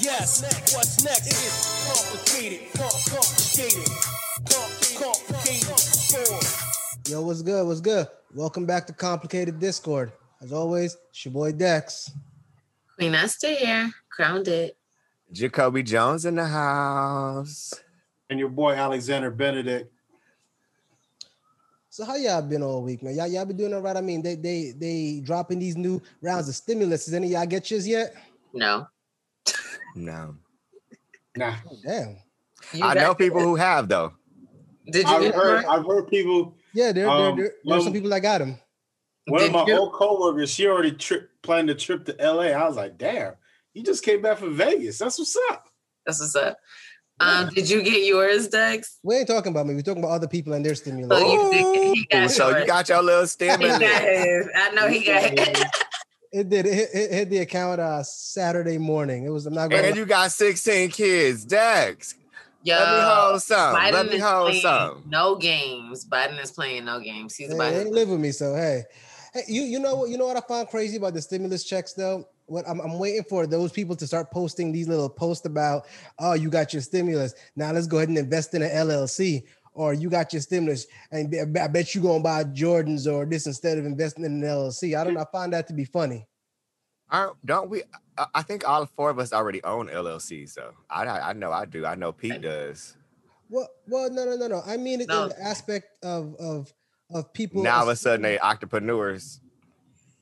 Yes, 0.00 0.42
what's 0.74 1.02
next? 1.02 1.26
It 1.26 1.32
is 1.32 1.90
complicated, 1.90 2.68
complicated, 2.76 3.88
complicated. 4.96 5.74
Yo, 7.10 7.20
what's 7.22 7.42
good? 7.42 7.66
What's 7.66 7.80
good? 7.80 8.06
Welcome 8.32 8.64
back 8.64 8.86
to 8.86 8.92
Complicated 8.92 9.58
Discord. 9.58 10.12
As 10.40 10.52
always, 10.52 10.96
it's 11.10 11.24
your 11.24 11.32
boy 11.32 11.50
Dex. 11.50 12.12
Queen 12.94 13.12
Esther 13.12 13.54
here, 13.54 13.90
grounded. 14.16 14.76
Jacoby 15.32 15.82
Jones 15.82 16.26
in 16.26 16.36
the 16.36 16.46
house. 16.46 17.74
And 18.30 18.38
your 18.38 18.50
boy 18.50 18.74
Alexander 18.74 19.32
Benedict. 19.32 19.92
So 21.90 22.04
how 22.04 22.14
y'all 22.14 22.42
been 22.42 22.62
all 22.62 22.84
week, 22.84 23.02
man? 23.02 23.16
Y'all, 23.16 23.26
y'all 23.26 23.44
been 23.44 23.56
doing 23.56 23.74
all 23.74 23.80
right? 23.80 23.96
I 23.96 24.00
mean, 24.00 24.22
they 24.22 24.36
they 24.36 24.74
they 24.76 25.20
dropping 25.24 25.58
these 25.58 25.76
new 25.76 26.00
rounds 26.22 26.48
of 26.48 26.54
stimulus. 26.54 27.08
Is 27.08 27.14
any 27.14 27.26
of 27.26 27.32
y'all 27.32 27.46
get 27.46 27.68
yours 27.68 27.88
yet? 27.88 28.14
No. 28.52 28.86
No. 29.98 30.36
Nah. 31.36 31.54
Oh, 31.70 31.76
damn. 31.84 32.16
You 32.72 32.84
I 32.84 32.94
got 32.94 33.02
know 33.02 33.10
it. 33.12 33.18
people 33.18 33.40
who 33.40 33.56
have 33.56 33.88
though. 33.88 34.12
Did 34.90 35.08
you 35.08 35.14
I've 35.14 35.34
heard. 35.34 35.64
I've 35.64 35.86
heard 35.86 36.08
people. 36.08 36.56
Yeah, 36.72 36.92
there, 36.92 37.08
Um, 37.08 37.36
there, 37.36 37.46
there, 37.46 37.54
there's 37.64 37.84
some 37.84 37.92
people 37.92 38.10
that 38.10 38.20
got 38.20 38.38
them. 38.38 38.58
One 39.26 39.42
of 39.42 39.52
my 39.52 39.66
you? 39.66 39.76
old 39.76 39.92
coworkers, 39.92 40.50
she 40.50 40.66
already 40.66 40.92
trip 40.92 41.30
planned 41.42 41.68
a 41.70 41.74
trip 41.74 42.06
to 42.06 42.16
LA. 42.18 42.44
I 42.44 42.66
was 42.66 42.76
like, 42.76 42.96
damn, 42.96 43.34
you 43.74 43.82
just 43.82 44.02
came 44.02 44.22
back 44.22 44.38
from 44.38 44.54
Vegas. 44.56 44.98
That's 44.98 45.18
what's 45.18 45.36
up. 45.50 45.68
That's 46.06 46.20
what's 46.20 46.34
up. 46.36 46.58
Um, 47.20 47.48
did 47.48 47.68
you 47.68 47.82
get 47.82 48.04
yours, 48.06 48.48
Dex? 48.48 48.98
We 49.02 49.16
ain't 49.16 49.26
talking 49.26 49.50
about 49.50 49.66
me. 49.66 49.74
We're 49.74 49.82
talking 49.82 50.02
about 50.02 50.12
other 50.12 50.28
people 50.28 50.52
and 50.52 50.64
their 50.64 50.76
stimulus. 50.76 51.20
Oh, 51.20 51.52
you 51.52 52.06
got 52.06 52.30
so 52.30 52.56
you 52.56 52.64
got 52.66 52.88
your 52.88 53.02
little 53.02 53.22
He 53.22 53.26
stimulus. 53.26 53.82
I 53.82 54.70
know 54.74 54.88
he 54.88 55.04
got 55.04 55.24
it. 55.24 55.66
It 56.32 56.48
did. 56.48 56.66
It 56.66 56.74
hit, 56.74 56.88
it 56.92 57.12
hit 57.12 57.30
the 57.30 57.38
account 57.38 57.80
uh, 57.80 58.02
Saturday 58.02 58.78
morning. 58.78 59.24
It 59.24 59.30
was. 59.30 59.46
I'm 59.46 59.54
not 59.54 59.70
gonna. 59.70 59.82
and 59.82 59.92
lie. 59.94 59.98
you 59.98 60.06
got 60.06 60.30
16 60.30 60.90
kids. 60.90 61.44
Dex. 61.44 62.14
Yo, 62.62 62.74
Let 62.76 62.92
me 62.98 63.04
hold 63.04 63.42
some. 63.42 63.74
Biden 63.76 63.92
Let 63.92 64.06
me 64.10 64.18
hold 64.18 64.48
playing 64.48 64.62
some. 64.62 65.04
no 65.06 65.36
games. 65.36 66.04
Biden 66.04 66.42
is 66.42 66.50
playing 66.50 66.84
no 66.84 67.00
games. 67.00 67.36
He's 67.36 67.48
Hey, 67.48 67.54
about 67.54 67.72
they 67.72 67.80
ain't 67.80 67.92
live 67.92 68.08
with 68.08 68.20
me, 68.20 68.32
so 68.32 68.54
hey, 68.54 68.82
hey, 69.32 69.42
you 69.48 69.62
you 69.62 69.78
know 69.78 69.94
what 69.96 70.10
you 70.10 70.18
know 70.18 70.26
what 70.26 70.36
I 70.36 70.40
found 70.40 70.68
crazy 70.68 70.96
about 70.96 71.14
the 71.14 71.22
stimulus 71.22 71.64
checks 71.64 71.94
though. 71.94 72.28
What 72.46 72.68
I'm, 72.68 72.80
I'm 72.80 72.98
waiting 72.98 73.24
for 73.24 73.46
those 73.46 73.72
people 73.72 73.94
to 73.96 74.06
start 74.06 74.30
posting 74.30 74.72
these 74.72 74.88
little 74.88 75.08
posts 75.08 75.46
about, 75.46 75.86
oh, 76.18 76.32
you 76.32 76.50
got 76.50 76.72
your 76.72 76.82
stimulus. 76.82 77.34
Now 77.56 77.72
let's 77.72 77.86
go 77.86 77.98
ahead 77.98 78.08
and 78.08 78.18
invest 78.18 78.54
in 78.54 78.62
an 78.62 78.70
LLC, 78.70 79.44
or 79.72 79.94
you 79.94 80.10
got 80.10 80.32
your 80.32 80.42
stimulus, 80.42 80.86
and 81.10 81.34
I 81.58 81.68
bet 81.68 81.94
you 81.94 82.02
gonna 82.02 82.22
buy 82.22 82.44
Jordans 82.44 83.10
or 83.10 83.24
this 83.24 83.46
instead 83.46 83.78
of 83.78 83.86
investing 83.86 84.24
in 84.24 84.42
an 84.42 84.42
LLC. 84.42 84.98
I 84.98 85.04
don't 85.04 85.14
know. 85.14 85.20
I 85.20 85.26
find 85.30 85.52
that 85.54 85.68
to 85.68 85.72
be 85.72 85.84
funny. 85.84 86.26
Aren't- 87.10 87.44
Don't 87.46 87.70
we? 87.70 87.82
I- 88.16 88.26
I 88.34 88.42
think 88.42 88.68
all 88.68 88.84
four 88.86 89.10
of 89.10 89.18
us 89.18 89.32
already 89.32 89.62
own 89.64 89.88
LLCs, 89.88 90.54
though. 90.54 90.72
I, 90.90 91.04
I 91.04 91.30
I 91.30 91.32
know 91.32 91.52
I 91.52 91.64
do. 91.64 91.86
I 91.86 91.94
know 91.94 92.12
Pete 92.12 92.40
does. 92.42 92.96
Well, 93.48 93.68
well, 93.86 94.10
no, 94.10 94.24
no, 94.26 94.36
no, 94.36 94.46
no. 94.46 94.62
I 94.66 94.76
mean 94.76 95.00
it 95.00 95.08
No. 95.08 95.24
in 95.24 95.28
the 95.30 95.42
aspect 95.42 95.86
of 96.04 96.34
of 96.36 96.72
of 97.10 97.32
people. 97.32 97.62
Now 97.62 97.76
all 97.78 97.82
of 97.84 97.88
a 97.88 97.96
sudden 97.96 98.24
assuming- 98.24 98.36
they 98.36 98.40
entrepreneurs. 98.40 99.40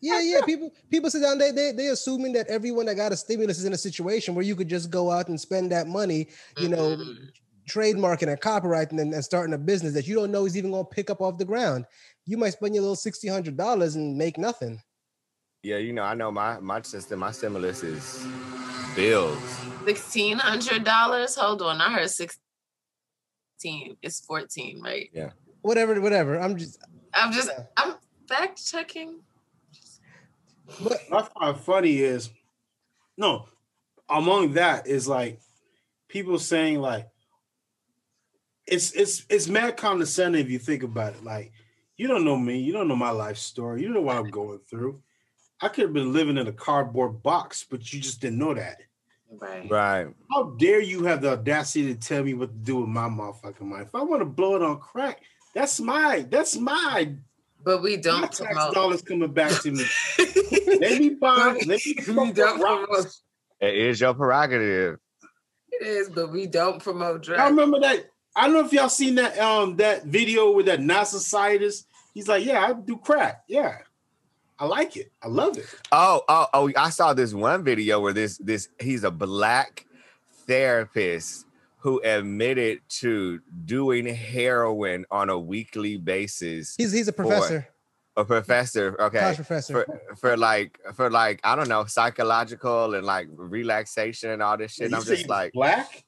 Yeah, 0.01 0.21
yeah. 0.21 0.43
People 0.45 0.71
people 0.91 1.11
sit 1.11 1.23
down. 1.23 1.39
They 1.39 1.51
they 1.51 1.73
they 1.73 1.87
assuming 1.89 2.35
that 2.35 2.47
everyone 2.49 2.87
that 2.87 2.95
got 2.97 3.13
a 3.13 3.17
stimulus 3.17 3.59
is 3.59 3.65
in 3.65 3.73
a 3.73 3.79
situation 3.79 4.35
where 4.37 4.45
you 4.45 4.55
could 4.55 4.69
just 4.69 4.91
go 4.91 5.11
out 5.11 5.29
and 5.29 5.41
spend 5.41 5.73
that 5.73 5.89
money, 5.89 6.29
you 6.59 6.69
know, 6.69 6.97
Mhm. 6.97 7.31
trademarking 7.69 8.29
and 8.29 8.41
copyrighting 8.41 9.01
and, 9.01 9.13
and 9.13 9.25
starting 9.25 9.55
a 9.55 9.59
business 9.59 9.95
that 9.95 10.07
you 10.07 10.15
don't 10.15 10.31
know 10.31 10.45
is 10.45 10.57
even 10.57 10.71
going 10.71 10.85
to 10.85 10.91
pick 10.91 11.11
up 11.11 11.21
off 11.21 11.39
the 11.39 11.45
ground. 11.45 11.87
You 12.27 12.37
might 12.37 12.51
spend 12.53 12.75
your 12.75 12.83
little 12.83 12.95
sixty 12.95 13.27
hundred 13.27 13.57
dollars 13.57 13.97
and 13.97 14.17
make 14.17 14.39
nothing. 14.39 14.81
Yeah, 15.67 15.79
you 15.79 15.93
know, 15.93 16.05
I 16.05 16.15
know 16.15 16.31
my 16.31 16.61
my 16.61 16.81
system, 16.83 17.19
my 17.19 17.33
stimulus 17.33 17.83
is 17.83 18.25
bills. 18.95 19.37
sixteen 19.85 20.39
hundred 20.39 20.85
dollars. 20.85 21.35
Hold 21.35 21.61
on, 21.61 21.81
I 21.81 21.93
heard 21.93 22.09
sixteen. 22.09 23.97
It's 24.01 24.21
fourteen, 24.21 24.81
right? 24.81 25.11
Yeah. 25.13 25.31
Whatever, 25.63 26.01
whatever. 26.01 26.39
I'm 26.39 26.57
just. 26.57 26.79
I'm 27.13 27.33
just. 27.33 27.49
Yeah. 27.49 27.65
I'm 27.77 27.97
fact 28.29 28.65
checking. 28.65 29.23
But 30.85 31.01
What 31.09 31.33
I 31.37 31.53
find 31.53 31.61
funny 31.61 31.97
is, 31.99 32.31
no, 33.17 33.49
among 34.09 34.53
that 34.53 34.87
is 34.87 35.09
like 35.09 35.41
people 36.07 36.39
saying 36.39 36.79
like, 36.79 37.09
it's 38.69 38.93
it's 38.93 39.27
it's 39.29 39.49
mad 39.49 39.77
condescending 39.77 40.43
if 40.45 40.49
you 40.49 40.61
think 40.61 40.85
about 40.85 41.15
it. 41.15 41.25
Like, 41.25 41.51
you 41.97 42.07
don't 42.07 42.25
know 42.25 42.37
me, 42.37 42.61
you 42.61 42.73
don't 42.73 42.87
know 42.87 42.95
my 42.95 43.11
life 43.11 43.37
story, 43.37 43.81
you 43.81 43.89
don't 43.89 43.95
know 43.95 44.03
what 44.03 44.17
I'm 44.17 44.31
going 44.31 44.61
through. 44.61 45.03
I 45.61 45.69
could 45.69 45.85
have 45.85 45.93
been 45.93 46.13
living 46.13 46.37
in 46.37 46.47
a 46.47 46.53
cardboard 46.53 47.23
box, 47.23 47.65
but 47.69 47.93
you 47.93 48.01
just 48.01 48.21
didn't 48.21 48.39
know 48.39 48.55
that. 48.55 48.77
Right. 49.31 49.71
Right. 49.71 50.07
How 50.31 50.45
dare 50.59 50.81
you 50.81 51.05
have 51.05 51.21
the 51.23 51.33
audacity 51.33 51.93
to 51.93 51.99
tell 51.99 52.23
me 52.23 52.35
what 52.35 52.51
to 52.51 52.55
do 52.55 52.77
with 52.81 52.89
my 52.89 53.09
motherfucking 53.09 53.61
money? 53.63 53.83
If 53.83 53.95
I 53.95 54.03
want 54.03 54.21
to 54.21 54.27
blow 54.27 54.55
it 54.57 54.63
on 54.63 54.79
crack, 54.79 55.21
that's 55.55 55.81
my 55.81 56.27
that's 56.29 56.57
my, 56.57 57.13
But 57.65 57.83
we 57.83 57.97
don't 57.97 58.21
my 58.21 58.27
tax 58.29 58.41
promote. 58.41 58.75
dollars 58.75 59.03
coming 59.03 59.33
back 59.33 59.51
to 59.63 59.71
me. 59.73 59.85
Let 60.81 61.01
me 61.01 61.11
buy. 61.11 61.59
Let 61.67 61.85
me 61.85 61.97
we 62.07 62.33
don't 62.33 62.61
promote. 62.61 63.07
It 63.61 63.75
is 63.75 64.01
your 64.01 64.15
prerogative. 64.15 64.99
It 65.73 65.87
is, 65.87 66.09
but 66.11 66.31
we 66.31 66.47
don't 66.47 66.83
promote 66.83 67.23
drugs. 67.23 67.41
I 67.41 67.49
remember 67.49 67.81
that. 67.81 68.11
I 68.37 68.45
don't 68.47 68.53
know 68.53 68.65
if 68.67 68.73
y'all 68.73 68.91
seen 68.91 69.15
that 69.17 69.39
um 69.39 69.77
that 69.77 70.05
video 70.05 70.53
with 70.53 70.67
that 70.67 70.81
NASA 70.81 71.19
scientist. 71.19 71.87
He's 72.15 72.29
like, 72.29 72.45
yeah, 72.45 72.65
I 72.65 72.73
do 72.75 72.97
crack. 72.99 73.43
Yeah, 73.49 73.79
I 74.59 74.65
like 74.65 74.97
it. 74.97 75.13
I 75.23 75.29
love 75.29 75.59
it. 75.59 75.67
Oh, 75.93 76.23
oh, 76.29 76.47
oh! 76.55 76.73
I 76.77 76.91
saw 76.91 77.13
this 77.13 77.35
one 77.35 77.63
video 77.63 78.01
where 78.01 78.13
this 78.13 78.39
this 78.39 78.69
he's 78.81 79.05
a 79.05 79.11
black 79.11 79.87
therapist 80.47 81.47
who 81.79 82.01
admitted 82.03 82.81
to 82.89 83.41
doing 83.65 84.07
heroin 84.07 85.05
on 85.11 85.31
a 85.31 85.39
weekly 85.39 85.97
basis. 85.97 86.75
he's 86.77 86.93
he's 86.93 87.09
a 87.09 87.13
professor, 87.13 87.69
a 88.17 88.25
professor, 88.25 88.97
okay, 89.01 89.21
college 89.21 89.37
professor. 89.37 89.85
for 89.85 90.17
for 90.17 90.37
like 90.37 90.81
for 90.95 91.11
like 91.11 91.41
I 91.45 91.55
don't 91.55 91.69
know 91.69 91.85
psychological 91.85 92.95
and 92.95 93.05
like 93.05 93.29
relaxation 93.31 94.31
and 94.31 94.43
all 94.43 94.57
this 94.57 94.73
shit. 94.73 94.87
And 94.87 94.95
I'm 94.95 95.05
just 95.05 95.29
like, 95.29 95.53
black. 95.53 96.05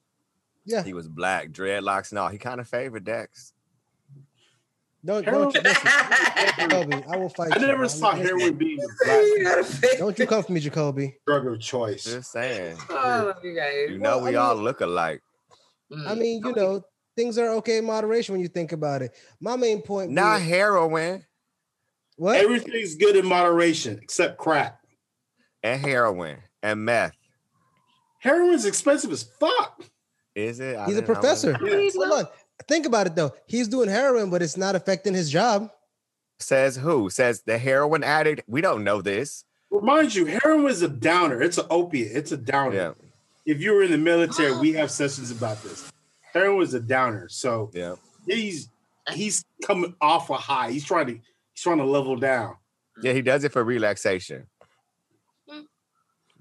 yeah, 0.65 0.83
he 0.83 0.95
was 0.95 1.07
black, 1.07 1.51
dreadlocks 1.51 2.11
and 2.11 2.19
all. 2.19 2.29
He 2.29 2.39
kind 2.39 2.61
of 2.61 2.69
favored 2.69 3.05
Dex. 3.05 3.53
Don't 5.09 5.25
don't 5.25 5.55
you, 5.55 5.61
listen, 5.63 5.91
Jacoby. 6.59 7.03
I 7.11 7.17
will 7.17 7.29
fight 7.31 7.53
I 7.57 7.61
you. 7.61 7.67
never 7.67 7.81
I'm- 7.85 7.89
saw 7.89 8.11
listen, 8.13 8.55
being 8.57 8.79
You 8.79 8.89
black 9.43 9.99
Don't 9.99 10.19
you 10.19 10.27
come 10.27 10.43
for 10.43 10.53
me, 10.53 10.61
Jacoby. 10.61 11.17
drug 11.27 11.47
of 11.47 11.59
choice. 11.61 12.05
Just 12.05 12.31
saying. 12.33 12.77
Oh, 12.91 13.33
you. 13.43 13.51
You 13.53 13.99
know 13.99 14.19
Well, 14.19 14.27
I 14.27 14.31
we 14.31 14.37
all 14.37 14.55
mean- 14.55 14.65
look 14.65 14.81
alike. 14.83 15.23
I 15.91 15.95
Mm. 16.15 16.19
mean, 16.19 16.43
you 16.45 16.53
know, 16.55 16.83
things 17.17 17.39
are 17.39 17.49
okay 17.55 17.79
in 17.79 17.87
moderation 17.87 18.35
when 18.35 18.43
you 18.43 18.49
think 18.49 18.73
about 18.73 19.01
it. 19.01 19.17
My 19.41 19.57
main 19.57 19.81
point. 19.81 20.11
Not 20.11 20.39
being- 20.41 20.51
heroin 20.51 21.25
what? 22.17 22.37
Everything's 22.37 22.97
good 22.97 23.17
in 23.17 23.25
moderation 23.27 23.99
except 24.03 24.37
crack. 24.39 24.79
and 25.63 25.81
heroin 25.81 26.37
and 26.63 26.85
meth. 26.85 27.13
Heroin's 28.21 28.65
expensive 28.67 29.11
as 29.13 29.23
fuck. 29.41 29.83
Is 30.35 30.61
it? 30.61 30.77
I 30.77 30.85
He's 30.87 30.97
a 30.99 31.03
professor. 31.03 31.57
Yeah. 31.65 31.89
Hold 31.95 32.13
on. 32.13 32.27
Think 32.69 32.87
about 32.87 33.07
it 33.07 33.17
though. 33.17 33.33
He's 33.47 33.67
doing 33.67 33.89
heroin, 33.89 34.31
but 34.31 34.43
it's 34.43 34.57
not 34.57 34.77
affecting 34.77 35.15
his 35.15 35.31
job. 35.31 35.71
Says 36.39 36.77
who? 36.77 37.11
Says 37.11 37.43
the 37.43 37.59
heroin 37.59 38.05
addict. 38.05 38.43
We 38.47 38.61
don't 38.61 38.85
know 38.85 39.03
this. 39.03 39.45
Remind 39.71 40.15
you, 40.15 40.27
heroin 40.27 40.71
is 40.71 40.83
a 40.83 40.89
downer. 40.89 41.43
It's 41.43 41.59
an 41.59 41.67
opiate. 41.71 42.17
It's 42.17 42.33
a 42.33 42.37
downer. 42.37 42.77
Yeah, 42.77 42.93
If 43.45 43.61
you 43.61 43.75
were 43.75 43.83
in 43.83 43.91
the 43.91 43.99
military, 43.99 44.57
we 44.57 44.73
have 44.73 44.91
sessions 44.91 45.31
about 45.31 45.63
this. 45.63 45.91
Heroin 46.33 46.63
is 46.63 46.75
a 46.75 46.81
downer. 46.81 47.29
So 47.29 47.71
yeah. 47.75 47.97
he's 48.27 48.69
he's 49.13 49.45
coming 49.67 49.95
off 50.01 50.31
a 50.31 50.35
high. 50.35 50.71
He's 50.71 50.85
trying 50.85 51.07
to 51.07 51.13
he's 51.13 51.63
trying 51.63 51.79
to 51.79 51.85
level 51.85 52.17
down. 52.17 52.57
Yeah, 53.03 53.13
he 53.13 53.23
does 53.23 53.45
it 53.45 53.53
for 53.53 53.65
relaxation. 53.65 54.47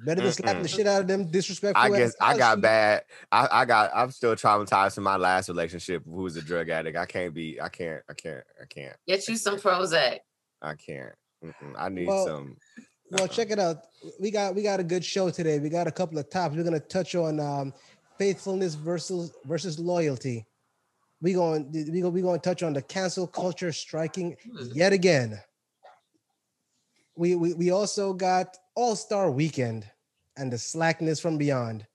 Better 0.05 0.21
than 0.21 0.31
slapping 0.31 0.61
the 0.61 0.67
shit 0.67 0.85
out 0.85 1.01
of 1.01 1.07
them 1.07 1.25
disrespectful. 1.31 1.81
I 1.81 1.89
guess 1.89 2.15
I 2.21 2.37
got 2.37 2.49
college 2.49 2.61
bad. 2.61 3.03
I, 3.31 3.47
I 3.51 3.65
got. 3.65 3.91
I'm 3.95 4.11
still 4.11 4.35
traumatized 4.35 4.95
from 4.95 5.05
my 5.05 5.17
last 5.17 5.49
relationship. 5.49 6.03
Who 6.05 6.23
was 6.23 6.37
a 6.37 6.41
drug 6.41 6.69
addict? 6.69 6.97
I 6.97 7.05
can't 7.05 7.33
be. 7.33 7.59
I 7.59 7.69
can't. 7.69 8.03
I 8.09 8.13
can't. 8.13 8.43
I 8.61 8.65
can't. 8.65 8.95
Get 9.07 9.27
you 9.27 9.35
some 9.37 9.57
Prozac. 9.57 10.19
I 10.61 10.75
can't. 10.75 11.13
Mm-mm. 11.43 11.73
I 11.77 11.89
need 11.89 12.07
Well, 12.07 12.25
some. 12.25 12.57
Well, 13.11 13.27
check 13.27 13.51
it 13.51 13.59
out. 13.59 13.77
We 14.19 14.31
got 14.31 14.53
we 14.53 14.61
got 14.61 14.79
a 14.79 14.83
good 14.83 15.03
show 15.03 15.29
today. 15.29 15.59
We 15.59 15.69
got 15.69 15.87
a 15.87 15.91
couple 15.91 16.17
of 16.19 16.29
topics. 16.29 16.57
We're 16.57 16.63
gonna 16.63 16.79
touch 16.79 17.15
on 17.15 17.39
um, 17.39 17.73
faithfulness 18.17 18.75
versus 18.75 19.33
versus 19.45 19.79
loyalty. 19.79 20.45
We 21.21 21.33
going 21.33 21.71
we 21.71 22.01
going 22.01 22.13
we 22.13 22.21
going 22.21 22.39
to 22.39 22.43
touch 22.43 22.61
on 22.63 22.73
the 22.73 22.81
cancel 22.81 23.25
culture 23.25 23.71
striking 23.71 24.35
yet 24.73 24.93
again. 24.93 25.39
We 27.15 27.35
we, 27.35 27.53
we 27.53 27.71
also 27.71 28.13
got 28.13 28.55
All 28.77 28.95
Star 28.95 29.31
Weekend 29.31 29.89
and 30.37 30.53
the 30.53 30.57
slackness 30.57 31.19
from 31.19 31.37
beyond. 31.37 31.85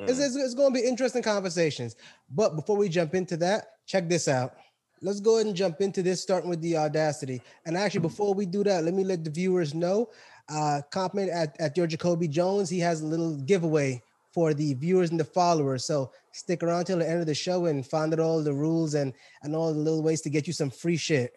It's, 0.00 0.18
Mm. 0.18 0.26
it's, 0.26 0.36
it's 0.36 0.54
going 0.54 0.74
to 0.74 0.80
be 0.80 0.86
interesting 0.86 1.22
conversations. 1.22 1.94
But 2.28 2.56
before 2.56 2.76
we 2.76 2.88
jump 2.88 3.14
into 3.14 3.36
that, 3.38 3.68
check 3.86 4.08
this 4.08 4.26
out. 4.26 4.54
Let's 5.02 5.20
go 5.20 5.36
ahead 5.36 5.46
and 5.46 5.54
jump 5.54 5.80
into 5.80 6.02
this, 6.02 6.20
starting 6.20 6.50
with 6.50 6.60
the 6.62 6.76
audacity. 6.76 7.40
And 7.64 7.76
actually, 7.76 8.00
before 8.00 8.34
we 8.34 8.44
do 8.44 8.64
that, 8.64 8.82
let 8.82 8.92
me 8.92 9.04
let 9.04 9.22
the 9.22 9.30
viewers 9.30 9.72
know. 9.72 10.10
Uh, 10.48 10.82
comment 10.90 11.30
at, 11.30 11.58
at 11.60 11.76
your 11.76 11.86
Jacoby 11.86 12.26
Jones. 12.26 12.68
He 12.68 12.80
has 12.80 13.02
a 13.02 13.06
little 13.06 13.36
giveaway 13.36 14.02
for 14.34 14.52
the 14.52 14.74
viewers 14.74 15.10
and 15.10 15.20
the 15.20 15.24
followers. 15.24 15.84
So 15.84 16.10
stick 16.32 16.62
around 16.64 16.86
till 16.86 16.98
the 16.98 17.08
end 17.08 17.20
of 17.20 17.26
the 17.26 17.34
show 17.34 17.66
and 17.66 17.86
find 17.86 18.12
out 18.12 18.20
all 18.20 18.42
the 18.42 18.52
rules 18.52 18.94
and 18.94 19.12
and 19.42 19.54
all 19.54 19.72
the 19.72 19.78
little 19.78 20.02
ways 20.02 20.22
to 20.22 20.30
get 20.30 20.46
you 20.48 20.52
some 20.52 20.70
free 20.70 20.96
shit. 20.96 21.34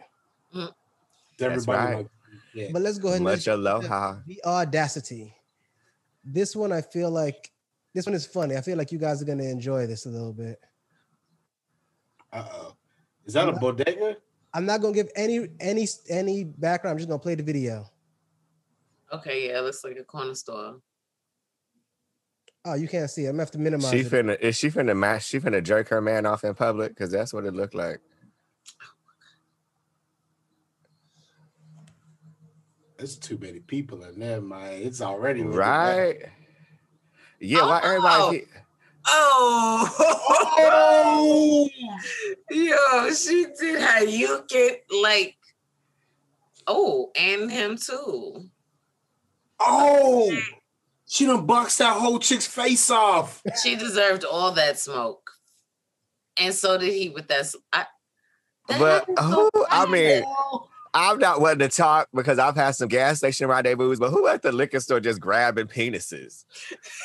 Everybody 1.40 1.78
right. 1.78 1.98
like, 1.98 2.08
yeah. 2.54 2.70
But 2.72 2.82
let's 2.82 2.98
go 2.98 3.10
ahead 3.10 3.18
and 3.18 3.26
let's 3.26 3.40
Much 3.40 3.46
jump 3.46 3.60
into 3.60 3.70
aloha. 3.72 4.16
the 4.28 4.42
audacity. 4.46 5.36
This 6.24 6.56
one 6.56 6.72
I 6.72 6.82
feel 6.82 7.10
like 7.12 7.52
this 7.94 8.06
one 8.06 8.16
is 8.16 8.26
funny. 8.26 8.56
I 8.58 8.62
feel 8.62 8.78
like 8.78 8.92
you 8.92 8.98
guys 8.98 9.22
are 9.22 9.26
gonna 9.26 9.44
enjoy 9.44 9.88
this 9.88 10.06
a 10.06 10.10
little 10.10 10.34
bit. 10.34 10.60
Uh-oh. 12.32 12.76
Is 13.26 13.34
that 13.34 13.48
a 13.48 13.54
bodega? 13.54 14.18
I'm 14.54 14.66
not 14.66 14.82
gonna 14.82 14.94
give 14.94 15.10
any 15.16 15.48
any 15.60 15.88
any 16.10 16.44
background. 16.44 16.94
I'm 16.94 16.98
just 16.98 17.10
gonna 17.10 17.20
play 17.20 17.36
the 17.36 17.44
video. 17.44 17.86
Okay, 19.12 19.48
yeah, 19.48 19.60
it 19.60 19.62
looks 19.62 19.84
like 19.84 19.98
a 19.98 20.04
corner 20.04 20.34
store. 20.34 20.80
Oh, 22.66 22.76
you 22.76 22.88
can't 22.88 23.10
see. 23.10 23.26
it. 23.26 23.28
I'm 23.28 23.34
gonna 23.34 23.44
have 23.44 23.52
to 23.52 23.60
minimize 23.60 23.92
She 23.92 24.00
it. 24.00 24.08
finna 24.12 24.40
is 24.40 24.56
she 24.58 24.70
finna 24.70 24.96
match 24.98 25.26
she 25.26 25.40
finna 25.40 25.62
jerk 25.62 25.90
her 25.90 26.02
man 26.02 26.26
off 26.26 26.44
in 26.44 26.54
public? 26.56 26.90
Because 26.96 27.12
that's 27.12 27.34
what 27.34 27.46
it 27.46 27.54
looked 27.54 27.76
like. 27.76 28.00
There's 33.04 33.18
too 33.18 33.38
many 33.38 33.60
people 33.60 34.02
in 34.06 34.18
there, 34.18 34.40
man. 34.40 34.76
It's 34.82 35.02
already 35.02 35.42
looking 35.44 35.58
bad. 35.60 35.98
Right? 35.98 36.22
Yeah, 37.42 37.64
why 37.66 37.82
Oh. 37.84 37.86
everybody 37.86 38.40
keep- 38.40 38.48
Oh, 39.06 39.90
yo, 42.50 43.12
she 43.14 43.48
did 43.60 43.82
how 43.82 44.00
you 44.00 44.46
get 44.48 44.86
like, 44.90 45.36
oh, 46.66 47.12
and 47.20 47.52
him 47.52 47.76
too. 47.76 48.50
Oh, 49.60 50.34
she 51.06 51.26
done 51.26 51.46
boxed 51.46 51.80
that 51.80 51.98
whole 51.98 52.20
chick's 52.20 52.48
face 52.48 52.90
off. 52.90 53.44
She 53.62 53.76
deserved 53.76 54.24
all 54.24 54.54
that 54.54 54.80
smoke, 54.80 55.30
and 56.40 56.56
so 56.56 56.78
did 56.78 56.94
he 56.94 57.10
with 57.10 57.28
that. 57.28 57.40
s- 57.42 57.58
I, 57.74 57.86
that 58.70 58.80
But 58.80 59.00
happened 59.02 59.18
so 59.20 59.50
who 59.54 59.66
I 59.66 59.70
fast. 59.80 59.90
mean 59.90 60.24
I'm 60.94 61.18
not 61.18 61.42
wanting 61.42 61.68
to 61.68 61.76
talk 61.76 62.08
because 62.14 62.38
I've 62.40 62.56
had 62.56 62.72
some 62.72 62.88
gas 62.88 63.18
station 63.18 63.48
rendezvous, 63.48 63.96
but 63.98 64.12
who 64.12 64.28
at 64.28 64.42
the 64.42 64.52
liquor 64.52 64.80
store 64.80 65.00
just 65.00 65.20
grabbing 65.20 65.68
penises? 65.68 66.46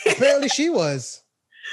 Apparently 0.07 0.49
she 0.49 0.69
was. 0.71 1.23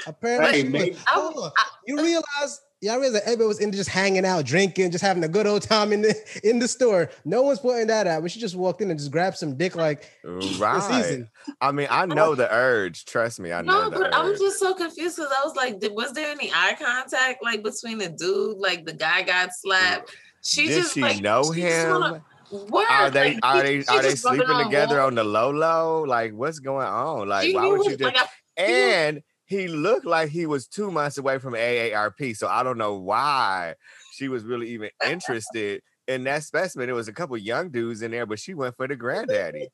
Apparently 0.06 0.50
Hey, 0.50 0.62
she 0.64 0.68
was. 0.92 1.04
Hold 1.08 1.36
on. 1.44 1.50
You 1.86 1.96
realize, 1.96 2.60
y'all 2.80 2.98
realize 2.98 3.12
that 3.14 3.24
everybody 3.24 3.48
was 3.48 3.60
in 3.60 3.70
just 3.72 3.90
hanging 3.90 4.24
out, 4.24 4.44
drinking, 4.44 4.90
just 4.92 5.04
having 5.04 5.24
a 5.24 5.28
good 5.28 5.46
old 5.46 5.62
time 5.62 5.92
in 5.92 6.02
the 6.02 6.14
in 6.42 6.58
the 6.58 6.68
store. 6.68 7.10
No 7.24 7.42
one's 7.42 7.58
pointing 7.58 7.88
that 7.88 8.06
out, 8.06 8.22
but 8.22 8.30
she 8.30 8.40
just 8.40 8.54
walked 8.54 8.80
in 8.80 8.90
and 8.90 8.98
just 8.98 9.10
grabbed 9.10 9.36
some 9.36 9.56
dick 9.56 9.76
like 9.76 10.02
this 10.24 10.58
Right. 10.58 11.04
season. 11.04 11.30
I 11.60 11.72
mean, 11.72 11.88
I 11.90 12.06
know 12.06 12.34
the 12.34 12.52
urge. 12.52 13.04
Trust 13.04 13.40
me, 13.40 13.52
I 13.52 13.62
know 13.62 13.84
No, 13.84 13.90
the 13.90 13.98
but 13.98 14.14
I'm 14.14 14.36
just 14.38 14.58
so 14.58 14.74
confused 14.74 15.16
because 15.16 15.32
I 15.32 15.44
was 15.44 15.54
like, 15.54 15.76
was 15.94 16.12
there 16.12 16.30
any 16.30 16.50
eye 16.52 16.76
contact 16.78 17.42
like 17.42 17.62
between 17.62 17.98
the 17.98 18.08
dude, 18.08 18.58
like 18.58 18.84
the 18.86 18.94
guy 18.94 19.22
got 19.22 19.50
slapped? 19.52 20.10
She 20.42 20.68
Did 20.68 20.82
just 20.82 20.94
she 20.94 21.00
like 21.02 21.20
know 21.20 21.52
she 21.52 21.60
him? 21.62 21.90
wanna- 21.90 22.24
Word, 22.52 22.86
Are 22.88 23.10
they 23.10 23.34
like, 23.34 23.38
are 23.42 23.62
they 23.64 23.78
are 23.88 24.02
they 24.02 24.14
sleeping 24.14 24.46
on 24.48 24.64
together 24.66 24.98
wall. 24.98 25.06
on 25.08 25.16
the 25.16 25.24
low 25.24 25.50
low? 25.50 26.02
Like 26.04 26.32
what's 26.32 26.60
going 26.60 26.86
on? 26.86 27.28
Like 27.28 27.46
She 27.46 27.54
why 27.56 27.66
would 27.66 27.84
you 27.84 27.96
just 27.96 28.00
like, 28.00 28.16
I- 28.16 28.62
and 28.62 29.22
he 29.46 29.66
looked 29.66 30.06
like 30.06 30.28
he 30.28 30.46
was 30.46 30.68
two 30.68 30.92
months 30.92 31.18
away 31.18 31.38
from 31.38 31.54
AARP. 31.54 32.36
So 32.36 32.46
I 32.46 32.62
don't 32.62 32.78
know 32.78 32.94
why 32.94 33.74
she 34.12 34.28
was 34.28 34.44
really 34.44 34.68
even 34.70 34.90
interested 35.04 35.82
in 36.06 36.22
that 36.24 36.44
specimen. 36.44 36.88
It 36.88 36.92
was 36.92 37.08
a 37.08 37.12
couple 37.12 37.36
young 37.36 37.70
dudes 37.70 38.02
in 38.02 38.12
there, 38.12 38.26
but 38.26 38.38
she 38.38 38.54
went 38.54 38.76
for 38.76 38.86
the 38.86 38.94
granddaddy. 38.94 39.68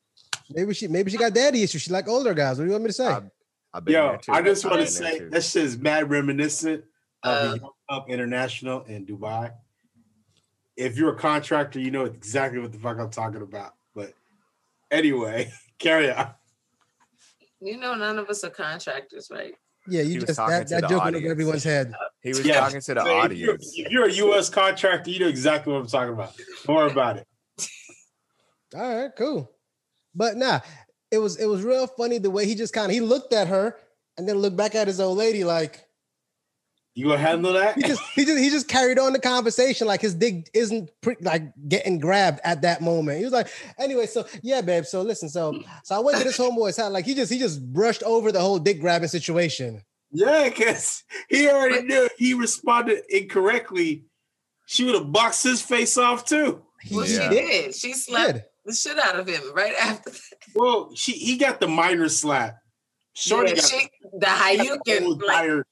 Maybe 0.49 0.73
she 0.73 0.87
maybe 0.87 1.11
she 1.11 1.17
got 1.17 1.33
daddy 1.35 1.61
issues. 1.61 1.83
She 1.83 1.91
like 1.91 2.07
older 2.07 2.33
guys. 2.33 2.57
What 2.57 2.63
do 2.63 2.69
you 2.69 2.71
want 2.71 2.85
me 2.85 2.89
to 2.89 2.93
say? 2.93 3.07
I- 3.07 3.21
I've 3.75 3.85
been 3.85 3.93
Yo. 3.93 4.17
I 4.29 4.41
just 4.41 4.65
want 4.65 4.81
to 4.81 4.87
say 4.87 5.19
too. 5.19 5.29
that 5.29 5.43
shit 5.43 5.63
is 5.63 5.77
mad 5.77 6.09
reminiscent 6.09 6.83
of 7.23 7.31
Uh, 7.31 7.51
the 7.51 7.57
Young 7.59 7.69
Up 7.89 8.09
International 8.09 8.81
in 8.85 9.05
Dubai. 9.05 9.51
If 10.75 10.97
you're 10.97 11.13
a 11.13 11.17
contractor, 11.17 11.79
you 11.79 11.91
know 11.91 12.05
exactly 12.05 12.59
what 12.59 12.71
the 12.71 12.79
fuck 12.79 12.97
I'm 12.99 13.09
talking 13.09 13.41
about. 13.41 13.73
But 13.95 14.13
anyway, 14.91 15.51
carry 15.79 16.11
on. 16.11 16.31
You 17.61 17.77
know, 17.77 17.95
none 17.95 18.17
of 18.19 18.27
us 18.29 18.43
are 18.43 18.49
contractors, 18.49 19.29
right? 19.31 19.53
yeah, 19.87 20.01
you 20.01 20.15
was 20.15 20.25
just 20.25 20.37
that, 20.37 20.69
that 20.69 20.89
joke 20.89 21.03
went 21.03 21.15
over 21.15 21.29
everyone's 21.29 21.63
head. 21.63 21.93
He 22.21 22.29
was 22.29 22.45
Yeah, 22.45 22.61
talking 22.61 22.79
to 22.81 22.93
the 22.93 23.01
So 23.01 23.05
if 23.05 23.37
you're- 23.37 23.51
audience. 23.53 23.73
If 23.75 23.91
you're, 23.91 24.05
a 24.07 24.11
U.S. 24.13 24.49
contractor, 24.49 25.09
you 25.11 25.19
know 25.19 25.27
exactly 25.27 25.73
what 25.73 25.79
I'm 25.79 25.87
talking 25.87 26.13
about. 26.13 26.33
Don't 26.65 26.75
worry 26.75 26.91
about 26.91 27.17
it. 27.17 27.27
All 28.75 28.95
right, 29.03 29.11
cool. 29.17 29.51
But 30.15 30.37
nah, 30.37 30.61
it 31.11 31.17
was 31.19 31.37
it 31.37 31.45
was 31.45 31.63
real 31.63 31.85
funny 31.87 32.17
the 32.17 32.29
way 32.31 32.45
he 32.45 32.55
just 32.55 32.73
kind 32.73 32.85
of 32.87 32.91
he 32.93 33.01
looked 33.01 33.33
at 33.33 33.47
her 33.47 33.75
and 34.17 34.27
then 34.27 34.37
looked 34.37 34.55
back 34.57 34.73
at 34.75 34.87
his 34.87 34.99
old 34.99 35.17
lady 35.17 35.43
like 35.43 35.82
You 36.95 37.05
gonna 37.07 37.17
handle 37.17 37.53
that? 37.53 37.75
he 37.75 37.81
just 37.81 38.01
he 38.15 38.23
just 38.25 38.37
he 38.37 38.49
just 38.51 38.67
carried 38.67 38.99
on 38.99 39.13
the 39.13 39.19
conversation 39.19 39.87
like 39.87 40.01
his 40.01 40.13
dick 40.13 40.49
isn't 40.53 40.91
pre- 41.01 41.15
like 41.21 41.43
getting 41.67 41.97
grabbed 41.99 42.39
at 42.43 42.61
that 42.61 42.81
moment. 42.81 43.17
He 43.17 43.23
was 43.23 43.33
like, 43.33 43.47
anyway, 43.79 44.05
so 44.05 44.25
yeah, 44.43 44.61
babe. 44.61 44.85
So 44.85 45.01
listen, 45.01 45.27
so 45.29 45.59
so 45.83 45.95
I 45.95 45.99
went 45.99 46.19
to 46.19 46.23
this 46.23 46.37
homeboy's 46.37 46.77
house. 46.77 46.91
Like 46.91 47.05
he 47.05 47.15
just 47.15 47.31
he 47.31 47.39
just 47.39 47.65
brushed 47.73 48.03
over 48.03 48.31
the 48.31 48.39
whole 48.39 48.59
dick 48.59 48.79
grabbing 48.79 49.07
situation. 49.09 49.81
Yeah, 50.11 50.49
because 50.49 51.03
he 51.29 51.49
already 51.49 51.81
knew 51.87 52.07
he 52.19 52.35
responded 52.35 53.01
incorrectly, 53.09 54.05
she 54.67 54.83
would 54.85 54.93
have 54.93 55.11
boxed 55.11 55.43
his 55.43 55.59
face 55.63 55.97
off 55.97 56.23
too. 56.25 56.61
Well, 56.91 57.07
Yeah. 57.07 57.29
she 57.29 57.35
did. 57.35 57.75
She 57.75 57.93
slapped 57.93 58.33
did. 58.33 58.43
the 58.65 58.73
shit 58.75 58.99
out 58.99 59.17
of 59.19 59.27
him 59.27 59.41
right 59.55 59.73
after 59.81 60.11
that. 60.11 60.21
Well, 60.53 60.91
she 60.93 61.13
he 61.13 61.37
got 61.37 61.59
the 61.59 61.67
minor 61.67 62.07
slap. 62.09 62.57
Shorty 63.15 63.49
Yeah, 63.51 63.55
got 63.55 63.65
she, 63.69 63.89
the 64.03 64.19
the 64.19 64.25
whole 64.29 64.77
Hadouken, 64.77 65.21
like, 65.25 65.43
entire- 65.45 65.65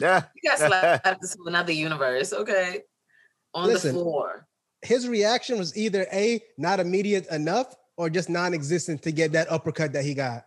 Yeah. 0.06 0.24
he 0.34 0.48
got 0.48 0.58
slapped 0.58 1.06
into 1.06 1.36
another 1.46 1.72
universe, 1.72 2.32
okay? 2.32 2.80
On 3.54 3.66
Listen. 3.66 3.94
the 3.94 4.02
floor. 4.02 4.46
His 4.82 5.08
reaction 5.08 5.58
was 5.58 5.76
either 5.76 6.06
a 6.12 6.42
not 6.56 6.80
immediate 6.80 7.26
enough 7.28 7.74
or 7.96 8.08
just 8.08 8.30
non-existent 8.30 9.02
to 9.02 9.12
get 9.12 9.32
that 9.32 9.50
uppercut 9.50 9.92
that 9.92 10.04
he 10.04 10.14
got. 10.14 10.44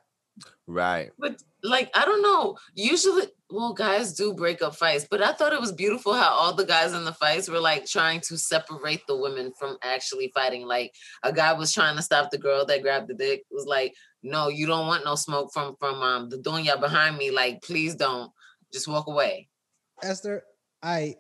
Right. 0.66 1.12
But 1.20 1.42
like, 1.62 1.92
I 1.94 2.06
don't 2.06 2.22
know. 2.22 2.58
Usually, 2.74 3.28
well, 3.50 3.74
guys 3.74 4.14
do 4.14 4.34
break 4.34 4.62
up 4.62 4.76
fights, 4.76 5.06
but 5.10 5.22
I 5.22 5.34
thought 5.34 5.54
it 5.54 5.62
was 5.62 5.72
beautiful 5.72 6.14
how 6.14 6.32
all 6.32 6.54
the 6.56 6.66
guys 6.66 6.94
in 6.94 7.06
the 7.06 7.14
fights 7.14 7.48
were 7.48 7.60
like 7.60 7.86
trying 7.86 8.22
to 8.22 8.38
separate 8.38 9.06
the 9.08 9.16
women 9.16 9.54
from 9.60 9.78
actually 9.84 10.32
fighting. 10.34 10.66
Like 10.66 10.94
a 11.22 11.32
guy 11.32 11.54
was 11.54 11.72
trying 11.72 11.96
to 11.96 12.02
stop 12.02 12.32
the 12.32 12.38
girl 12.38 12.66
that 12.66 12.82
grabbed 12.82 13.10
the 13.10 13.14
dick. 13.14 13.44
Was 13.52 13.66
like, 13.66 13.94
no, 14.24 14.48
you 14.48 14.66
don't 14.66 14.88
want 14.88 15.06
no 15.06 15.16
smoke 15.16 15.52
from 15.54 15.76
from 15.80 16.02
um 16.02 16.30
the 16.30 16.38
dunya 16.38 16.80
behind 16.80 17.18
me. 17.18 17.30
Like, 17.30 17.62
please 17.62 17.96
don't. 17.96 18.32
Just 18.74 18.88
walk 18.88 19.08
away. 19.08 19.50
Esther, 20.02 20.44
I 20.82 21.16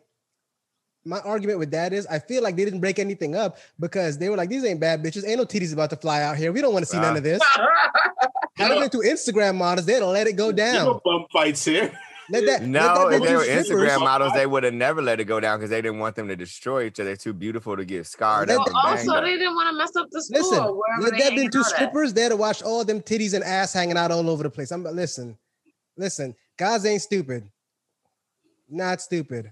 my 1.05 1.19
argument 1.19 1.60
with 1.60 1.72
that 1.72 1.91
is 1.93 2.07
I 2.07 2.19
feel 2.19 2.41
like 2.41 2.55
they 2.55 2.63
didn't 2.65 2.79
break 2.79 2.98
anything 2.98 3.36
up 3.36 3.57
because 3.79 4.17
they 4.17 4.29
were 4.29 4.38
like, 4.38 4.50
these 4.50 4.63
ain't 4.65 4.79
bad 4.79 5.03
bitches. 5.03 5.27
Ain't 5.27 5.38
no 5.38 5.45
titties 5.45 5.74
about 5.74 5.89
to 5.91 5.95
fly 5.98 6.22
out 6.22 6.38
here. 6.38 6.51
We 6.51 6.62
don't 6.62 6.74
want 6.74 6.86
to 6.86 6.91
see 6.91 7.00
none 7.00 7.17
of 7.17 7.24
this. 7.24 7.41
You 7.57 7.63
Had 8.65 8.69
know- 8.69 8.77
it 8.81 8.91
been 8.91 9.01
to 9.01 9.10
Instagram 9.10 9.55
models, 9.55 9.86
They 9.86 10.00
don't 10.00 10.13
let 10.13 10.27
it 10.27 10.33
go 10.33 10.51
down. 10.51 10.86
know 10.86 11.01
bum 11.03 11.25
fights 11.31 11.65
here. 11.65 11.91
Let 12.29 12.45
that, 12.45 12.62
No, 12.63 12.79
let 12.79 12.95
that 12.95 13.15
if 13.17 13.22
they 13.24 13.27
two 13.27 13.33
were 13.36 13.43
strippers. 13.43 13.67
Instagram 13.69 14.00
models, 14.00 14.31
they 14.33 14.45
would 14.45 14.63
have 14.63 14.74
never 14.74 15.01
let 15.01 15.19
it 15.19 15.25
go 15.25 15.41
down 15.41 15.60
because 15.60 15.69
they 15.69 15.81
didn't 15.81 16.00
want 16.00 16.15
them 16.15 16.29
to 16.29 16.38
destroy 16.38 16.86
each 16.86 16.98
other. 17.01 17.10
They're 17.10 17.17
too 17.17 17.33
beautiful 17.33 17.75
to 17.75 17.83
get 17.83 18.05
scarred 18.07 18.48
Let 18.48 18.60
up. 18.60 18.65
them- 18.67 18.75
and 18.77 19.10
also, 19.10 19.22
they 19.22 19.33
didn't 19.38 19.55
want 19.55 19.69
to 19.72 19.77
mess 19.77 19.93
up 19.98 20.07
the 20.10 20.22
store. 20.22 20.39
Listen, 20.39 20.63
wherever 20.63 21.01
let 21.01 21.12
that 21.12 21.22
hanging 21.24 21.38
been 21.39 21.51
two 21.51 21.60
out 21.60 21.65
at. 21.65 21.72
strippers 21.75 22.13
there 22.13 22.29
to 22.29 22.38
watch 22.38 22.63
all 22.63 22.86
them 22.86 23.01
titties 23.01 23.33
and 23.33 23.43
ass 23.43 23.74
hanging 23.74 23.98
out 23.98 24.10
all 24.12 24.29
over 24.29 24.41
the 24.43 24.50
place. 24.50 24.72
I'm 24.72 24.83
listen, 24.83 25.38
listen, 25.98 26.33
guys 26.57 26.86
ain't 26.86 27.01
stupid. 27.01 27.50
Not 28.69 29.01
stupid. 29.01 29.51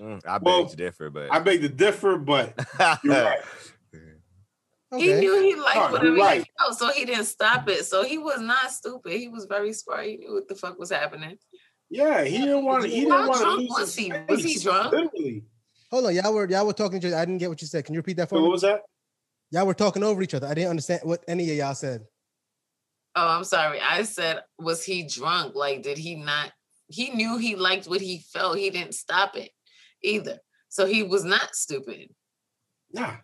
Mm, 0.00 0.20
I 0.26 0.38
beg 0.38 0.44
Well, 0.44 0.66
to 0.66 0.76
differ, 0.76 1.10
but 1.10 1.32
I 1.32 1.38
beg 1.38 1.60
to 1.62 1.68
differ, 1.68 2.16
but 2.16 2.54
you're 3.04 3.14
right. 3.14 3.40
He 4.94 5.10
knew 5.14 5.40
he 5.42 5.54
liked 5.54 5.76
Right, 5.76 5.92
whatever 5.92 6.06
you're 6.16 6.24
right. 6.24 6.42
he 6.42 6.50
felt, 6.58 6.78
so 6.78 6.90
he 6.92 7.06
didn't 7.06 7.24
stop 7.24 7.66
it. 7.68 7.86
So 7.86 8.04
he 8.04 8.18
was 8.18 8.40
not 8.40 8.70
stupid. 8.70 9.12
He 9.12 9.28
was 9.28 9.46
very 9.46 9.72
smart. 9.72 10.04
He 10.04 10.18
knew 10.18 10.34
what 10.34 10.48
the 10.48 10.54
fuck 10.54 10.78
was 10.78 10.90
happening. 10.90 11.38
Yeah, 11.88 12.24
he 12.24 12.38
didn't 12.38 12.64
want 12.64 12.82
to. 12.84 12.88
He 12.90 13.08
How 13.08 13.16
didn't 13.18 13.28
want 13.28 13.40
to 13.42 13.50
lose 13.52 13.68
was 13.70 13.94
his 13.94 14.06
he? 14.06 14.12
Was 14.28 14.44
he 14.44 14.52
face, 14.54 14.62
drunk? 14.62 14.92
Literally. 14.92 15.44
Hold 15.90 16.06
on, 16.06 16.14
y'all 16.14 16.32
were 16.34 16.48
y'all 16.48 16.66
were 16.66 16.72
talking 16.74 17.00
to 17.00 17.06
each 17.06 17.12
other. 17.12 17.22
I 17.22 17.24
didn't 17.24 17.38
get 17.38 17.48
what 17.48 17.60
you 17.62 17.68
said. 17.68 17.84
Can 17.86 17.94
you 17.94 18.00
repeat 18.00 18.16
that 18.18 18.28
for 18.28 18.36
So 18.36 18.40
me? 18.40 18.42
what 18.48 18.52
was 18.52 18.62
that? 18.62 18.82
Y'all 19.50 19.66
were 19.66 19.74
talking 19.74 20.02
over 20.02 20.22
each 20.22 20.34
other. 20.34 20.46
I 20.46 20.54
didn't 20.54 20.70
understand 20.70 21.02
what 21.04 21.22
any 21.28 21.50
of 21.50 21.56
y'all 21.56 21.74
said. 21.74 22.06
Oh, 23.14 23.28
I'm 23.28 23.44
sorry. 23.44 23.80
I 23.80 24.02
said, 24.02 24.40
was 24.58 24.84
he 24.84 25.02
drunk? 25.04 25.54
Like, 25.54 25.82
did 25.82 25.98
he 25.98 26.14
not? 26.14 26.52
He 26.88 27.10
knew 27.10 27.38
he 27.38 27.56
liked 27.56 27.86
what 27.86 28.00
he 28.00 28.18
felt. 28.32 28.58
He 28.58 28.70
didn't 28.70 28.94
stop 28.94 29.36
it 29.36 29.50
either. 30.02 30.38
So 30.68 30.86
he 30.86 31.02
was 31.02 31.24
not 31.24 31.54
stupid. 31.54 32.08
Nah. 32.92 33.16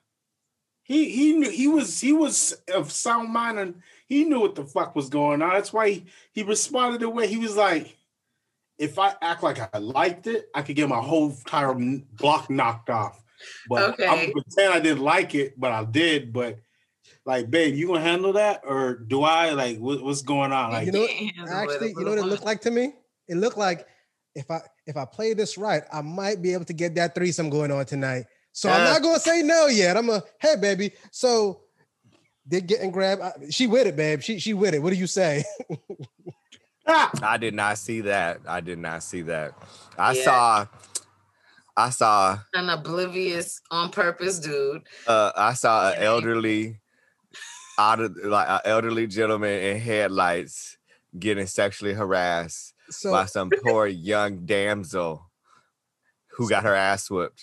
He 0.82 1.10
he 1.10 1.32
knew 1.34 1.50
he 1.50 1.68
was 1.68 2.00
he 2.00 2.12
was 2.12 2.52
of 2.74 2.90
sound 2.90 3.30
mind 3.30 3.58
and 3.58 3.82
he 4.06 4.24
knew 4.24 4.40
what 4.40 4.54
the 4.54 4.64
fuck 4.64 4.96
was 4.96 5.10
going 5.10 5.42
on. 5.42 5.50
That's 5.50 5.72
why 5.72 5.90
he, 5.90 6.06
he 6.32 6.42
responded 6.42 7.00
the 7.00 7.10
way 7.10 7.26
he 7.26 7.36
was 7.36 7.56
like, 7.56 7.94
if 8.78 8.98
I 8.98 9.14
act 9.20 9.42
like 9.42 9.74
I 9.74 9.78
liked 9.78 10.26
it, 10.26 10.48
I 10.54 10.62
could 10.62 10.76
get 10.76 10.88
my 10.88 11.00
whole 11.00 11.30
entire 11.30 11.74
block 11.74 12.48
knocked 12.48 12.88
off. 12.88 13.22
But 13.68 13.90
I'm 14.08 14.18
Okay. 14.18 14.32
pretend 14.32 14.72
I 14.72 14.80
didn't 14.80 15.02
like 15.02 15.34
it, 15.34 15.60
but 15.60 15.72
I 15.72 15.84
did. 15.84 16.32
But 16.32 16.58
like, 17.28 17.50
babe, 17.50 17.74
you 17.74 17.86
gonna 17.86 18.00
handle 18.00 18.32
that, 18.32 18.62
or 18.66 18.94
do 18.94 19.22
I? 19.22 19.50
Like, 19.50 19.76
what, 19.78 20.02
what's 20.02 20.22
going 20.22 20.50
on? 20.50 20.72
Like, 20.72 20.86
You 20.86 20.92
know, 20.92 21.06
Can't 21.06 21.36
handle 21.36 21.46
it. 21.46 21.50
Actually, 21.62 21.88
you 21.90 22.04
know 22.04 22.10
what 22.12 22.18
it 22.18 22.24
looked 22.24 22.44
like 22.46 22.62
to 22.62 22.70
me? 22.70 22.94
It 23.28 23.36
looked 23.36 23.58
like 23.58 23.86
if 24.34 24.50
I 24.50 24.60
if 24.86 24.96
I 24.96 25.04
play 25.04 25.34
this 25.34 25.58
right, 25.58 25.82
I 25.92 26.00
might 26.00 26.40
be 26.40 26.54
able 26.54 26.64
to 26.64 26.72
get 26.72 26.94
that 26.94 27.14
threesome 27.14 27.50
going 27.50 27.70
on 27.70 27.84
tonight. 27.84 28.24
So 28.52 28.70
I'm 28.70 28.80
Uh. 28.80 28.92
not 28.94 29.02
gonna 29.02 29.20
say 29.20 29.42
no 29.42 29.66
yet. 29.66 29.98
I'm 29.98 30.08
a 30.08 30.22
hey 30.40 30.56
baby. 30.56 30.92
So 31.12 31.60
they're 32.46 32.62
getting 32.62 32.90
grabbed. 32.90 33.20
I- 33.20 33.34
She 33.50 33.66
with 33.66 33.86
it, 33.86 33.94
babe. 33.94 34.22
She 34.22 34.38
she 34.38 34.54
with 34.54 34.72
it. 34.72 34.78
What 34.82 34.90
do 34.94 34.96
you 34.96 35.06
say? 35.06 35.44
I 36.86 37.36
did 37.36 37.52
not 37.52 37.76
see 37.76 38.00
that. 38.02 38.40
I 38.48 38.60
did 38.62 38.78
not 38.78 39.02
see 39.02 39.20
that. 39.22 39.52
I 39.98 40.12
Yeah. 40.12 40.24
saw. 40.24 40.66
I 41.76 41.90
saw. 41.90 42.38
an 42.54 42.70
oblivious 42.70 43.60
on 43.70 43.90
purpose 43.90 44.38
dude. 44.40 44.82
Uh, 45.06 45.30
I 45.36 45.52
saw 45.52 45.92
an 45.92 46.02
elderly, 46.02 46.80
out 47.78 48.00
of 48.00 48.16
like 48.24 48.48
an 48.48 48.60
elderly 48.64 49.06
gentleman 49.06 49.62
in 49.62 49.78
headlights 49.80 50.76
getting 51.18 51.46
sexually 51.46 51.94
harassed 51.94 52.74
So 52.90 53.12
by 53.12 53.24
some 53.26 53.50
poor 53.62 53.86
young 53.86 54.44
damsel 54.44 55.30
who 56.32 56.48
got 56.48 56.64
her 56.64 56.74
ass 56.74 57.08
whooped. 57.10 57.40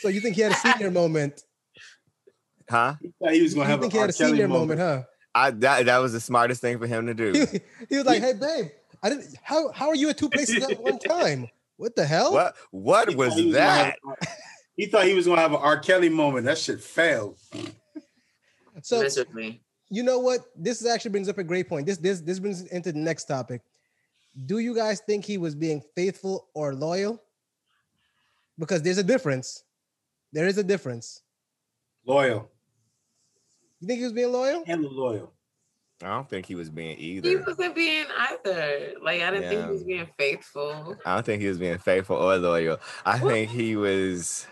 so 0.00 0.08
you 0.08 0.20
think 0.20 0.36
he 0.36 0.42
had 0.42 0.52
a 0.52 0.56
senior 0.56 0.90
moment? 0.90 1.42
Huh? 2.70 2.94
he 3.00 3.36
he 3.36 3.42
was 3.42 3.54
gonna 3.54 3.66
You 3.66 3.70
have 3.70 3.80
think 3.80 3.92
an 3.94 3.96
he 3.96 4.00
had 4.00 4.10
a 4.10 4.12
Kelly 4.12 4.30
senior 4.32 4.48
moment. 4.48 4.78
moment, 4.78 4.80
huh? 4.80 5.02
I 5.34 5.50
that 5.52 5.86
that 5.86 5.98
was 5.98 6.12
the 6.12 6.20
smartest 6.20 6.60
thing 6.60 6.78
for 6.78 6.86
him 6.86 7.06
to 7.06 7.14
do. 7.14 7.32
He, 7.32 7.60
he 7.88 7.96
was 7.96 8.04
like, 8.06 8.20
"Hey, 8.20 8.34
babe, 8.34 8.66
I 9.02 9.08
didn't. 9.08 9.36
How 9.42 9.70
how 9.72 9.88
are 9.88 9.94
you 9.94 10.10
at 10.10 10.18
two 10.18 10.28
places 10.28 10.62
at 10.68 10.78
one 10.82 10.98
time? 10.98 11.48
What 11.78 11.96
the 11.96 12.04
hell? 12.04 12.32
What 12.32 12.56
what 12.70 13.08
He 13.08 13.14
was 13.16 13.30
thought 13.34 13.38
he 13.38 13.52
gonna 13.52 13.64
have 13.64 13.94
that? 14.20 14.28
He 14.76 14.86
thought 14.86 15.04
he 15.06 15.14
was 15.14 15.26
gonna 15.26 15.40
have 15.40 15.52
an 15.52 15.58
R. 15.60 15.78
Kelly 15.78 16.08
moment. 16.08 16.44
That 16.44 16.58
shit 16.58 16.80
failed. 16.80 17.38
So 18.82 19.02
miserably. 19.02 19.62
You 19.90 20.02
know 20.02 20.18
what? 20.18 20.40
This 20.56 20.84
actually 20.86 21.10
brings 21.12 21.28
up 21.28 21.38
a 21.38 21.44
great 21.44 21.68
point. 21.68 21.86
This 21.86 21.98
this 21.98 22.20
this 22.20 22.38
brings 22.38 22.62
into 22.66 22.92
the 22.92 22.98
next 22.98 23.24
topic. 23.24 23.62
Do 24.46 24.58
you 24.58 24.74
guys 24.74 25.00
think 25.00 25.24
he 25.24 25.38
was 25.38 25.54
being 25.54 25.82
faithful 25.96 26.48
or 26.54 26.74
loyal? 26.74 27.22
Because 28.58 28.82
there's 28.82 28.98
a 28.98 29.02
difference. 29.04 29.64
There 30.32 30.46
is 30.46 30.58
a 30.58 30.64
difference. 30.64 31.22
Loyal 32.04 32.48
You 33.80 33.86
think 33.88 33.98
he 33.98 34.04
was 34.04 34.12
being 34.12 34.32
loyal? 34.32 34.62
and 34.66 34.82
loyal. 34.84 35.32
I 36.02 36.06
don't 36.08 36.28
think 36.28 36.46
he 36.46 36.54
was 36.54 36.70
being 36.70 36.96
either. 36.98 37.28
He 37.28 37.36
wasn't 37.36 37.74
being 37.74 38.06
either. 38.16 38.92
Like 39.02 39.20
I 39.22 39.30
didn't 39.32 39.48
think 39.48 39.64
he 39.64 39.70
was 39.72 39.82
being 39.84 40.06
faithful. 40.16 40.96
I 41.04 41.14
don't 41.16 41.26
think 41.26 41.42
he 41.42 41.48
was 41.48 41.58
being 41.58 41.78
faithful 41.78 42.16
or 42.16 42.36
loyal. 42.36 42.78
I 43.04 43.18
What? 43.18 43.32
think 43.32 43.50
he 43.50 43.74
was. 43.76 44.46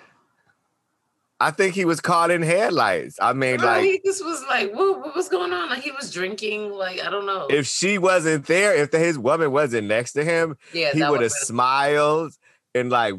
I 1.39 1.51
think 1.51 1.75
he 1.75 1.85
was 1.85 2.01
caught 2.01 2.31
in 2.31 2.43
headlights. 2.43 3.19
I 3.21 3.35
mean, 3.35 3.59
No, 3.59 3.67
like 3.67 3.85
he 3.85 4.01
just 4.05 4.25
was 4.25 4.43
like, 4.49 4.73
what, 4.75 5.01
what 5.01 5.15
was 5.15 5.29
going 5.29 5.53
on? 5.53 5.69
Like 5.69 5.83
he 5.83 5.91
was 5.91 6.11
drinking. 6.11 6.71
Like 6.71 7.03
I 7.05 7.11
don't 7.11 7.27
know. 7.27 7.47
if 7.51 7.67
she 7.67 7.99
wasn't 7.99 8.47
there, 8.47 8.75
if 8.75 8.91
his 8.93 9.19
woman 9.19 9.53
wasn't 9.53 9.89
next 9.89 10.13
to 10.13 10.25
him, 10.25 10.57
yeah, 10.73 10.93
he 10.93 11.05
would 11.05 11.21
have 11.21 11.33
smiled 11.33 12.33
and 12.75 12.91
like 12.91 13.15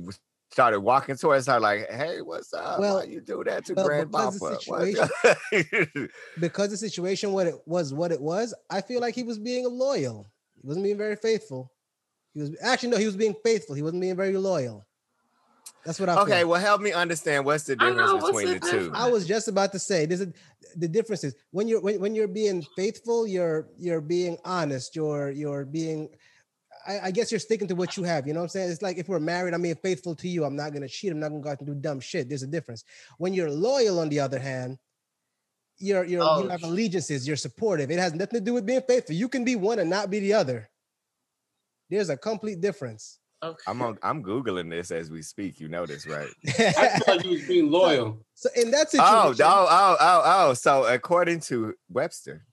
started 0.52 0.80
walking 0.80 1.16
towards 1.16 1.46
her, 1.46 1.60
like, 1.60 1.88
"Hey, 1.92 2.22
what's 2.22 2.52
up? 2.54 2.80
Well, 2.80 2.96
Why 2.96 3.04
you 3.04 3.22
do 3.22 3.44
that 3.44 3.66
to 3.66 3.76
well, 3.76 3.86
Grandpapa?" 3.86 4.32
because 4.32 4.66
the 4.66 6.00
What- 6.02 6.10
Because 6.40 6.72
the 6.72 6.78
situation 6.78 7.32
what 7.32 7.46
it 7.46 7.56
was 7.68 7.94
what 7.94 8.12
it 8.12 8.20
was, 8.20 8.56
I 8.70 8.82
feel 8.82 9.00
like 9.00 9.14
he 9.14 9.24
was 9.24 9.38
being 9.38 9.70
loyal. 9.70 10.26
He 10.60 10.68
wasn't 10.68 10.86
being 10.86 10.98
very 10.98 11.16
faithful. 11.16 11.72
He 12.34 12.42
was 12.42 12.56
actually 12.64 12.90
no, 12.90 12.98
he 12.98 13.06
was 13.06 13.16
being 13.16 13.36
faithful. 13.44 13.76
He 13.76 13.84
wasn't 13.84 14.02
being 14.02 14.16
very 14.16 14.36
loyal. 14.36 14.84
That's 15.86 16.00
what 16.00 16.10
I 16.10 16.22
okay, 16.22 16.40
feel. 16.40 16.50
well, 16.50 16.62
help 16.62 16.82
me 16.82 16.92
understand 16.92 17.46
what's 17.46 17.64
the 17.64 17.78
I 17.80 17.90
know, 17.90 17.96
difference 17.96 18.24
what's 18.24 18.38
between 18.38 18.60
the 18.60 18.60
the 18.60 18.72
two. 18.72 18.92
I 18.94 19.10
was 19.10 19.26
just 19.28 19.48
about 19.48 19.72
to 19.72 19.80
say 19.80 20.06
this 20.06 20.20
is 20.20 20.34
the 20.76 20.88
difference 20.88 21.24
is 21.24 21.36
when 21.52 21.68
you're 21.68 21.82
when, 21.82 22.00
when 22.00 22.16
you're 22.16 22.28
being 22.28 22.66
faithful, 22.76 23.26
you're 23.28 23.68
you're 23.78 24.02
being 24.02 24.38
honest, 24.44 24.96
you're 24.96 25.32
you're 25.32 25.66
being 25.66 26.10
I, 26.88 27.00
I 27.06 27.12
guess 27.12 27.32
you're 27.32 27.40
sticking 27.40 27.68
to 27.68 27.76
what 27.76 27.98
you 27.98 28.04
have. 28.04 28.28
You 28.28 28.34
know 28.34 28.40
what 28.40 28.46
I'm 28.46 28.50
saying? 28.50 28.72
It's 28.72 28.82
like 28.82 28.98
if 28.98 29.10
we're 29.10 29.20
married, 29.20 29.54
I'm 29.54 29.62
being 29.62 29.76
faithful 29.76 30.16
to 30.16 30.28
you. 30.28 30.46
I'm 30.46 30.56
not 30.56 30.74
gonna 30.74 30.88
cheat. 30.88 31.12
I'm 31.12 31.20
not 31.20 31.30
gonna 31.30 31.42
go 31.42 31.50
out 31.50 31.60
and 31.60 31.68
do 31.68 31.76
dumb 31.76 32.00
shit. 32.00 32.30
There's 32.30 32.44
a 32.44 32.48
difference. 32.48 32.84
When 33.18 33.34
you're 33.34 33.52
loyal, 33.52 34.00
on 34.00 34.10
the 34.10 34.20
other 34.20 34.40
hand, 34.40 34.78
you're 35.78 36.06
you're 36.06 36.24
Oh, 36.24 36.44
you 36.44 36.50
have 36.50 36.64
allegiances. 36.64 37.28
You're 37.28 37.38
supportive. 37.38 37.92
It 37.92 38.00
has 38.00 38.14
nothing 38.14 38.40
to 38.40 38.46
do 38.46 38.54
with 38.54 38.66
being 38.66 38.82
faithful. 38.88 39.16
You 39.16 39.30
can 39.30 39.44
be 39.44 39.56
one 39.56 39.80
and 39.80 39.90
not 39.90 40.10
be 40.10 40.20
the 40.20 40.34
other. 40.34 40.70
There's 41.90 42.10
a 42.10 42.18
complete 42.18 42.62
difference. 42.62 43.20
Okay. 43.44 43.58
I'm 43.68 43.82
on, 43.82 43.98
I'm 44.04 44.24
googling 44.24 44.70
this 44.70 44.92
as 44.92 45.10
we 45.10 45.22
speak. 45.22 45.60
You 45.60 45.68
know 45.68 45.86
this, 45.86 46.08
right? 46.08 46.30
I 46.48 47.00
thought 47.00 47.22
he 47.22 47.30
was 47.30 47.48
being 47.48 47.72
loyal. 47.72 48.26
so 48.34 48.50
in 48.56 48.72
that 48.72 48.90
situation, 48.92 49.06
Oh, 49.14 49.34
oh, 49.40 49.68
oh, 49.70 49.98
oh, 50.00 50.22
oh. 50.50 50.54
So 50.54 50.86
according 50.86 51.42
to 51.42 51.74
Webster, 51.90 52.46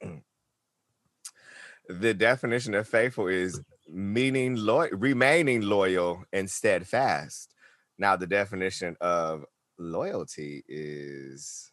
the 1.88 2.14
definition 2.14 2.74
of 2.74 2.88
faithful 2.88 3.28
is 3.28 3.60
meaning 3.88 4.56
loyal, 4.56 4.90
remaining 4.92 5.62
loyal 5.62 6.24
and 6.32 6.50
steadfast. 6.50 7.54
Now, 7.98 8.16
the 8.16 8.26
definition 8.26 8.96
of 9.00 9.44
loyalty 9.78 10.64
is 10.68 11.70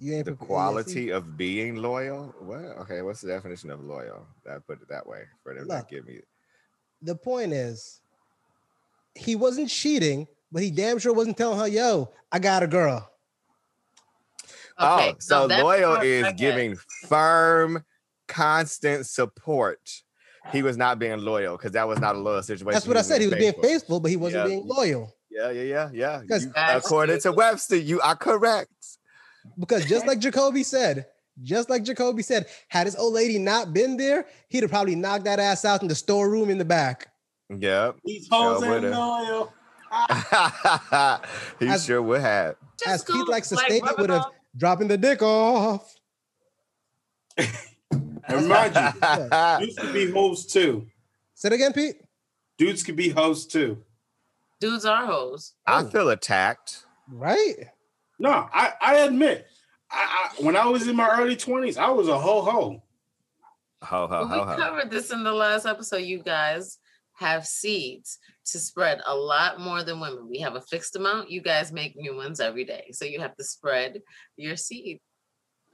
you 0.00 0.14
ain't 0.14 0.24
the 0.24 0.32
prepared- 0.32 0.40
yeah, 0.50 0.54
quality 0.56 1.10
of 1.10 1.36
being 1.36 1.76
loyal. 1.76 2.34
What? 2.40 2.58
Okay, 2.82 3.02
what's 3.02 3.20
the 3.20 3.28
definition 3.28 3.70
of 3.70 3.84
loyal? 3.84 4.26
I 4.50 4.56
put 4.66 4.80
it 4.82 4.88
that 4.88 5.06
way 5.06 5.24
for 5.42 5.54
them 5.54 5.68
to 5.68 5.86
give 5.88 6.06
me. 6.06 6.20
the 7.02 7.14
point 7.14 7.52
is, 7.52 8.00
he 9.14 9.36
wasn't 9.36 9.68
cheating, 9.68 10.26
but 10.52 10.62
he 10.62 10.70
damn 10.70 10.98
sure 10.98 11.12
wasn't 11.12 11.36
telling 11.36 11.58
her, 11.58 11.68
"Yo, 11.68 12.12
I 12.32 12.38
got 12.38 12.62
a 12.62 12.66
girl." 12.66 13.10
Okay, 14.78 15.10
oh, 15.12 15.16
so 15.18 15.40
no, 15.42 15.48
that 15.48 15.62
loyal 15.62 15.96
is 16.00 16.26
giving 16.36 16.74
firm, 17.06 17.84
constant 18.28 19.06
support. 19.06 20.02
He 20.52 20.62
was 20.62 20.76
not 20.78 20.98
being 20.98 21.18
loyal 21.18 21.56
because 21.58 21.72
that 21.72 21.86
was 21.86 21.98
not 22.00 22.16
a 22.16 22.18
loyal 22.18 22.42
situation. 22.42 22.72
That's 22.72 22.86
what 22.86 22.96
I 22.96 23.02
said. 23.02 23.20
He 23.20 23.26
was 23.26 23.36
being 23.36 23.52
faithful, 23.60 24.00
but 24.00 24.10
he 24.10 24.16
wasn't 24.16 24.44
Yeah. 24.44 24.48
being 24.56 24.66
loyal. 24.66 25.14
Yeah, 25.30 25.50
yeah, 25.50 25.62
yeah, 25.62 25.90
yeah. 25.92 26.22
'Cause- 26.26 26.44
You- 26.46 26.52
according 26.56 27.20
to. 27.20 27.32
Webster, 27.32 27.76
you 27.76 28.00
are 28.00 28.16
correct. 28.16 28.72
Because 29.58 29.84
just 29.86 30.06
like 30.06 30.18
Jacoby 30.18 30.62
said, 30.62 31.06
just 31.42 31.70
like 31.70 31.82
Jacoby 31.84 32.22
said, 32.22 32.46
had 32.68 32.86
his 32.86 32.96
old 32.96 33.14
lady 33.14 33.38
not 33.38 33.72
been 33.72 33.96
there, 33.96 34.26
he'd 34.48 34.62
have 34.62 34.70
probably 34.70 34.94
knocked 34.94 35.24
that 35.24 35.38
ass 35.38 35.64
out 35.64 35.82
in 35.82 35.88
the 35.88 35.94
storeroom 35.94 36.50
in 36.50 36.58
the 36.58 36.64
back. 36.64 37.08
Yep. 37.48 37.96
These 38.04 38.28
hoes 38.30 38.62
Yeah, 38.62 38.66
ain't 38.74 38.82
would've. 38.82 38.96
loyal. 38.96 39.52
he 41.58 41.68
As- 41.68 41.84
sure 41.84 42.02
would 42.02 42.20
have. 42.20 42.56
As 42.86 43.02
Pete 43.04 43.28
likes 43.28 43.48
to 43.50 43.56
like, 43.56 43.66
state, 43.66 43.82
he 43.84 43.94
would 44.00 44.10
have 44.10 44.26
dropping 44.56 44.88
the 44.88 44.96
dick 44.98 45.22
off. 45.22 45.94
And 48.28 48.46
mind 48.48 48.74
you, 48.76 49.58
dudes 49.66 49.78
could 49.78 49.92
be 49.92 50.10
hosts 50.10 50.52
too. 50.52 50.86
Say 51.34 51.48
it 51.48 51.52
again, 51.54 51.72
Pete. 51.72 51.96
Dudes 52.58 52.84
could 52.84 52.94
be 52.94 53.08
hosts 53.08 53.50
too. 53.52 53.82
Dudes 54.60 54.84
are 54.84 55.04
hoes. 55.04 55.54
I 55.66 55.80
Oh. 55.82 55.88
feel 55.88 56.08
attacked. 56.10 56.84
Right? 57.10 57.56
No, 58.20 58.30
I, 58.30 58.72
I 58.80 58.98
admit, 58.98 59.46
I, 59.90 60.30
I 60.38 60.42
when 60.42 60.54
I 60.54 60.66
was 60.66 60.86
in 60.86 60.94
my 60.94 61.08
early 61.18 61.36
twenties, 61.36 61.78
I 61.78 61.88
was 61.88 62.06
a 62.06 62.18
ho 62.18 62.42
ho. 62.42 62.82
Ho 63.82 64.06
ho 64.06 64.08
But 64.08 64.26
ho 64.26 64.50
we 64.50 64.62
covered 64.62 64.90
this 64.90 65.10
in 65.10 65.24
the 65.24 65.32
last 65.32 65.64
episode. 65.64 66.02
You 66.02 66.22
guys 66.22 66.78
have 67.14 67.46
seeds 67.46 68.18
to 68.46 68.58
spread 68.58 69.00
a 69.06 69.14
lot 69.14 69.58
more 69.58 69.82
than 69.82 70.00
women. 70.00 70.28
We 70.28 70.38
have 70.40 70.54
a 70.54 70.60
fixed 70.60 70.96
amount. 70.96 71.30
You 71.30 71.40
guys 71.40 71.72
make 71.72 71.96
new 71.96 72.14
ones 72.14 72.40
every 72.40 72.64
day. 72.64 72.90
So 72.92 73.06
you 73.06 73.20
have 73.20 73.34
to 73.36 73.44
spread 73.44 74.02
your 74.36 74.56
seed. 74.56 75.00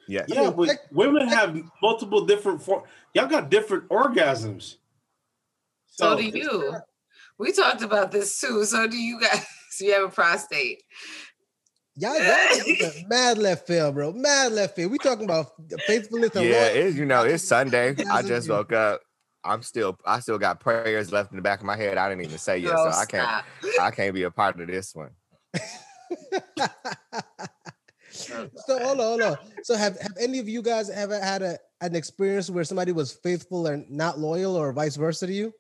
Yes. 0.09 0.27
Yeah, 0.29 0.51
but 0.51 0.69
tech- 0.69 0.93
women 0.93 1.27
have 1.27 1.61
multiple 1.83 2.27
different 2.27 2.63
form. 2.63 2.85
Y'all 3.13 3.27
got 3.27 3.51
different 3.51 3.89
orgasms. 3.89 4.77
So, 5.87 6.17
do 6.17 6.25
you. 6.25 6.77
We 7.39 7.53
talked 7.53 7.83
about 7.83 8.13
this 8.13 8.41
too. 8.41 8.65
So 8.65 8.87
do 8.87 8.97
you 8.97 9.21
guys. 9.21 9.45
You 9.79 9.93
have 9.93 10.05
a 10.05 10.09
prostate. 10.09 10.83
Y'all, 11.99 12.15
y'all 12.15 12.93
mad 13.09 13.39
left 13.39 13.67
field, 13.67 13.95
bro. 13.95 14.13
Mad 14.13 14.53
left 14.53 14.77
field. 14.77 14.93
We 14.93 14.99
talking 14.99 15.25
about 15.25 15.53
faithfulness 15.87 16.37
and 16.37 16.45
Yeah, 16.45 16.65
loyalty. 16.65 16.79
it, 16.79 16.95
you 16.95 17.07
know, 17.07 17.25
it's 17.25 17.43
Sunday. 17.43 17.97
I 18.11 18.23
just 18.23 18.51
woke 18.51 18.73
up. 18.73 19.01
I'm 19.43 19.63
still 19.63 19.97
I 20.05 20.21
still 20.21 20.39
got 20.39 20.61
prayers 20.61 21.11
left 21.11 21.31
in 21.31 21.37
the 21.37 21.43
back 21.43 21.61
of 21.61 21.67
my 21.67 21.77
head. 21.77 21.97
I 21.97 22.09
didn't 22.11 22.25
even 22.25 22.37
say 22.39 22.59
yet, 22.59 22.77
Girl, 22.77 22.93
so 22.93 22.99
I 22.99 23.05
can't. 23.07 23.45
I 23.81 23.91
can't 23.93 24.13
be 24.13 24.25
a 24.25 24.31
part 24.31 24.61
of 24.61 24.67
this 24.67 24.95
one. 24.95 25.11
so 28.11 28.79
hold 28.79 29.01
on, 29.01 29.07
hold 29.07 29.23
on. 29.23 29.37
So 29.63 29.75
have 29.77 29.99
have 30.01 30.17
any 30.21 30.39
of 30.39 30.49
you 30.49 30.63
guys 30.63 30.91
ever 30.91 31.19
had 31.19 31.43
a 31.43 31.59
an 31.81 31.95
experience 31.95 32.51
where 32.51 32.65
somebody 32.65 32.93
was 32.93 33.13
faithful 33.13 33.69
and 33.69 33.89
not 33.91 34.19
loyal, 34.19 34.57
or 34.57 34.73
vice 34.73 34.97
versa 34.97 35.27
to 35.29 35.33
you? 35.33 35.55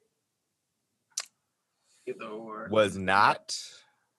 Either 2.06 2.26
or. 2.26 2.68
Was 2.70 2.96
not. 2.96 3.56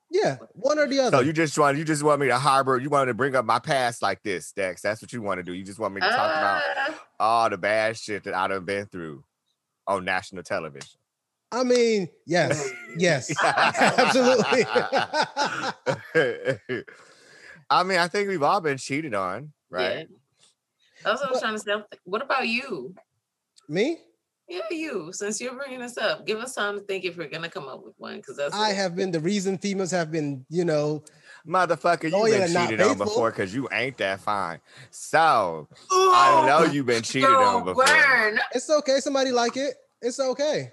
Yeah, 0.09 0.37
one 0.53 0.79
or 0.79 0.87
the 0.87 0.99
other. 0.99 1.17
So 1.17 1.23
you 1.23 1.33
just 1.33 1.57
want 1.57 1.77
you 1.77 1.83
just 1.83 2.01
want 2.01 2.21
me 2.21 2.27
to 2.27 2.39
harbor, 2.39 2.77
you 2.77 2.89
want 2.89 3.09
to 3.09 3.13
bring 3.13 3.35
up 3.35 3.45
my 3.45 3.59
past 3.59 4.01
like 4.01 4.23
this, 4.23 4.51
Dex. 4.53 4.81
That's 4.81 5.01
what 5.01 5.11
you 5.11 5.21
want 5.21 5.39
to 5.39 5.43
do. 5.43 5.53
You 5.53 5.63
just 5.63 5.79
want 5.79 5.93
me 5.93 6.01
to 6.01 6.07
talk 6.07 6.37
about 6.37 6.61
Uh, 6.77 6.93
all 7.19 7.49
the 7.49 7.57
bad 7.57 7.97
shit 7.97 8.23
that 8.23 8.33
I've 8.33 8.65
been 8.65 8.85
through 8.85 9.23
on 9.85 10.05
national 10.05 10.43
television. 10.43 10.97
I 11.51 11.63
mean, 11.63 12.07
yes, 12.25 12.69
yes, 12.97 13.33
absolutely. 13.43 14.65
I 17.69 17.83
mean, 17.83 17.97
I 17.97 18.07
think 18.07 18.29
we've 18.29 18.43
all 18.43 18.61
been 18.61 18.77
cheated 18.77 19.13
on, 19.13 19.51
right? 19.69 20.07
That's 21.03 21.21
what 21.21 21.29
I 21.29 21.31
was 21.31 21.41
trying 21.41 21.53
to 21.53 21.59
say. 21.59 21.97
What 22.05 22.21
about 22.21 22.47
you? 22.47 22.95
Me, 23.69 23.97
Yeah, 24.47 24.61
you. 24.71 25.11
Since 25.11 25.41
you're 25.41 25.55
bringing 25.55 25.79
this 25.79 25.97
up, 25.97 26.25
give 26.25 26.39
us 26.39 26.55
time 26.55 26.75
to 26.79 26.81
think 26.81 27.03
if 27.03 27.17
we're 27.17 27.27
gonna 27.27 27.49
come 27.49 27.67
up 27.67 27.83
with 27.83 27.93
one. 27.97 28.17
Because 28.17 28.37
that's 28.37 28.55
I 28.55 28.69
have 28.69 28.95
been 28.95 29.11
the 29.11 29.19
reason 29.19 29.57
females 29.57 29.91
have 29.91 30.11
been, 30.11 30.45
you 30.49 30.63
know, 30.63 31.03
Motherfucker, 31.45 32.03
you've 32.11 32.29
been 32.39 32.47
cheated 32.47 32.81
on 32.81 32.89
faithful. 32.89 33.05
before 33.05 33.31
because 33.31 33.53
you 33.55 33.69
ain't 33.71 33.97
that 33.97 34.19
fine. 34.19 34.59
So 34.91 35.67
I 35.89 36.43
know 36.45 36.63
you've 36.71 36.85
been 36.85 37.03
cheated 37.03 37.29
on 37.29 37.63
before. 37.63 37.85
burn. 37.85 38.39
it's 38.53 38.69
okay. 38.69 38.99
Somebody 38.99 39.31
like 39.31 39.55
it. 39.55 39.75
It's 40.01 40.19
okay. 40.19 40.71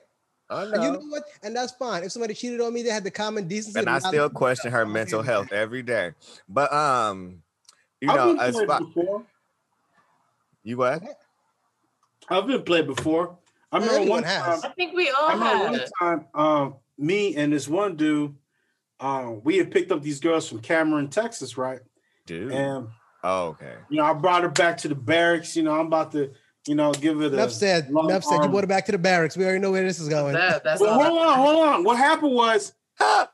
I 0.50 0.62
And 0.64 0.73
you 0.73 0.78
know. 0.78 0.93
know 0.95 1.07
what? 1.09 1.25
And 1.43 1.57
that's 1.57 1.73
fine. 1.73 2.02
If 2.04 2.12
somebody 2.12 2.35
cheated 2.35 2.61
on 2.61 2.73
me, 2.73 2.83
they 2.83 2.90
had 2.90 3.04
the 3.04 3.11
common 3.11 3.47
decency. 3.49 3.78
And 3.78 3.88
I 3.88 3.99
still 4.00 4.28
question 4.31 4.73
her 4.73 4.85
mental 4.85 5.23
health 5.23 5.52
every 5.52 5.83
day. 5.83 6.12
But 6.49 6.73
um, 6.73 7.43
you 8.00 8.11
I've 8.11 8.16
know, 8.16 8.37
as 8.40 8.54
played 8.54 8.66
far, 8.66 8.81
before. 8.81 9.23
you 10.64 10.76
what? 10.76 11.02
I've 12.28 12.47
been 12.47 12.62
played 12.62 12.87
before. 12.87 13.38
I 13.73 13.76
remember 13.78 13.94
Everyone 13.97 14.11
one 14.21 14.23
has. 14.25 14.62
time. 14.62 14.71
I 14.71 14.75
think 14.75 14.94
we 14.94 15.11
all 15.11 15.16
I 15.28 15.33
all 15.33 15.38
remember 15.38 15.78
one 15.78 15.80
time, 16.00 16.26
um, 16.35 16.75
me 16.99 17.35
and 17.37 17.52
this 17.52 17.66
one 17.68 17.97
dude, 17.97 18.35
um, 19.00 19.42
we 19.44 19.56
had 19.59 19.71
picked 19.71 19.90
up 19.92 20.02
these 20.02 20.21
girls 20.21 20.49
from 20.49 20.61
Cameron, 20.61 21.09
Texas, 21.09 21.56
right? 21.59 21.80
Dude. 22.26 22.52
And 22.52 22.88
Oh, 23.26 23.47
okay. 23.49 23.75
you 23.88 23.97
know, 23.97 24.04
I 24.04 24.12
brought 24.12 24.42
her 24.42 24.49
back 24.50 24.76
to 24.78 24.88
the 24.88 24.94
barracks. 24.94 25.56
You 25.56 25.62
know, 25.62 25.73
I'm 25.73 25.87
about 25.87 26.12
to, 26.12 26.30
you 26.66 26.75
know, 26.75 26.92
give 26.92 27.21
it 27.23 27.33
a. 27.33 27.35
Enough 27.37 27.52
said. 27.52 27.90
long 27.90 28.11
Enough 28.11 28.23
said. 28.25 28.42
You 28.42 28.49
brought 28.49 28.64
it 28.64 28.68
back 28.68 28.85
to 28.87 28.92
the 28.92 28.99
barracks. 28.99 29.35
We 29.37 29.44
already 29.44 29.61
know 29.61 29.71
where 29.73 29.83
this 29.83 29.99
is 29.99 30.09
going. 30.11 30.35
That, 30.35 30.62
that's 30.62 30.80
Well, 30.80 30.90
all. 31.00 31.02
hold 31.02 31.18
on, 31.23 31.38
hold 31.38 31.66
on. 31.66 31.85
What 31.85 31.97
happened 31.97 32.35
was 32.35 32.73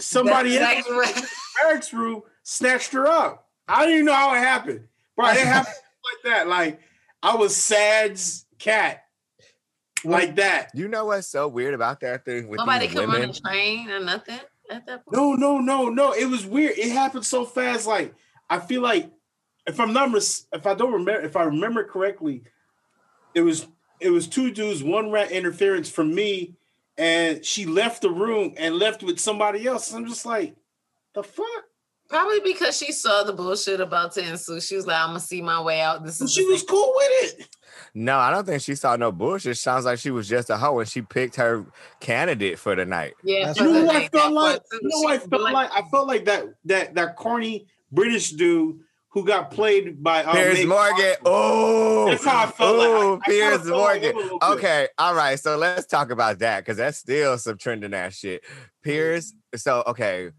somebody 0.00 0.56
That's 0.56 0.78
else 0.78 0.88
in 0.88 0.94
what- 0.96 1.14
the 1.14 1.28
barracks 1.62 1.92
room 1.92 2.22
snatched 2.42 2.92
her 2.92 3.06
up. 3.06 3.48
I 3.68 3.80
didn't 3.80 3.94
even 3.94 4.06
know 4.06 4.14
how 4.14 4.34
it 4.34 4.38
happened, 4.38 4.88
bro. 5.16 5.28
It 5.30 5.38
happened 5.46 5.74
like 5.74 6.32
that. 6.32 6.48
Like 6.48 6.80
I 7.24 7.36
was 7.36 7.56
Sad's 7.56 8.44
cat, 8.58 9.04
like 10.04 10.36
that. 10.36 10.70
You 10.74 10.88
know 10.88 11.06
what's 11.06 11.26
so 11.26 11.48
weird 11.48 11.72
about 11.72 12.00
that 12.00 12.24
thing 12.24 12.48
with 12.48 12.58
Nobody 12.58 12.86
these 12.86 12.94
could 12.94 13.08
run 13.08 13.20
women? 13.20 13.30
a 13.30 13.32
train 13.32 13.90
or 13.90 14.00
nothing 14.00 14.38
at 14.70 14.86
that 14.86 15.04
point. 15.06 15.16
No, 15.16 15.32
no, 15.32 15.58
no, 15.58 15.88
no. 15.88 16.12
It 16.12 16.26
was 16.26 16.44
weird. 16.44 16.78
It 16.78 16.92
happened 16.92 17.24
so 17.24 17.46
fast. 17.46 17.86
Like 17.86 18.14
I 18.50 18.60
feel 18.60 18.82
like 18.82 19.10
if 19.66 19.80
I'm 19.80 19.94
not 19.94 20.10
mis- 20.10 20.46
if 20.52 20.66
I 20.66 20.74
don't 20.74 20.92
remember 20.92 21.22
if 21.22 21.34
I 21.34 21.44
remember 21.44 21.84
correctly, 21.84 22.42
it 23.34 23.40
was 23.40 23.66
it 24.00 24.10
was 24.10 24.28
two 24.28 24.50
dudes. 24.50 24.82
One 24.82 25.10
rat 25.10 25.30
interference 25.30 25.88
from 25.88 26.14
me, 26.14 26.56
and 26.98 27.42
she 27.42 27.64
left 27.64 28.02
the 28.02 28.10
room 28.10 28.52
and 28.58 28.76
left 28.78 29.02
with 29.02 29.18
somebody 29.18 29.66
else. 29.66 29.94
I'm 29.94 30.06
just 30.06 30.26
like, 30.26 30.54
the 31.14 31.22
fuck. 31.22 31.64
Probably 32.08 32.40
because 32.40 32.76
she 32.76 32.92
saw 32.92 33.22
the 33.24 33.32
bullshit 33.32 33.80
about 33.80 34.12
to 34.12 34.28
ensue. 34.28 34.60
She 34.60 34.76
was 34.76 34.86
like, 34.86 34.98
I'm 35.00 35.08
gonna 35.08 35.20
see 35.20 35.40
my 35.42 35.60
way 35.60 35.80
out. 35.80 36.04
This 36.04 36.20
And 36.20 36.28
is 36.28 36.34
she 36.34 36.44
was 36.44 36.60
thing." 36.60 36.68
cool 36.68 36.92
with 36.96 37.40
it. 37.40 37.48
No, 37.94 38.18
I 38.18 38.30
don't 38.30 38.44
think 38.44 38.62
she 38.62 38.74
saw 38.74 38.94
no 38.96 39.10
bullshit. 39.12 39.56
Sounds 39.56 39.84
like 39.84 39.98
she 39.98 40.10
was 40.10 40.28
just 40.28 40.50
a 40.50 40.56
hoe 40.56 40.78
and 40.80 40.88
she 40.88 41.02
picked 41.02 41.36
her 41.36 41.64
candidate 42.00 42.58
for 42.58 42.74
the 42.76 42.84
night. 42.84 43.14
Yeah, 43.24 43.52
You 43.56 43.64
know 43.72 43.84
what 43.84 43.96
I 43.96 44.08
felt 44.08 44.12
that 44.12 44.30
like? 44.32 44.62
You 44.72 44.80
know 44.82 44.90
She 44.90 45.04
what 45.04 45.10
I 45.12 45.16
was 45.18 45.26
felt 45.28 45.42
like? 45.52 45.70
I 45.72 45.82
felt 45.90 46.08
like 46.08 46.24
that 46.26 46.44
that 46.66 46.94
that 46.94 47.16
corny 47.16 47.66
British 47.90 48.30
dude 48.32 48.80
who 49.08 49.24
got 49.24 49.50
played 49.52 50.02
by 50.02 50.24
uh, 50.24 50.32
Piers 50.32 50.58
Meg 50.58 50.68
Morgan. 50.68 51.14
Oh, 51.24 52.06
That's 52.10 52.24
how 52.24 52.44
I 52.44 52.46
felt 52.50 52.76
like. 52.78 52.88
I- 52.88 53.14
I 53.14 53.18
Piers 53.30 53.68
felt 53.68 53.80
like 53.80 54.02
Morgan. 54.02 54.10
him 54.10 54.16
a 54.16 54.20
little 54.22 54.38
bit. 54.40 54.48
Okay, 54.58 54.88
all 54.98 55.14
right. 55.14 55.38
So 55.38 55.56
let's 55.56 55.86
talk 55.86 56.10
about 56.10 56.40
that 56.40 56.60
because 56.60 56.76
that's 56.76 56.98
still 56.98 57.38
some 57.38 57.56
trending 57.56 57.94
ass 57.94 58.14
shit. 58.16 58.42
Piers. 58.82 59.32
So 59.56 59.84
okay, 59.86 60.30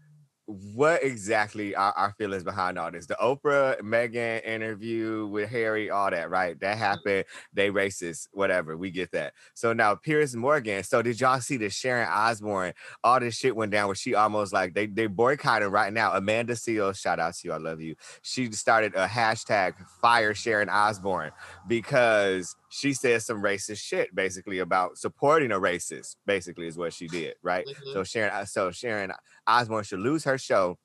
what 0.46 1.02
exactly 1.02 1.74
are 1.74 1.92
our 1.92 2.12
feelings 2.12 2.44
behind 2.44 2.78
all 2.78 2.90
this? 2.90 3.06
The 3.06 3.16
Oprah 3.20 3.80
Meghan 3.80 4.44
interview 4.46 5.26
with 5.26 5.48
Harry, 5.50 5.90
all 5.90 6.10
that, 6.10 6.30
right? 6.30 6.58
That 6.60 6.74
mm-hmm. 6.74 6.84
happened. 6.84 7.24
They 7.52 7.70
racist, 7.70 8.28
whatever. 8.32 8.76
We 8.76 8.90
get 8.90 9.10
that. 9.12 9.34
So 9.54 9.72
now 9.72 9.96
Piers 9.96 10.36
Morgan. 10.36 10.84
So 10.84 11.02
did 11.02 11.20
y'all 11.20 11.40
see 11.40 11.56
the 11.56 11.68
Sharon 11.68 12.08
Osbourne? 12.08 12.74
All 13.02 13.18
this 13.18 13.36
shit 13.36 13.56
went 13.56 13.72
down 13.72 13.88
where 13.88 13.96
she 13.96 14.14
almost 14.14 14.52
like 14.52 14.74
they 14.74 14.86
they 14.86 15.08
boycotting 15.08 15.68
right 15.68 15.92
now. 15.92 16.12
Amanda 16.12 16.54
Seales, 16.54 16.98
shout 16.98 17.18
out 17.18 17.34
to 17.34 17.48
you, 17.48 17.52
I 17.52 17.58
love 17.58 17.80
you. 17.80 17.96
She 18.22 18.50
started 18.52 18.94
a 18.94 19.06
hashtag 19.06 19.74
fire 20.00 20.34
Sharon 20.34 20.68
Osbourne 20.68 21.32
because 21.66 22.54
she 22.70 22.92
said 22.92 23.22
some 23.22 23.42
racist 23.42 23.78
shit 23.78 24.14
basically 24.14 24.58
about 24.58 24.98
supporting 24.98 25.52
a 25.52 25.60
racist. 25.60 26.16
Basically, 26.26 26.66
is 26.66 26.76
what 26.78 26.92
she 26.92 27.06
did, 27.06 27.34
right? 27.42 27.66
Mhm. 27.66 27.92
So 27.92 28.04
Sharon, 28.04 28.32
uh, 28.32 28.44
so 28.44 28.70
Sharon 28.70 29.12
Osbourne 29.46 29.84
should 29.84 30.00
lose 30.00 30.24
her 30.24 30.38
show 30.38 30.78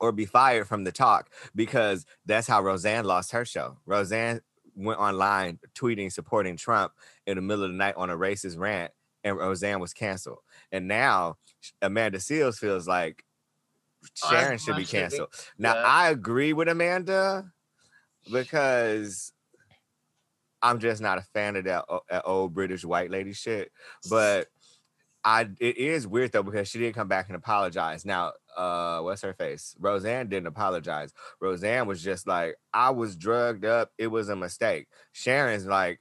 or 0.00 0.10
be 0.12 0.26
fired 0.26 0.66
from 0.66 0.84
the 0.84 0.92
talk 0.92 1.30
because 1.54 2.04
that's 2.26 2.46
how 2.48 2.62
Roseanne 2.62 3.04
lost 3.04 3.30
her 3.32 3.44
show. 3.44 3.78
Roseanne 3.86 4.40
went 4.74 4.98
online 4.98 5.58
tweeting 5.74 6.10
supporting 6.10 6.56
Trump 6.56 6.92
in 7.26 7.36
the 7.36 7.42
middle 7.42 7.64
of 7.64 7.70
the 7.70 7.76
night 7.76 7.94
on 7.96 8.10
a 8.10 8.16
racist 8.16 8.58
rant, 8.58 8.90
and 9.22 9.36
Roseanne 9.36 9.80
was 9.80 9.92
canceled. 9.92 10.40
And 10.72 10.88
now 10.88 11.36
Amanda 11.82 12.18
Seales 12.18 12.58
feels 12.58 12.88
like 12.88 13.24
Sharon 14.14 14.58
should 14.58 14.74
be 14.76 14.82
Osbourne 14.82 14.84
should 14.84 14.86
be- 14.86 14.98
canceled. 14.98 15.34
Now 15.58 15.74
yeah. 15.74 15.82
I 15.86 16.10
agree 16.10 16.52
with 16.52 16.68
Amanda 16.68 17.52
because 18.32 19.32
I'm 20.62 20.78
just 20.78 21.02
not 21.02 21.18
a 21.18 21.22
fan 21.22 21.56
of 21.56 21.64
that, 21.64 21.84
that 22.10 22.22
old 22.24 22.54
British 22.54 22.84
white 22.84 23.10
lady 23.10 23.32
shit. 23.32 23.72
But 24.08 24.48
I 25.24 25.48
it 25.60 25.76
is 25.76 26.06
weird 26.06 26.32
though 26.32 26.42
because 26.42 26.68
she 26.68 26.78
didn't 26.78 26.94
come 26.94 27.08
back 27.08 27.28
and 27.28 27.36
apologize. 27.36 28.04
Now, 28.04 28.32
uh, 28.56 29.00
what's 29.00 29.22
her 29.22 29.34
face? 29.34 29.74
Roseanne 29.78 30.28
didn't 30.28 30.48
apologize. 30.48 31.12
Roseanne 31.40 31.86
was 31.86 32.02
just 32.02 32.26
like, 32.26 32.56
I 32.72 32.90
was 32.90 33.16
drugged 33.16 33.64
up. 33.64 33.90
It 33.98 34.08
was 34.08 34.28
a 34.28 34.36
mistake. 34.36 34.88
Sharon's 35.12 35.66
like, 35.66 36.00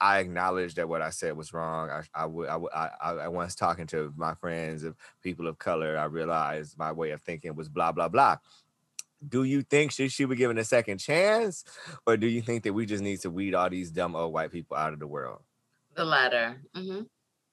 I 0.00 0.18
acknowledge 0.18 0.74
that 0.74 0.88
what 0.88 1.02
I 1.02 1.10
said 1.10 1.36
was 1.36 1.52
wrong. 1.52 1.90
I 1.90 2.02
I 2.14 2.24
I, 2.26 2.90
I 3.00 3.10
I 3.12 3.28
once 3.28 3.54
talking 3.54 3.86
to 3.88 4.12
my 4.16 4.34
friends 4.34 4.84
of 4.84 4.96
people 5.22 5.46
of 5.46 5.58
color, 5.58 5.98
I 5.98 6.04
realized 6.04 6.78
my 6.78 6.92
way 6.92 7.10
of 7.10 7.22
thinking 7.22 7.54
was 7.54 7.68
blah 7.68 7.92
blah 7.92 8.08
blah. 8.08 8.36
Do 9.26 9.44
you 9.44 9.62
think 9.62 9.92
she 9.92 10.08
should 10.08 10.30
be 10.30 10.36
given 10.36 10.58
a 10.58 10.64
second 10.64 10.98
chance, 10.98 11.64
or 12.06 12.16
do 12.16 12.26
you 12.26 12.40
think 12.40 12.64
that 12.64 12.72
we 12.72 12.86
just 12.86 13.02
need 13.02 13.20
to 13.20 13.30
weed 13.30 13.54
all 13.54 13.68
these 13.68 13.90
dumb 13.90 14.16
old 14.16 14.32
white 14.32 14.50
people 14.50 14.76
out 14.76 14.92
of 14.92 14.98
the 14.98 15.06
world? 15.06 15.40
the 15.94 16.04
latter. 16.04 16.56
hmm 16.74 17.02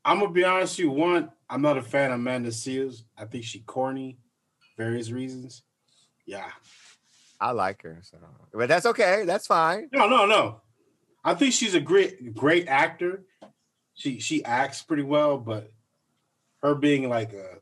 I'm 0.06 0.19
gonna 0.19 0.32
be 0.32 0.45
honest 0.45 0.77
with 0.77 0.86
you. 0.86 0.91
One, 0.91 1.32
I'm 1.49 1.62
not 1.62 1.77
a 1.77 1.82
fan 1.82 2.12
of 2.12 2.19
Amanda 2.19 2.49
Seales. 2.49 3.03
I 3.17 3.25
think 3.25 3.43
she 3.43 3.60
corny, 3.60 4.19
various 4.77 5.12
reasons. 5.12 5.63
Yeah. 6.25 6.49
I 7.41 7.51
like 7.51 7.82
her, 7.82 7.99
so 8.03 8.17
but 8.53 8.69
that's 8.69 8.86
okay. 8.86 9.23
That's 9.25 9.47
fine. 9.47 9.89
No, 9.91 10.08
no, 10.08 10.25
no. 10.25 10.62
I 11.25 11.34
think 11.34 11.53
she's 11.53 11.73
a 11.73 11.82
great, 11.82 12.34
great 12.34 12.69
actor. 12.69 13.25
She 13.95 14.19
she 14.19 14.45
acts 14.45 14.82
pretty 14.82 15.03
well, 15.03 15.38
but 15.38 15.73
her 16.63 16.73
being 16.73 17.10
like 17.10 17.34
a, 17.34 17.60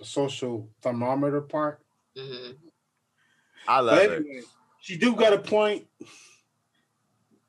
a 0.00 0.04
social 0.04 0.68
thermometer 0.82 1.40
part. 1.40 1.80
hmm 2.18 2.52
I 3.68 3.80
love 3.80 3.98
But 3.98 4.10
her. 4.10 4.24
she 4.80 4.96
do 4.96 5.14
got 5.14 5.32
a 5.32 5.38
point. 5.38 5.86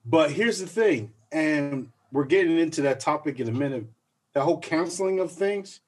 But 0.05 0.31
here's 0.31 0.59
the 0.59 0.67
thing, 0.67 1.11
and 1.31 1.91
we're 2.11 2.25
getting 2.25 2.57
into 2.57 2.81
that 2.83 2.99
topic 2.99 3.39
in 3.39 3.49
a 3.49 3.51
minute. 3.51 3.85
The 4.33 4.41
whole 4.41 4.59
canceling 4.59 5.19
of 5.19 5.31
things, 5.31 5.81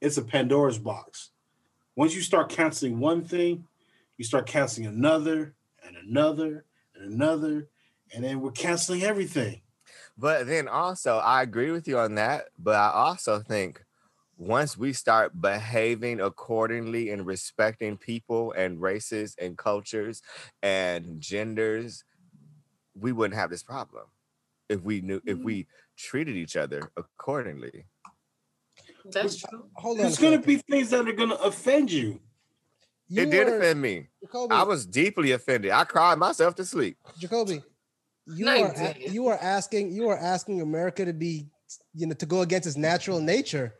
it's 0.00 0.18
a 0.18 0.22
Pandora's 0.22 0.78
box. 0.78 1.30
Once 1.96 2.14
you 2.14 2.20
start 2.20 2.50
canceling 2.50 2.98
one 2.98 3.22
thing, 3.24 3.64
you 4.18 4.24
start 4.24 4.46
canceling 4.46 4.86
another 4.86 5.54
and 5.86 5.96
another 5.96 6.64
and 6.94 7.12
another, 7.12 7.68
and 8.12 8.22
then 8.22 8.40
we're 8.40 8.50
canceling 8.50 9.02
everything. 9.02 9.60
But 10.18 10.46
then 10.46 10.68
also, 10.68 11.16
I 11.18 11.42
agree 11.42 11.70
with 11.70 11.88
you 11.88 11.98
on 11.98 12.14
that. 12.16 12.46
But 12.58 12.76
I 12.76 12.90
also 12.90 13.40
think 13.40 13.83
once 14.36 14.76
we 14.76 14.92
start 14.92 15.40
behaving 15.40 16.20
accordingly 16.20 17.10
and 17.10 17.24
respecting 17.26 17.96
people 17.96 18.52
and 18.52 18.80
races 18.80 19.36
and 19.40 19.56
cultures 19.56 20.22
and 20.62 21.20
genders, 21.20 22.04
we 22.98 23.12
wouldn't 23.12 23.38
have 23.38 23.50
this 23.50 23.62
problem 23.62 24.04
if 24.68 24.80
we 24.82 25.00
knew 25.00 25.20
if 25.24 25.36
mm-hmm. 25.36 25.44
we 25.44 25.66
treated 25.96 26.36
each 26.36 26.56
other 26.56 26.90
accordingly. 26.96 27.86
That's 29.04 29.36
true. 29.36 29.66
Hold 29.74 29.98
on. 29.98 30.02
There's 30.04 30.18
gonna 30.18 30.38
be 30.38 30.56
things 30.56 30.90
that 30.90 31.08
are 31.08 31.12
gonna 31.12 31.34
offend 31.36 31.92
you. 31.92 32.20
You 33.08 33.22
it 33.22 33.30
did 33.30 33.48
are- 33.48 33.58
offend 33.58 33.82
me. 33.82 34.08
Jacoby, 34.22 34.54
I 34.54 34.62
was 34.62 34.86
deeply 34.86 35.32
offended. 35.32 35.70
I 35.70 35.84
cried 35.84 36.18
myself 36.18 36.54
to 36.56 36.64
sleep. 36.64 36.96
Jacoby. 37.18 37.62
You 38.26 38.46
No, 38.46 38.64
are 38.64 38.72
a- 38.74 39.10
you 39.10 39.26
are 39.28 39.38
asking 39.40 39.92
you 39.92 40.08
are 40.08 40.16
asking 40.16 40.60
America 40.60 41.04
to 41.04 41.12
be 41.12 41.46
you 41.94 42.06
know 42.06 42.14
to 42.14 42.26
go 42.26 42.40
against 42.40 42.66
its 42.66 42.76
natural 42.76 43.20
nature. 43.20 43.74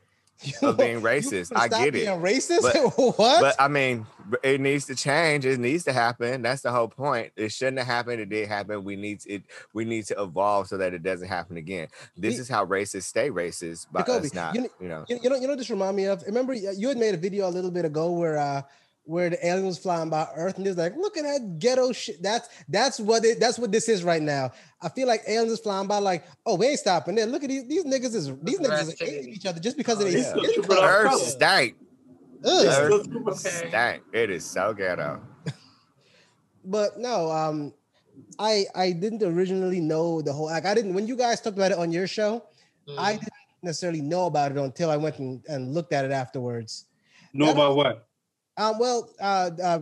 Of 0.63 0.77
being 0.79 1.01
racist. 1.01 1.53
I 1.55 1.69
get 1.69 1.89
it. 1.89 1.93
being 1.93 2.21
Racist? 2.21 2.61
But- 2.63 2.77
what? 3.19 3.41
But 3.41 3.57
I 3.59 3.69
mean, 3.69 4.07
it 4.43 4.61
needs 4.61 4.87
to 4.87 4.95
change. 4.95 5.45
It 5.45 5.59
needs 5.61 5.85
to 5.85 5.93
happen. 5.93 6.43
That's 6.43 6.63
the 6.63 6.71
whole 6.71 6.89
point. 6.89 7.33
It 7.37 7.51
shouldn't 7.53 7.79
have 7.79 7.87
happened. 7.87 8.21
It 8.21 8.29
did 8.29 8.49
happen. 8.49 8.85
We 8.85 8.97
need 8.97 9.21
to, 9.21 9.31
it. 9.35 9.43
We 9.73 9.85
need 9.85 10.07
to 10.07 10.23
evolve 10.23 10.67
so 10.69 10.77
that 10.79 10.95
it 10.95 11.03
doesn't 11.03 11.29
happen 11.29 11.57
again. 11.57 11.89
This 12.17 12.35
We- 12.35 12.41
is 12.41 12.49
how 12.49 12.65
racists 12.67 13.05
stay 13.05 13.31
racist 13.31 13.87
by 13.93 14.01
us 14.01 14.35
not. 14.35 14.55
you 14.55 14.69
You, 14.81 14.89
know. 14.89 15.05
You, 15.09 15.19
you 15.23 15.31
know, 15.31 15.37
you 15.37 15.47
know, 15.49 15.57
this 15.57 15.71
remind 15.71 15.97
me 15.97 16.05
of. 16.07 16.23
Remember, 16.27 16.53
you 16.55 16.89
had 16.89 16.97
made 16.99 17.15
a 17.15 17.19
video 17.19 17.49
a 17.49 17.51
little 17.51 17.71
bit 17.71 17.85
ago 17.85 18.11
where, 18.13 18.37
uh, 18.39 18.63
where 19.05 19.29
the 19.31 19.47
alien 19.47 19.67
was 19.67 19.79
flying 19.79 20.09
by 20.09 20.27
Earth, 20.35 20.57
and 20.57 20.65
he 20.65 20.69
was 20.71 20.79
like, 20.79 20.97
"Look 20.97 21.17
at 21.17 21.25
that 21.25 21.59
ghetto 21.59 21.93
shit." 21.93 22.23
That's 22.23 22.49
that's 22.69 22.99
what 22.99 23.25
it. 23.25 23.39
That's 23.41 23.59
what 23.59 23.71
this 23.71 23.89
is 23.89 24.03
right 24.03 24.23
now. 24.23 24.53
I 24.81 24.89
feel 24.89 25.07
like 25.07 25.23
aliens 25.29 25.53
is 25.53 25.61
flying 25.61 25.87
by, 25.87 25.99
like, 25.99 26.25
"Oh, 26.47 26.57
we 26.57 26.67
ain't 26.69 26.79
stopping 26.79 27.15
there. 27.15 27.27
Look 27.27 27.43
at 27.45 27.49
these 27.51 27.67
these 27.69 27.85
niggas 27.85 28.15
is 28.15 28.33
these 28.43 28.59
niggas 28.61 28.89
is 28.89 28.97
hating 28.99 29.29
each 29.33 29.47
other 29.47 29.61
just 29.61 29.77
because 29.77 29.99
Oh, 29.99 30.07
of 30.07 30.13
their 30.13 30.21
yeah. 30.21 30.31
skin 30.33 30.55
Triple 30.55 30.77
color." 30.77 30.89
Earth 30.89 31.21
stank. 31.21 31.77
Earth 32.45 33.39
stank. 33.39 34.03
It 34.13 34.31
is 34.31 34.45
so 34.45 34.73
ghetto. 34.75 35.21
But 36.65 36.99
no, 36.99 37.31
um, 37.31 37.75
I 38.39 38.65
I 38.75 38.93
didn't 38.93 39.23
originally 39.23 39.81
know 39.81 40.23
the 40.23 40.33
whole. 40.33 40.47
Like, 40.47 40.65
I 40.65 40.75
didn't 40.75 40.95
when 40.95 41.07
you 41.07 41.17
guys 41.17 41.41
talked 41.41 41.57
about 41.57 41.73
it 41.73 41.79
on 41.79 41.93
your 41.93 42.07
show. 42.07 42.45
I 42.99 43.15
Mhm. 43.15 43.21
didn't 43.21 43.33
necessarily 43.63 44.01
know 44.01 44.27
about 44.27 44.53
it 44.53 44.59
until 44.59 44.91
I 44.91 44.97
went 44.97 45.19
and, 45.19 45.45
and 45.49 45.73
looked 45.75 45.93
at 45.93 46.05
it 46.05 46.11
afterwards. 46.11 46.87
Know 47.33 47.51
about 47.51 47.77
what? 47.77 48.07
Um, 48.57 48.79
well, 48.79 49.11
uh, 49.21 49.51
uh, 49.63 49.79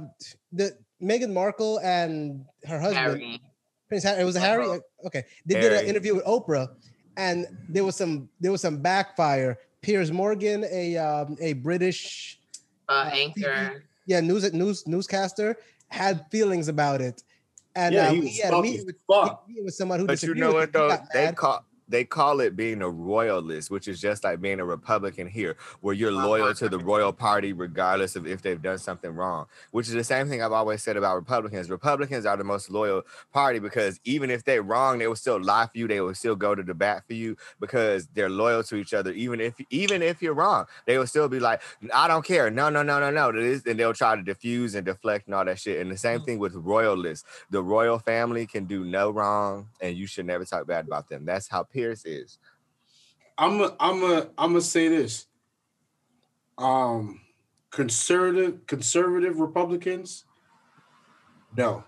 the 0.53 0.77
Meghan 1.03 1.33
Markle 1.33 1.79
and 1.81 2.45
her 2.65 2.81
husband, 2.81 2.97
Harry. 3.21 3.41
Prince 3.89 4.05
Harry, 4.05 4.23
it 4.23 4.25
was 4.25 4.37
Harry. 4.37 4.67
Okay, 5.05 5.25
they 5.47 5.61
did 5.61 5.73
an 5.73 5.87
interview 5.87 6.15
with 6.15 6.25
Oprah, 6.25 6.69
and 7.17 7.47
there 7.69 7.85
was 7.85 7.97
some 7.97 8.29
there 8.41 8.53
was 8.53 8.61
some 8.63 8.79
backfire. 8.79 9.59
Piers 9.83 10.11
Morgan, 10.13 10.65
a 10.71 10.97
um, 10.97 11.37
a 11.41 11.53
British 11.55 12.39
Uh, 12.89 12.93
uh, 12.93 13.11
anchor. 13.13 13.85
yeah 14.07 14.21
news 14.21 14.51
news 14.53 14.87
newscaster, 14.87 15.57
had 15.89 16.25
feelings 16.31 16.69
about 16.69 17.01
it, 17.03 17.23
and 17.75 17.95
Yeah, 17.95 18.09
uh, 18.09 18.13
he 18.13 18.19
we 18.21 18.25
was 18.27 18.41
had 18.41 18.55
a 18.55 18.63
meeting 18.63 18.87
with, 18.87 18.97
fuck. 19.07 19.45
meeting 19.49 19.65
with 19.65 19.75
someone 19.75 20.01
who 20.01 20.07
But 20.07 20.23
you 20.23 20.35
know 20.35 20.53
what 20.53 20.69
him. 20.75 20.81
He 20.83 20.89
though? 20.89 20.89
They 21.13 21.25
mad. 21.27 21.37
They 21.93 22.05
call 22.05 22.41
it 22.41 22.57
being 22.57 22.83
a 22.83 22.89
royalist, 22.89 23.71
which 23.71 23.87
is 23.87 24.01
just 24.01 24.25
like 24.25 24.41
being 24.41 24.61
a 24.61 24.65
Republican 24.65 25.29
here, 25.29 25.57
where 25.81 25.95
you're 25.95 26.11
loyal 26.11 26.55
to 26.55 26.69
the 26.69 26.79
royal 26.79 27.13
party 27.13 27.53
regardless 27.53 28.17
of 28.17 28.27
if 28.27 28.43
they've 28.43 28.61
done 28.61 28.79
something 28.79 29.11
wrong. 29.11 29.47
Which 29.71 29.89
is 29.89 29.95
the 29.95 30.05
same 30.05 30.29
thing 30.29 30.43
I've 30.43 30.53
always 30.53 30.83
said 30.83 30.97
about 30.97 31.17
Republicans. 31.17 31.71
Republicans 31.71 32.27
are 32.27 32.37
the 32.37 32.45
most 32.45 32.71
loyal 32.71 33.03
party 33.33 33.59
because 33.59 34.01
even 34.05 34.31
if 34.31 34.45
they're 34.45 34.63
wrong, 34.63 34.99
they 34.99 35.07
will 35.07 35.17
still 35.17 35.41
lie 35.41 35.67
for 35.67 35.79
you. 35.79 35.87
They 35.87 36.01
will 36.01 36.15
still 36.15 36.37
go 36.37 36.55
to 36.55 36.63
the 36.63 36.75
bat 36.75 37.05
for 37.07 37.15
you 37.15 37.37
because 37.61 38.09
they're 38.15 38.31
loyal 38.31 38.63
to 38.65 38.77
each 38.77 38.95
other. 38.95 39.13
Even 39.13 39.41
if 39.41 39.55
even 39.71 40.03
if 40.03 40.23
you're 40.23 40.35
wrong, 40.35 40.67
they 40.87 40.99
will 40.99 41.07
still 41.07 41.29
be 41.29 41.41
like, 41.41 41.61
I 41.95 42.09
don't 42.09 42.25
care. 42.25 42.51
No, 42.51 42.71
no, 42.71 42.83
no, 42.83 42.99
no, 42.99 43.11
no. 43.11 43.33
This, 43.33 43.65
and 43.67 43.79
they'll 43.79 43.95
try 43.95 44.17
to 44.17 44.23
diffuse 44.23 44.75
and 44.75 44.85
deflect 44.85 45.27
and 45.27 45.35
all 45.35 45.45
that 45.45 45.61
shit. 45.61 45.81
And 45.81 45.91
the 45.91 45.97
same 45.97 46.21
mm. 46.21 46.25
thing 46.25 46.39
with 46.39 46.55
royalists 46.55 47.25
the 47.51 47.63
royal 47.63 47.99
family 47.99 48.47
can 48.47 48.65
do 48.65 48.85
no 48.85 49.11
wrong 49.11 49.69
and 49.81 49.97
you 49.97 50.07
should 50.07 50.27
never 50.27 50.45
talk 50.45 50.67
bad 50.67 50.87
about 50.87 51.09
them. 51.09 51.25
That's 51.25 51.49
how 51.49 51.65
Piers 51.83 52.05
is. 52.05 52.39
I'm 53.37 53.61
a, 53.61 53.75
I'm 53.81 54.03
a, 54.05 54.29
I'm 54.39 54.51
gonna 54.51 54.61
say 54.61 54.89
this. 54.89 55.27
Um, 56.59 57.21
conservative 57.71 58.67
conservative 58.67 59.41
Republicans. 59.41 60.25
No, 61.57 61.83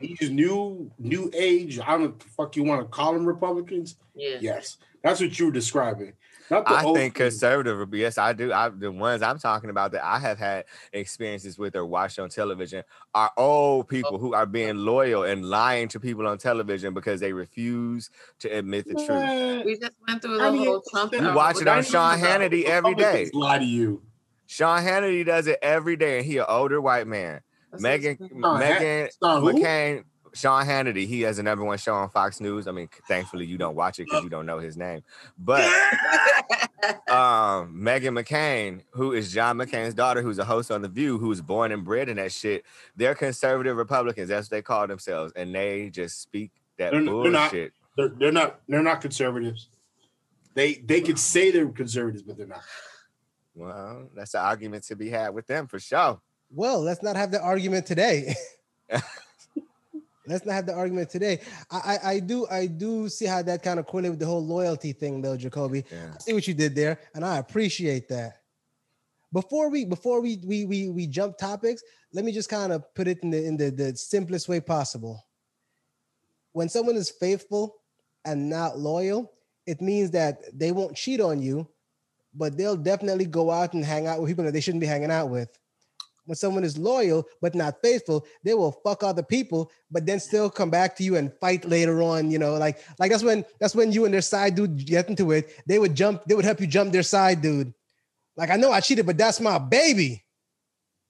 these 0.00 0.30
new 0.30 0.90
new 0.98 1.30
age. 1.34 1.78
I 1.78 1.90
don't 1.90 2.00
know 2.00 2.06
what 2.08 2.20
the 2.20 2.28
fuck 2.28 2.56
you 2.56 2.64
want 2.64 2.80
to 2.80 2.86
call 2.86 3.12
them 3.12 3.26
Republicans. 3.26 3.96
Yeah. 4.14 4.38
Yes, 4.40 4.78
that's 5.02 5.20
what 5.20 5.38
you're 5.38 5.50
describing. 5.50 6.14
Not 6.50 6.66
the 6.66 6.72
I 6.72 6.84
old 6.84 6.96
think 6.96 7.14
school. 7.16 7.26
conservative, 7.26 7.94
yes, 7.94 8.18
I 8.18 8.32
do. 8.32 8.52
I 8.52 8.68
the 8.68 8.90
ones 8.90 9.22
I'm 9.22 9.38
talking 9.38 9.70
about 9.70 9.92
that 9.92 10.04
I 10.04 10.18
have 10.18 10.38
had 10.38 10.64
experiences 10.92 11.58
with 11.58 11.76
or 11.76 11.84
watched 11.86 12.18
on 12.18 12.28
television 12.28 12.82
are 13.14 13.30
old 13.36 13.80
oh, 13.80 13.82
people 13.84 14.18
who 14.18 14.34
are 14.34 14.46
being 14.46 14.76
loyal 14.76 15.24
and 15.24 15.44
lying 15.44 15.88
to 15.88 16.00
people 16.00 16.26
on 16.26 16.38
television 16.38 16.94
because 16.94 17.20
they 17.20 17.32
refuse 17.32 18.10
to 18.40 18.48
admit 18.48 18.86
the 18.86 18.94
truth. 18.94 19.64
We 19.64 19.78
just 19.78 19.96
went 20.06 20.22
through 20.22 20.38
the 20.38 20.44
I 20.44 20.50
mean, 20.50 20.66
whole 20.66 20.82
Trump. 20.90 21.12
you 21.12 21.20
You 21.22 21.34
watch 21.34 21.60
it 21.60 21.68
on 21.68 21.78
90s 21.82 21.90
Sean 21.90 22.18
about 22.18 22.40
Hannity 22.40 22.64
every 22.64 22.94
day. 22.94 23.30
Lie 23.32 23.58
to 23.58 23.64
you. 23.64 24.02
Sean 24.46 24.82
Hannity 24.82 25.24
does 25.24 25.46
it 25.46 25.58
every 25.62 25.96
day, 25.96 26.18
and 26.18 26.26
he 26.26 26.38
an 26.38 26.44
older 26.48 26.80
white 26.80 27.06
man. 27.06 27.40
That's 27.70 27.82
Meghan 27.82 28.20
what- 28.20 28.28
Sean 28.30 28.42
Han- 28.42 28.60
Meghan 28.62 29.08
Sean 29.22 29.40
who? 29.40 29.52
McCain, 29.52 30.04
Sean 30.34 30.64
Hannity, 30.66 31.06
he 31.06 31.20
has 31.22 31.38
a 31.38 31.42
number 31.42 31.64
one 31.64 31.78
show 31.78 31.94
on 31.94 32.08
Fox 32.08 32.40
News. 32.40 32.66
I 32.66 32.72
mean, 32.72 32.88
thankfully 33.06 33.44
you 33.46 33.58
don't 33.58 33.74
watch 33.74 33.98
it 33.98 34.04
because 34.04 34.24
you 34.24 34.30
don't 34.30 34.46
know 34.46 34.58
his 34.58 34.76
name. 34.76 35.02
But 35.38 35.64
um 37.08 37.76
Meghan 37.76 38.18
McCain, 38.18 38.82
who 38.92 39.12
is 39.12 39.32
John 39.32 39.58
McCain's 39.58 39.94
daughter, 39.94 40.22
who's 40.22 40.38
a 40.38 40.44
host 40.44 40.70
on 40.70 40.82
The 40.82 40.88
View, 40.88 41.18
who 41.18 41.28
was 41.28 41.40
born 41.42 41.72
and 41.72 41.84
bred 41.84 42.08
in 42.08 42.16
that 42.16 42.32
shit. 42.32 42.64
They're 42.96 43.14
conservative 43.14 43.76
Republicans. 43.76 44.28
That's 44.28 44.46
what 44.46 44.50
they 44.56 44.62
call 44.62 44.86
themselves, 44.86 45.32
and 45.36 45.54
they 45.54 45.90
just 45.90 46.20
speak 46.20 46.50
that 46.78 46.92
They're 46.92 47.00
n- 47.00 47.06
they're 47.06 47.30
not. 47.30 47.50
bullshit. 47.50 47.72
They're, 47.96 48.08
they're 48.08 48.32
not. 48.32 48.60
They're 48.68 48.82
not 48.82 49.00
conservatives. 49.00 49.68
They 50.54 50.74
they 50.74 51.00
could 51.02 51.18
say 51.18 51.50
they're 51.50 51.68
conservatives, 51.68 52.22
but 52.22 52.36
they're 52.38 52.46
not. 52.46 52.62
Well, 53.54 54.08
that's 54.14 54.34
an 54.34 54.40
argument 54.40 54.84
to 54.84 54.96
be 54.96 55.10
had 55.10 55.34
with 55.34 55.46
them 55.46 55.66
for 55.66 55.78
sure. 55.78 56.20
Well, 56.50 56.80
let's 56.80 57.02
not 57.02 57.16
have 57.16 57.30
the 57.30 57.40
argument 57.40 57.86
today. 57.86 58.34
let's 60.26 60.46
not 60.46 60.54
have 60.54 60.66
the 60.66 60.74
argument 60.74 61.10
today. 61.10 61.40
I, 61.70 61.78
I 62.04 62.10
I 62.10 62.20
do 62.20 62.46
I 62.50 62.66
do 62.66 63.08
see 63.08 63.26
how 63.26 63.42
that 63.42 63.62
kind 63.62 63.78
of 63.78 63.86
correlate 63.86 64.12
with 64.12 64.20
the 64.20 64.26
whole 64.26 64.44
loyalty 64.44 64.92
thing 64.92 65.20
though, 65.22 65.36
Jacoby. 65.36 65.84
Yeah. 65.90 66.12
I 66.14 66.18
see 66.18 66.32
what 66.32 66.46
you 66.46 66.54
did 66.54 66.74
there, 66.74 67.00
and 67.14 67.24
I 67.24 67.38
appreciate 67.38 68.08
that. 68.08 68.38
Before 69.32 69.70
we 69.70 69.84
before 69.84 70.20
we 70.20 70.38
we 70.44 70.64
we, 70.64 70.88
we 70.88 71.06
jump 71.06 71.38
topics, 71.38 71.82
let 72.12 72.24
me 72.24 72.32
just 72.32 72.48
kind 72.48 72.72
of 72.72 72.94
put 72.94 73.08
it 73.08 73.18
in 73.22 73.30
the 73.30 73.44
in 73.44 73.56
the, 73.56 73.70
the 73.70 73.96
simplest 73.96 74.48
way 74.48 74.60
possible. 74.60 75.24
When 76.52 76.68
someone 76.68 76.96
is 76.96 77.10
faithful 77.10 77.76
and 78.24 78.50
not 78.50 78.78
loyal, 78.78 79.32
it 79.66 79.80
means 79.80 80.10
that 80.10 80.40
they 80.52 80.70
won't 80.70 80.96
cheat 80.96 81.20
on 81.20 81.40
you, 81.40 81.66
but 82.34 82.56
they'll 82.56 82.76
definitely 82.76 83.24
go 83.24 83.50
out 83.50 83.72
and 83.72 83.84
hang 83.84 84.06
out 84.06 84.20
with 84.20 84.28
people 84.28 84.44
that 84.44 84.52
they 84.52 84.60
shouldn't 84.60 84.82
be 84.82 84.86
hanging 84.86 85.10
out 85.10 85.30
with. 85.30 85.58
When 86.24 86.36
someone 86.36 86.62
is 86.62 86.78
loyal 86.78 87.24
but 87.40 87.54
not 87.54 87.82
faithful, 87.82 88.24
they 88.44 88.54
will 88.54 88.72
fuck 88.84 89.02
other 89.02 89.22
people, 89.22 89.70
but 89.90 90.06
then 90.06 90.20
still 90.20 90.48
come 90.48 90.70
back 90.70 90.94
to 90.96 91.02
you 91.02 91.16
and 91.16 91.32
fight 91.40 91.64
later 91.64 92.02
on. 92.02 92.30
You 92.30 92.38
know, 92.38 92.54
like 92.54 92.78
like 92.98 93.10
that's 93.10 93.24
when 93.24 93.44
that's 93.58 93.74
when 93.74 93.92
you 93.92 94.04
and 94.04 94.14
their 94.14 94.20
side 94.20 94.54
dude 94.54 94.86
get 94.86 95.08
into 95.08 95.32
it. 95.32 95.62
They 95.66 95.78
would 95.78 95.94
jump, 95.94 96.24
they 96.24 96.34
would 96.34 96.44
help 96.44 96.60
you 96.60 96.66
jump 96.66 96.92
their 96.92 97.02
side 97.02 97.42
dude. 97.42 97.74
Like 98.36 98.50
I 98.50 98.56
know 98.56 98.72
I 98.72 98.80
cheated, 98.80 99.06
but 99.06 99.18
that's 99.18 99.40
my 99.40 99.58
baby. 99.58 100.24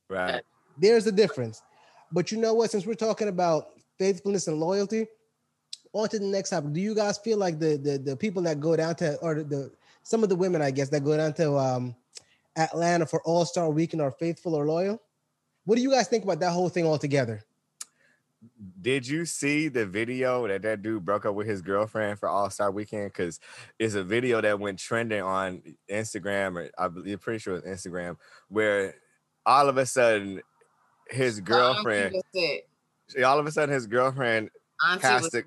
Right. 0.08 0.42
There's 0.78 1.04
the 1.04 1.12
difference. 1.12 1.62
But 2.10 2.32
you 2.32 2.38
know 2.38 2.54
what? 2.54 2.70
Since 2.70 2.86
we're 2.86 2.94
talking 2.94 3.28
about 3.28 3.68
faithfulness 3.98 4.48
and 4.48 4.58
loyalty, 4.58 5.06
on 5.92 6.08
to 6.08 6.18
the 6.18 6.24
next 6.24 6.50
topic. 6.50 6.72
Do 6.72 6.80
you 6.80 6.94
guys 6.94 7.18
feel 7.18 7.38
like 7.38 7.58
the 7.58 7.76
the, 7.76 7.98
the 7.98 8.16
people 8.16 8.42
that 8.42 8.60
go 8.60 8.76
down 8.76 8.94
to 8.96 9.16
or 9.16 9.36
the, 9.36 9.44
the 9.44 9.70
some 10.02 10.22
of 10.22 10.28
the 10.28 10.36
women, 10.36 10.62
I 10.62 10.70
guess, 10.70 10.88
that 10.90 11.04
go 11.04 11.16
down 11.16 11.32
to 11.34 11.56
um 11.56 11.94
Atlanta 12.56 13.06
for 13.06 13.22
All 13.22 13.44
Star 13.44 13.70
Weekend 13.70 14.02
are 14.02 14.10
faithful 14.10 14.54
or 14.54 14.66
loyal? 14.66 15.00
What 15.64 15.76
do 15.76 15.82
you 15.82 15.90
guys 15.90 16.08
think 16.08 16.24
about 16.24 16.40
that 16.40 16.50
whole 16.52 16.68
thing 16.68 16.86
altogether? 16.86 17.42
Did 18.80 19.06
you 19.06 19.24
see 19.24 19.68
the 19.68 19.86
video 19.86 20.48
that 20.48 20.62
that 20.62 20.82
dude 20.82 21.04
broke 21.04 21.24
up 21.24 21.34
with 21.36 21.46
his 21.46 21.62
girlfriend 21.62 22.18
for 22.18 22.28
All 22.28 22.50
Star 22.50 22.72
Weekend? 22.72 23.06
Because 23.12 23.38
it's 23.78 23.94
a 23.94 24.02
video 24.02 24.40
that 24.40 24.58
went 24.58 24.80
trending 24.80 25.22
on 25.22 25.62
Instagram, 25.88 26.56
or 26.56 26.70
I 26.76 26.88
believe, 26.88 27.20
pretty 27.20 27.38
sure 27.38 27.56
it's 27.56 27.66
Instagram, 27.86 28.16
where 28.48 28.96
all 29.46 29.68
of 29.68 29.76
a 29.76 29.86
sudden 29.86 30.42
his 31.08 31.38
girlfriend, 31.40 32.16
Auntie 32.34 32.62
all 33.24 33.38
of 33.38 33.46
a 33.46 33.52
sudden 33.52 33.72
his 33.72 33.86
girlfriend, 33.86 34.50
Auntie 34.84 35.06
Has 35.06 35.22
was 35.22 35.30
to- 35.30 35.36
sick. 35.38 35.46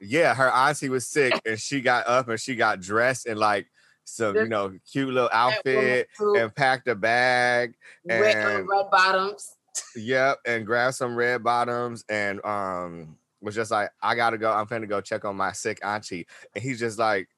yeah, 0.00 0.34
her 0.34 0.50
auntie 0.52 0.88
was 0.88 1.08
sick, 1.08 1.34
and 1.44 1.58
she 1.58 1.80
got 1.80 2.06
up 2.06 2.28
and 2.28 2.38
she 2.38 2.54
got 2.54 2.80
dressed 2.80 3.26
and 3.26 3.40
like 3.40 3.66
some, 4.04 4.36
you 4.36 4.48
know, 4.48 4.78
cute 4.90 5.12
little 5.12 5.30
outfit 5.32 6.08
and 6.36 6.54
packed 6.54 6.88
a 6.88 6.94
bag 6.94 7.74
red, 8.08 8.36
and- 8.36 8.68
red 8.68 8.90
bottoms. 8.90 9.56
Yep, 9.96 10.38
and 10.46 10.64
grabbed 10.64 10.94
some 10.94 11.16
red 11.16 11.42
bottoms 11.42 12.04
and 12.08 12.44
um 12.44 13.16
was 13.44 13.54
just 13.54 13.70
like, 13.70 13.90
I 14.02 14.14
gotta 14.14 14.38
go. 14.38 14.50
I'm 14.52 14.66
finna 14.66 14.88
go 14.88 15.00
check 15.00 15.24
on 15.24 15.36
my 15.36 15.52
sick 15.52 15.78
auntie. 15.84 16.26
And 16.54 16.62
he's 16.64 16.78
just 16.78 16.98
like, 16.98 17.28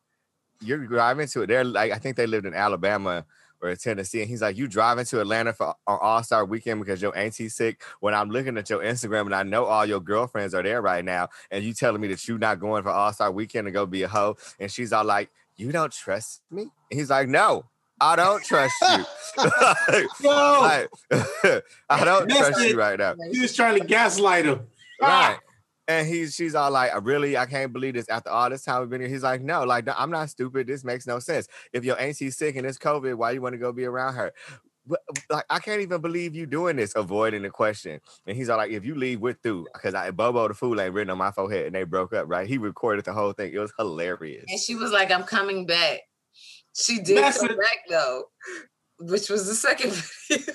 You're 0.61 0.87
driving 0.87 1.27
to 1.29 1.43
it. 1.43 1.47
They're 1.49 1.65
like, 1.65 1.93
I 1.93 1.99
think 1.99 2.17
they 2.17 2.27
lived 2.27 2.47
in 2.47 2.55
Alabama 2.55 3.25
or 3.61 3.75
Tennessee. 3.75 4.21
And 4.21 4.29
he's 4.29 4.43
like, 4.43 4.57
You 4.57 4.69
driving 4.69 5.05
to 5.07 5.21
Atlanta 5.21 5.53
for 5.53 5.75
on 5.87 5.99
All-Star 6.01 6.45
weekend 6.45 6.81
because 6.81 7.03
your 7.03 7.17
auntie's 7.17 7.55
sick. 7.55 7.83
When 8.01 8.15
I'm 8.15 8.31
looking 8.31 8.57
at 8.57 8.71
your 8.71 8.81
Instagram 8.81 9.27
and 9.27 9.35
I 9.35 9.43
know 9.43 9.65
all 9.65 9.85
your 9.85 10.01
girlfriends 10.01 10.55
are 10.55 10.63
there 10.63 10.81
right 10.81 11.05
now, 11.05 11.29
and 11.51 11.65
you 11.65 11.75
telling 11.75 12.01
me 12.01 12.09
that 12.09 12.27
you're 12.29 12.39
not 12.39 12.61
going 12.61 12.83
for 12.83 12.91
All-Star 12.91 13.31
weekend 13.33 13.67
to 13.67 13.73
go 13.73 13.85
be 13.87 14.03
a 14.03 14.09
hoe. 14.09 14.37
And 14.61 14.71
she's 14.71 14.93
all 14.93 15.05
like, 15.05 15.31
You 15.57 15.73
don't 15.73 15.93
trust 15.93 16.43
me? 16.51 16.63
And 16.91 17.01
he's 17.01 17.11
like, 17.11 17.29
No, 17.29 17.65
I 18.01 18.17
don't 18.17 18.45
trust 18.45 18.75
you. 18.83 19.05
Yo, 20.21 20.31
Like, 20.31 20.89
I 21.91 22.05
don't 22.05 22.29
That's 22.29 22.41
trust 22.41 22.61
it. 22.61 22.71
you 22.73 22.79
right 22.79 22.99
now. 22.99 23.15
he 23.33 23.41
was 23.41 23.55
trying 23.55 23.79
to 23.81 23.85
gaslight 23.87 24.47
him. 24.47 24.67
Ah. 25.03 25.29
Right. 25.31 25.39
And 25.89 26.07
he's 26.09 26.35
she's 26.35 26.57
all 26.57 26.73
like, 26.73 26.91
really, 27.05 27.37
I 27.37 27.47
can't 27.47 27.73
believe 27.73 27.95
this 27.95 28.09
after 28.09 28.29
all 28.29 28.51
this 28.51 28.65
time 28.65 28.81
we've 28.81 28.91
been 28.91 29.01
here. 29.01 29.09
He's 29.09 29.23
like, 29.23 29.41
no, 29.41 29.63
like 29.63 29.87
I'm 29.97 30.11
not 30.11 30.29
stupid. 30.31 30.67
This 30.67 30.83
makes 30.83 31.07
no 31.07 31.21
sense. 31.21 31.47
If 31.73 31.85
your 31.85 31.97
auntie's 32.01 32.37
sick 32.37 32.57
and 32.57 32.67
it's 32.67 32.77
COVID, 32.77 33.15
why 33.15 33.31
you 33.31 33.41
want 33.41 33.53
to 33.53 33.59
go 33.59 33.73
be 33.73 33.85
around 33.85 34.15
her? 34.15 34.33
But 34.87 35.01
like, 35.31 35.45
I 35.51 35.59
can't 35.59 35.81
even 35.81 36.01
believe 36.01 36.35
you 36.35 36.47
doing 36.47 36.77
this, 36.77 36.95
avoiding 36.95 37.43
the 37.43 37.51
question. 37.51 38.01
And 38.27 38.37
he's 38.37 38.49
all 38.49 38.57
like, 38.57 38.71
if 38.71 38.85
you 38.85 38.95
leave, 38.95 39.21
we're 39.21 39.33
through. 39.35 39.67
Because 39.73 39.95
I 39.95 40.11
Bobo 40.13 40.47
the 40.49 40.55
fool 40.55 40.81
ain't 40.81 40.95
written 40.95 41.11
on 41.11 41.19
my 41.19 41.33
forehead 41.33 41.67
and 41.67 41.75
they 41.75 41.83
broke 41.85 42.13
up, 42.13 42.29
right? 42.29 42.49
He 42.49 42.57
recorded 42.59 43.05
the 43.05 43.13
whole 43.13 43.33
thing. 43.33 43.53
It 43.53 43.59
was 43.59 43.73
hilarious. 43.79 44.45
And 44.49 44.61
she 44.61 44.75
was 44.77 44.93
like, 44.93 45.11
I'm 45.11 45.25
coming 45.25 45.67
back. 45.67 46.01
She 46.75 47.01
did 47.01 47.19
That's 47.19 47.39
come 47.39 47.51
it. 47.51 47.59
back 47.59 47.79
though, 47.89 48.25
which 49.01 49.29
was 49.31 49.47
the 49.47 49.55
second 49.55 49.93
video. 50.29 50.55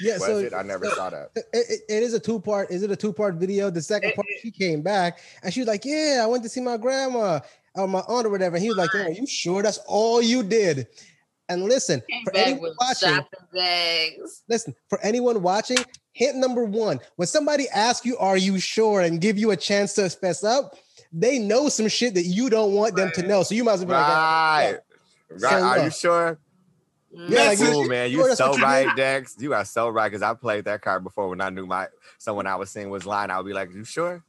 Yeah, 0.00 0.14
Was 0.14 0.24
so 0.24 0.38
it? 0.38 0.54
I 0.54 0.62
never 0.62 0.86
so 0.86 0.94
saw 0.94 1.10
that. 1.10 1.30
it, 1.36 1.44
it- 1.52 1.80
it 1.88 2.02
is 2.02 2.14
a 2.14 2.18
two 2.20 2.40
part. 2.40 2.70
Is 2.70 2.82
it 2.82 2.90
a 2.90 2.96
two 2.96 3.12
part 3.12 3.34
video? 3.36 3.70
The 3.70 3.82
second 3.82 4.10
It- 4.10 4.16
part, 4.16 4.26
she 4.40 4.50
came 4.50 4.82
back 4.82 5.20
and 5.42 5.52
she 5.52 5.60
was 5.60 5.66
like, 5.68 5.84
"Yeah, 5.84 6.20
I 6.22 6.26
went 6.26 6.42
to 6.44 6.48
see 6.48 6.60
my 6.60 6.76
grandma 6.76 7.40
or 7.74 7.86
my 7.86 8.00
aunt 8.08 8.26
or 8.26 8.30
whatever." 8.30 8.56
And 8.56 8.62
he 8.62 8.68
was 8.70 8.78
like, 8.78 8.92
"Yo, 8.94 9.08
you 9.08 9.26
sure 9.26 9.62
that's 9.62 9.78
all 9.86 10.20
you 10.22 10.42
did?" 10.42 10.88
And 11.48 11.64
listen, 11.64 12.02
Came 12.08 12.24
for 12.24 12.30
back 12.32 12.46
anyone 12.46 12.62
with 12.62 12.76
watching, 12.80 13.08
shopping 13.08 13.40
bags. 13.52 14.42
listen 14.48 14.74
for 14.88 15.00
anyone 15.02 15.42
watching. 15.42 15.78
Hint 16.12 16.36
number 16.36 16.64
one: 16.64 17.00
when 17.16 17.26
somebody 17.28 17.68
asks 17.70 18.06
you, 18.06 18.16
"Are 18.18 18.36
you 18.36 18.58
sure?" 18.58 19.00
and 19.00 19.20
give 19.20 19.38
you 19.38 19.50
a 19.50 19.56
chance 19.56 19.94
to 19.94 20.08
fess 20.10 20.44
up, 20.44 20.76
they 21.12 21.38
know 21.38 21.68
some 21.68 21.88
shit 21.88 22.14
that 22.14 22.24
you 22.24 22.48
don't 22.50 22.72
want 22.74 22.96
them 22.96 23.10
to 23.14 23.22
know. 23.26 23.42
So 23.42 23.54
you 23.54 23.64
might 23.64 23.74
as 23.74 23.84
well 23.84 23.88
be 23.88 23.92
like, 23.94 24.06
Right. 24.08 24.78
Right. 25.30 25.40
So 25.40 25.48
Are 25.48 25.78
uh, 25.78 25.84
you 25.84 25.90
sure? 25.90 26.38
Mm-hmm. 27.14 27.32
Yeah, 27.32 27.42
like, 27.44 27.58
Cool, 27.58 27.82
you- 27.84 27.88
man. 27.90 28.10
you 28.10 28.26
You 28.26 28.34
so 28.34 28.50
what 28.50 28.58
you 28.58 28.64
right, 28.64 28.88
do. 28.88 28.96
Dex. 28.96 29.36
You 29.38 29.52
are 29.54 29.64
so 29.64 29.88
right. 29.88 30.08
Because 30.08 30.22
I 30.22 30.32
played 30.34 30.64
that 30.66 30.80
card 30.80 31.02
before 31.04 31.28
when 31.28 31.40
I 31.40 31.50
knew 31.50 31.66
my 31.66 31.88
someone 32.18 32.46
I 32.46 32.56
was 32.56 32.70
seeing 32.70 32.88
was 32.88 33.04
lying. 33.04 33.30
I 33.30 33.36
would 33.38 33.46
be 33.46 33.52
like, 33.52 33.72
You 33.74 33.84
sure? 33.84 34.22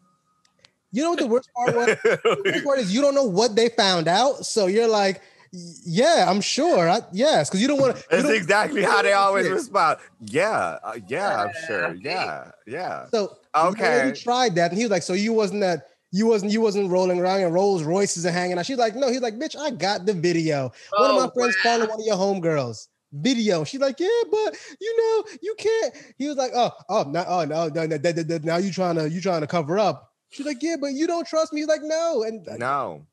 You 0.91 1.03
know 1.03 1.11
what 1.11 1.19
the 1.19 1.27
worst 1.27 1.49
part 1.55 1.75
was? 1.75 1.85
the 2.03 2.41
worst 2.45 2.63
part 2.65 2.79
is 2.79 2.93
you 2.93 3.01
don't 3.01 3.15
know 3.15 3.23
what 3.23 3.55
they 3.55 3.69
found 3.69 4.07
out, 4.07 4.45
so 4.45 4.67
you're 4.67 4.87
like, 4.87 5.21
"Yeah, 5.53 6.25
I'm 6.27 6.41
sure." 6.41 6.89
I, 6.89 7.01
yes, 7.11 7.49
because 7.49 7.61
you 7.61 7.67
don't 7.67 7.79
want 7.79 7.95
to. 7.95 8.03
That's 8.09 8.29
exactly 8.29 8.81
how 8.83 9.01
they 9.01 9.13
always 9.13 9.45
Yeah. 9.47 9.53
respond. 9.53 9.99
Yeah, 10.21 10.77
uh, 10.83 10.97
yeah, 11.07 11.43
I'm 11.43 11.51
sure. 11.67 11.93
Yeah, 11.95 12.51
yeah. 12.65 13.05
So 13.11 13.37
Okay. 13.55 14.07
he 14.07 14.11
tried 14.13 14.55
that, 14.55 14.71
and 14.71 14.77
he 14.77 14.83
was 14.83 14.91
like, 14.91 15.03
"So 15.03 15.13
you 15.13 15.33
wasn't 15.33 15.61
that." 15.61 15.87
You 16.15 16.27
wasn't 16.27 16.51
you 16.51 16.61
wasn't 16.61 16.91
rolling 16.91 17.19
around 17.19 17.41
and 17.41 17.51
Rolls 17.51 17.81
Royces 17.81 18.23
and 18.25 18.35
hanging 18.35 18.59
out. 18.59 18.67
She's 18.67 18.77
like, 18.77 18.95
no, 18.95 19.09
he's 19.09 19.21
like, 19.21 19.33
bitch, 19.33 19.57
I 19.57 19.71
got 19.71 20.05
the 20.05 20.13
video. 20.13 20.71
One 20.95 21.09
of 21.09 21.15
my 21.15 21.23
Oh, 21.25 21.31
friends 21.33 21.55
wow. 21.57 21.71
calling 21.71 21.89
one 21.89 21.99
of 21.99 22.05
your 22.05 22.17
homegirls. 22.17 22.87
Video. 23.13 23.63
She's 23.63 23.79
like, 23.81 23.99
yeah, 23.99 24.07
but 24.29 24.55
you 24.79 24.95
know, 24.95 25.23
you 25.41 25.55
can't. 25.57 25.95
He 26.19 26.27
was 26.27 26.37
like, 26.37 26.51
oh, 26.53 26.69
oh, 26.87 27.05
no, 27.09 27.25
oh, 27.27 27.45
no, 27.45 27.67
no, 27.69 27.87
no, 27.87 27.97
no, 27.97 28.11
no, 28.11 28.23
no, 28.27 28.37
now 28.43 28.57
you 28.57 28.69
trying 28.71 28.93
to 28.97 29.09
you 29.09 29.21
trying 29.21 29.41
to 29.41 29.47
cover 29.47 29.79
up. 29.79 30.11
She's 30.29 30.45
like, 30.45 30.61
yeah, 30.61 30.75
but 30.79 30.93
you 30.93 31.07
don't 31.07 31.25
trust 31.25 31.51
me. 31.51 31.61
He's 31.61 31.67
like, 31.67 31.81
no, 31.81 32.21
and 32.21 32.47
No. 32.59 33.07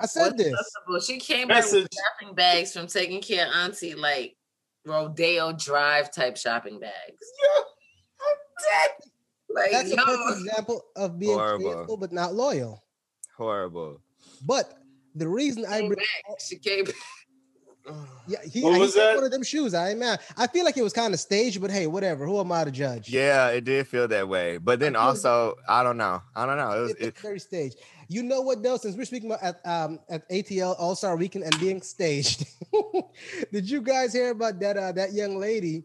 I 0.00 0.06
said 0.06 0.22
What's 0.32 0.36
this. 0.42 0.52
acceptable? 0.52 1.00
She 1.00 1.18
came 1.18 1.48
back 1.48 1.64
with 1.70 1.88
shopping 1.92 2.34
bags 2.34 2.72
from 2.72 2.86
taking 2.86 3.20
care 3.20 3.46
of 3.46 3.52
Auntie, 3.54 3.94
like 3.94 4.36
Rodeo 4.84 5.52
Drive 5.52 6.12
type 6.12 6.36
shopping 6.36 6.80
bags. 6.80 6.92
Yeah, 7.44 9.04
like, 9.54 9.70
That's 9.70 9.92
a 9.92 9.96
yo, 9.96 10.04
perfect 10.04 10.40
example 10.46 10.82
of 10.96 11.18
being 11.18 11.32
Horrible. 11.38 11.72
faithful 11.78 11.96
but 11.96 12.12
not 12.12 12.34
loyal. 12.34 12.82
Horrible. 13.36 14.00
But 14.44 14.74
the 15.14 15.28
reason 15.28 15.64
I 15.66 15.80
came 15.80 15.88
bring 15.88 15.98
back. 15.98 16.40
She 16.40 16.56
came 16.58 16.86
yeah, 18.26 18.38
he, 18.50 18.62
What 18.62 18.74
he 18.74 18.80
was 18.80 18.94
took 18.94 19.02
that? 19.02 19.14
one 19.16 19.24
of 19.24 19.30
them 19.30 19.42
shoes. 19.42 19.74
I 19.74 19.90
ain't 19.90 19.98
mad. 20.00 20.20
I 20.36 20.46
feel 20.46 20.64
like 20.64 20.76
it 20.76 20.82
was 20.82 20.92
kind 20.92 21.12
of 21.14 21.20
staged, 21.20 21.60
but 21.60 21.70
hey, 21.70 21.86
whatever. 21.86 22.24
Who 22.26 22.40
am 22.40 22.50
I 22.50 22.64
to 22.64 22.70
judge? 22.70 23.08
Yeah, 23.10 23.48
it 23.48 23.64
did 23.64 23.86
feel 23.86 24.08
that 24.08 24.28
way. 24.28 24.56
But 24.58 24.80
then 24.80 24.94
feel 24.94 25.02
that- 25.02 25.06
also, 25.08 25.54
I 25.68 25.82
don't 25.82 25.98
know. 25.98 26.22
I 26.34 26.46
don't 26.46 26.56
know. 26.56 26.70
It 26.78 26.80
was 26.80 26.90
It- 26.92 27.00
it, 27.02 27.18
very 27.18 27.38
staged. 27.38 27.76
You 28.08 28.22
know 28.22 28.40
what 28.40 28.62
though? 28.62 28.76
Since 28.76 28.96
we're 28.96 29.04
speaking 29.04 29.30
about 29.30 29.42
at 29.42 29.66
um 29.66 30.00
at 30.08 30.28
ATL 30.30 30.76
All 30.78 30.94
Star 30.94 31.16
Weekend 31.16 31.44
and 31.44 31.58
being 31.60 31.80
staged, 31.82 32.46
did 33.52 33.68
you 33.68 33.80
guys 33.80 34.12
hear 34.12 34.30
about 34.30 34.60
that 34.60 34.76
uh, 34.76 34.92
that 34.92 35.12
young 35.12 35.38
lady 35.38 35.84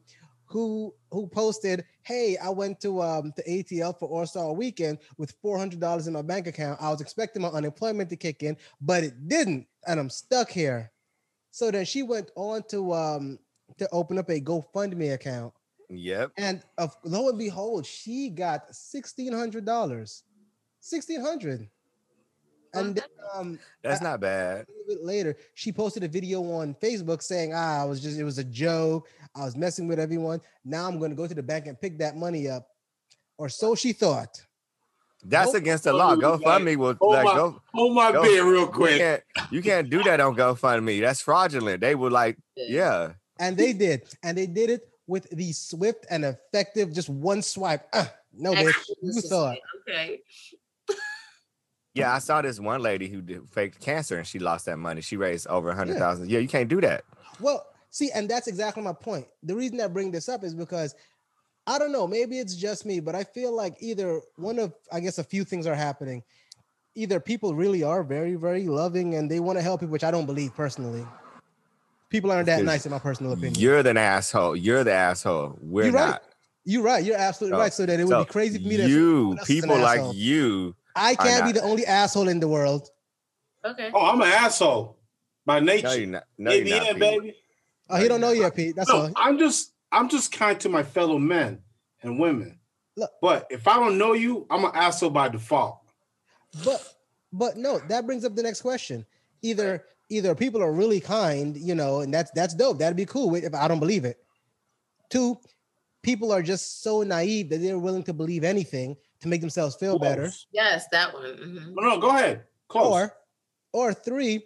who 0.49 0.93
who 1.11 1.27
posted, 1.27 1.85
"Hey, 2.03 2.37
I 2.37 2.49
went 2.49 2.81
to 2.81 3.01
um 3.01 3.31
to 3.35 3.43
ATL 3.43 3.97
for 3.97 4.09
All 4.09 4.25
Star 4.25 4.51
Weekend 4.51 4.99
with 5.17 5.33
four 5.41 5.57
hundred 5.57 5.79
dollars 5.79 6.07
in 6.07 6.13
my 6.13 6.21
bank 6.21 6.47
account. 6.47 6.81
I 6.81 6.89
was 6.89 7.01
expecting 7.01 7.41
my 7.41 7.49
unemployment 7.49 8.09
to 8.09 8.15
kick 8.15 8.43
in, 8.43 8.57
but 8.81 9.03
it 9.03 9.27
didn't, 9.27 9.67
and 9.87 9.99
I'm 9.99 10.09
stuck 10.09 10.49
here." 10.49 10.91
So 11.51 11.71
then 11.71 11.85
she 11.85 12.03
went 12.03 12.31
on 12.35 12.63
to 12.69 12.93
um 12.93 13.39
to 13.77 13.87
open 13.91 14.17
up 14.17 14.29
a 14.29 14.41
GoFundMe 14.41 15.13
account, 15.13 15.53
yep. 15.89 16.31
and 16.37 16.61
of 16.77 16.95
lo 17.03 17.29
and 17.29 17.37
behold, 17.37 17.85
she 17.85 18.29
got 18.29 18.75
sixteen 18.75 19.33
hundred 19.33 19.65
dollars. 19.65 20.23
Sixteen 20.81 21.21
hundred. 21.21 21.69
And 22.73 22.95
then, 22.95 23.03
um, 23.35 23.59
That's 23.83 24.01
not 24.01 24.19
bad. 24.19 24.65
a 24.67 24.71
little 24.71 24.95
bit 24.95 25.03
later, 25.03 25.37
she 25.55 25.71
posted 25.71 26.03
a 26.03 26.07
video 26.07 26.41
on 26.51 26.75
Facebook 26.75 27.21
saying, 27.23 27.53
"Ah, 27.55 27.81
I 27.81 27.85
was 27.85 28.01
just 28.01 28.19
it 28.19 28.23
was 28.23 28.37
a 28.37 28.43
joke. 28.43 29.07
I 29.35 29.43
was 29.45 29.55
messing 29.55 29.87
with 29.87 29.99
everyone. 29.99 30.41
Now 30.65 30.87
I'm 30.87 30.99
going 30.99 31.11
to 31.11 31.15
go 31.15 31.27
to 31.27 31.33
the 31.33 31.43
bank 31.43 31.67
and 31.67 31.79
pick 31.79 31.97
that 31.99 32.15
money 32.15 32.47
up." 32.49 32.67
Or 33.37 33.49
so 33.49 33.73
she 33.75 33.93
thought. 33.93 34.41
That's 35.23 35.47
Nope. 35.53 35.61
against 35.63 35.83
the 35.83 35.91
law. 35.93 36.15
GoFundMe 36.15 36.77
will 36.77 36.95
oh 37.01 37.07
like 37.09 37.25
my- 37.25 37.33
go. 37.35 37.61
Hold 37.73 37.95
my 37.95 38.11
Go- 38.11 38.21
beer 38.23 38.43
real 38.49 38.61
You 38.61 38.67
quick. 38.67 38.97
can't, 38.99 39.23
you 39.51 39.61
can't 39.61 39.89
do 39.89 40.01
that 40.03 40.19
on 40.21 40.35
GoFundMe. 40.35 41.01
That's 41.01 41.21
fraudulent. 41.21 41.81
They 41.81 41.93
would 41.93 42.11
like, 42.13 42.37
yeah. 42.55 43.13
And 43.39 43.57
they 43.57 43.73
did. 43.73 44.03
And 44.23 44.37
they 44.37 44.47
did 44.47 44.69
it 44.69 44.87
with 45.07 45.29
the 45.31 45.51
swift 45.51 46.05
and 46.09 46.23
effective 46.23 46.93
just 46.93 47.09
one 47.09 47.41
swipe. 47.41 47.85
Ah, 47.93 48.11
no, 48.33 48.53
bitch. 48.53 48.73
You 49.01 49.13
thought. 49.21 49.57
Okay. 49.81 50.21
Yeah, 51.93 52.13
I 52.13 52.19
saw 52.19 52.41
this 52.41 52.59
one 52.59 52.81
lady 52.81 53.07
who 53.09 53.21
did 53.21 53.49
faked 53.49 53.79
cancer 53.81 54.17
and 54.17 54.25
she 54.27 54.39
lost 54.39 54.65
that 54.65 54.77
money. 54.77 55.01
She 55.01 55.17
raised 55.17 55.47
over 55.47 55.69
a 55.69 55.75
hundred 55.75 55.97
thousand. 55.97 56.29
Yeah, 56.29 56.39
you 56.39 56.47
can't 56.47 56.69
do 56.69 56.79
that. 56.81 57.03
Well, 57.39 57.65
see, 57.89 58.11
and 58.11 58.29
that's 58.29 58.47
exactly 58.47 58.83
my 58.83 58.93
point. 58.93 59.25
The 59.43 59.55
reason 59.55 59.81
I 59.81 59.87
bring 59.87 60.11
this 60.11 60.29
up 60.29 60.43
is 60.43 60.53
because 60.53 60.95
I 61.67 61.77
don't 61.79 61.91
know, 61.91 62.07
maybe 62.07 62.39
it's 62.39 62.55
just 62.55 62.85
me, 62.85 62.99
but 62.99 63.15
I 63.15 63.23
feel 63.23 63.55
like 63.55 63.75
either 63.79 64.21
one 64.37 64.59
of, 64.59 64.73
I 64.91 64.99
guess, 64.99 65.17
a 65.19 65.23
few 65.23 65.43
things 65.43 65.67
are 65.67 65.75
happening. 65.75 66.23
Either 66.95 67.19
people 67.19 67.53
really 67.53 67.83
are 67.83 68.03
very, 68.03 68.35
very 68.35 68.65
loving 68.67 69.15
and 69.15 69.29
they 69.29 69.39
want 69.39 69.57
to 69.57 69.61
help 69.61 69.81
people, 69.81 69.91
which 69.91 70.03
I 70.03 70.11
don't 70.11 70.25
believe 70.25 70.55
personally. 70.55 71.05
People 72.09 72.31
aren't 72.31 72.47
that 72.47 72.63
nice, 72.63 72.85
in 72.85 72.91
my 72.91 72.97
personal 72.99 73.33
opinion. 73.33 73.55
You're 73.55 73.83
the 73.83 73.97
asshole. 73.99 74.55
You're 74.55 74.83
the 74.83 74.93
asshole. 74.93 75.59
We're 75.61 75.85
You're 75.85 75.93
right. 75.93 76.07
not. 76.11 76.23
You're 76.65 76.81
right. 76.83 77.03
You're 77.03 77.17
absolutely 77.17 77.55
So- 77.57 77.61
right. 77.61 77.73
So 77.73 77.85
that 77.85 77.99
it 77.99 78.03
would 78.03 78.09
So 78.09 78.23
be 78.25 78.29
crazy 78.31 78.57
for 78.61 78.67
me 78.67 78.77
to. 78.77 78.87
you 78.89 79.19
someone 79.19 79.37
else 79.39 79.49
is 79.49 79.55
an 79.57 79.61
people 79.61 79.77
like 79.79 79.99
asshole. 79.99 80.15
you. 80.15 80.75
I 80.99 81.15
can't 81.15 81.45
be 81.45 81.51
the 81.51 81.61
only 81.61 81.85
asshole 81.85 82.27
in 82.27 82.39
the 82.39 82.47
world. 82.47 82.89
Okay. 83.65 83.91
Oh, 83.93 84.05
I'm 84.05 84.21
an 84.21 84.27
asshole 84.27 84.97
by 85.45 85.59
nature. 85.59 85.87
No, 85.87 85.93
you're 85.93 86.07
not. 86.07 86.23
No, 86.37 86.51
you're 86.51 86.77
not. 86.77 86.83
ABN, 86.87 86.91
Pete. 86.91 86.99
baby. 86.99 87.35
Oh, 87.89 87.97
he 87.97 88.07
don't 88.07 88.21
know 88.21 88.31
yet, 88.31 88.55
Pete. 88.55 88.75
That's 88.75 88.89
No, 88.89 88.95
all. 88.95 89.11
I'm 89.15 89.37
just 89.37 89.73
I'm 89.91 90.09
just 90.09 90.31
kind 90.31 90.59
to 90.61 90.69
my 90.69 90.83
fellow 90.83 91.17
men 91.17 91.61
and 92.03 92.19
women. 92.19 92.59
Look. 92.95 93.11
But 93.21 93.47
if 93.49 93.67
I 93.67 93.75
don't 93.75 93.97
know 93.97 94.13
you, 94.13 94.45
I'm 94.49 94.65
an 94.65 94.71
asshole 94.73 95.09
by 95.09 95.29
default. 95.29 95.79
But 96.63 96.85
but 97.31 97.57
no, 97.57 97.79
that 97.89 98.05
brings 98.05 98.25
up 98.25 98.35
the 98.35 98.43
next 98.43 98.61
question. 98.61 99.05
Either 99.41 99.85
either 100.09 100.35
people 100.35 100.61
are 100.61 100.71
really 100.71 100.99
kind, 100.99 101.55
you 101.57 101.75
know, 101.75 102.01
and 102.01 102.13
that's 102.13 102.31
that's 102.31 102.53
dope. 102.53 102.79
That'd 102.79 102.97
be 102.97 103.05
cool 103.05 103.33
if 103.35 103.53
I 103.53 103.67
don't 103.67 103.79
believe 103.79 104.05
it. 104.05 104.17
Two, 105.09 105.37
people 106.03 106.31
are 106.31 106.41
just 106.41 106.83
so 106.83 107.01
naive 107.03 107.49
that 107.49 107.59
they're 107.59 107.79
willing 107.79 108.03
to 108.03 108.13
believe 108.13 108.43
anything 108.43 108.95
to 109.21 109.27
make 109.27 109.41
themselves 109.41 109.75
feel 109.75 109.99
better. 109.99 110.31
Yes, 110.51 110.85
that 110.91 111.13
one. 111.13 111.23
Mhm. 111.23 111.73
No, 111.75 111.89
no, 111.89 111.99
go 111.99 112.09
ahead. 112.09 112.45
Close. 112.67 112.87
Or 112.87 113.13
or 113.73 113.93
three, 113.93 114.45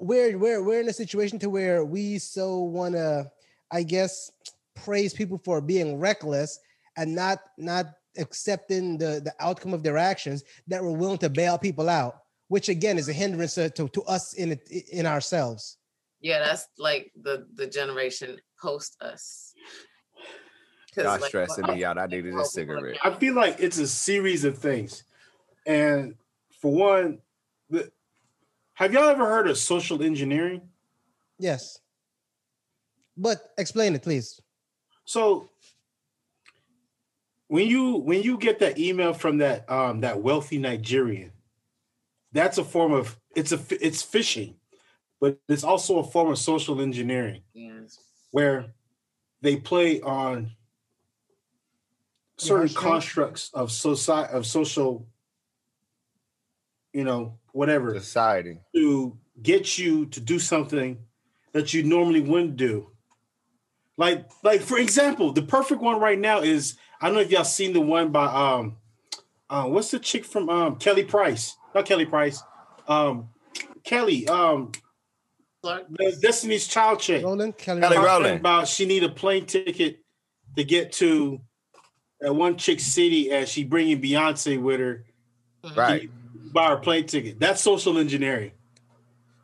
we're 0.00 0.36
we're 0.38 0.62
we're 0.62 0.80
in 0.80 0.88
a 0.88 0.92
situation 0.92 1.38
to 1.40 1.50
where 1.50 1.84
we 1.84 2.18
so 2.18 2.58
wanna, 2.58 3.30
I 3.70 3.82
guess, 3.82 4.30
praise 4.74 5.14
people 5.14 5.40
for 5.44 5.60
being 5.60 5.98
reckless 5.98 6.58
and 6.96 7.14
not 7.14 7.38
not 7.56 7.86
accepting 8.18 8.98
the 8.98 9.20
the 9.24 9.34
outcome 9.40 9.74
of 9.74 9.82
their 9.82 9.98
actions 9.98 10.44
that 10.68 10.82
we're 10.82 10.90
willing 10.92 11.18
to 11.18 11.30
bail 11.30 11.58
people 11.58 11.88
out, 11.88 12.22
which 12.48 12.68
again 12.68 12.98
is 12.98 13.08
a 13.08 13.12
hindrance 13.12 13.54
to, 13.54 13.70
to, 13.70 13.88
to 13.88 14.02
us 14.04 14.34
in 14.34 14.58
in 14.92 15.06
ourselves. 15.06 15.78
Yeah, 16.20 16.40
that's 16.40 16.66
like 16.78 17.12
the 17.22 17.46
the 17.54 17.66
generation 17.66 18.40
post 18.60 18.96
us. 19.00 19.52
'Cause, 20.94 21.04
Y'all 21.04 21.18
like, 21.20 21.28
stressing 21.28 21.66
what- 21.66 21.76
me 21.76 21.84
out. 21.84 21.98
I 21.98 22.06
needed 22.06 22.34
a 22.34 22.44
cigarette. 22.44 22.98
I 23.02 23.14
feel 23.14 23.34
like 23.34 23.56
it's 23.58 23.78
a 23.78 23.88
series 23.88 24.44
of 24.44 24.58
things. 24.58 25.02
And 25.66 26.14
for 26.60 26.72
one, 26.72 27.20
the, 27.68 27.90
have 28.74 28.92
y'all 28.92 29.08
ever 29.08 29.26
heard 29.26 29.48
of 29.48 29.58
social 29.58 30.02
engineering? 30.02 30.68
Yes. 31.38 31.80
But 33.16 33.52
explain 33.58 33.94
it, 33.94 34.02
please. 34.02 34.40
So 35.04 35.48
when 37.48 37.66
you 37.68 37.96
when 37.96 38.22
you 38.22 38.38
get 38.38 38.58
that 38.60 38.78
email 38.78 39.12
from 39.14 39.38
that 39.38 39.68
um 39.70 40.00
that 40.00 40.20
wealthy 40.22 40.58
Nigerian, 40.58 41.32
that's 42.32 42.58
a 42.58 42.64
form 42.64 42.92
of 42.92 43.18
it's 43.36 43.52
a 43.52 43.60
it's 43.84 44.02
phishing, 44.04 44.54
but 45.20 45.38
it's 45.48 45.64
also 45.64 45.98
a 45.98 46.04
form 46.04 46.30
of 46.30 46.38
social 46.38 46.80
engineering 46.80 47.42
Yes. 47.52 47.98
where 48.30 48.72
they 49.42 49.56
play 49.56 50.00
on 50.00 50.52
certain 52.36 52.68
heartstrings? 52.68 52.76
constructs 52.76 53.50
of 53.54 53.70
society 53.70 54.32
of 54.32 54.46
social, 54.46 55.06
you 56.92 57.04
know, 57.04 57.38
whatever, 57.52 57.98
Society. 57.98 58.58
to 58.74 59.16
get 59.42 59.78
you 59.78 60.06
to 60.06 60.20
do 60.20 60.38
something 60.38 60.98
that 61.52 61.72
you 61.72 61.82
normally 61.82 62.20
wouldn't 62.20 62.56
do. 62.56 62.90
Like, 63.96 64.28
like 64.42 64.60
for 64.60 64.78
example, 64.78 65.32
the 65.32 65.42
perfect 65.42 65.80
one 65.80 66.00
right 66.00 66.18
now 66.18 66.40
is 66.40 66.76
I 67.00 67.06
don't 67.06 67.14
know 67.14 67.20
if 67.20 67.30
y'all 67.30 67.44
seen 67.44 67.72
the 67.72 67.80
one 67.80 68.10
by 68.10 68.26
um, 68.26 68.76
uh, 69.48 69.64
what's 69.66 69.90
the 69.90 69.98
chick 70.00 70.24
from 70.24 70.48
um 70.48 70.76
Kelly 70.76 71.04
Price? 71.04 71.56
Not 71.74 71.86
Kelly 71.86 72.06
Price, 72.06 72.42
um, 72.88 73.28
Kelly, 73.84 74.26
um, 74.28 74.72
the 75.62 76.18
Destiny's 76.20 76.66
Child 76.66 77.00
chick. 77.00 77.24
Rowland, 77.24 77.56
Kelly, 77.56 77.80
Kelly 77.80 77.96
Rowland. 77.96 78.08
Rowland. 78.24 78.40
About 78.40 78.68
she 78.68 78.84
need 78.84 79.04
a 79.04 79.08
plane 79.08 79.46
ticket 79.46 80.00
to 80.56 80.64
get 80.64 80.92
to 80.94 81.40
that 82.24 82.32
one 82.34 82.56
chick 82.56 82.80
city, 82.80 83.30
as 83.30 83.48
she 83.48 83.64
bringing 83.64 84.00
Beyonce 84.00 84.60
with 84.60 84.80
her. 84.80 85.04
Right. 85.76 86.10
Buy 86.52 86.68
her 86.68 86.76
plane 86.76 87.06
ticket. 87.06 87.38
That's 87.40 87.60
social 87.60 87.98
engineering, 87.98 88.52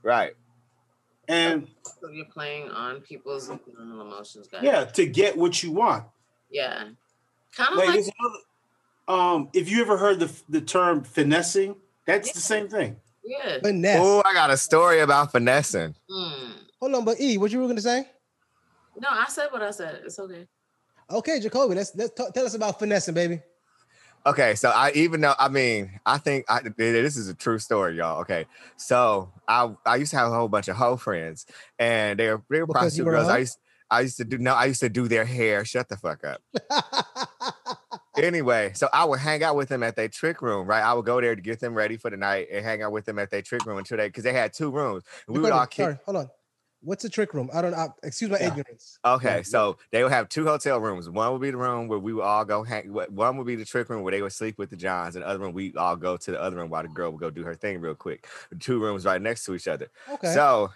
Right. 0.02 0.32
and 1.28 1.66
So 2.00 2.08
you're 2.10 2.26
playing 2.26 2.70
on 2.70 3.00
people's 3.00 3.48
normal 3.48 4.06
emotions, 4.06 4.46
guys. 4.48 4.62
yeah, 4.62 4.84
to 4.84 5.06
get 5.06 5.36
what 5.36 5.62
you 5.62 5.72
want. 5.72 6.04
Yeah. 6.50 6.88
Kind 7.56 7.72
of 7.72 7.78
Like, 7.78 7.88
like, 7.88 8.04
another, 9.08 9.22
um, 9.22 9.48
if 9.54 9.68
you 9.70 9.80
ever 9.80 9.96
heard 9.96 10.20
the 10.20 10.30
the 10.48 10.60
term 10.60 11.02
finessing, 11.04 11.74
that's 12.06 12.32
the 12.32 12.40
same 12.40 12.68
thing. 12.68 12.96
yeah. 13.24 13.58
Finesse. 13.62 13.98
Oh, 14.00 14.22
I 14.24 14.32
got 14.34 14.50
a 14.50 14.56
story 14.56 15.00
about 15.00 15.32
finessing. 15.32 15.94
Mm. 16.10 16.52
Hold 16.80 16.94
on, 16.94 17.04
but 17.04 17.20
E, 17.20 17.38
what 17.38 17.50
you 17.50 17.60
were 17.60 17.66
gonna 17.68 17.80
say? 17.80 18.08
No, 18.98 19.08
I 19.10 19.26
said 19.28 19.48
what 19.50 19.62
I 19.62 19.70
said. 19.72 20.02
It's 20.04 20.18
okay. 20.18 20.46
Okay, 21.10 21.40
Jacoby, 21.40 21.74
let's 21.74 21.94
let's 21.96 22.12
talk, 22.14 22.32
tell 22.32 22.46
us 22.46 22.54
about 22.54 22.78
finessing, 22.78 23.14
baby. 23.14 23.40
Okay, 24.26 24.54
so 24.54 24.68
I 24.68 24.92
even 24.92 25.20
know. 25.20 25.34
I 25.38 25.48
mean, 25.48 25.98
I 26.04 26.18
think 26.18 26.44
I, 26.48 26.60
this 26.76 27.16
is 27.16 27.28
a 27.28 27.34
true 27.34 27.58
story, 27.58 27.96
y'all. 27.96 28.20
Okay, 28.20 28.46
so 28.76 29.32
I 29.48 29.70
I 29.86 29.96
used 29.96 30.10
to 30.12 30.18
have 30.18 30.30
a 30.30 30.34
whole 30.34 30.48
bunch 30.48 30.68
of 30.68 30.76
hoe 30.76 30.96
friends, 30.96 31.46
and 31.78 32.18
they 32.18 32.28
were 32.28 32.42
they 32.50 32.60
were 32.60 32.66
Because 32.66 32.80
prostitute 32.82 33.06
were 33.06 33.12
girls. 33.12 33.28
I 33.28 33.38
used 33.38 33.58
I 33.90 34.00
used 34.02 34.18
to 34.18 34.24
do 34.24 34.38
no, 34.38 34.54
I 34.54 34.66
used 34.66 34.80
to 34.80 34.88
do 34.88 35.08
their 35.08 35.24
hair. 35.24 35.64
Shut 35.64 35.88
the 35.88 35.96
fuck 35.96 36.24
up. 36.24 36.42
Anyway, 38.16 38.72
so 38.74 38.88
I 38.92 39.04
would 39.04 39.20
hang 39.20 39.42
out 39.42 39.56
with 39.56 39.68
them 39.68 39.82
at 39.82 39.96
their 39.96 40.08
trick 40.08 40.42
room, 40.42 40.66
right? 40.66 40.82
I 40.82 40.92
would 40.92 41.04
go 41.04 41.20
there 41.20 41.34
to 41.34 41.40
get 41.40 41.60
them 41.60 41.74
ready 41.74 41.96
for 41.96 42.10
the 42.10 42.16
night 42.16 42.48
and 42.52 42.64
hang 42.64 42.82
out 42.82 42.92
with 42.92 43.04
them 43.04 43.18
at 43.18 43.30
their 43.30 43.42
trick 43.42 43.64
room 43.64 43.78
until 43.78 43.96
they 43.96 44.08
because 44.08 44.24
they 44.24 44.32
had 44.32 44.52
two 44.52 44.70
rooms. 44.70 45.04
We 45.28 45.40
would 45.40 45.52
all 45.52 45.60
Jacoby, 45.60 45.70
kick. 45.70 45.84
sorry, 45.84 45.98
hold 46.04 46.16
on. 46.16 46.30
What's 46.82 47.04
a 47.04 47.10
trick 47.10 47.34
room? 47.34 47.50
I 47.52 47.60
don't 47.60 47.72
know. 47.72 47.94
Excuse 48.02 48.30
my 48.30 48.38
Yeah. 48.38 48.48
ignorance. 48.48 48.98
Okay, 49.04 49.42
so 49.42 49.76
they 49.92 50.02
would 50.02 50.12
have 50.12 50.28
two 50.30 50.46
hotel 50.46 50.80
rooms. 50.80 51.10
One 51.10 51.30
would 51.32 51.42
be 51.42 51.50
the 51.50 51.58
room 51.58 51.88
where 51.88 51.98
we 51.98 52.14
would 52.14 52.22
all 52.22 52.44
go 52.44 52.62
hang. 52.62 52.88
One 52.88 53.36
would 53.36 53.46
be 53.46 53.56
the 53.56 53.66
trick 53.66 53.90
room 53.90 54.02
where 54.02 54.12
they 54.12 54.22
would 54.22 54.32
sleep 54.32 54.56
with 54.56 54.70
the 54.70 54.76
Johns, 54.76 55.14
and 55.14 55.22
the 55.22 55.28
other 55.28 55.38
room 55.40 55.52
we 55.52 55.74
all 55.74 55.96
go 55.96 56.16
to 56.16 56.30
the 56.30 56.40
other 56.40 56.56
room 56.56 56.70
while 56.70 56.82
the 56.82 56.88
girl 56.88 57.10
would 57.10 57.20
go 57.20 57.30
do 57.30 57.44
her 57.44 57.54
thing 57.54 57.80
real 57.80 57.94
quick. 57.94 58.26
Two 58.60 58.80
rooms 58.80 59.04
right 59.04 59.20
next 59.20 59.44
to 59.44 59.54
each 59.54 59.68
other. 59.68 59.88
Okay. 60.08 60.32
So 60.32 60.70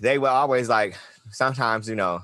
they 0.00 0.18
were 0.18 0.28
always 0.28 0.68
like, 0.68 0.96
sometimes 1.30 1.88
you 1.88 1.96
know, 1.96 2.22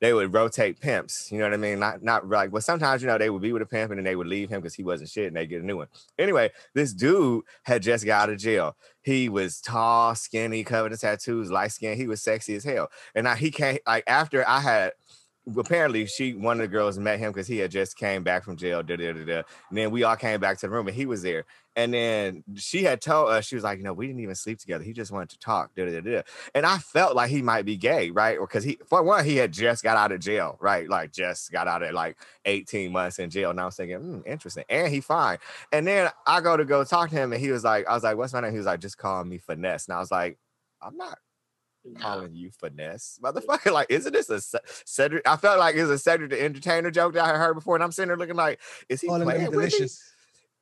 they 0.00 0.12
would 0.12 0.32
rotate 0.32 0.80
pimps. 0.80 1.30
You 1.30 1.38
know 1.38 1.44
what 1.44 1.54
I 1.54 1.58
mean? 1.58 1.78
Not 1.78 2.02
not 2.02 2.28
like, 2.28 2.50
but 2.50 2.64
sometimes 2.64 3.02
you 3.02 3.08
know 3.08 3.18
they 3.18 3.30
would 3.30 3.42
be 3.42 3.52
with 3.52 3.62
a 3.62 3.66
pimp 3.66 3.90
and 3.90 3.98
then 3.98 4.04
they 4.04 4.16
would 4.16 4.26
leave 4.26 4.48
him 4.48 4.60
because 4.60 4.74
he 4.74 4.82
wasn't 4.82 5.10
shit, 5.10 5.28
and 5.28 5.36
they 5.36 5.46
get 5.46 5.62
a 5.62 5.66
new 5.66 5.76
one. 5.76 5.88
Anyway, 6.18 6.50
this 6.74 6.92
dude 6.92 7.44
had 7.62 7.82
just 7.82 8.04
got 8.04 8.24
out 8.24 8.30
of 8.30 8.38
jail. 8.38 8.76
He 9.02 9.28
was 9.28 9.60
tall, 9.60 10.14
skinny, 10.14 10.64
covered 10.64 10.92
in 10.92 10.98
tattoos, 10.98 11.50
light 11.50 11.72
skin. 11.72 11.96
He 11.96 12.06
was 12.06 12.22
sexy 12.22 12.54
as 12.54 12.64
hell. 12.64 12.90
And 13.14 13.28
I, 13.28 13.36
he 13.36 13.50
came 13.50 13.78
like 13.86 14.04
after 14.06 14.46
I 14.48 14.60
had. 14.60 14.92
Apparently, 15.56 16.06
she 16.06 16.34
one 16.34 16.60
of 16.60 16.62
the 16.62 16.68
girls 16.68 16.98
met 16.98 17.18
him 17.18 17.32
because 17.32 17.46
he 17.46 17.58
had 17.58 17.70
just 17.70 17.96
came 17.96 18.22
back 18.22 18.44
from 18.44 18.56
jail. 18.56 18.82
Da, 18.82 18.96
da, 18.96 19.12
da, 19.12 19.24
da. 19.24 19.42
And 19.68 19.78
then 19.78 19.90
we 19.90 20.02
all 20.04 20.16
came 20.16 20.40
back 20.40 20.58
to 20.58 20.66
the 20.66 20.70
room 20.70 20.86
and 20.88 20.96
he 20.96 21.06
was 21.06 21.22
there. 21.22 21.44
And 21.76 21.94
then 21.94 22.44
she 22.56 22.82
had 22.82 23.00
told 23.00 23.30
us, 23.30 23.46
she 23.46 23.54
was 23.54 23.64
like, 23.64 23.78
you 23.78 23.84
know, 23.84 23.92
we 23.92 24.06
didn't 24.06 24.20
even 24.20 24.34
sleep 24.34 24.58
together. 24.58 24.84
He 24.84 24.92
just 24.92 25.12
wanted 25.12 25.30
to 25.30 25.38
talk. 25.38 25.74
Da, 25.74 25.86
da, 25.86 26.00
da, 26.00 26.00
da. 26.00 26.22
And 26.54 26.66
I 26.66 26.78
felt 26.78 27.16
like 27.16 27.30
he 27.30 27.42
might 27.42 27.64
be 27.64 27.76
gay, 27.76 28.10
right? 28.10 28.38
Or 28.38 28.46
because 28.46 28.64
he, 28.64 28.78
for 28.86 29.02
one, 29.02 29.24
he 29.24 29.36
had 29.36 29.52
just 29.52 29.82
got 29.82 29.96
out 29.96 30.12
of 30.12 30.20
jail, 30.20 30.58
right? 30.60 30.88
Like 30.88 31.12
just 31.12 31.52
got 31.52 31.68
out 31.68 31.82
of 31.82 31.92
like 31.94 32.18
18 32.44 32.92
months 32.92 33.18
in 33.18 33.30
jail. 33.30 33.50
And 33.50 33.60
I 33.60 33.66
was 33.66 33.76
thinking, 33.76 33.98
hmm, 33.98 34.20
interesting. 34.26 34.64
And 34.68 34.92
he 34.92 35.00
fine. 35.00 35.38
And 35.72 35.86
then 35.86 36.10
I 36.26 36.40
go 36.40 36.56
to 36.56 36.64
go 36.64 36.84
talk 36.84 37.10
to 37.10 37.16
him 37.16 37.32
and 37.32 37.40
he 37.40 37.50
was 37.52 37.64
like, 37.64 37.86
I 37.88 37.94
was 37.94 38.02
like, 38.02 38.16
what's 38.16 38.32
my 38.32 38.40
name? 38.40 38.52
He 38.52 38.58
was 38.58 38.66
like, 38.66 38.80
just 38.80 38.98
call 38.98 39.24
me 39.24 39.38
finesse. 39.38 39.86
And 39.88 39.96
I 39.96 40.00
was 40.00 40.10
like, 40.10 40.38
I'm 40.82 40.96
not 40.96 41.18
No. 41.22 41.29
Calling 41.98 42.34
you 42.34 42.50
finesse, 42.50 43.18
motherfucker. 43.22 43.72
Like, 43.72 43.86
isn't 43.90 44.12
this 44.12 44.30
a 44.30 44.40
Cedric? 44.84 45.26
I 45.26 45.36
felt 45.36 45.58
like 45.58 45.74
it's 45.76 45.90
a 45.90 45.98
Cedric 45.98 46.30
the 46.30 46.42
Entertainer 46.42 46.90
joke 46.90 47.14
that 47.14 47.24
I 47.24 47.28
had 47.28 47.36
heard 47.36 47.54
before, 47.54 47.76
and 47.76 47.84
I'm 47.84 47.92
sitting 47.92 48.08
there 48.08 48.16
looking 48.16 48.36
like, 48.36 48.60
is 48.88 49.00
he 49.00 49.08
playing 49.08 49.26
with 49.26 49.36
me? 49.36 49.50
delicious. 49.50 50.02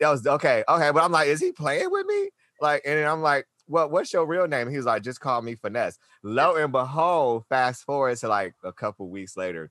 That 0.01 0.11
was 0.11 0.27
okay, 0.27 0.63
okay, 0.69 0.91
but 0.93 1.03
I'm 1.03 1.13
like, 1.13 1.29
is 1.29 1.41
he 1.41 1.53
playing 1.53 1.91
with 1.91 2.07
me? 2.07 2.31
Like, 2.61 2.83
and 2.85 2.99
then 2.99 3.09
I'm 3.09 3.21
like, 3.23 3.47
well, 3.67 3.91
what's 3.91 4.13
your 4.13 4.27
real 4.27 4.47
name? 4.47 4.71
He 4.71 4.77
was 4.77 4.87
like, 4.87 5.03
just 5.03 5.21
call 5.21 5.43
me 5.43 5.55
finesse. 5.55 5.99
Lo 6.23 6.57
and 6.57 6.73
behold, 6.73 7.45
fast 7.49 7.85
forward 7.85 8.17
to 8.19 8.29
like 8.29 8.55
a 8.65 8.73
couple 8.73 9.09
weeks 9.11 9.37
later, 9.37 9.71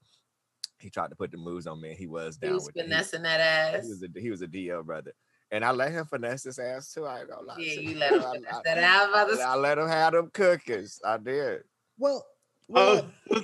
he 0.80 0.90
tried 0.90 1.10
to 1.10 1.16
put 1.16 1.32
the 1.32 1.38
moves 1.38 1.66
on 1.66 1.82
me. 1.82 1.96
He 1.98 2.08
was 2.08 2.38
He 2.40 2.48
down 2.48 2.56
was 2.56 2.66
with 2.68 2.76
it. 2.78 2.86
He- 2.86 2.90
that 2.90 3.40
ass. 3.40 3.84
He 3.84 3.90
was 3.90 4.04
a 4.04 4.20
he 4.20 4.30
was 4.30 4.42
a 4.42 4.48
DL 4.48 4.86
brother, 4.86 5.14
and 5.52 5.64
I 5.64 5.72
let 5.72 5.92
him 5.92 6.06
finesse 6.06 6.44
his 6.44 6.60
ass 6.60 6.94
too. 6.94 7.06
I 7.06 7.20
ain't 7.22 7.30
gonna 7.30 7.46
lie. 7.48 7.56
yeah, 7.60 7.76
to 7.76 7.84
you 7.84 7.98
let 7.98 8.14
him 8.14 8.22
I- 8.22 8.32
finesse 8.34 8.54
I- 8.56 8.62
that 8.66 8.78
out. 8.84 9.14
I 9.16 9.24
was 9.24 9.40
I, 9.40 9.56
let 9.56 9.78
him 9.78 9.88
have 9.88 10.14
them 10.14 10.30
cookies. 10.34 11.00
I 11.06 11.18
did. 11.18 11.64
Well, 11.98 12.26
Uh, 12.74 13.02
well 13.30 13.44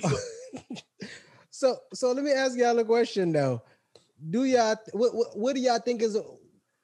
so 1.50 1.76
so 1.92 2.12
let 2.12 2.24
me 2.24 2.32
ask 2.32 2.56
y'all 2.56 2.78
a 2.78 2.84
question 2.84 3.32
though. 3.32 3.62
Do 4.30 4.44
y'all 4.44 4.76
what, 4.92 5.14
what, 5.14 5.36
what 5.38 5.54
do 5.54 5.60
y'all 5.60 5.78
think 5.78 6.02
is 6.02 6.16
a, 6.16 6.22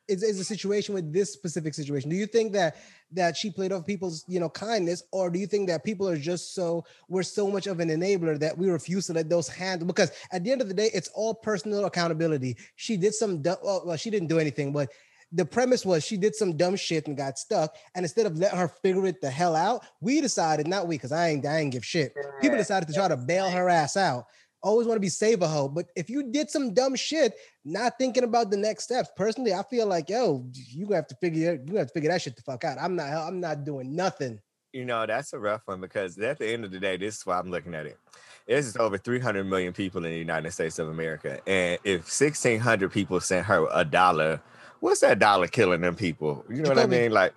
is 0.09 0.23
is 0.23 0.41
a 0.41 0.45
situation 0.45 0.95
with 0.95 1.13
this 1.13 1.33
specific 1.33 1.75
situation? 1.75 2.11
Do 2.11 2.17
you 2.17 2.27
think 2.27 2.53
that 2.53 2.77
that 3.13 3.37
she 3.37 3.51
played 3.51 3.73
off 3.73 3.87
people's 3.87 4.25
you 4.29 4.41
know 4.41 4.49
kindness, 4.49 5.03
or 5.13 5.31
do 5.31 5.39
you 5.39 5.47
think 5.47 5.69
that 5.69 5.85
people 5.85 6.09
are 6.09 6.17
just 6.17 6.55
so 6.55 6.85
we're 7.09 7.23
so 7.23 7.51
much 7.51 7.67
of 7.67 7.81
an 7.81 7.89
enabler 7.89 8.39
that 8.39 8.57
we 8.57 8.69
refuse 8.71 9.07
to 9.07 9.13
let 9.13 9.29
those 9.29 9.49
handle? 9.49 9.87
Because 9.87 10.11
at 10.33 10.45
the 10.45 10.51
end 10.53 10.61
of 10.61 10.69
the 10.69 10.75
day, 10.75 10.91
it's 10.93 11.09
all 11.15 11.35
personal 11.35 11.85
accountability. 11.87 12.57
She 12.77 12.97
did 12.97 13.15
some 13.15 13.43
well, 13.43 13.83
well, 13.87 13.97
she 13.97 14.11
didn't 14.11 14.29
do 14.29 14.39
anything, 14.39 14.73
but 14.73 14.91
the 15.33 15.45
premise 15.45 15.85
was 15.85 16.05
she 16.05 16.17
did 16.17 16.35
some 16.35 16.57
dumb 16.57 16.77
shit 16.77 17.07
and 17.07 17.17
got 17.17 17.39
stuck. 17.39 17.75
And 17.95 18.05
instead 18.05 18.27
of 18.27 18.39
letting 18.39 18.59
her 18.59 18.69
figure 18.69 19.07
it 19.07 19.21
the 19.21 19.31
hell 19.31 19.55
out, 19.55 19.85
we 20.01 20.21
decided, 20.21 20.67
not 20.67 20.87
we, 20.87 20.97
because 20.97 21.13
I 21.13 21.29
ain't 21.29 21.47
I 21.47 21.59
ain't 21.59 21.73
give 21.73 21.85
shit. 21.85 22.15
People 22.41 22.57
decided 22.57 22.89
to 22.89 22.95
try 22.95 23.09
to 23.09 23.17
bail 23.17 23.49
her 23.51 23.69
ass 23.69 23.97
out. 23.97 24.27
Always 24.63 24.87
want 24.87 24.97
to 24.97 25.01
be 25.01 25.09
save 25.09 25.41
a 25.41 25.49
hoe. 25.49 25.69
But 25.69 25.87
if 25.97 26.11
you 26.11 26.31
did 26.31 26.51
some 26.51 26.75
dumb 26.75 26.95
shit, 26.95 27.35
not 27.65 27.95
thinking 27.99 28.25
about 28.25 28.51
the 28.51 28.59
next 28.59 28.85
steps, 28.85 29.09
personally, 29.17 29.55
I 29.55 29.63
feel 29.63 29.87
like, 29.87 30.11
yo, 30.11 30.47
you 30.53 30.85
gonna 30.85 30.97
have 30.97 31.07
to 31.09 31.17
figure 31.17 31.59
you 31.67 31.77
have 31.77 31.87
to 31.87 31.93
figure 31.93 32.11
that 32.11 32.21
shit 32.21 32.37
the 32.37 32.43
fuck 32.43 32.65
out. 32.65 32.79
I'm 32.79 32.95
not 32.97 33.09
I'm 33.09 33.41
not 33.41 33.65
doing 33.65 33.95
nothing. 33.95 34.41
You 34.73 34.85
know, 34.85 35.07
that's 35.07 35.33
a 35.33 35.39
rough 35.39 35.63
one 35.65 35.81
because 35.81 36.19
at 36.19 36.39
the 36.39 36.53
end 36.53 36.65
of 36.65 36.71
the 36.71 36.79
day, 36.79 36.97
this 36.97 37.17
is 37.17 37.27
why 37.27 37.39
I'm 37.39 37.51
looking 37.51 37.75
at 37.75 37.87
it. 37.87 37.99
There's 38.47 38.77
over 38.77 38.99
300 38.99 39.45
million 39.45 39.73
people 39.73 40.05
in 40.05 40.11
the 40.11 40.19
United 40.19 40.51
States 40.53 40.79
of 40.79 40.89
America. 40.89 41.41
And 41.47 41.79
if 41.85 42.01
1,600 42.01 42.91
people 42.93 43.21
sent 43.21 43.47
her 43.47 43.67
a 43.73 43.85
dollar, 43.85 44.41
what's 44.81 45.01
that 45.01 45.19
dollar 45.19 45.47
killing 45.47 45.81
them 45.81 45.95
people? 45.95 46.45
You 46.49 46.63
know 46.63 46.71
what 46.71 46.79
I 46.79 46.87
mean? 46.87 47.11
Like, 47.13 47.33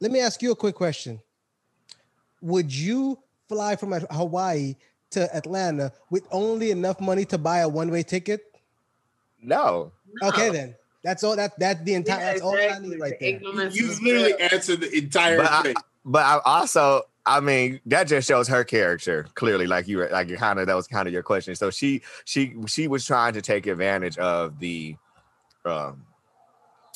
Let 0.00 0.10
me 0.12 0.20
ask 0.20 0.40
you 0.42 0.52
a 0.52 0.56
quick 0.56 0.74
question. 0.74 1.20
Would 2.42 2.72
you 2.72 3.18
fly 3.48 3.76
from 3.76 3.92
Hawaii 3.92 4.76
to 5.10 5.34
Atlanta 5.34 5.92
with 6.10 6.26
only 6.30 6.70
enough 6.70 7.00
money 7.00 7.24
to 7.26 7.38
buy 7.38 7.58
a 7.60 7.68
one-way 7.68 8.02
ticket? 8.02 8.42
no. 9.42 9.92
Okay, 10.22 10.46
No. 10.46 10.52
then. 10.52 10.74
That's 11.04 11.22
all 11.22 11.36
that 11.36 11.58
that's 11.58 11.82
the 11.84 11.94
entire 11.94 12.18
Yeah, 12.18 12.32
that's 12.32 12.40
all 12.42 12.56
I 12.56 12.78
need 12.80 12.98
right 12.98 13.14
there. 13.20 13.68
you 13.68 13.94
literally 14.02 14.34
answered 14.40 14.80
the 14.80 14.96
entire 14.96 15.36
But 15.36 15.50
I- 15.52 15.62
thing. 15.62 15.74
But 16.04 16.24
I 16.24 16.40
also, 16.44 17.02
I 17.26 17.40
mean, 17.40 17.80
that 17.86 18.04
just 18.08 18.26
shows 18.28 18.48
her 18.48 18.64
character 18.64 19.26
clearly. 19.34 19.66
Like 19.66 19.88
you 19.88 19.98
were, 19.98 20.08
like 20.10 20.28
you 20.28 20.36
kind 20.36 20.58
of 20.58 20.66
that 20.68 20.74
was 20.74 20.86
kind 20.86 21.06
of 21.06 21.12
your 21.12 21.22
question. 21.22 21.54
So 21.54 21.70
she, 21.70 22.02
she, 22.24 22.54
she 22.66 22.86
was 22.88 23.04
trying 23.04 23.34
to 23.34 23.42
take 23.42 23.66
advantage 23.66 24.16
of 24.18 24.58
the, 24.58 24.96
um, 25.64 26.04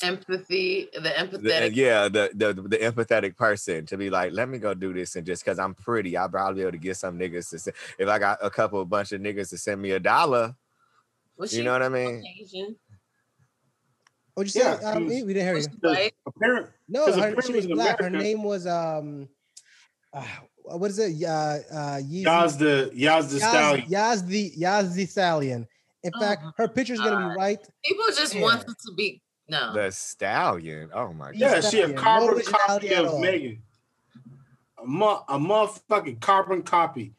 empathy, 0.03 0.89
the 0.93 0.99
the, 1.01 1.19
uh, 1.19 1.25
empathetic. 1.25 1.75
yeah, 1.75 2.07
the, 2.09 2.29
the 2.33 2.53
the 2.53 2.77
empathetic 2.77 3.35
person 3.35 3.85
to 3.87 3.97
be 3.97 4.09
like, 4.09 4.33
let 4.33 4.49
me 4.49 4.57
go 4.57 4.73
do 4.73 4.93
this, 4.93 5.15
and 5.15 5.25
just 5.25 5.43
because 5.43 5.59
I'm 5.59 5.73
pretty, 5.73 6.17
I'll 6.17 6.29
probably 6.29 6.55
be 6.55 6.61
able 6.61 6.71
to 6.73 6.77
get 6.77 6.97
some 6.97 7.17
niggas 7.17 7.49
to 7.51 7.59
send. 7.59 7.75
If 7.97 8.07
I 8.09 8.19
got 8.19 8.39
a 8.41 8.49
couple, 8.49 8.81
a 8.81 8.85
bunch 8.85 9.11
of 9.11 9.21
niggas 9.21 9.49
to 9.49 9.57
send 9.57 9.81
me 9.81 9.91
a 9.91 9.99
dollar, 9.99 10.55
Was 11.37 11.55
you 11.55 11.63
know 11.63 11.71
what 11.73 11.83
I 11.83 11.89
mean? 11.89 12.21
Caucasian? 12.21 12.75
What'd 14.33 14.55
you 14.55 14.61
say? 14.61 14.77
Yeah, 14.81 14.89
Um, 14.91 15.09
she 15.09 15.23
we 15.23 15.33
didn't 15.33 15.47
hear 15.47 15.55
Was 15.55 15.65
you. 15.65 15.71
she 15.71 15.75
Because 15.75 16.11
apparent, 16.25 16.67
No, 16.87 17.05
'cause 17.05 17.15
her, 17.17 17.41
she 17.41 17.53
was 17.53 17.65
in 17.65 17.73
black. 17.73 17.99
Her 17.99 18.09
name 18.09 18.43
was 18.43 18.65
um, 18.65 19.27
uh, 20.13 20.25
what 20.63 20.89
is 20.89 20.99
it? 20.99 21.23
Uh, 21.23 21.29
uh, 21.29 21.97
Yeezy- 21.97 22.23
Yaz 22.25 22.57
the 22.57 22.91
Yaz 22.95 23.29
the 23.29 23.37
Yaz, 23.37 23.39
stallion. 23.39 23.87
Yaz 23.89 24.25
the 24.27 24.51
Yaz 24.51 24.93
the 24.95 25.05
Stallion. 25.05 25.67
In 26.03 26.11
Oh 26.15 26.19
fact, 26.19 26.43
my 26.43 26.51
her 26.57 26.67
picture's 26.67 26.99
gonna 26.99 27.29
be 27.29 27.35
right. 27.37 27.59
People 27.85 28.05
just 28.15 28.33
want 28.35 28.55
wanted 28.59 28.75
to 28.85 28.93
be 28.95 29.21
no. 29.51 29.73
The 29.73 29.91
stallion. 29.91 30.89
Oh 30.93 31.13
my 31.13 31.27
god. 31.27 31.35
Yeah. 31.35 31.53
Yeah, 31.55 31.61
she 31.61 31.81
a 31.81 31.87
stallion. 31.87 31.95
No 31.95 32.01
carbon 32.01 32.43
copy 32.45 32.93
of. 32.95 33.19
Megan. 33.19 33.61
A, 34.81 34.85
mo- 34.87 35.23
a 35.27 35.37
motherfucking 35.37 36.19
carbon 36.19 36.63
copy. 36.63 37.13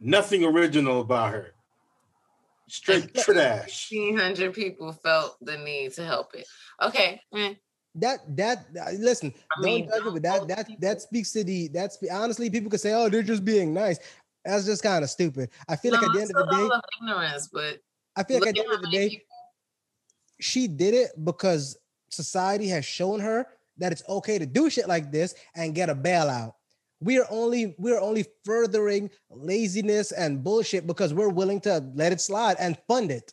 Nothing 0.00 0.44
original 0.44 1.00
about 1.02 1.32
her. 1.32 1.52
Straight 2.68 3.14
trash. 3.14 3.90
1,500 3.92 4.54
people 4.54 4.92
felt 4.92 5.36
the 5.42 5.58
need 5.58 5.92
to 5.94 6.04
help 6.04 6.34
it. 6.34 6.46
Okay. 6.80 7.20
eh. 7.36 7.54
That 7.96 8.20
that 8.36 8.64
uh, 8.80 8.92
listen, 8.92 9.34
I 9.54 9.60
mean, 9.60 9.86
don't 9.86 9.98
judge 9.98 10.06
it, 10.06 10.12
but 10.14 10.22
that 10.22 10.48
that 10.48 10.66
people- 10.66 10.80
that 10.80 11.02
speaks 11.02 11.30
to 11.32 11.44
the 11.44 11.68
that's 11.68 11.98
honestly 12.10 12.48
people 12.48 12.70
could 12.70 12.80
say, 12.80 12.94
oh, 12.94 13.10
they're 13.10 13.22
just 13.22 13.44
being 13.44 13.74
nice. 13.74 13.98
That's 14.46 14.64
just 14.64 14.82
kind 14.82 15.04
of 15.04 15.10
stupid. 15.10 15.50
I 15.68 15.76
feel 15.76 15.92
like 15.92 16.02
at 16.02 16.12
the 16.14 16.20
end 16.22 16.30
of 16.34 16.48
the 16.48 16.56
day, 16.56 16.74
of 16.74 16.80
ignorance, 17.02 17.48
but 17.52 17.80
I 18.16 18.22
feel 18.24 18.40
like 18.40 18.48
at 18.48 18.54
the 18.54 18.62
end 18.64 18.72
of 18.72 18.80
the 18.80 18.88
day, 18.90 19.08
people- 19.10 19.26
she 20.42 20.66
did 20.66 20.94
it 20.94 21.10
because 21.24 21.76
society 22.10 22.68
has 22.68 22.84
shown 22.84 23.20
her 23.20 23.46
that 23.78 23.92
it's 23.92 24.02
okay 24.08 24.38
to 24.38 24.46
do 24.46 24.68
shit 24.68 24.88
like 24.88 25.10
this 25.10 25.34
and 25.54 25.74
get 25.74 25.88
a 25.88 25.94
bailout. 25.94 26.52
We 27.00 27.18
are 27.18 27.26
only 27.30 27.74
we're 27.78 28.00
only 28.00 28.26
furthering 28.44 29.10
laziness 29.30 30.12
and 30.12 30.42
bullshit 30.42 30.86
because 30.86 31.12
we're 31.12 31.28
willing 31.28 31.60
to 31.62 31.84
let 31.94 32.12
it 32.12 32.20
slide 32.20 32.56
and 32.60 32.78
fund 32.86 33.10
it. 33.10 33.32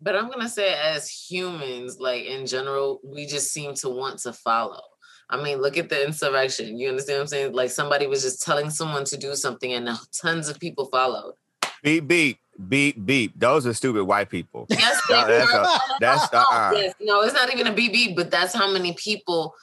But 0.00 0.16
I'm 0.16 0.30
gonna 0.30 0.48
say, 0.48 0.74
as 0.74 1.08
humans, 1.08 1.98
like 1.98 2.24
in 2.24 2.46
general, 2.46 3.00
we 3.04 3.26
just 3.26 3.52
seem 3.52 3.74
to 3.76 3.88
want 3.88 4.20
to 4.20 4.32
follow. 4.32 4.80
I 5.28 5.42
mean, 5.42 5.60
look 5.60 5.76
at 5.76 5.88
the 5.88 6.04
insurrection. 6.04 6.78
You 6.78 6.88
understand 6.88 7.16
what 7.16 7.22
I'm 7.22 7.28
saying? 7.28 7.52
Like 7.52 7.70
somebody 7.70 8.06
was 8.06 8.22
just 8.22 8.42
telling 8.42 8.70
someone 8.70 9.04
to 9.06 9.16
do 9.16 9.34
something, 9.34 9.72
and 9.72 9.88
tons 10.20 10.48
of 10.48 10.58
people 10.58 10.86
followed. 10.86 11.34
Beep 11.82 12.41
beep 12.68 12.96
beep 12.96 13.06
beep. 13.06 13.32
Those 13.38 13.66
are 13.66 13.74
stupid 13.74 14.04
white 14.04 14.28
people. 14.30 14.66
Yes, 14.70 15.00
No, 15.10 15.26
they 15.26 15.38
that's 15.38 15.52
a- 15.54 15.80
that's 16.00 16.32
uh-uh. 16.32 16.72
yes, 16.74 16.94
no, 17.00 17.22
it's 17.22 17.34
not 17.34 17.52
even 17.52 17.66
a 17.66 17.72
BB, 17.72 18.14
but 18.16 18.30
that's 18.30 18.54
how 18.54 18.70
many 18.70 18.92
people, 18.94 19.54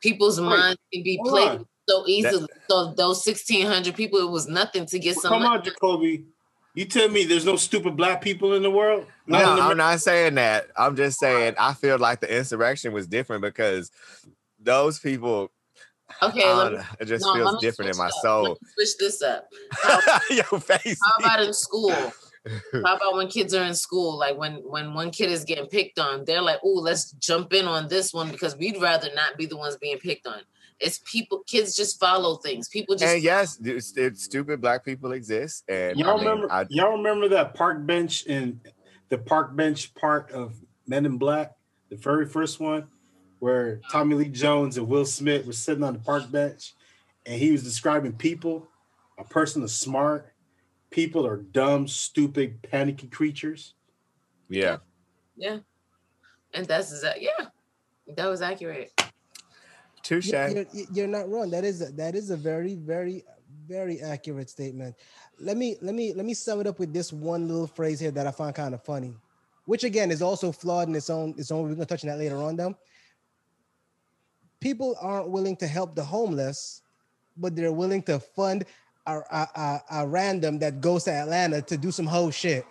people's 0.00 0.40
Wait, 0.40 0.46
minds 0.46 0.78
can 0.92 1.02
be 1.02 1.16
hold 1.18 1.30
played 1.30 1.48
on. 1.48 1.66
so 1.88 2.04
easily. 2.06 2.48
so 2.68 2.92
those 2.94 3.24
1,600 3.26 3.94
people, 3.94 4.18
it 4.18 4.30
was 4.30 4.48
nothing 4.48 4.86
to 4.86 4.98
get 4.98 5.16
some. 5.16 5.32
Come 5.32 5.42
money. 5.42 5.58
on, 5.58 5.64
Jacoby. 5.64 6.24
You 6.74 6.84
tell 6.84 7.08
me 7.08 7.24
there's 7.24 7.46
no 7.46 7.56
stupid 7.56 7.96
black 7.96 8.20
people 8.20 8.52
in 8.54 8.62
the 8.62 8.70
world? 8.70 9.06
No, 9.26 9.38
Not 9.38 9.58
in 9.58 9.64
I'm 9.64 9.76
not 9.78 10.00
saying 10.02 10.34
that. 10.34 10.66
I'm 10.76 10.94
just 10.94 11.18
saying 11.18 11.54
I 11.58 11.72
feel 11.72 11.98
like 11.98 12.20
the 12.20 12.36
insurrection 12.36 12.92
was 12.92 13.06
different 13.06 13.40
because 13.42 13.90
those 14.60 14.98
people. 14.98 15.50
Okay, 16.22 16.44
I 16.44 16.52
let 16.54 16.72
me, 16.72 16.78
it 17.00 17.06
just 17.06 17.24
no, 17.24 17.32
feels 17.32 17.60
different 17.62 17.92
in 17.92 17.96
my 17.96 18.08
up. 18.08 18.12
soul. 18.12 18.42
Let 18.42 18.50
me 18.62 18.68
switch 18.74 18.98
this 18.98 19.22
up. 19.22 19.48
How, 19.72 20.20
Your 20.30 20.60
face. 20.60 21.00
how 21.02 21.24
about 21.24 21.42
in 21.42 21.52
school? 21.54 22.12
How 22.72 22.78
about 22.96 23.14
when 23.14 23.28
kids 23.28 23.54
are 23.54 23.64
in 23.64 23.74
school? 23.74 24.18
Like 24.18 24.36
when 24.36 24.56
when 24.56 24.94
one 24.94 25.10
kid 25.10 25.30
is 25.30 25.44
getting 25.44 25.66
picked 25.66 25.98
on, 25.98 26.24
they're 26.24 26.42
like, 26.42 26.58
"Oh, 26.64 26.80
let's 26.80 27.12
jump 27.12 27.52
in 27.52 27.66
on 27.66 27.88
this 27.88 28.12
one 28.12 28.30
because 28.30 28.56
we'd 28.56 28.80
rather 28.80 29.08
not 29.14 29.36
be 29.36 29.46
the 29.46 29.56
ones 29.56 29.76
being 29.76 29.98
picked 29.98 30.26
on." 30.26 30.40
It's 30.78 31.00
people, 31.10 31.42
kids 31.46 31.74
just 31.74 31.98
follow 31.98 32.36
things. 32.36 32.68
People 32.68 32.96
just 32.96 33.14
and 33.14 33.22
yes, 33.22 33.58
it's, 33.64 33.96
it's 33.96 34.22
stupid 34.22 34.60
black 34.60 34.84
people 34.84 35.12
exist. 35.12 35.64
And 35.68 35.98
Y'all 35.98 36.10
I 36.10 36.16
mean, 36.16 36.24
remember? 36.26 36.52
I, 36.52 36.66
y'all 36.68 36.96
remember 36.98 37.28
that 37.28 37.54
park 37.54 37.86
bench 37.86 38.26
in 38.26 38.60
the 39.08 39.18
park 39.18 39.56
bench 39.56 39.94
part 39.94 40.30
of 40.32 40.54
Men 40.86 41.06
in 41.06 41.18
Black, 41.18 41.52
the 41.88 41.96
very 41.96 42.26
first 42.26 42.60
one, 42.60 42.88
where 43.38 43.80
Tommy 43.90 44.14
Lee 44.16 44.28
Jones 44.28 44.76
and 44.76 44.88
Will 44.88 45.04
Smith 45.04 45.46
were 45.46 45.52
sitting 45.52 45.82
on 45.82 45.94
the 45.94 45.98
park 46.00 46.30
bench, 46.30 46.74
and 47.24 47.40
he 47.40 47.52
was 47.52 47.62
describing 47.62 48.12
people. 48.12 48.68
A 49.18 49.24
person 49.24 49.62
is 49.62 49.74
smart. 49.74 50.32
People 50.90 51.26
are 51.26 51.36
dumb, 51.36 51.88
stupid, 51.88 52.62
panicky 52.62 53.08
creatures. 53.08 53.74
yeah. 54.48 54.78
yeah, 55.36 55.58
and 56.54 56.66
that's 56.66 56.92
exact. 56.92 57.20
Yeah, 57.20 57.46
that 58.16 58.26
was 58.26 58.42
accurate. 58.42 58.92
Touche. 60.02 60.28
You're, 60.28 60.48
you're, 60.72 60.86
you're 60.92 61.06
not 61.08 61.28
wrong. 61.28 61.50
That 61.50 61.64
is 61.64 61.82
a, 61.82 61.86
that 61.92 62.14
is 62.14 62.30
a 62.30 62.36
very 62.36 62.74
very 62.76 63.24
very 63.66 64.00
accurate 64.00 64.48
statement. 64.48 64.94
Let 65.38 65.56
me 65.56 65.76
let 65.82 65.94
me 65.94 66.12
let 66.14 66.24
me 66.24 66.34
sum 66.34 66.60
it 66.60 66.66
up 66.66 66.78
with 66.78 66.92
this 66.92 67.12
one 67.12 67.48
little 67.48 67.66
phrase 67.66 68.00
here 68.00 68.12
that 68.12 68.26
I 68.26 68.30
find 68.30 68.54
kind 68.54 68.74
of 68.74 68.82
funny, 68.82 69.14
which 69.64 69.84
again 69.84 70.10
is 70.10 70.22
also 70.22 70.52
flawed 70.52 70.88
in 70.88 70.94
its 70.94 71.10
own 71.10 71.34
its 71.36 71.50
own. 71.50 71.64
We're 71.64 71.74
gonna 71.74 71.86
touch 71.86 72.04
on 72.04 72.10
that 72.10 72.18
later 72.18 72.36
on. 72.36 72.56
Though 72.56 72.76
people 74.60 74.96
aren't 75.00 75.28
willing 75.28 75.56
to 75.56 75.66
help 75.66 75.94
the 75.94 76.04
homeless, 76.04 76.82
but 77.36 77.54
they're 77.54 77.72
willing 77.72 78.02
to 78.04 78.18
fund 78.18 78.64
a, 79.06 79.18
a, 79.18 79.48
a, 79.54 79.80
a 80.02 80.06
random 80.08 80.58
that 80.60 80.80
goes 80.80 81.04
to 81.04 81.12
Atlanta 81.12 81.62
to 81.62 81.76
do 81.76 81.90
some 81.90 82.06
whole 82.06 82.30
shit. 82.30 82.64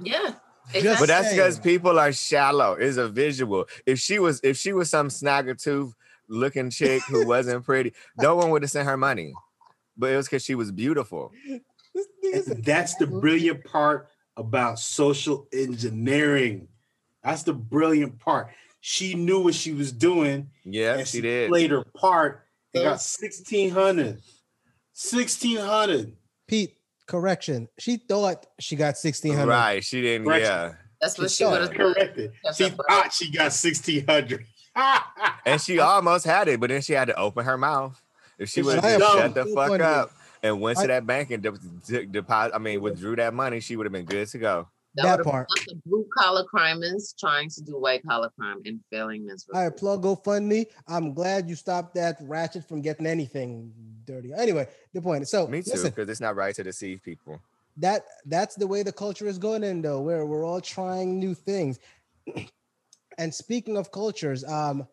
Yeah, 0.00 0.34
Just- 0.72 1.00
But 1.00 1.08
that's 1.08 1.30
because 1.30 1.58
people 1.58 1.98
are 1.98 2.12
shallow. 2.12 2.72
It's 2.74 2.96
a 2.96 3.08
visual. 3.08 3.66
If 3.86 3.98
she 3.98 4.18
was, 4.18 4.40
if 4.44 4.56
she 4.56 4.72
was 4.72 4.90
some 4.90 5.08
snagger-tooth 5.08 5.94
looking 6.28 6.70
chick 6.70 7.02
who 7.08 7.26
wasn't 7.34 7.64
pretty, 7.64 7.94
no 8.16 8.36
one 8.36 8.50
would 8.50 8.62
have 8.62 8.70
sent 8.70 8.86
her 8.88 8.96
money. 8.96 9.32
But 9.96 10.12
it 10.12 10.16
was 10.16 10.26
because 10.26 10.44
she 10.44 10.54
was 10.54 10.70
beautiful. 10.70 11.32
This 11.94 12.06
nigga's 12.24 12.48
a- 12.48 12.54
And 12.54 12.64
that's 12.64 12.94
the 12.96 13.06
brilliant 13.08 13.64
part 13.64 14.08
about 14.36 14.78
social 14.78 15.48
engineering. 15.52 16.68
That's 17.24 17.42
the 17.42 17.52
brilliant 17.54 18.20
part. 18.20 18.48
She 18.80 19.14
knew 19.14 19.40
what 19.40 19.54
she 19.54 19.72
was 19.72 19.90
doing. 19.90 20.50
Yeah, 20.64 20.98
and 20.98 21.08
she 21.08 21.20
did. 21.20 21.48
played 21.48 21.72
her 21.72 21.82
part 21.96 22.44
and 22.72 22.84
got 22.84 23.00
1600 23.00 24.20
1600 24.98 26.12
Pete, 26.48 26.74
correction. 27.06 27.68
She 27.78 27.98
thought 27.98 28.46
she 28.58 28.74
got 28.74 28.96
1600. 28.96 29.46
Right. 29.48 29.84
She 29.84 30.02
didn't. 30.02 30.26
Correction. 30.26 30.50
Yeah. 30.50 30.72
that's 31.00 31.16
what 31.18 31.30
She 31.30 31.36
she 31.36 31.44
would 31.44 31.60
have 31.60 31.70
corrected 31.70 32.32
she 32.56 32.68
thought 32.70 33.12
she 33.12 33.30
got 33.30 33.52
1600 33.52 34.44
And 35.46 35.60
she 35.60 35.78
almost 35.78 36.24
had 36.24 36.48
it, 36.48 36.58
but 36.60 36.70
then 36.70 36.82
she 36.82 36.92
had 36.94 37.06
to 37.08 37.16
open 37.18 37.44
her 37.44 37.56
mouth. 37.58 38.00
If 38.38 38.48
she 38.48 38.60
It's 38.60 38.66
would 38.66 38.80
have 38.80 39.00
shut 39.00 39.34
the 39.34 39.46
fuck 39.46 39.80
up 39.80 40.10
and 40.42 40.60
went 40.60 40.78
I- 40.78 40.82
to 40.82 40.88
that 40.88 41.06
bank 41.06 41.30
and 41.30 41.42
de- 41.42 41.52
de- 41.86 42.06
deposit, 42.06 42.54
I 42.54 42.58
mean, 42.58 42.80
withdrew 42.80 43.16
that 43.16 43.34
money, 43.34 43.60
she 43.60 43.76
would 43.76 43.86
have 43.86 43.92
been 43.92 44.04
good 44.04 44.26
to 44.28 44.38
go. 44.38 44.68
That 44.94 45.18
would've 45.18 45.26
part. 45.26 45.46
The 45.66 45.74
blue 45.86 46.06
collar 46.16 46.44
criminals 46.44 47.14
trying 47.18 47.50
to 47.50 47.62
do 47.62 47.78
white 47.78 48.02
collar 48.06 48.30
crime 48.38 48.62
and 48.64 48.80
failing 48.90 49.26
miserably. 49.26 49.60
All 49.60 49.68
right, 49.68 49.76
plug 49.76 50.02
GoFundMe. 50.02 50.66
I'm 50.88 51.12
glad 51.14 51.48
you 51.48 51.54
stopped 51.56 51.94
that 51.96 52.16
ratchet 52.22 52.66
from 52.68 52.80
getting 52.82 53.06
anything 53.06 53.72
dirty. 54.08 54.32
Anyway, 54.32 54.66
the 54.94 55.00
point. 55.02 55.28
So 55.28 55.46
Me 55.46 55.62
too, 55.62 55.82
because 55.84 56.08
it's 56.08 56.20
not 56.20 56.34
right 56.34 56.54
to 56.56 56.62
deceive 56.64 57.02
people. 57.02 57.40
that 57.76 58.02
that's 58.26 58.54
the 58.56 58.66
way 58.66 58.82
the 58.82 58.92
culture 59.04 59.28
is 59.28 59.38
going 59.38 59.62
in 59.62 59.82
though, 59.82 60.00
where 60.00 60.24
we're 60.26 60.44
all 60.50 60.60
trying 60.60 61.18
new 61.20 61.34
things. 61.34 61.78
and 63.18 63.32
speaking 63.32 63.76
of 63.76 63.90
cultures, 63.92 64.44
um, 64.44 64.86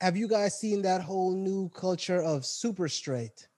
have 0.00 0.16
you 0.16 0.28
guys 0.28 0.58
seen 0.58 0.82
that 0.82 1.00
whole 1.00 1.32
new 1.32 1.68
culture 1.74 2.20
of 2.22 2.44
super 2.44 2.88
straight? 2.88 3.48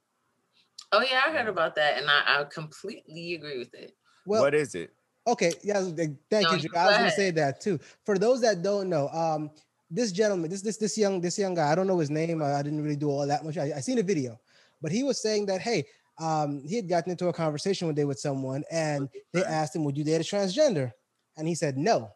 Oh 0.92 1.03
yeah, 1.03 1.22
I 1.26 1.30
heard 1.32 1.49
about 1.49 1.74
that, 1.76 1.99
and 1.99 2.07
I, 2.09 2.40
I 2.40 2.45
completely 2.45 3.34
agree 3.34 3.59
with 3.59 3.74
it. 3.74 3.97
Well, 4.26 4.42
what 4.42 4.55
is 4.55 4.74
it? 4.74 4.90
Okay, 5.26 5.53
yeah, 5.62 5.80
thank 6.30 6.51
No, 6.51 6.53
you. 6.55 6.59
you 6.64 6.70
I 6.76 6.86
was 6.86 6.97
go 6.97 6.99
gonna 6.99 7.11
say 7.11 7.30
that 7.32 7.61
too. 7.61 7.78
For 8.05 8.18
those 8.18 8.40
that 8.42 8.62
don't 8.62 8.88
know, 8.88 9.09
um, 9.09 9.51
this 9.90 10.12
gentleman, 10.12 10.51
this 10.51 10.62
this 10.62 10.76
this 10.76 10.97
young 10.99 11.20
this 11.20 11.38
young 11.38 11.55
guy, 11.55 11.70
I 11.72 11.74
don't 11.74 11.86
know 11.86 11.99
his 11.99 12.11
name. 12.11 12.42
I, 12.42 12.55
I 12.61 12.62
didn't 12.62 12.82
really 12.82 12.97
do 12.97 13.09
all 13.11 13.26
that 13.26 13.45
much. 13.45 13.57
I, 13.59 13.72
I 13.76 13.80
seen 13.80 13.99
a 13.99 14.03
video, 14.03 14.38
but 14.85 14.93
he 14.93 15.03
was 15.05 15.22
saying 15.22 15.49
that 15.49 15.62
hey, 15.62 15.87
um, 16.20 16.62
he 16.68 16.76
had 16.76 16.91
gotten 16.91 17.11
into 17.12 17.28
a 17.28 17.35
conversation 17.35 17.89
one 17.89 17.97
day 17.97 18.05
with 18.07 18.20
someone, 18.20 18.64
and 18.70 19.11
they 19.32 19.45
asked 19.45 19.76
him, 19.76 19.85
"Would 19.85 19.99
you 19.99 20.05
date 20.05 20.20
a 20.22 20.24
transgender?" 20.24 20.93
And 21.39 21.49
he 21.49 21.57
said 21.57 21.78
no. 21.78 22.12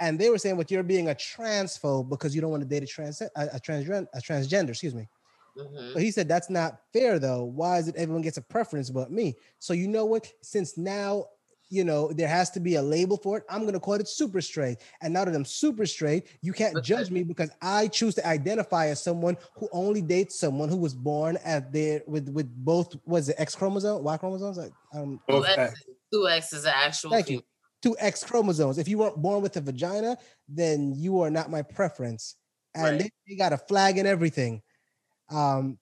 And 0.00 0.18
they 0.20 0.30
were 0.30 0.38
saying, 0.38 0.58
"But 0.58 0.70
you're 0.72 0.84
being 0.84 1.10
a 1.10 1.16
transphobe 1.16 2.10
because 2.10 2.34
you 2.34 2.42
don't 2.42 2.52
want 2.52 2.64
to 2.64 2.68
date 2.68 2.84
a 2.84 2.88
trans 2.88 3.22
a, 3.22 3.30
a 3.36 3.60
transgen 3.60 4.08
a 4.14 4.20
transgender." 4.20 4.70
Excuse 4.70 4.94
me. 4.94 5.08
Mhm. 5.56 5.92
So 5.94 6.00
he 6.00 6.10
said, 6.10 6.28
That's 6.28 6.50
not 6.50 6.80
fair 6.92 7.18
though. 7.18 7.44
Why 7.44 7.78
is 7.78 7.88
it 7.88 7.96
everyone 7.96 8.22
gets 8.22 8.38
a 8.38 8.42
preference 8.42 8.90
but 8.90 9.10
me? 9.10 9.36
So 9.58 9.72
you 9.72 9.88
know 9.88 10.06
what? 10.06 10.32
Since 10.42 10.78
now, 10.78 11.26
you 11.70 11.84
know, 11.84 12.12
there 12.12 12.28
has 12.28 12.50
to 12.50 12.60
be 12.60 12.74
a 12.74 12.82
label 12.82 13.16
for 13.16 13.38
it, 13.38 13.44
I'm 13.48 13.64
gonna 13.64 13.80
call 13.80 13.94
it 13.94 14.08
super 14.08 14.40
straight. 14.40 14.78
And 15.00 15.14
now 15.14 15.24
that 15.24 15.34
I'm 15.34 15.44
super 15.44 15.86
straight, 15.86 16.26
you 16.42 16.52
can't 16.52 16.76
Okay. 16.78 16.82
judge 16.84 17.10
me 17.10 17.22
because 17.22 17.50
I 17.62 17.86
choose 17.88 18.16
to 18.16 18.26
identify 18.26 18.88
as 18.88 19.02
someone 19.02 19.36
who 19.56 19.68
only 19.72 20.02
dates 20.02 20.38
someone 20.38 20.68
who 20.68 20.76
was 20.76 20.94
born 20.94 21.38
at 21.44 21.72
their 21.72 22.02
with 22.06 22.28
with 22.28 22.52
both 22.64 22.96
was 23.06 23.28
it 23.28 23.36
X 23.38 23.54
chromosome, 23.54 24.02
Y 24.02 24.16
chromosomes? 24.16 24.58
Like, 24.58 24.72
Um 24.92 25.20
Two 25.28 25.36
Both 25.36 25.48
X, 25.48 25.74
two 26.12 26.28
X 26.28 26.52
is 26.52 26.64
an 26.64 26.72
actual. 26.74 27.10
thank 27.12 27.30
you. 27.30 27.42
Two 27.82 27.96
X 27.98 28.24
chromosomes. 28.24 28.76
If 28.76 28.88
you 28.88 28.98
weren't 28.98 29.16
born 29.16 29.40
with 29.40 29.56
a 29.56 29.60
vagina, 29.60 30.18
then 30.48 30.92
you 30.96 31.20
are 31.20 31.30
not 31.30 31.50
my 31.50 31.62
preference. 31.62 32.36
And 32.74 32.84
Right. 32.84 32.98
they, 32.98 33.10
they 33.28 33.36
got 33.36 33.52
a 33.52 33.58
flag 33.58 33.96
and 33.96 34.06
everything. 34.08 34.62
Um, 35.30 35.78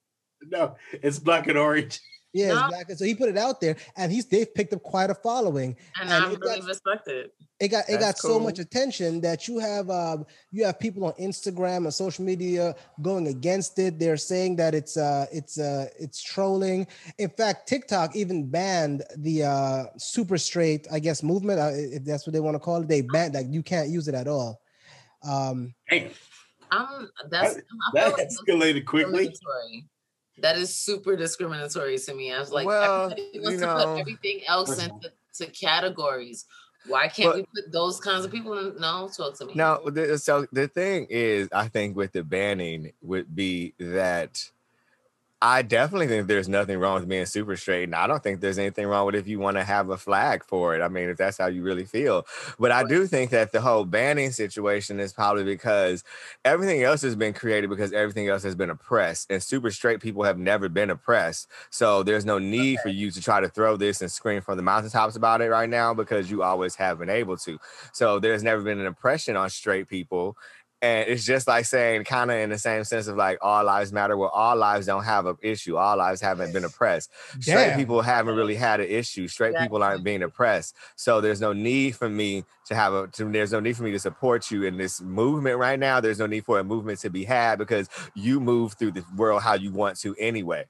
no 0.47 0.75
it's 0.93 1.19
black 1.19 1.47
and 1.47 1.57
orange 1.57 1.99
Yeah, 2.31 2.49
No. 2.49 2.59
it's 2.59 2.67
black. 2.69 2.91
So 2.97 3.05
he 3.05 3.15
put 3.15 3.29
it 3.29 3.37
out 3.37 3.59
there, 3.59 3.75
and 3.97 4.11
he's 4.11 4.25
they've 4.27 4.53
picked 4.53 4.71
up 4.73 4.83
quite 4.83 5.09
a 5.09 5.15
following. 5.15 5.75
And, 5.99 6.09
And 6.11 6.23
I 6.25 6.31
it 6.31 6.39
really 6.39 6.59
got- 6.59 6.67
respect 6.67 7.07
it. 7.07 7.33
It 7.59 7.67
got 7.67 7.89
it 7.89 7.93
got 7.93 7.99
That's 7.99 8.21
so 8.21 8.39
much 8.39 8.57
attention 8.59 9.19
that 9.21 9.47
you 9.49 9.59
have 9.59 9.89
uh, 9.89 10.19
you 10.49 10.63
have 10.63 10.79
people 10.79 11.03
on 11.03 11.11
Instagram 11.13 11.79
and 11.83 11.93
social 11.93 12.23
media 12.23 12.73
going 13.01 13.27
against 13.27 13.77
it. 13.79 13.99
They're 13.99 14.15
saying 14.15 14.55
that 14.57 14.73
it's 14.73 14.95
uh 14.95 15.25
it's 15.31 15.59
uh 15.59 15.87
it's 15.99 16.21
trolling. 16.23 16.87
In 17.17 17.29
fact, 17.29 17.67
TikTok 17.67 18.15
even 18.15 18.49
banned 18.49 19.03
the 19.17 19.43
uh 19.43 19.85
super 19.97 20.37
straight, 20.37 20.87
I 20.89 20.99
guess, 20.99 21.21
movement. 21.21 21.59
Uh, 21.59 21.71
if 21.73 22.05
that's 22.05 22.25
what 22.25 22.31
they 22.33 22.39
want 22.39 22.55
to 22.55 22.59
call 22.59 22.81
it, 22.81 22.87
they 22.87 23.01
banned 23.01 23.33
like 23.33 23.47
you 23.49 23.61
can't 23.61 23.89
use 23.89 24.07
it 24.07 24.15
at 24.15 24.27
all. 24.29 24.61
Um, 25.27 25.73
Damn, 25.89 26.11
I'm 26.71 27.09
that's 27.29 27.55
I 27.57 27.57
feel 27.57 27.63
that 27.93 28.13
like 28.13 28.27
escalated 28.29 28.85
quickly 28.85 29.27
discriminatory. 29.27 29.85
That 30.41 30.57
is 30.57 30.75
super 30.75 31.15
discriminatory 31.15 31.97
to 31.97 32.13
me. 32.13 32.33
I 32.33 32.39
was 32.39 32.51
like, 32.51 32.67
Well, 32.67 33.05
everybody 33.05 33.29
you 33.33 33.41
wants 33.41 33.61
to 33.61 33.67
put 33.67 33.99
everything 33.99 34.41
else 34.47 34.81
into 34.81 35.11
to 35.35 35.45
categories. 35.47 36.45
Why 36.87 37.07
can't 37.07 37.29
But- 37.29 37.35
we 37.35 37.61
put 37.61 37.71
those 37.71 37.99
kinds 37.99 38.25
of 38.25 38.31
people 38.31 38.57
in? 38.57 38.79
No, 38.79 39.09
talk 39.15 39.37
to 39.37 39.45
me. 39.45 39.53
No, 39.55 39.89
the, 39.89 40.17
so 40.17 40.47
the 40.51 40.67
thing 40.67 41.07
is, 41.09 41.49
I 41.51 41.67
think 41.67 41.95
with 41.95 42.13
the 42.13 42.23
banning 42.23 42.93
would 43.01 43.35
be 43.35 43.73
that 43.79 44.49
I 45.41 45.61
definitely 45.61 46.07
think 46.07 46.27
there's 46.27 46.49
nothing 46.49 46.79
wrong 46.79 46.99
with 46.99 47.07
being 47.07 47.25
super 47.25 47.55
straight, 47.55 47.83
and 47.83 47.95
I 47.95 48.07
don't 48.07 48.21
think 48.21 48.41
there's 48.41 48.59
anything 48.59 48.87
wrong 48.87 49.05
with 49.05 49.15
if 49.15 49.25
you 49.25 49.39
want 49.39 49.55
to 49.55 49.63
have 49.63 49.89
a 49.89 49.95
flag 49.95 50.43
for 50.43 50.75
it. 50.75 50.81
I 50.81 50.89
mean, 50.89 51.07
if 51.07 51.15
that's 51.15 51.37
how 51.37 51.47
you 51.47 51.63
really 51.63 51.85
feel. 51.85 52.25
But 52.59 52.73
I 52.73 52.83
do 52.83 53.07
think 53.07 53.31
that 53.31 53.53
the 53.53 53.61
whole 53.61 53.85
banning 53.85 54.31
situation 54.31 54.99
is 54.99 55.13
probably 55.13 55.45
because 55.45 56.03
everything 56.43 56.83
else 56.83 57.01
has 57.03 57.15
been 57.15 57.31
created 57.31 57.69
because 57.69 57.93
everything 57.93 58.27
else 58.27 58.43
has 58.43 58.53
been 58.53 58.69
oppressed, 58.69 59.31
and 59.31 59.41
super 59.41 59.71
straight 59.71 60.01
people 60.01 60.23
have 60.23 60.37
never 60.37 60.67
been 60.67 60.89
oppressed. 60.89 61.47
So 61.69 62.03
there's 62.03 62.25
no 62.25 62.37
need 62.37 62.81
for 62.81 62.89
you 62.89 63.09
to 63.09 63.21
try 63.21 63.39
to 63.39 63.47
throw 63.47 63.77
this 63.77 64.01
and 64.01 64.11
scream 64.11 64.41
from 64.41 64.57
the 64.57 64.63
mountaintops 64.63 65.15
about 65.15 65.39
it 65.41 65.49
right 65.49 65.69
now 65.69 65.93
because 65.93 66.29
you 66.29 66.43
always 66.43 66.75
have 66.75 66.99
been 66.99 67.09
able 67.09 67.37
to. 67.37 67.57
So 67.93 68.19
there's 68.19 68.43
never 68.43 68.61
been 68.61 68.81
an 68.81 68.87
oppression 68.87 69.37
on 69.37 69.49
straight 69.49 69.87
people. 69.87 70.35
And 70.81 71.09
it's 71.09 71.25
just 71.25 71.45
like 71.45 71.65
saying, 71.65 72.05
kind 72.05 72.31
of 72.31 72.37
in 72.37 72.49
the 72.49 72.57
same 72.57 72.85
sense 72.85 73.07
of 73.07 73.17
like 73.17 73.37
all 73.41 73.65
lives 73.65 73.91
matter. 73.91 74.15
Well, 74.15 74.29
all 74.29 74.55
lives 74.55 74.85
don't 74.85 75.03
have 75.03 75.25
an 75.25 75.35
issue. 75.41 75.75
All 75.75 75.97
lives 75.97 76.21
haven't 76.21 76.53
been 76.53 76.63
oppressed. 76.63 77.11
Straight 77.41 77.69
Damn. 77.71 77.77
people 77.77 78.01
haven't 78.01 78.35
really 78.35 78.55
had 78.55 78.79
an 78.79 78.87
issue. 78.87 79.27
Straight 79.27 79.57
people 79.57 79.83
aren't 79.83 80.05
being 80.05 80.23
oppressed. 80.23 80.75
So 80.95 81.19
there's 81.19 81.41
no 81.41 81.51
need 81.51 81.97
for 81.97 82.07
me 82.07 82.45
to 82.67 82.75
have 82.75 82.93
a. 82.93 83.07
To, 83.07 83.29
there's 83.29 83.51
no 83.51 83.59
need 83.59 83.75
for 83.75 83.83
me 83.83 83.91
to 83.91 83.99
support 83.99 84.49
you 84.51 84.63
in 84.63 84.77
this 84.77 85.01
movement 85.01 85.57
right 85.57 85.77
now. 85.77 85.99
There's 85.99 86.19
no 86.19 86.27
need 86.27 86.45
for 86.45 86.59
a 86.59 86.63
movement 86.63 86.99
to 86.99 87.09
be 87.09 87.25
had 87.25 87.57
because 87.59 87.89
you 88.15 88.39
move 88.39 88.73
through 88.73 88.91
the 88.91 89.03
world 89.17 89.41
how 89.41 89.55
you 89.55 89.73
want 89.73 89.99
to 89.99 90.15
anyway. 90.17 90.63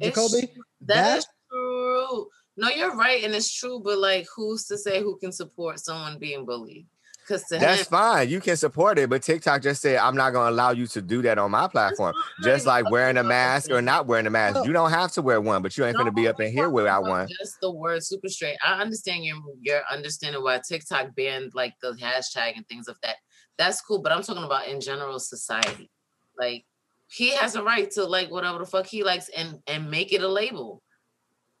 It's 0.00 0.16
Jacoby, 0.16 0.52
true. 0.52 0.62
that 0.80 0.94
that- 0.94 1.18
is 1.18 1.26
true. 1.48 2.26
No, 2.56 2.68
you're 2.68 2.94
right, 2.96 3.22
and 3.24 3.32
it's 3.34 3.52
true. 3.52 3.80
But 3.82 3.98
like, 3.98 4.26
who's 4.34 4.66
to 4.66 4.76
say 4.76 5.00
who 5.00 5.16
can 5.18 5.30
support 5.30 5.78
someone 5.78 6.18
being 6.18 6.44
bullied? 6.44 6.86
Because 7.22 7.44
That's 7.48 7.82
him, 7.82 7.86
fine. 7.86 8.28
You 8.28 8.40
can 8.40 8.56
support 8.56 8.98
it, 8.98 9.08
but 9.08 9.22
TikTok 9.22 9.62
just 9.62 9.80
said 9.80 9.96
I'm 9.96 10.16
not 10.16 10.32
going 10.32 10.48
to 10.48 10.54
allow 10.54 10.70
you 10.70 10.86
to 10.88 11.00
do 11.00 11.22
that 11.22 11.38
on 11.38 11.50
my 11.52 11.68
platform. 11.68 12.14
Just 12.42 12.66
like 12.66 12.90
wearing 12.90 13.16
a 13.16 13.22
mask 13.22 13.70
or 13.70 13.80
not 13.80 14.06
wearing 14.06 14.26
a 14.26 14.30
mask. 14.30 14.66
You 14.66 14.72
don't 14.72 14.90
have 14.90 15.12
to 15.12 15.22
wear 15.22 15.40
one, 15.40 15.62
but 15.62 15.76
you 15.76 15.84
ain't 15.84 15.94
No, 15.94 16.02
going 16.04 16.14
to 16.14 16.20
be 16.20 16.26
up 16.28 16.40
in 16.40 16.52
here 16.52 16.68
without 16.68 17.04
one. 17.04 17.28
Just 17.40 17.60
the 17.60 17.70
word 17.70 18.02
super 18.02 18.28
straight. 18.28 18.56
I 18.64 18.80
understand 18.80 19.24
your 19.24 19.36
your 19.60 19.82
understanding 19.90 20.42
why 20.42 20.60
TikTok 20.66 21.14
banned 21.14 21.52
like 21.54 21.74
the 21.80 21.92
hashtag 21.92 22.56
and 22.56 22.66
things 22.68 22.88
of 22.88 22.96
that. 23.02 23.16
That's 23.56 23.80
cool, 23.80 24.02
but 24.02 24.12
I'm 24.12 24.22
talking 24.22 24.44
about 24.44 24.66
in 24.66 24.80
general 24.80 25.20
society. 25.20 25.90
Like 26.38 26.64
he 27.08 27.30
has 27.36 27.54
a 27.54 27.62
right 27.62 27.90
to 27.92 28.04
like 28.04 28.30
whatever 28.30 28.58
the 28.58 28.66
fuck 28.66 28.86
he 28.86 29.04
likes 29.04 29.28
and 29.36 29.60
and 29.66 29.90
make 29.90 30.12
it 30.12 30.22
a 30.22 30.28
label. 30.28 30.82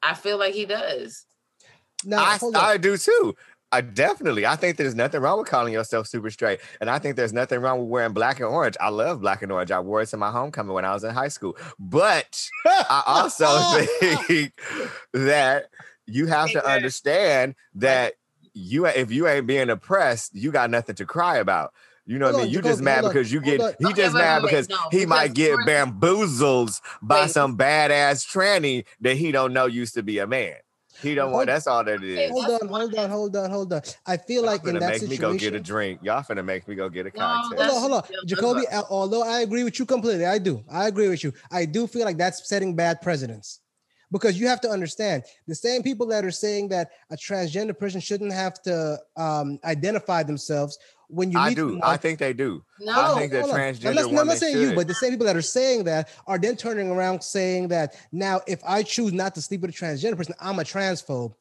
I 0.02 0.14
feel 0.14 0.38
like 0.38 0.54
he 0.54 0.64
does. 0.64 1.26
now 2.04 2.24
I. 2.24 2.38
I 2.54 2.76
do 2.76 2.96
too. 2.96 3.36
I 3.72 3.80
definitely. 3.80 4.44
I 4.44 4.54
think 4.56 4.76
there's 4.76 4.94
nothing 4.94 5.22
wrong 5.22 5.38
with 5.38 5.48
calling 5.48 5.72
yourself 5.72 6.06
super 6.06 6.30
straight, 6.30 6.60
and 6.80 6.90
I 6.90 6.98
think 6.98 7.16
there's 7.16 7.32
nothing 7.32 7.60
wrong 7.60 7.80
with 7.80 7.88
wearing 7.88 8.12
black 8.12 8.38
and 8.38 8.46
orange. 8.46 8.76
I 8.80 8.90
love 8.90 9.22
black 9.22 9.42
and 9.42 9.50
orange. 9.50 9.70
I 9.70 9.80
wore 9.80 10.02
it 10.02 10.06
to 10.06 10.18
my 10.18 10.30
homecoming 10.30 10.74
when 10.74 10.84
I 10.84 10.92
was 10.92 11.04
in 11.04 11.14
high 11.14 11.28
school. 11.28 11.56
But 11.78 12.46
I 12.66 13.02
also 13.06 13.46
think 14.00 14.52
that 15.14 15.70
you 16.06 16.26
have 16.26 16.50
to 16.52 16.64
understand 16.68 17.54
that 17.76 18.14
you, 18.52 18.86
if 18.86 19.10
you 19.10 19.26
ain't 19.26 19.46
being 19.46 19.70
oppressed, 19.70 20.34
you 20.34 20.52
got 20.52 20.70
nothing 20.70 20.94
to 20.96 21.06
cry 21.06 21.38
about. 21.38 21.72
You 22.04 22.18
know 22.18 22.26
what 22.26 22.34
I 22.34 22.38
mean? 22.38 22.46
on, 22.48 22.52
You 22.52 22.62
just 22.62 22.82
mad 22.82 23.04
because 23.04 23.32
you 23.32 23.40
get 23.40 23.60
on. 23.60 23.72
he 23.78 23.92
just 23.94 24.14
wait, 24.14 24.20
mad 24.20 24.42
wait, 24.42 24.50
because 24.50 24.68
no, 24.68 24.76
he 24.90 25.06
might 25.06 25.34
get 25.34 25.56
bamboozled 25.64 26.72
by 27.00 27.22
Wait. 27.22 27.30
some 27.30 27.56
badass 27.56 28.26
tranny 28.26 28.84
that 29.00 29.16
he 29.16 29.32
don't 29.32 29.52
know 29.52 29.66
used 29.66 29.94
to 29.94 30.02
be 30.02 30.18
a 30.18 30.26
man. 30.26 30.56
He 31.00 31.14
don't 31.14 31.32
want. 31.32 31.46
That's 31.46 31.66
all 31.66 31.82
that 31.84 32.02
it 32.02 32.04
is. 32.04 32.30
hold 32.30 32.60
on, 32.62 32.68
hold 32.68 32.94
on, 32.94 33.10
hold 33.10 33.36
on, 33.36 33.50
hold 33.50 33.72
on. 33.72 33.82
I 34.06 34.16
feel 34.16 34.44
like 34.44 34.64
in 34.64 34.74
finna 34.76 34.80
that 34.80 35.00
make 35.00 35.08
me 35.08 35.16
go 35.16 35.34
get 35.34 35.54
a 35.54 35.60
drink. 35.60 36.00
Y'all 36.02 36.22
finna 36.22 36.44
make 36.44 36.66
me 36.68 36.74
go 36.74 36.88
get 36.88 37.06
a 37.06 37.10
No, 37.10 37.18
cocktail. 37.20 37.58
that's- 37.58 37.78
Hold 37.80 37.92
on, 37.92 38.02
hold 38.02 38.14
on. 38.20 38.26
Jacoby, 38.26 38.62
although 38.90 39.22
I 39.22 39.40
agree 39.40 39.64
with 39.64 39.78
you 39.78 39.86
completely, 39.86 40.26
I 40.26 40.38
do. 40.38 40.62
I 40.70 40.88
agree 40.88 41.08
with 41.08 41.24
you. 41.24 41.32
I 41.50 41.64
do 41.64 41.86
feel 41.86 42.04
like 42.04 42.18
that's 42.18 42.46
setting 42.48 42.74
bad 42.76 43.00
precedents. 43.00 43.60
Because 44.10 44.38
you 44.38 44.46
have 44.46 44.60
to 44.60 44.68
understand 44.68 45.22
the 45.48 45.54
same 45.54 45.82
people 45.82 46.06
that 46.08 46.22
are 46.22 46.30
saying 46.30 46.68
that 46.68 46.90
a 47.10 47.16
transgender 47.16 47.76
person 47.76 47.98
shouldn't 47.98 48.30
have 48.34 48.60
to 48.62 48.98
um, 49.16 49.58
identify 49.64 50.22
themselves 50.22 50.78
when 51.12 51.30
you 51.30 51.38
I 51.38 51.52
do. 51.54 51.70
someone- 51.70 51.82
I 51.82 51.96
think 51.96 52.18
they 52.18 52.32
do. 52.32 52.62
No, 52.80 52.92
I 52.92 53.18
think 53.18 53.32
that 53.32 53.44
transgender 53.44 53.94
let's- 53.94 54.08
now, 54.08 54.20
I'm 54.20 54.26
not 54.26 54.38
saying 54.38 54.54
should. 54.56 54.70
you, 54.70 54.74
but 54.74 54.88
the 54.88 54.94
same 54.94 55.10
people 55.10 55.26
that 55.26 55.36
are 55.36 55.42
saying 55.42 55.84
that 55.84 56.08
are 56.26 56.38
then 56.38 56.56
turning 56.56 56.90
around 56.90 57.22
saying 57.22 57.68
that 57.68 57.94
now 58.10 58.40
if 58.46 58.60
I 58.64 58.82
choose 58.82 59.12
not 59.12 59.34
to 59.34 59.42
sleep 59.42 59.60
with 59.60 59.70
a 59.70 59.74
transgender 59.74 60.16
person, 60.16 60.34
I'm 60.40 60.58
a 60.58 60.62
transphobe. 60.64 61.34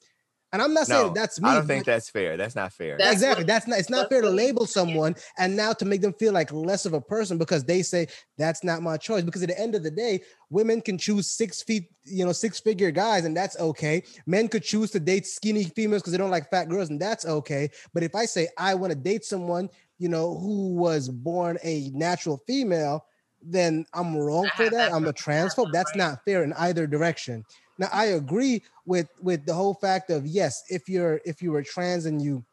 And 0.54 0.62
I'm 0.62 0.74
not 0.74 0.88
saying 0.88 1.08
no, 1.08 1.14
that's 1.14 1.40
me. 1.40 1.50
I 1.50 1.56
don't 1.56 1.66
think 1.68 1.86
that's 1.86 2.10
fair. 2.10 2.36
That's 2.36 2.56
not 2.56 2.74
fair. 2.74 2.98
That's 2.98 3.14
exactly. 3.14 3.44
what- 3.44 3.48
that's 3.48 3.68
not. 3.68 3.80
It's 3.80 3.90
not 3.90 4.10
fair 4.10 4.22
to 4.22 4.30
label 4.30 4.66
someone 4.66 5.16
and 5.38 5.56
now 5.56 5.72
to 5.74 5.86
make 5.86 6.02
them 6.02 6.14
feel 6.14 6.34
like 6.34 6.52
less 6.52 6.86
of 6.86 6.94
a 6.94 7.00
person 7.00 7.38
because 7.38 7.64
they 7.64 7.82
say 7.82 8.08
that's 8.38 8.64
not 8.64 8.82
my 8.82 8.98
choice. 8.98 9.24
Because 9.24 9.44
at 9.44 9.50
the 9.50 9.60
end 9.60 9.76
of 9.76 9.84
the 9.84 9.92
day, 9.92 10.22
women 10.50 10.82
can 10.82 10.98
choose 10.98 11.28
six 11.28 11.62
feet, 11.64 11.86
you 12.04 12.26
know, 12.26 12.34
six 12.34 12.60
figure 12.60 12.92
guys, 12.92 13.24
and 13.24 13.36
that's 13.36 13.58
okay. 13.60 14.04
Men 14.26 14.50
could 14.50 14.64
choose 14.64 14.92
to 14.92 15.00
date 15.00 15.26
skinny 15.26 15.64
females 15.64 16.02
because 16.02 16.12
they 16.12 16.18
don't 16.18 16.32
like 16.32 16.50
fat 16.50 16.68
girls, 16.68 16.90
and 16.90 17.00
that's 17.00 17.26
okay. 17.26 17.70
But 17.94 18.04
if 18.04 18.14
I 18.14 18.26
say 18.26 18.50
I 18.58 18.76
want 18.76 18.92
to 18.92 19.00
date 19.00 19.24
someone, 19.24 19.70
you 20.00 20.10
know, 20.10 20.38
who 20.38 20.76
was 20.76 21.08
born 21.08 21.58
a 21.64 21.90
natural 21.94 22.44
female, 22.46 23.06
then 23.44 23.86
I'm 23.94 24.16
wrong 24.16 24.50
for 24.56 24.70
that. 24.70 24.92
I'm 24.94 25.06
a 25.08 25.14
per- 25.14 25.32
I 25.32 25.36
have 25.36 25.50
transphobe. 25.50 25.72
That's 25.72 25.96
not 25.96 26.24
fair 26.26 26.44
in 26.44 26.54
either 26.54 26.88
direction. 26.88 27.44
Now 27.78 27.90
I 27.92 28.06
agree 28.06 28.64
with 28.86 29.10
with 29.22 29.46
the 29.46 29.54
whole 29.54 29.74
fact 29.74 30.10
of 30.10 30.26
yes, 30.26 30.64
if 30.70 30.88
you're 30.88 31.22
if 31.26 31.42
you 31.42 31.52
were 31.52 31.64
trans 31.64 32.06
and 32.06 32.22
you 32.22 32.46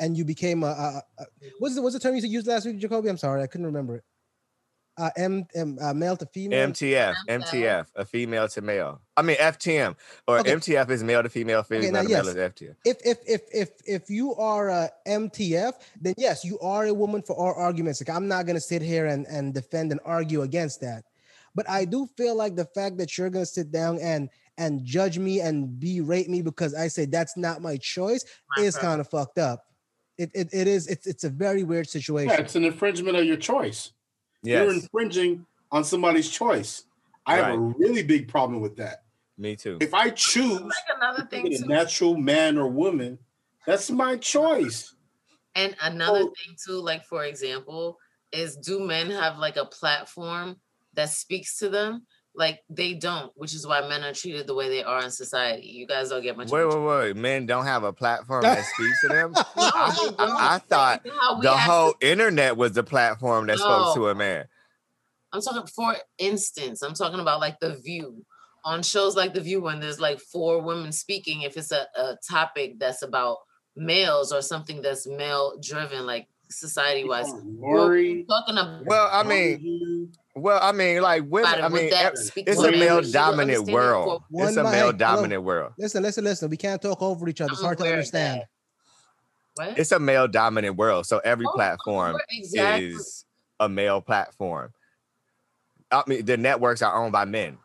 and 0.00 0.16
you 0.16 0.24
became 0.24 0.62
a, 0.62 0.66
a, 0.66 1.02
a 1.18 1.26
what's 1.58 1.74
the 1.74 1.82
what's 1.82 1.94
the 1.94 2.00
term 2.00 2.14
you 2.16 2.22
used 2.22 2.46
last 2.46 2.66
week, 2.66 2.78
Jacoby? 2.78 3.08
I'm 3.08 3.16
sorry, 3.18 3.42
I 3.42 3.46
couldn't 3.46 3.66
remember 3.66 3.96
it. 3.96 4.04
Uh, 4.98 5.08
M, 5.16 5.46
M 5.54 5.78
uh, 5.80 5.94
male 5.94 6.16
to 6.18 6.26
female. 6.26 6.68
MTF, 6.68 7.14
MTF, 7.28 7.86
a 7.96 8.04
female 8.04 8.46
to 8.48 8.60
male. 8.60 9.00
I 9.16 9.22
mean 9.22 9.36
FTM 9.36 9.96
or 10.28 10.40
Okay. 10.40 10.52
MTF 10.52 10.90
is 10.90 11.02
male 11.02 11.22
to 11.22 11.30
female, 11.30 11.62
female 11.62 11.92
now, 11.92 12.02
to 12.02 12.08
yes. 12.10 12.24
male 12.26 12.36
is 12.36 12.52
FTM. 12.52 12.76
if 12.84 12.98
if 13.04 13.18
if 13.26 13.40
if 13.52 13.70
if 13.86 14.10
you 14.10 14.34
are 14.34 14.68
a 14.68 14.90
MTF, 15.08 15.72
then 16.00 16.12
yes, 16.18 16.44
you 16.44 16.58
are 16.60 16.86
a 16.86 16.94
woman 16.94 17.22
for 17.22 17.38
our 17.38 17.54
arguments. 17.54 18.06
Like 18.06 18.14
I'm 18.14 18.28
not 18.28 18.44
gonna 18.46 18.60
sit 18.60 18.82
here 18.82 19.06
and 19.06 19.26
and 19.26 19.54
defend 19.54 19.92
and 19.92 20.00
argue 20.04 20.42
against 20.42 20.82
that, 20.82 21.04
but 21.54 21.68
I 21.70 21.86
do 21.86 22.06
feel 22.18 22.36
like 22.36 22.54
the 22.54 22.66
fact 22.66 22.98
that 22.98 23.16
you're 23.16 23.30
gonna 23.30 23.46
sit 23.46 23.72
down 23.72 23.98
and 23.98 24.28
and 24.58 24.84
judge 24.84 25.18
me 25.18 25.40
and 25.40 25.80
berate 25.80 26.28
me 26.28 26.42
because 26.42 26.74
I 26.74 26.88
say 26.88 27.06
that's 27.06 27.36
not 27.36 27.62
my 27.62 27.78
choice 27.78 28.24
My 28.56 28.64
is 28.64 28.76
kind 28.76 29.00
of 29.00 29.08
fucked 29.08 29.38
up. 29.38 29.64
It, 30.18 30.30
it 30.34 30.50
it 30.52 30.68
is 30.68 30.86
it's 30.86 31.06
it's 31.06 31.24
a 31.24 31.30
very 31.30 31.62
weird 31.64 31.88
situation. 31.88 32.28
Yeah, 32.28 32.40
it's 32.40 32.56
an 32.56 32.64
infringement 32.64 33.16
of 33.16 33.24
your 33.24 33.38
choice. 33.38 33.92
You're 34.42 34.72
infringing 34.72 35.46
on 35.70 35.84
somebody's 35.84 36.30
choice. 36.30 36.84
I 37.26 37.36
have 37.36 37.54
a 37.54 37.58
really 37.58 38.02
big 38.02 38.28
problem 38.28 38.60
with 38.60 38.76
that. 38.76 39.04
me 39.38 39.56
too. 39.56 39.78
If 39.80 39.94
I 39.94 40.10
choose 40.10 40.60
like 40.60 40.96
another 40.96 41.20
to 41.22 41.26
thing 41.26 41.48
be 41.48 41.54
a 41.54 41.58
too. 41.60 41.66
natural 41.66 42.16
man 42.16 42.58
or 42.58 42.68
woman, 42.68 43.18
that's 43.66 43.90
my 43.90 44.16
choice. 44.16 44.94
And 45.54 45.76
another 45.80 46.20
Oh. 46.20 46.34
thing 46.44 46.56
too, 46.64 46.80
like 46.80 47.04
for 47.04 47.24
example, 47.24 47.98
is 48.32 48.56
do 48.56 48.80
men 48.80 49.10
have 49.10 49.38
like 49.38 49.56
a 49.56 49.66
platform 49.66 50.60
that 50.94 51.10
speaks 51.10 51.58
to 51.58 51.68
them? 51.68 52.06
Like 52.34 52.60
they 52.70 52.94
don't, 52.94 53.30
which 53.36 53.54
is 53.54 53.66
why 53.66 53.86
men 53.86 54.02
are 54.04 54.14
treated 54.14 54.46
the 54.46 54.54
way 54.54 54.68
they 54.70 54.82
are 54.82 55.02
in 55.04 55.10
society. 55.10 55.66
You 55.66 55.86
guys 55.86 56.08
don't 56.08 56.22
get 56.22 56.36
much. 56.36 56.50
Wait, 56.50 56.64
wait, 56.66 56.78
wait. 56.82 57.16
Men 57.16 57.44
don't 57.44 57.64
have 57.66 57.84
a 57.84 57.92
platform 57.92 58.42
that 58.42 58.64
speaks 58.64 59.00
to 59.02 59.08
them. 59.08 59.32
No, 59.34 59.42
I- 59.56 60.14
I- 60.18 60.54
I 60.54 60.58
thought 60.58 61.02
You 61.04 61.10
know 61.12 61.18
how 61.20 61.36
we 61.36 61.42
The 61.42 61.52
whole 61.56 61.92
to- 61.92 62.08
internet 62.10 62.56
was 62.56 62.72
the 62.72 62.82
platform 62.82 63.46
that 63.48 63.58
spoke 63.58 63.94
to 63.96 64.08
a 64.08 64.14
man. 64.14 64.46
I'm 65.32 65.40
talking 65.42 65.66
for 65.66 65.94
instance, 66.18 66.82
I'm 66.82 66.94
talking 66.94 67.20
about 67.20 67.40
like 67.40 67.60
the 67.60 67.76
view. 67.76 68.24
On 68.64 68.80
shows 68.82 69.16
like 69.16 69.34
The 69.34 69.40
View, 69.40 69.60
when 69.60 69.80
there's 69.80 69.98
like 69.98 70.20
four 70.20 70.62
women 70.62 70.92
speaking, 70.92 71.42
if 71.42 71.56
it's 71.56 71.72
a, 71.72 71.84
a 71.96 72.16
topic 72.30 72.78
that's 72.78 73.02
about 73.02 73.38
males 73.74 74.32
or 74.32 74.40
something 74.40 74.80
that's 74.82 75.04
male 75.04 75.58
driven, 75.60 76.06
like 76.06 76.28
society 76.48 77.02
wise. 77.02 77.26
Lori, 77.44 78.24
Talking 78.28 78.58
about 78.58 78.86
Well, 78.86 79.08
I 79.12 79.24
mean, 79.24 80.12
well, 80.34 80.58
I 80.62 80.72
mean, 80.72 81.02
like 81.02 81.24
women. 81.28 81.52
about 81.58 81.64
I 81.72 81.74
mean, 81.74 81.90
that 81.90 82.12
ev- 82.12 82.18
speak 82.18 82.48
it's 82.48 82.62
a 82.62 82.70
male 82.70 83.02
dominant 83.02 83.66
world. 83.68 84.22
It's 84.32 84.56
a 84.56 84.64
male 84.64 84.92
dominant 84.92 85.42
world. 85.42 85.72
Listen, 85.78 86.02
listen, 86.02 86.24
listen. 86.24 86.48
We 86.50 86.56
can't 86.56 86.80
talk 86.80 87.02
over 87.02 87.28
each 87.28 87.40
other. 87.40 87.52
It's 87.52 87.62
hard 87.62 87.78
to 87.78 87.84
understand. 87.84 88.42
What? 89.56 89.78
It's 89.78 89.92
a 89.92 89.98
male 89.98 90.28
dominant 90.28 90.76
world. 90.76 91.06
So 91.06 91.18
every 91.18 91.44
Oh, 91.46 91.52
platform 91.52 92.16
exactly. 92.30 92.86
is 92.92 93.24
a 93.60 93.68
male 93.68 94.00
platform. 94.00 94.72
I 95.90 96.02
mean, 96.06 96.24
the 96.24 96.38
networks 96.38 96.80
are 96.80 96.94
owned 96.94 97.12
by 97.12 97.26
men. 97.26 97.58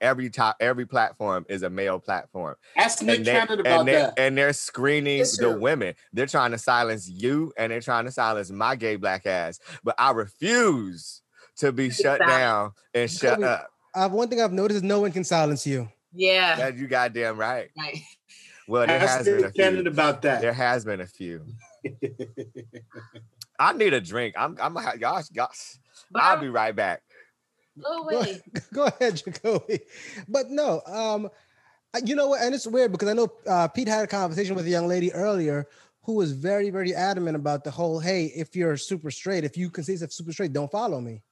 Every 0.00 0.28
top, 0.30 0.56
every 0.60 0.86
platform 0.86 1.44
is 1.48 1.62
a 1.62 1.70
male 1.70 1.98
platform. 1.98 2.56
ask 2.76 3.02
Nick 3.02 3.24
they- 3.24 3.32
Cannon 3.32 3.60
about 3.60 3.80
and, 3.80 3.88
they're, 3.88 4.00
that. 4.06 4.18
and 4.18 4.36
they're 4.38 4.52
screening 4.52 5.20
It's 5.20 5.36
the 5.38 5.58
women. 5.58 5.94
They're 6.12 6.26
trying 6.26 6.50
to 6.52 6.58
silence 6.58 7.08
you 7.08 7.52
and 7.58 7.70
they're 7.72 7.80
trying 7.80 8.04
to 8.06 8.10
silence 8.12 8.50
my 8.50 8.76
gay 8.76 8.96
black 8.96 9.26
ass. 9.26 9.58
But 9.84 9.94
I 9.98 10.10
refuse 10.12 11.22
to 11.58 11.72
be 11.72 11.90
shut 11.90 12.18
silent. 12.18 12.28
down 12.28 12.72
and 12.94 13.10
shut 13.10 13.36
Kobe, 13.36 13.46
up. 13.46 13.70
Uh, 13.94 14.08
one 14.08 14.28
thing 14.28 14.40
I've 14.40 14.52
noticed 14.52 14.76
is 14.76 14.82
no 14.82 15.00
one 15.00 15.12
can 15.12 15.24
silence 15.24 15.66
you. 15.66 15.88
Yeah. 16.12 16.56
That 16.56 16.76
you 16.76 16.86
goddamn 16.86 17.38
right. 17.38 17.70
Right. 17.76 18.00
Well, 18.68 18.86
there 18.86 18.98
Ask 18.98 19.18
has 19.18 19.26
been 19.26 19.44
a 19.44 19.50
few. 19.50 19.86
about 19.86 20.22
that. 20.22 20.40
There 20.40 20.52
has 20.52 20.84
been 20.84 21.00
a 21.00 21.06
few. 21.06 21.44
I 23.58 23.72
need 23.72 23.94
a 23.94 24.00
drink. 24.00 24.34
I'm. 24.36 24.56
I'm. 24.60 24.74
Gosh, 24.98 25.28
gosh. 25.28 25.76
But 26.10 26.22
I'll 26.22 26.40
be 26.40 26.48
right 26.48 26.74
back. 26.74 27.02
go 27.82 28.02
Go, 28.02 28.16
away. 28.18 28.40
go 28.72 28.84
ahead, 28.86 29.22
Jacoby. 29.24 29.80
But 30.28 30.50
no, 30.50 30.82
um, 30.86 31.30
you 32.04 32.16
know 32.16 32.28
what? 32.28 32.42
And 32.42 32.54
it's 32.54 32.66
weird 32.66 32.92
because 32.92 33.08
I 33.08 33.12
know 33.12 33.28
uh, 33.46 33.68
Pete 33.68 33.88
had 33.88 34.04
a 34.04 34.08
conversation 34.08 34.56
with 34.56 34.66
a 34.66 34.70
young 34.70 34.88
lady 34.88 35.12
earlier 35.12 35.68
who 36.02 36.14
was 36.14 36.32
very, 36.32 36.70
very 36.70 36.94
adamant 36.94 37.36
about 37.36 37.64
the 37.64 37.70
whole, 37.70 37.98
hey, 37.98 38.26
if 38.26 38.54
you're 38.54 38.76
super 38.76 39.10
straight, 39.10 39.44
if 39.44 39.56
you 39.56 39.70
consider 39.70 39.94
yourself 39.94 40.12
super 40.12 40.32
straight, 40.32 40.52
don't 40.52 40.70
follow 40.70 41.00
me. 41.00 41.22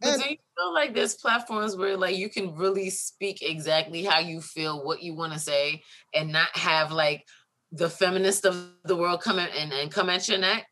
But 0.00 0.10
And 0.10 0.22
do 0.22 0.28
you 0.30 0.36
feel 0.56 0.74
like 0.74 0.94
there's 0.94 1.14
platforms 1.14 1.76
where 1.76 1.96
like 1.96 2.16
you 2.16 2.28
can 2.28 2.54
really 2.54 2.90
speak 2.90 3.42
exactly 3.42 4.04
how 4.04 4.18
you 4.18 4.40
feel, 4.40 4.84
what 4.84 5.02
you 5.02 5.14
want 5.14 5.32
to 5.32 5.38
say, 5.38 5.82
and 6.14 6.32
not 6.32 6.48
have 6.56 6.92
like 6.92 7.24
the 7.72 7.88
feminist 7.88 8.44
of 8.44 8.70
the 8.84 8.96
world 8.96 9.22
come 9.22 9.38
in 9.38 9.48
and, 9.48 9.72
and 9.72 9.90
come 9.90 10.10
at 10.10 10.28
your 10.28 10.38
neck? 10.38 10.66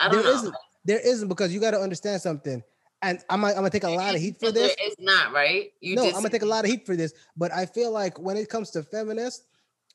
I 0.00 0.08
don't 0.08 0.22
there 0.22 0.32
know. 0.32 0.38
isn't, 0.38 0.54
there 0.84 1.00
isn't 1.00 1.28
because 1.28 1.52
you 1.52 1.60
got 1.60 1.72
to 1.72 1.80
understand 1.80 2.22
something. 2.22 2.62
And 3.02 3.18
I'm, 3.28 3.44
I'm 3.44 3.54
gonna 3.54 3.68
take 3.68 3.84
a 3.84 3.90
lot 3.90 4.14
of 4.14 4.20
heat 4.20 4.36
for 4.40 4.50
this. 4.50 4.74
It's 4.78 4.96
not 4.98 5.32
right. 5.32 5.70
You 5.80 5.96
no, 5.96 6.06
I'm 6.06 6.12
gonna 6.12 6.30
take 6.30 6.42
a 6.42 6.46
lot 6.46 6.64
of 6.64 6.70
heat 6.70 6.86
for 6.86 6.96
this, 6.96 7.12
but 7.36 7.52
I 7.52 7.66
feel 7.66 7.90
like 7.90 8.18
when 8.18 8.38
it 8.38 8.48
comes 8.48 8.70
to 8.70 8.82
feminists, 8.82 9.44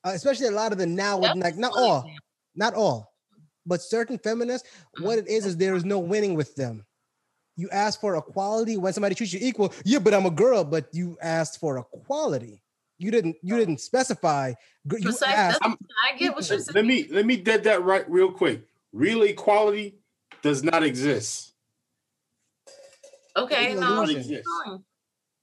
uh, 0.04 0.12
especially 0.14 0.46
a 0.46 0.52
lot 0.52 0.72
of 0.72 0.78
the 0.78 0.86
now, 0.86 1.18
with 1.18 1.36
like 1.36 1.58
not 1.58 1.72
all, 1.76 2.08
not 2.56 2.76
all, 2.76 3.12
but 3.66 3.82
certain 3.82 4.20
feminists, 4.20 4.70
what 5.00 5.18
it 5.18 5.28
is 5.28 5.48
is 5.48 5.58
there 5.58 5.76
is 5.76 5.86
no 5.86 5.98
winning 5.98 6.36
with 6.36 6.54
them. 6.56 6.86
You 7.60 7.70
ask 7.72 8.00
for 8.00 8.16
equality 8.16 8.78
when 8.78 8.94
somebody 8.94 9.16
treats 9.16 9.34
you 9.34 9.40
equal. 9.42 9.74
Yeah, 9.84 10.00
but 10.00 10.14
I'm 10.14 10.26
a 10.26 10.32
girl. 10.32 10.64
But 10.64 10.88
you 10.94 11.18
asked 11.22 11.60
for 11.60 11.78
equality. 11.78 12.62
You 12.98 13.12
didn't. 13.12 13.36
You 13.42 13.58
didn't 13.58 13.80
specify. 13.82 14.54
gr- 14.88 14.98
You 14.98 15.04
Precise- 15.04 15.30
asked. 15.30 15.60
that's- 15.62 15.78
I 16.10 16.18
get 16.18 16.34
what 16.36 16.48
you're 16.50 16.60
saying. 16.60 16.74
let 16.76 16.86
me 16.86 17.08
let 17.12 17.26
me 17.26 17.36
dead 17.36 17.64
that 17.66 17.84
right 17.84 18.10
real 18.10 18.32
quick. 18.32 18.62
Real 18.94 19.24
equality 19.24 19.96
does 20.42 20.64
not 20.64 20.84
exist 20.84 21.54
Okay, 23.36 23.74
It's 23.74 23.82
no, 23.82 24.04
illusion. 24.04 24.24
keep 24.24 24.82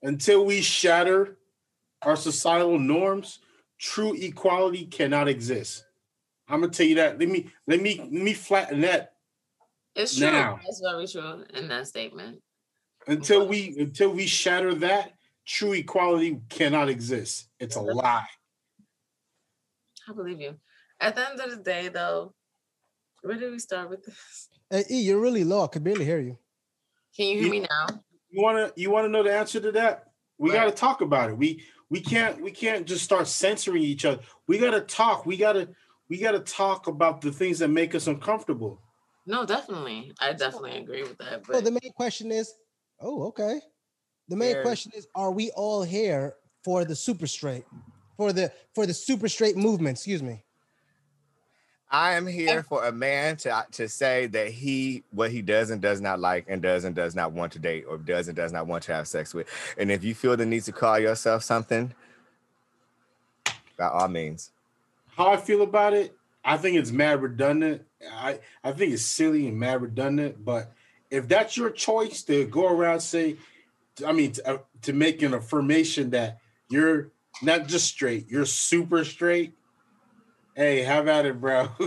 until 0.03 0.45
we 0.45 0.61
shatter 0.61 1.37
our 2.03 2.17
societal 2.17 2.79
norms. 2.79 3.39
True 3.79 4.15
equality 4.15 4.87
cannot 4.87 5.29
exist. 5.29 5.85
I'm 6.49 6.61
gonna 6.61 6.73
tell 6.73 6.87
you 6.87 6.95
that. 6.97 7.19
Let 7.19 7.29
me 7.29 7.51
let 7.67 7.81
me 7.81 7.99
let 7.99 8.11
me 8.13 8.33
flatten 8.33 8.81
that. 8.83 9.16
It's 9.97 10.17
true. 10.17 10.31
Now. 10.31 10.61
That's 10.65 10.81
very 10.81 11.07
true 11.07 11.45
in 11.55 11.69
that 11.69 11.87
statement. 11.89 12.41
Until 13.07 13.47
we 13.49 13.77
until 13.79 14.11
we 14.11 14.27
shatter 14.27 14.75
that, 14.77 15.13
true 15.47 15.73
equality 15.73 16.41
cannot 16.49 16.89
exist. 16.89 17.49
It's 17.59 17.77
a 17.77 17.81
lie. 17.81 18.27
I 20.09 20.13
believe 20.13 20.41
you. 20.41 20.57
At 21.01 21.15
the 21.17 21.29
end 21.29 21.41
of 21.41 21.51
the 21.51 21.63
day, 21.63 21.89
though, 21.89 22.35
where 23.23 23.37
did 23.37 23.51
we 23.51 23.59
start 23.59 23.91
with 23.91 24.05
this? 24.05 24.49
Hey, 24.71 24.85
E, 24.91 25.01
you're 25.03 25.21
really 25.21 25.45
low. 25.45 25.65
I 25.65 25.69
could 25.69 25.85
barely 25.85 26.05
hear 26.05 26.21
you. 26.21 26.39
Can 27.17 27.27
you 27.29 27.35
hear 27.37 27.45
You- 27.45 27.51
me 27.51 27.61
now? 27.61 27.87
You 28.31 28.43
wanna 28.43 28.73
you 28.77 28.91
wanna 28.91 29.09
know 29.09 29.23
the 29.23 29.33
answer 29.33 29.61
to 29.61 29.73
that? 29.73 30.13
We 30.39 30.51
Right. 30.51 30.57
gotta 30.57 30.73
talk 30.73 31.01
about 31.01 31.31
it. 31.31 31.39
We 31.39 31.65
we 31.89 32.01
can't 32.01 32.41
we 32.43 32.51
can't 32.51 32.87
just 32.87 33.05
start 33.05 33.27
censoring 33.29 33.83
each 33.83 34.05
other. 34.05 34.23
We 34.47 34.59
gotta 34.59 34.81
talk. 34.83 35.25
We 35.25 35.37
gotta 35.37 35.71
we 36.09 36.19
gotta 36.19 36.41
talk 36.41 36.87
about 36.89 37.21
the 37.21 37.33
things 37.33 37.61
that 37.61 37.69
make 37.69 37.95
us 37.95 38.07
uncomfortable. 38.09 38.83
No, 39.27 39.45
definitely. 39.45 40.13
I 40.21 40.33
definitely 40.33 40.77
agree 40.79 41.03
with 41.03 41.19
that. 41.19 41.45
So 41.47 41.53
But 41.53 41.65
the 41.65 41.73
main 41.73 41.93
question 41.95 42.31
is, 42.31 42.55
oh, 43.01 43.25
okay. 43.29 43.61
The 44.29 44.37
main 44.37 44.53
There's- 44.53 44.65
question 44.65 44.93
is, 44.95 45.07
are 45.15 45.33
we 45.33 45.51
all 45.51 45.83
here 45.83 46.35
for 46.65 46.85
the 46.85 46.95
super 46.97 47.27
straight, 47.27 47.65
for 48.17 48.33
the 48.33 48.53
for 48.75 48.87
the 48.87 48.95
super 48.95 49.29
straight 49.29 49.57
movement? 49.57 49.99
Excuse 49.99 50.23
me. 50.23 50.43
I 51.89 52.15
am 52.15 52.27
here 52.27 52.65
for 52.65 52.85
a 52.85 52.93
man 52.93 53.37
to 53.39 53.65
to 53.73 53.89
say 53.89 54.27
that 54.27 54.49
he 54.49 55.05
what 55.13 55.31
he 55.31 55.41
does 55.43 55.71
and 55.71 55.81
does 55.81 56.01
not 56.01 56.19
like 56.19 56.47
and 56.49 56.61
does 56.61 56.83
and 56.85 56.97
does 56.97 57.15
not 57.15 57.31
want 57.33 57.53
to 57.53 57.61
date 57.61 57.85
or 57.89 57.97
does 57.97 58.27
and 58.27 58.37
does 58.37 58.53
not 58.53 58.67
want 58.67 58.83
to 58.85 58.93
have 58.95 59.07
sex 59.07 59.33
with. 59.33 59.49
And 59.79 59.93
if 59.93 60.03
you 60.03 60.13
feel 60.15 60.37
the 60.37 60.45
need 60.47 60.65
to 60.65 60.73
call 60.73 60.99
yourself 60.99 61.45
something, 61.45 61.95
by 63.79 63.87
all 63.89 64.09
means. 64.09 64.51
How 65.17 65.31
I 65.31 65.37
feel 65.37 65.63
about 65.63 65.95
it, 65.95 66.17
I 66.45 66.57
think 66.57 66.77
it's 66.77 66.91
mad 66.91 67.23
redundant. 67.23 67.86
I, 68.13 68.39
I 68.63 68.73
think 68.73 68.93
it's 68.93 69.03
silly 69.03 69.49
and 69.49 69.59
mad 69.59 69.83
redundant. 69.83 70.45
But 70.45 70.73
if 71.11 71.29
that's 71.29 71.57
your 71.57 71.71
choice 71.71 72.23
to 72.25 72.47
go 72.47 72.69
around 72.69 73.01
say, 73.01 73.37
I 74.07 74.13
mean, 74.13 74.33
to, 74.33 74.49
uh, 74.49 74.59
to 74.83 74.93
make 74.93 75.23
an 75.23 75.35
affirmation 75.35 76.11
that 76.11 76.39
you're 76.69 77.11
not 77.43 77.67
just 77.67 77.87
straight, 77.87 78.29
you're 78.29 78.47
super 78.47 79.05
straight. 79.05 79.55
Hey, 80.55 80.83
how 80.83 81.03
about 81.03 81.27
it, 81.27 81.39
bro. 81.39 81.69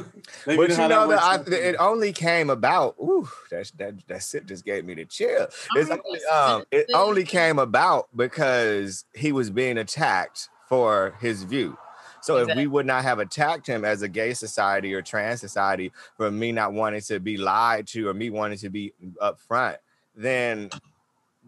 But 0.45 0.69
you 0.69 0.75
how 0.75 0.87
know 0.87 0.99
that 0.99 1.07
works 1.07 1.23
I, 1.23 1.35
out 1.35 1.45
for 1.45 1.51
you. 1.51 1.57
it 1.57 1.75
only 1.79 2.13
came 2.13 2.51
about. 2.51 2.95
Ooh, 3.01 3.27
that 3.49 3.71
that 3.77 4.07
that 4.07 4.23
shit 4.23 4.45
just 4.45 4.63
gave 4.63 4.85
me 4.85 4.93
the 4.93 5.05
chill. 5.05 5.47
It's 5.75 5.89
only, 5.89 6.25
um, 6.25 6.63
it 6.71 6.85
only 6.93 7.23
came 7.23 7.57
about 7.57 8.09
because 8.15 9.05
he 9.15 9.31
was 9.31 9.49
being 9.49 9.79
attacked 9.79 10.49
for 10.67 11.15
his 11.19 11.43
view. 11.43 11.77
So 12.21 12.37
if 12.37 12.55
we 12.55 12.67
would 12.67 12.85
not 12.85 13.03
have 13.03 13.19
attacked 13.19 13.65
him 13.67 13.85
as 13.85 14.01
a 14.01 14.07
gay 14.09 14.33
society 14.33 14.93
or 14.93 15.01
trans 15.01 15.39
society 15.39 15.91
for 16.17 16.29
me 16.31 16.51
not 16.51 16.73
wanting 16.73 17.01
to 17.01 17.19
be 17.19 17.37
lied 17.37 17.87
to 17.87 18.07
or 18.09 18.13
me 18.13 18.29
wanting 18.29 18.57
to 18.59 18.69
be 18.69 18.93
upfront, 19.21 19.77
then 20.15 20.69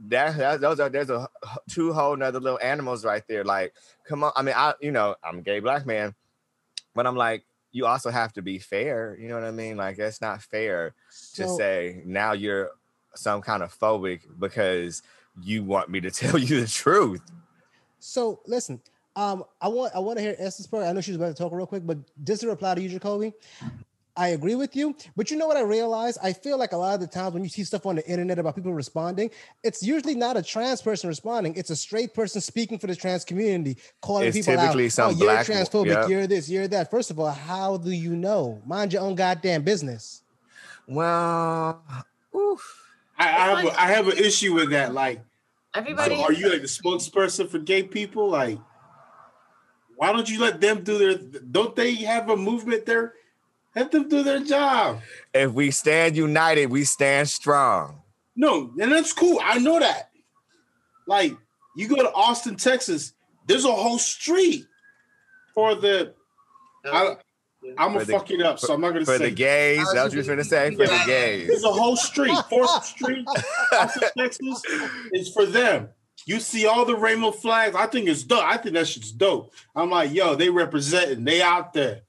that, 0.07 0.37
that 0.37 0.61
those 0.61 0.79
are 0.79 0.89
there's 0.89 1.09
a 1.09 1.27
two 1.69 1.93
whole 1.93 2.15
nother 2.15 2.39
little 2.39 2.59
animals 2.61 3.03
right 3.05 3.23
there. 3.27 3.43
Like, 3.43 3.73
come 4.07 4.23
on. 4.23 4.31
I 4.35 4.41
mean, 4.41 4.55
I 4.57 4.73
you 4.81 4.91
know 4.91 5.15
I'm 5.23 5.39
a 5.39 5.41
gay 5.41 5.59
black 5.59 5.85
man, 5.85 6.15
but 6.95 7.05
I'm 7.05 7.15
like, 7.15 7.43
you 7.71 7.85
also 7.85 8.09
have 8.09 8.33
to 8.33 8.41
be 8.41 8.57
fair. 8.59 9.17
You 9.19 9.27
know 9.29 9.35
what 9.35 9.43
I 9.43 9.51
mean? 9.51 9.77
Like, 9.77 9.99
it's 9.99 10.21
not 10.21 10.41
fair 10.41 10.89
to 11.35 11.47
So- 11.47 11.57
say 11.57 12.01
now 12.05 12.31
you're 12.33 12.71
some 13.13 13.41
kind 13.41 13.61
of 13.61 13.77
phobic 13.77 14.21
because 14.39 15.03
you 15.41 15.63
want 15.63 15.89
me 15.89 15.99
to 16.01 16.11
tell 16.11 16.37
you 16.37 16.61
the 16.61 16.67
truth. 16.67 17.21
So 17.99 18.39
listen, 18.47 18.81
um, 19.15 19.43
I 19.59 19.67
want 19.67 19.93
I 19.95 19.99
want 19.99 20.17
to 20.17 20.23
hear 20.23 20.35
Esther's 20.37 20.67
part. 20.67 20.85
I 20.85 20.91
know 20.93 21.01
she's 21.01 21.15
about 21.15 21.27
to 21.27 21.33
talk 21.33 21.51
real 21.51 21.65
quick, 21.65 21.85
but 21.85 21.97
just 22.23 22.41
to 22.41 22.47
reply 22.47 22.75
to 22.75 22.81
you, 22.81 22.89
Jacoby, 22.89 23.33
I 24.15 24.29
agree 24.29 24.55
with 24.55 24.75
you. 24.75 24.95
But 25.15 25.31
you 25.31 25.37
know 25.37 25.47
what 25.47 25.57
I 25.57 25.61
realize? 25.61 26.17
I 26.17 26.33
feel 26.33 26.57
like 26.57 26.71
a 26.71 26.77
lot 26.77 26.95
of 26.95 27.01
the 27.01 27.07
times 27.07 27.33
when 27.33 27.43
you 27.43 27.49
see 27.49 27.63
stuff 27.63 27.85
on 27.85 27.95
the 27.95 28.07
internet 28.07 28.39
about 28.39 28.55
people 28.55 28.73
responding, 28.73 29.29
it's 29.63 29.83
usually 29.83 30.15
not 30.15 30.37
a 30.37 30.41
trans 30.41 30.81
person 30.81 31.07
responding. 31.09 31.55
It's 31.55 31.69
a 31.69 31.75
straight 31.75 32.13
person 32.13 32.41
speaking 32.41 32.77
for 32.79 32.87
the 32.87 32.95
trans 32.95 33.25
community, 33.25 33.77
calling 34.01 34.27
It's 34.27 34.37
people 34.37 34.55
typically 34.55 34.85
out. 34.85 34.91
some 34.91 35.07
oh, 35.13 35.17
you're 35.17 35.27
black- 35.27 35.45
transphobic. 35.45 35.85
yeah. 35.87 36.07
You're 36.07 36.27
this. 36.27 36.49
You're 36.49 36.67
that. 36.69 36.89
First 36.89 37.11
of 37.11 37.19
all, 37.19 37.31
how 37.31 37.77
do 37.77 37.91
you 37.91 38.15
know? 38.15 38.61
Mind 38.65 38.93
your 38.93 39.01
own 39.01 39.15
goddamn 39.15 39.63
business. 39.63 40.23
Well, 40.87 41.81
oof. 42.35 42.77
I, 43.17 43.27
I 43.27 43.29
have 43.55 43.65
a, 43.65 43.81
I 43.81 43.85
have 43.87 44.07
an 44.07 44.17
issue 44.17 44.53
with 44.53 44.71
that. 44.71 44.93
Like, 44.93 45.21
everybody 45.75 46.15
so 46.15 46.23
are 46.23 46.33
you 46.33 46.49
like 46.49 46.61
the 46.61 46.67
spokesperson 46.67 47.47
for 47.49 47.59
gay 47.59 47.83
people? 47.83 48.29
Like, 48.29 48.59
why 50.01 50.11
don't 50.11 50.27
you 50.27 50.39
let 50.39 50.59
them 50.59 50.83
do 50.83 50.97
their? 50.97 51.15
Don't 51.51 51.75
they 51.75 51.93
have 51.93 52.27
a 52.31 52.35
movement 52.35 52.87
there? 52.87 53.13
Let 53.75 53.91
them 53.91 54.09
do 54.09 54.23
their 54.23 54.39
job. 54.39 54.99
if 55.31 55.51
we 55.51 55.69
stand 55.69 56.17
united, 56.17 56.71
we 56.71 56.85
stand 56.85 57.29
strong. 57.29 58.01
No, 58.35 58.73
and 58.81 58.91
that's 58.91 59.13
cool. 59.13 59.39
I 59.43 59.59
know 59.59 59.79
that. 59.79 60.09
Like, 61.05 61.37
you 61.77 61.87
go 61.87 61.97
to 61.97 62.11
Austin, 62.13 62.55
Texas. 62.55 63.13
There's 63.45 63.63
a 63.63 63.71
whole 63.71 63.99
street 63.99 64.65
for 65.53 65.75
the. 65.75 66.15
I, 66.83 67.17
I'm 67.77 67.93
gonna 67.93 68.03
fuck 68.03 68.31
it 68.31 68.41
up, 68.41 68.57
so 68.57 68.73
I'm 68.73 68.81
not 68.81 68.93
gonna 68.93 69.05
For 69.05 69.19
say. 69.19 69.29
the 69.29 69.35
gays, 69.35 69.85
that's 69.93 70.05
what 70.05 70.13
you 70.13 70.17
was 70.17 70.27
gonna 70.27 70.43
say. 70.43 70.71
For 70.71 70.87
the 70.87 71.03
gays. 71.05 71.47
There's 71.47 71.63
a 71.63 71.71
whole 71.71 71.95
street, 71.95 72.35
Fourth 72.49 72.85
Street, 72.85 73.23
Austin, 73.71 74.09
Texas, 74.17 74.63
is 75.13 75.31
for 75.31 75.45
them. 75.45 75.89
You 76.25 76.39
see 76.39 76.65
all 76.65 76.85
the 76.85 76.95
rainbow 76.95 77.31
flags. 77.31 77.75
I 77.75 77.87
think 77.87 78.07
it's 78.07 78.23
dope. 78.23 78.43
I 78.43 78.57
think 78.57 78.75
that 78.75 78.87
shit's 78.87 79.11
dope. 79.11 79.53
I'm 79.75 79.89
like, 79.89 80.13
yo, 80.13 80.35
they 80.35 80.49
representing. 80.49 81.23
They 81.23 81.41
out 81.41 81.73
there. 81.73 82.01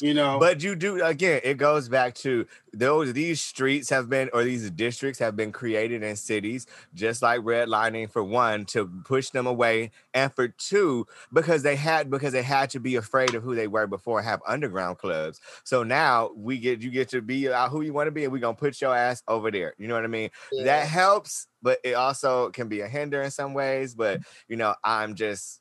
You 0.00 0.14
know. 0.14 0.38
But 0.38 0.62
you 0.62 0.74
do 0.74 1.04
again, 1.04 1.40
it 1.44 1.58
goes 1.58 1.88
back 1.88 2.14
to 2.16 2.46
those 2.72 3.12
these 3.12 3.40
streets 3.40 3.90
have 3.90 4.08
been 4.08 4.30
or 4.32 4.44
these 4.44 4.70
districts 4.70 5.18
have 5.18 5.36
been 5.36 5.52
created 5.52 6.02
in 6.02 6.16
cities, 6.16 6.66
just 6.94 7.20
like 7.20 7.40
redlining 7.40 8.10
for 8.10 8.24
one, 8.24 8.64
to 8.66 8.90
push 9.04 9.30
them 9.30 9.46
away, 9.46 9.90
and 10.14 10.32
for 10.32 10.48
two, 10.48 11.06
because 11.32 11.62
they 11.62 11.76
had 11.76 12.10
because 12.10 12.32
they 12.32 12.42
had 12.42 12.70
to 12.70 12.80
be 12.80 12.96
afraid 12.96 13.34
of 13.34 13.42
who 13.42 13.54
they 13.54 13.68
were 13.68 13.86
before 13.86 14.22
have 14.22 14.40
underground 14.46 14.98
clubs. 14.98 15.40
So 15.64 15.82
now 15.82 16.30
we 16.34 16.58
get 16.58 16.80
you 16.80 16.90
get 16.90 17.10
to 17.10 17.20
be 17.20 17.48
uh, 17.48 17.68
who 17.68 17.82
you 17.82 17.92
want 17.92 18.06
to 18.06 18.12
be, 18.12 18.24
and 18.24 18.32
we're 18.32 18.38
gonna 18.38 18.54
put 18.54 18.80
your 18.80 18.96
ass 18.96 19.22
over 19.28 19.50
there. 19.50 19.74
You 19.76 19.86
know 19.88 19.94
what 19.94 20.04
I 20.04 20.08
mean? 20.08 20.30
Yeah. 20.50 20.64
That 20.64 20.88
helps, 20.88 21.46
but 21.62 21.78
it 21.84 21.92
also 21.92 22.50
can 22.50 22.68
be 22.68 22.80
a 22.80 22.88
hinder 22.88 23.20
in 23.20 23.30
some 23.30 23.52
ways. 23.52 23.94
But 23.94 24.20
you 24.48 24.56
know, 24.56 24.74
I'm 24.82 25.14
just 25.14 25.60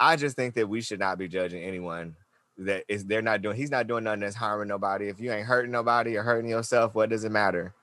I 0.00 0.16
just 0.16 0.34
think 0.34 0.54
that 0.54 0.68
we 0.68 0.80
should 0.80 0.98
not 0.98 1.18
be 1.18 1.28
judging 1.28 1.62
anyone 1.62 2.16
that 2.58 2.84
is 2.88 3.04
they're 3.04 3.22
not 3.22 3.42
doing 3.42 3.56
he's 3.56 3.70
not 3.70 3.86
doing 3.86 4.04
nothing 4.04 4.20
that's 4.20 4.34
harming 4.36 4.68
nobody. 4.68 5.08
If 5.08 5.20
you 5.20 5.32
ain't 5.32 5.46
hurting 5.46 5.70
nobody 5.72 6.16
or 6.16 6.22
hurting 6.22 6.48
yourself, 6.50 6.94
what 6.94 7.10
does 7.10 7.24
it 7.24 7.32
matter? 7.32 7.74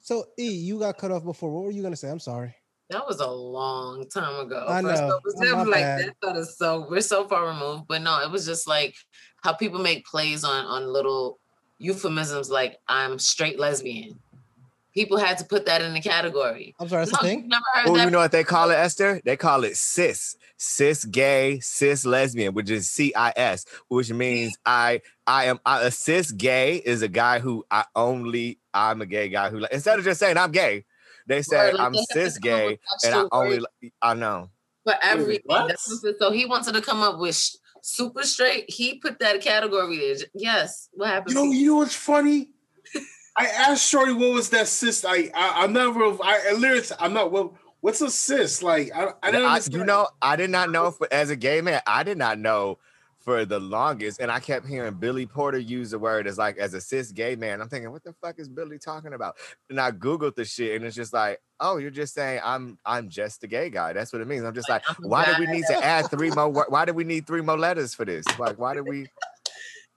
So 0.00 0.24
E, 0.38 0.48
you 0.50 0.78
got 0.78 0.96
cut 0.98 1.10
off 1.10 1.24
before. 1.24 1.50
What 1.50 1.64
were 1.64 1.70
you 1.70 1.82
gonna 1.82 1.96
say? 1.96 2.08
I'm 2.10 2.20
sorry. 2.20 2.54
That 2.90 3.06
was 3.06 3.20
a 3.20 3.26
long 3.30 4.08
time 4.08 4.46
ago. 4.46 4.64
I 4.66 4.80
know. 4.80 4.88
off, 4.90 5.20
it's 5.26 5.34
Oh, 5.36 5.40
my 5.40 5.44
never 5.44 5.70
like 5.70 5.80
bad. 5.82 6.00
that 6.00 6.14
thought 6.22 6.36
is 6.38 6.56
so 6.56 6.86
we're 6.88 7.02
so 7.02 7.28
far 7.28 7.46
removed. 7.48 7.84
But 7.86 8.00
no, 8.02 8.22
it 8.22 8.30
was 8.30 8.46
just 8.46 8.66
like 8.66 8.94
how 9.42 9.52
people 9.52 9.78
make 9.80 10.06
plays 10.06 10.42
on 10.44 10.64
on 10.64 10.86
little 10.86 11.38
euphemisms 11.78 12.50
like 12.50 12.78
I'm 12.88 13.18
straight 13.18 13.58
lesbian. 13.58 14.18
People 14.98 15.16
had 15.18 15.38
to 15.38 15.44
put 15.44 15.64
that 15.66 15.80
in 15.80 15.94
the 15.94 16.00
category. 16.00 16.74
I'm 16.80 16.88
sorry, 16.88 17.04
that's 17.04 17.12
no, 17.12 17.18
the 17.28 17.32
you've 17.34 17.40
thing. 17.42 17.48
never 17.48 17.64
heard 17.74 17.88
Oh, 17.88 17.96
that. 17.96 18.04
you 18.04 18.10
know 18.10 18.18
what 18.18 18.32
they 18.32 18.42
call 18.42 18.70
it, 18.70 18.74
Esther? 18.74 19.20
They 19.24 19.36
call 19.36 19.62
it 19.62 19.76
cis, 19.76 20.34
cis 20.56 21.04
gay, 21.04 21.60
cis 21.60 22.04
lesbian, 22.04 22.52
which 22.52 22.68
is 22.68 22.90
C-I-S, 22.90 23.64
which 23.86 24.10
means 24.12 24.54
mm-hmm. 24.54 24.62
I, 24.66 25.00
I 25.28 25.44
am 25.44 25.60
I, 25.64 25.82
a 25.82 25.90
cis 25.92 26.32
gay 26.32 26.76
is 26.76 27.02
a 27.02 27.08
guy 27.08 27.38
who 27.38 27.64
I 27.70 27.84
only 27.94 28.58
I'm 28.74 29.00
a 29.00 29.06
gay 29.06 29.28
guy 29.28 29.50
who 29.50 29.60
like 29.60 29.72
instead 29.72 30.00
of 30.00 30.04
just 30.04 30.18
saying 30.18 30.36
I'm 30.36 30.50
gay, 30.50 30.84
they 31.28 31.42
say 31.42 31.70
like, 31.72 31.80
I'm 31.80 31.92
they 31.92 32.04
cis 32.12 32.38
gay 32.38 32.78
and 33.04 33.14
I 33.14 33.24
only 33.30 33.58
words 33.60 33.66
I 34.02 34.14
know. 34.14 34.50
for 34.82 34.94
everything. 35.00 35.42
what? 35.46 35.68
That's 35.68 36.02
what- 36.02 36.18
So 36.18 36.32
he 36.32 36.44
wanted 36.44 36.74
to 36.74 36.82
come 36.82 37.02
up 37.02 37.18
with 37.20 37.36
sh- 37.36 37.54
super 37.82 38.24
straight. 38.24 38.64
He 38.68 38.98
put 38.98 39.20
that 39.20 39.40
category 39.42 39.98
there. 39.98 40.26
Yes. 40.34 40.88
What 40.92 41.08
happened? 41.10 41.36
Yo, 41.36 41.44
you 41.44 41.66
know 41.68 41.76
what's 41.76 41.94
funny? 41.94 42.50
I 43.38 43.46
asked 43.46 43.88
Shorty 43.88 44.12
what 44.12 44.32
was 44.32 44.50
that 44.50 44.66
cyst. 44.66 45.04
I, 45.06 45.30
I 45.34 45.64
I'm 45.64 45.72
not 45.72 45.94
real. 45.94 46.18
I, 46.22 46.48
I 46.50 46.52
literally 46.54 46.82
I'm 46.98 47.12
not 47.12 47.30
well. 47.30 47.54
What's 47.80 48.00
a 48.00 48.10
cyst? 48.10 48.62
Like 48.62 48.90
I 48.94 49.12
I 49.22 49.30
don't 49.30 49.44
I, 49.44 49.60
you 49.70 49.84
know, 49.84 50.08
I 50.20 50.34
did 50.34 50.50
not 50.50 50.70
know 50.70 50.90
for, 50.90 51.06
as 51.12 51.30
a 51.30 51.36
gay 51.36 51.60
man, 51.60 51.80
I 51.86 52.02
did 52.02 52.18
not 52.18 52.38
know 52.38 52.78
for 53.20 53.44
the 53.44 53.60
longest, 53.60 54.20
and 54.20 54.30
I 54.30 54.40
kept 54.40 54.66
hearing 54.66 54.94
Billy 54.94 55.26
Porter 55.26 55.58
use 55.58 55.90
the 55.90 55.98
word 55.98 56.26
as 56.26 56.38
like 56.38 56.56
as 56.58 56.74
a 56.74 56.80
cis 56.80 57.12
gay 57.12 57.36
man. 57.36 57.60
I'm 57.60 57.68
thinking, 57.68 57.92
what 57.92 58.02
the 58.02 58.14
fuck 58.14 58.38
is 58.38 58.48
Billy 58.48 58.78
talking 58.78 59.12
about? 59.12 59.36
And 59.70 59.80
I 59.80 59.92
googled 59.92 60.34
the 60.34 60.44
shit, 60.44 60.74
and 60.74 60.84
it's 60.84 60.96
just 60.96 61.12
like, 61.12 61.40
oh, 61.60 61.76
you're 61.76 61.90
just 61.90 62.14
saying 62.14 62.40
I'm 62.42 62.78
I'm 62.84 63.08
just 63.08 63.44
a 63.44 63.46
gay 63.46 63.70
guy. 63.70 63.92
That's 63.92 64.12
what 64.12 64.22
it 64.22 64.26
means. 64.26 64.44
I'm 64.44 64.54
just 64.54 64.68
like, 64.68 64.82
I'm 64.88 64.96
why 65.02 65.24
do 65.26 65.34
we 65.38 65.46
need 65.46 65.64
to 65.68 65.84
add 65.84 66.10
three 66.10 66.30
more? 66.30 66.48
Why 66.50 66.84
do 66.84 66.92
we 66.92 67.04
need 67.04 67.26
three 67.26 67.42
more 67.42 67.58
letters 67.58 67.94
for 67.94 68.04
this? 68.04 68.24
Like, 68.38 68.58
why 68.58 68.74
do 68.74 68.82
we? 68.82 69.06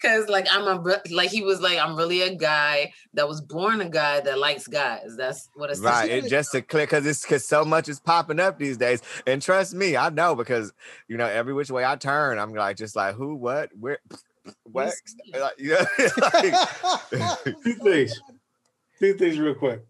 Cause 0.02 0.28
like 0.30 0.48
I'm 0.52 0.68
a 0.68 0.82
re- 0.82 1.12
like 1.12 1.30
he 1.30 1.44
was 1.44 1.62
like 1.62 1.78
I'm 1.78 1.96
really 1.96 2.22
a 2.22 2.34
guy 2.34 2.92
that 3.14 3.28
was 3.28 3.40
born 3.40 3.82
a 3.82 3.90
guy 3.90 4.20
that 4.20 4.40
likes 4.40 4.66
guys. 4.66 5.16
That's 5.16 5.48
what 5.54 5.70
it's 5.70 5.80
Right, 5.80 6.10
it 6.10 6.28
just 6.28 6.52
to 6.54 6.64
clear 6.64 6.84
because 6.84 7.06
it's 7.06 7.22
because 7.22 7.48
so 7.48 7.64
much 7.64 7.88
is 7.88 8.00
popping 8.00 8.40
up 8.40 8.58
these 8.58 8.78
days, 8.78 9.02
and 9.28 9.42
trust 9.42 9.76
me, 9.76 9.96
I 9.96 10.10
know 10.10 10.36
because 10.36 10.74
you 11.08 11.18
know 11.18 11.28
every 11.28 11.54
which 11.54 11.70
way 11.70 11.86
I 11.86 11.98
turn, 11.98 12.40
I'm 12.40 12.52
like 12.54 12.78
just 12.78 12.96
like 12.96 13.14
who, 13.14 13.36
what, 13.36 13.70
where, 13.80 14.00
what, 14.64 14.92
like, 15.40 15.54
yeah, 15.60 15.86
like, 16.18 17.44
two 17.64 17.74
things. 17.74 18.20
Two 19.00 19.14
things 19.14 19.40
real 19.40 19.56
quick. 19.56 19.84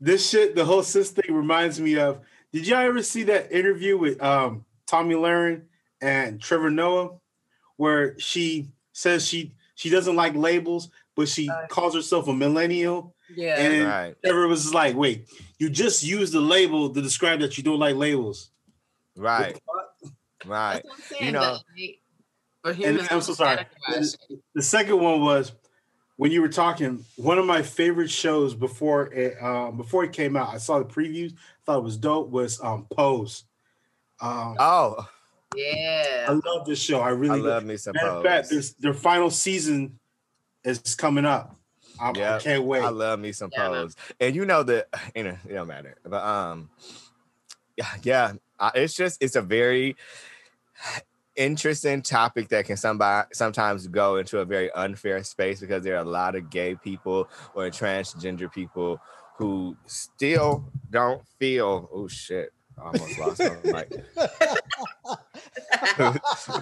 This 0.00 0.28
shit, 0.28 0.54
the 0.54 0.64
whole 0.64 0.82
cis 0.82 1.10
thing 1.10 1.34
reminds 1.34 1.80
me 1.80 1.98
of. 1.98 2.20
Did 2.52 2.66
y'all 2.66 2.78
ever 2.78 3.02
see 3.02 3.24
that 3.24 3.52
interview 3.52 3.98
with 3.98 4.22
um 4.22 4.64
Tomi 4.86 5.14
Lahren 5.14 5.62
and 6.00 6.40
Trevor 6.40 6.70
Noah, 6.70 7.10
where 7.76 8.18
she 8.18 8.70
says 9.00 9.26
she 9.26 9.54
she 9.74 9.88
doesn't 9.90 10.14
like 10.16 10.34
labels, 10.34 10.90
but 11.16 11.28
she 11.28 11.48
Uh, 11.48 11.66
calls 11.68 11.94
herself 11.94 12.28
a 12.28 12.32
millennial, 12.34 13.14
yeah. 13.34 13.56
and 13.58 13.72
then 13.72 13.86
right, 13.86 14.14
Trevor 14.24 14.46
was 14.46 14.74
like, 14.74 14.94
"Wait, 14.94 15.26
you 15.58 15.70
just 15.70 16.02
used 16.04 16.32
the 16.34 16.40
label 16.40 16.92
to 16.92 17.00
describe 17.02 17.40
that 17.40 17.56
you 17.56 17.64
don't 17.64 17.78
like 17.80 17.96
labels." 17.96 18.50
right, 19.16 19.58
right. 20.44 20.84
I'm 20.90 21.00
saying. 21.02 21.24
You 21.26 21.32
know- 21.32 21.58
that, 22.62 22.76
like, 22.76 23.00
for 23.00 23.14
I'm 23.14 23.20
so 23.22 23.32
sorry. 23.32 23.56
categorize 23.88 24.18
The, 24.28 24.38
the 24.56 24.62
second 24.62 25.00
one 25.00 25.22
was 25.22 25.52
when 26.16 26.30
you 26.30 26.42
were 26.42 26.48
talking. 26.50 27.04
One 27.16 27.38
of 27.38 27.46
my 27.46 27.62
favorite 27.62 28.10
shows 28.10 28.54
before 28.54 29.10
it 29.14 29.42
um, 29.42 29.78
before 29.78 30.04
it 30.04 30.12
came 30.12 30.36
out. 30.36 30.48
I 30.54 30.58
saw 30.58 30.78
the 30.78 30.84
previews. 30.84 31.32
Thought 31.64 31.78
it 31.78 31.84
was 31.84 31.96
dope. 31.96 32.28
Was 32.28 32.60
um, 32.62 32.86
Pose. 32.94 33.44
Um, 34.20 34.56
Oh, 34.58 35.08
Yeah. 35.56 36.26
I 36.28 36.32
love 36.32 36.66
this 36.66 36.80
show. 36.80 37.00
I 37.00 37.08
I 37.08 37.10
really 37.10 37.40
love 37.40 37.62
do. 37.62 37.68
me 37.68 37.76
some 37.76 37.92
Matter 37.94 38.08
of 38.08 38.22
fact, 38.22 38.50
their, 38.50 38.62
their 38.78 38.94
final 38.94 39.30
season 39.30 39.98
is 40.64 40.78
coming 40.94 41.24
up. 41.24 41.56
I, 42.00 42.10
I 42.10 42.38
can't 42.38 42.64
wait. 42.64 42.82
I 42.82 42.88
love 42.88 43.18
me 43.20 43.32
some 43.32 43.50
Yeah, 43.52 43.68
I 43.68 43.72
know. 43.72 43.88
and 44.20 44.34
you 44.36 44.46
know 44.46 44.62
that 44.62 44.88
you 45.14 45.24
know 45.24 45.36
it 45.48 45.52
don't 45.52 45.66
matter, 45.68 45.96
but 46.04 46.22
um, 46.24 46.70
yeah, 47.76 47.86
yeah, 48.02 48.32
I- 48.58 48.72
it's 48.76 48.94
just 48.94 49.22
it's 49.22 49.36
a 49.36 49.42
very 49.42 49.96
interesting 51.36 52.02
topic 52.02 52.48
that 52.48 52.66
can 52.66 52.76
somebody 52.76 53.28
sometimes 53.32 53.86
go 53.86 54.16
into 54.16 54.38
a 54.38 54.44
very 54.44 54.70
unfair 54.72 55.22
space 55.24 55.60
because 55.60 55.82
there 55.82 55.94
are 55.96 56.02
a 56.02 56.08
lot 56.08 56.34
of 56.36 56.50
gay 56.50 56.74
people 56.74 57.28
or 57.54 57.64
transgender 57.70 58.50
people 58.52 59.00
who 59.36 59.76
still 59.86 60.64
don't 60.90 61.26
feel 61.38 61.88
oh 61.92 62.06
shit 62.08 62.52
I 62.80 62.86
almost 62.86 63.18
lost 63.18 63.40
my 63.40 63.72
mic 63.72 63.92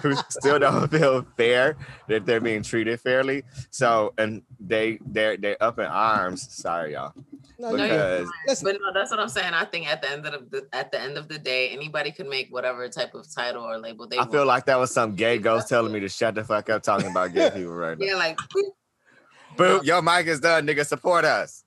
who 0.01 0.15
still 0.29 0.59
don't 0.59 0.89
feel 0.89 1.25
fair 1.37 1.77
that 2.07 2.25
they're 2.25 2.39
being 2.41 2.61
treated 2.63 2.99
fairly 2.99 3.43
so 3.69 4.13
and 4.17 4.41
they 4.59 4.99
they're 5.07 5.37
they're 5.37 5.61
up 5.61 5.79
in 5.79 5.85
arms 5.85 6.47
sorry 6.53 6.93
y'all 6.93 7.13
No, 7.57 7.71
No, 7.71 7.83
you're- 7.85 7.87
you're 7.87 7.97
because 7.97 8.19
fine. 8.27 8.31
listen. 8.47 8.65
but 8.65 8.75
no, 8.81 8.93
that's 8.93 9.11
what 9.11 9.19
I'm 9.19 9.29
saying. 9.29 9.53
I 9.53 9.65
think 9.65 9.87
at 9.89 10.01
the 10.01 10.09
end 10.11 10.25
of 10.25 10.49
the 10.49 10.67
at 10.73 10.91
the 10.91 10.99
end 11.01 11.17
of 11.17 11.27
the 11.27 11.37
day, 11.37 11.69
anybody 11.69 12.11
could 12.11 12.27
make 12.27 12.47
whatever 12.51 12.87
type 12.87 13.13
of 13.15 13.25
title 13.33 13.63
or 13.63 13.77
label 13.77 14.07
they 14.07 14.15
I 14.17 14.21
want. 14.21 14.31
feel 14.31 14.45
like 14.45 14.65
that 14.67 14.79
was 14.79 14.91
some 14.93 15.13
gay 15.15 15.37
ghost 15.39 15.67
telling 15.67 15.91
me 15.91 15.99
to 15.99 16.07
shut 16.09 16.35
the 16.35 16.43
fuck 16.45 16.69
up 16.69 16.83
talking 16.83 17.11
about 17.11 17.33
gay 17.33 17.49
people 17.49 17.73
right 17.73 17.97
now. 17.99 18.05
yeah, 18.09 18.15
like 18.15 18.37
Boop, 19.57 19.83
your 19.83 20.01
mic 20.01 20.27
is 20.27 20.39
done, 20.39 20.65
nigga. 20.67 20.85
Support 20.85 21.25
us. 21.25 21.63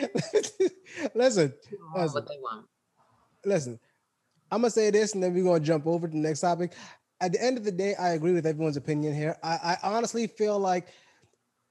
listen, 1.14 1.52
what 1.92 2.26
they 2.26 2.38
want. 2.40 2.66
Listen. 3.44 3.78
I'm 4.50 4.60
gonna 4.60 4.70
say 4.70 4.90
this, 4.90 5.14
and 5.14 5.22
then 5.22 5.32
we're 5.32 5.44
gonna 5.44 5.60
jump 5.60 5.86
over 5.86 6.06
to 6.06 6.12
the 6.12 6.18
next 6.18 6.40
topic. 6.40 6.72
At 7.20 7.32
the 7.32 7.42
end 7.42 7.56
of 7.56 7.64
the 7.64 7.72
day, 7.72 7.94
I 7.94 8.10
agree 8.10 8.32
with 8.32 8.46
everyone's 8.46 8.76
opinion 8.76 9.14
here. 9.14 9.36
I, 9.42 9.76
I 9.82 9.88
honestly 9.94 10.26
feel 10.26 10.58
like 10.58 10.88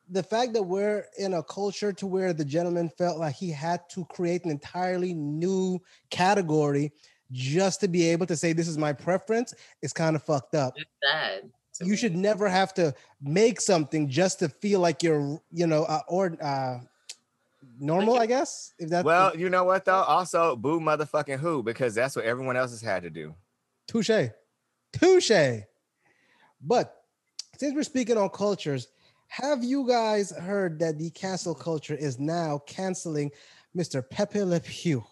the 0.10 0.24
fact 0.24 0.54
that 0.54 0.64
we're 0.64 1.06
in 1.18 1.36
a 1.36 1.44
culture 1.44 1.94
to 1.94 2.08
where 2.08 2.34
the 2.34 2.46
gentleman 2.46 2.90
felt 2.90 3.18
like 3.18 3.36
he 3.36 3.50
had 3.50 3.82
to 3.92 4.06
create 4.06 4.44
an 4.44 4.52
entirely 4.52 5.14
new 5.14 5.80
category 6.10 6.92
just 7.32 7.80
to 7.80 7.88
be 7.88 8.10
able 8.10 8.26
to 8.26 8.36
say 8.36 8.52
this 8.52 8.68
is 8.68 8.78
my 8.78 8.92
preference 8.92 9.54
is 9.82 9.94
kind 9.94 10.16
of 10.16 10.24
fucked 10.24 10.56
up. 10.56 10.74
It's 10.76 10.90
sad. 11.02 11.50
You 11.80 11.92
me. 11.92 11.98
should 11.98 12.16
never 12.16 12.50
have 12.50 12.74
to 12.76 12.94
make 13.22 13.62
something 13.62 14.10
just 14.10 14.40
to 14.40 14.50
feel 14.50 14.82
like 14.82 15.02
you're, 15.02 15.42
you 15.52 15.66
know, 15.66 15.84
uh, 15.86 16.02
or 16.08 16.38
uh, 16.42 16.80
normal. 17.82 18.18
I 18.20 18.26
guess 18.26 18.74
if 18.80 18.90
that's 18.90 19.04
Well, 19.04 19.36
you 19.36 19.50
know 19.50 19.64
what 19.64 19.86
though? 19.86 20.04
Also, 20.04 20.56
boo 20.56 20.80
motherfucking 20.80 21.40
who, 21.40 21.64
because 21.64 21.94
that's 21.96 22.16
what 22.16 22.26
everyone 22.26 22.56
else 22.56 22.72
has 22.72 22.82
had 22.82 23.04
to 23.04 23.10
do. 23.10 23.34
Touche. 23.88 24.30
Touche. 24.94 25.62
But 26.62 27.04
since 27.58 27.74
we're 27.76 27.84
speaking 27.84 28.18
on 28.18 28.30
cultures, 28.30 28.88
have 29.28 29.64
you 29.64 29.88
guys 29.88 30.32
heard 30.32 30.80
that 30.80 30.98
the 30.98 31.10
cancel 31.12 31.56
culture 31.56 31.96
is 31.96 32.20
now 32.20 32.60
canceling 32.68 33.32
Mr. 33.76 34.08
Pepe 34.08 34.44
Le 34.44 34.60
Pew, 34.60 35.04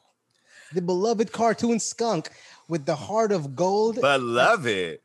the 0.74 0.82
beloved 0.82 1.32
cartoon 1.32 1.80
skunk 1.80 2.30
with 2.68 2.86
the 2.86 2.96
heart 2.96 3.32
of 3.32 3.56
gold? 3.56 3.96
Beloved. 4.02 5.00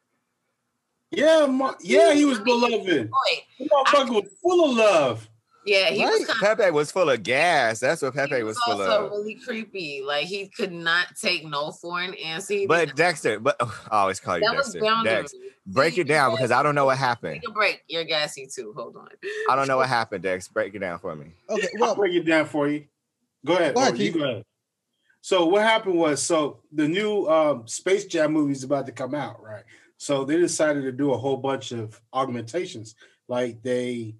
yeah, 1.10 1.46
ma- 1.46 1.74
yeah, 1.80 2.12
he 2.12 2.24
was 2.24 2.40
beloved. 2.40 3.10
Boy, 3.10 3.44
The 3.58 3.68
motherfucker 3.68 4.22
was 4.22 4.30
full 4.42 4.70
of 4.70 4.76
love. 4.76 5.28
Yeah, 5.66 5.90
he 5.90 6.04
was 6.04 6.26
kind 6.26 6.52
of 6.52 6.58
Pepe 6.58 6.70
was 6.70 6.90
full 6.90 7.08
of 7.10 7.22
gas. 7.22 7.80
That's 7.80 8.02
what 8.02 8.14
Pepe 8.14 8.36
he 8.36 8.42
was 8.42 8.56
was 8.56 8.62
full 8.64 8.82
also 8.82 9.06
of. 9.06 9.12
really 9.12 9.34
creepy. 9.34 10.02
Like 10.04 10.26
he 10.26 10.48
could 10.48 10.72
not 10.72 11.08
take 11.20 11.44
no 11.46 11.70
for 11.70 12.00
an 12.00 12.14
answer. 12.14 12.54
He 12.54 12.66
But 12.66 12.96
Dexter, 12.96 13.40
but 13.40 13.56
oh, 13.60 13.84
I 13.90 14.00
always 14.00 14.20
call 14.20 14.38
you 14.38 14.44
that 14.46 14.54
Dexter. 14.54 14.80
boundary. 14.80 15.12
Dex, 15.14 15.34
break 15.66 15.98
it 15.98 16.04
down 16.04 16.32
because 16.32 16.50
I 16.50 16.62
don't 16.62 16.74
know 16.74 16.84
what 16.86 16.98
happened. 17.10 17.40
Take 17.42 17.50
a 17.50 17.52
break. 17.52 17.82
You're 17.88 18.04
gassy 18.04 18.48
too. 18.52 18.72
Hold 18.76 18.96
on. 18.96 19.08
I 19.50 19.56
don't 19.56 19.68
know 19.68 19.78
what 19.78 19.88
happened, 19.88 20.22
Dex. 20.22 20.48
Break 20.48 20.74
it 20.74 20.80
down 20.80 20.98
for 20.98 21.14
me. 21.16 21.32
Okay, 21.48 21.68
I'll 21.82 21.94
break 21.94 22.14
it 22.14 22.24
down 22.24 22.46
for 22.46 22.68
you. 22.68 22.84
Go 23.44 23.54
ahead. 23.56 23.74
Go 23.74 23.82
ahead, 23.82 23.98
you 23.98 24.12
go 24.12 24.24
ahead. 24.24 24.44
So 25.20 25.46
what 25.46 25.62
happened 25.62 25.96
was, 25.98 26.22
so 26.22 26.60
the 26.70 26.86
new 26.86 27.26
um, 27.26 27.66
Space 27.66 28.04
Jam 28.04 28.32
movie 28.32 28.52
is 28.52 28.62
about 28.62 28.84
to 28.86 28.92
come 28.92 29.14
out, 29.14 29.42
right? 29.42 29.64
So 29.96 30.24
they 30.24 30.36
decided 30.36 30.82
to 30.82 30.92
do 30.92 31.12
a 31.12 31.16
whole 31.16 31.38
bunch 31.38 31.72
of 31.72 31.98
augmentations. 32.12 32.94
Like 33.26 33.62
they 33.62 34.16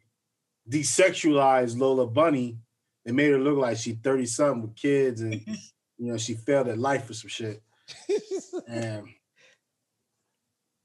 desexualized 0.69 1.79
Lola 1.79 2.07
Bunny. 2.07 2.59
They 3.05 3.13
made 3.13 3.31
her 3.31 3.39
look 3.39 3.59
like 3.59 3.77
she's 3.77 3.97
30 4.03 4.27
something 4.27 4.63
with 4.63 4.77
kids 4.77 5.21
and 5.21 5.35
you 5.99 6.11
know 6.13 6.17
she 6.17 6.35
failed 6.35 6.69
at 6.69 6.79
life 6.79 7.09
or 7.11 7.15
some 7.15 7.29
shit. 7.29 7.63
And 8.69 9.09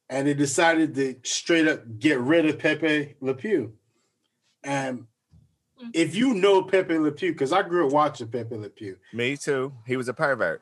and 0.09 0.27
they 0.27 0.34
decided 0.34 0.95
to 0.95 1.15
straight 1.23 1.67
up 1.67 1.99
get 1.99 2.19
rid 2.19 2.45
of 2.45 2.59
Pepe 2.59 3.15
Le 3.21 3.34
Pew. 3.34 3.73
And 4.63 5.05
mm. 5.82 5.91
if 5.93 6.15
you 6.15 6.34
know 6.34 6.63
Pepe 6.63 6.97
Le 6.97 7.11
Pew, 7.11 7.32
because 7.32 7.53
I 7.53 7.61
grew 7.61 7.88
up 7.88 7.93
watching 7.93 8.27
Pepe 8.27 8.55
Le 8.55 8.69
Pew. 8.69 8.97
Me 9.13 9.38
too. 9.38 9.71
He 9.86 9.95
was 9.95 10.09
a 10.09 10.13
pervert. 10.13 10.61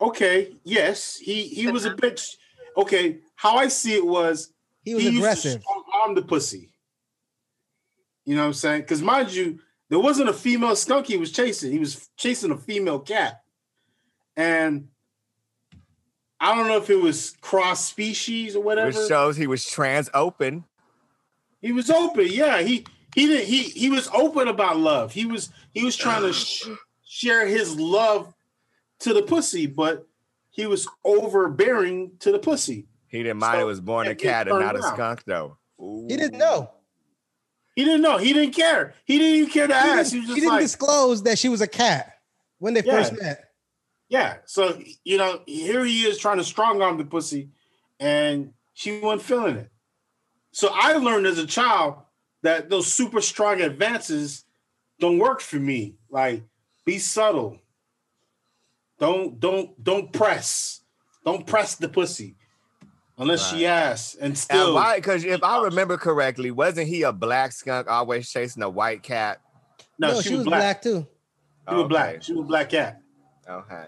Okay, 0.00 0.56
yes, 0.64 1.16
he 1.16 1.44
he 1.44 1.70
was 1.70 1.84
a 1.84 1.94
bitch. 1.94 2.36
Okay, 2.76 3.18
how 3.36 3.56
I 3.56 3.68
see 3.68 3.94
it 3.94 4.04
was 4.04 4.52
he 4.84 4.94
was 4.94 5.04
he 5.04 5.16
aggressive. 5.16 5.44
used 5.44 5.58
to 5.58 5.62
strong 5.62 5.84
arm 6.02 6.14
the 6.16 6.22
pussy. 6.22 6.71
You 8.24 8.34
know 8.36 8.42
what 8.42 8.46
I'm 8.48 8.52
saying? 8.54 8.82
Because 8.82 9.02
mind 9.02 9.32
you, 9.32 9.58
there 9.88 9.98
wasn't 9.98 10.28
a 10.28 10.32
female 10.32 10.76
skunk 10.76 11.06
he 11.06 11.16
was 11.16 11.32
chasing. 11.32 11.72
He 11.72 11.78
was 11.78 12.08
chasing 12.16 12.50
a 12.50 12.56
female 12.56 13.00
cat. 13.00 13.42
and 14.36 14.88
I 16.40 16.56
don't 16.56 16.66
know 16.66 16.76
if 16.78 16.90
it 16.90 17.00
was 17.00 17.36
cross 17.40 17.86
species 17.86 18.56
or 18.56 18.62
whatever. 18.64 18.88
Which 18.88 19.08
shows 19.08 19.36
he 19.36 19.46
was 19.46 19.64
trans 19.64 20.10
open. 20.12 20.64
He 21.60 21.70
was 21.70 21.88
open. 21.88 22.26
Yeah, 22.28 22.62
he 22.62 22.84
he 23.14 23.26
did 23.26 23.44
he 23.46 23.62
he 23.62 23.88
was 23.90 24.08
open 24.12 24.48
about 24.48 24.76
love. 24.78 25.12
He 25.12 25.24
was 25.24 25.50
he 25.72 25.84
was 25.84 25.94
trying 25.96 26.22
to 26.22 26.32
sh- 26.32 26.66
share 27.04 27.46
his 27.46 27.78
love 27.78 28.34
to 29.00 29.14
the 29.14 29.22
pussy, 29.22 29.66
but 29.66 30.08
he 30.50 30.66
was 30.66 30.88
overbearing 31.04 32.12
to 32.20 32.32
the 32.32 32.40
pussy. 32.40 32.86
He 33.06 33.22
didn't 33.22 33.38
mind 33.38 33.58
So, 33.58 33.60
it 33.60 33.64
was 33.66 33.80
born 33.80 34.08
a 34.08 34.10
it- 34.10 34.12
it 34.14 34.22
cat 34.22 34.48
and 34.48 34.58
not 34.58 34.74
a 34.74 34.80
around. 34.80 34.94
skunk 34.94 35.24
though. 35.24 35.58
He 35.78 36.16
didn't 36.16 36.38
know. 36.38 36.72
He 37.74 37.84
didn't 37.84 38.02
know. 38.02 38.18
He 38.18 38.32
didn't 38.32 38.54
care. 38.54 38.94
He 39.04 39.18
didn't 39.18 39.36
even 39.36 39.50
care 39.50 39.66
to 39.66 39.72
He 39.74 39.78
ask. 39.88 40.12
didn't, 40.12 40.24
He 40.24 40.28
was 40.28 40.34
he 40.36 40.40
didn't 40.42 40.52
like, 40.54 40.62
disclose 40.62 41.22
that 41.22 41.38
she 41.38 41.48
was 41.48 41.60
a 41.60 41.66
cat 41.66 42.18
when 42.58 42.74
they 42.74 42.82
Yeah. 42.84 42.92
first 42.92 43.20
met. 43.20 43.50
yeah. 44.08 44.36
So 44.44 44.78
you 45.04 45.16
know, 45.18 45.40
here 45.46 45.84
he 45.84 46.02
is 46.04 46.18
trying 46.18 46.38
to 46.38 46.44
strong 46.44 46.82
arm 46.82 46.98
the 46.98 47.04
pussy, 47.04 47.48
and 47.98 48.52
she 48.74 49.00
wasn't 49.00 49.22
feeling 49.22 49.56
it. 49.56 49.70
So 50.52 50.68
I 50.72 50.92
learned 50.94 51.26
as 51.26 51.38
a 51.38 51.46
child 51.46 51.96
that 52.42 52.68
those 52.68 52.92
super 52.92 53.20
strong 53.22 53.60
advances 53.62 54.44
don't 55.00 55.18
work 55.18 55.40
for 55.40 55.56
me. 55.56 55.94
Like, 56.10 56.42
be 56.84 56.98
subtle. 56.98 57.58
Don't 58.98 59.40
don't 59.40 59.82
don't 59.82 60.12
press. 60.12 60.82
Don't 61.24 61.46
press 61.46 61.76
the 61.76 61.88
pussy 61.88 62.36
unless 63.22 63.50
she 63.50 63.66
asks. 63.66 64.14
And 64.14 64.24
And 64.24 64.38
still, 64.38 64.74
why? 64.74 64.96
Because 64.96 65.24
if 65.24 65.42
I 65.42 65.62
remember 65.62 65.96
correctly, 65.96 66.50
wasn't 66.50 66.88
he 66.88 67.02
a 67.02 67.12
black 67.12 67.52
skunk 67.52 67.88
always 67.88 68.28
chasing 68.30 68.62
a 68.62 68.68
white 68.70 69.02
cat? 69.02 69.40
no, 69.98 70.12
No, 70.12 70.20
she, 70.20 70.36
was 70.36 70.44
black. 70.44 70.60
black. 70.60 70.82
too. 70.82 71.06
She 71.68 71.74
was 71.74 71.80
Okay. 71.84 71.88
black. 71.88 72.22
She 72.22 72.32
was 72.34 72.46
black 72.46 72.68
cat. 72.70 73.00
Okay. 73.48 73.84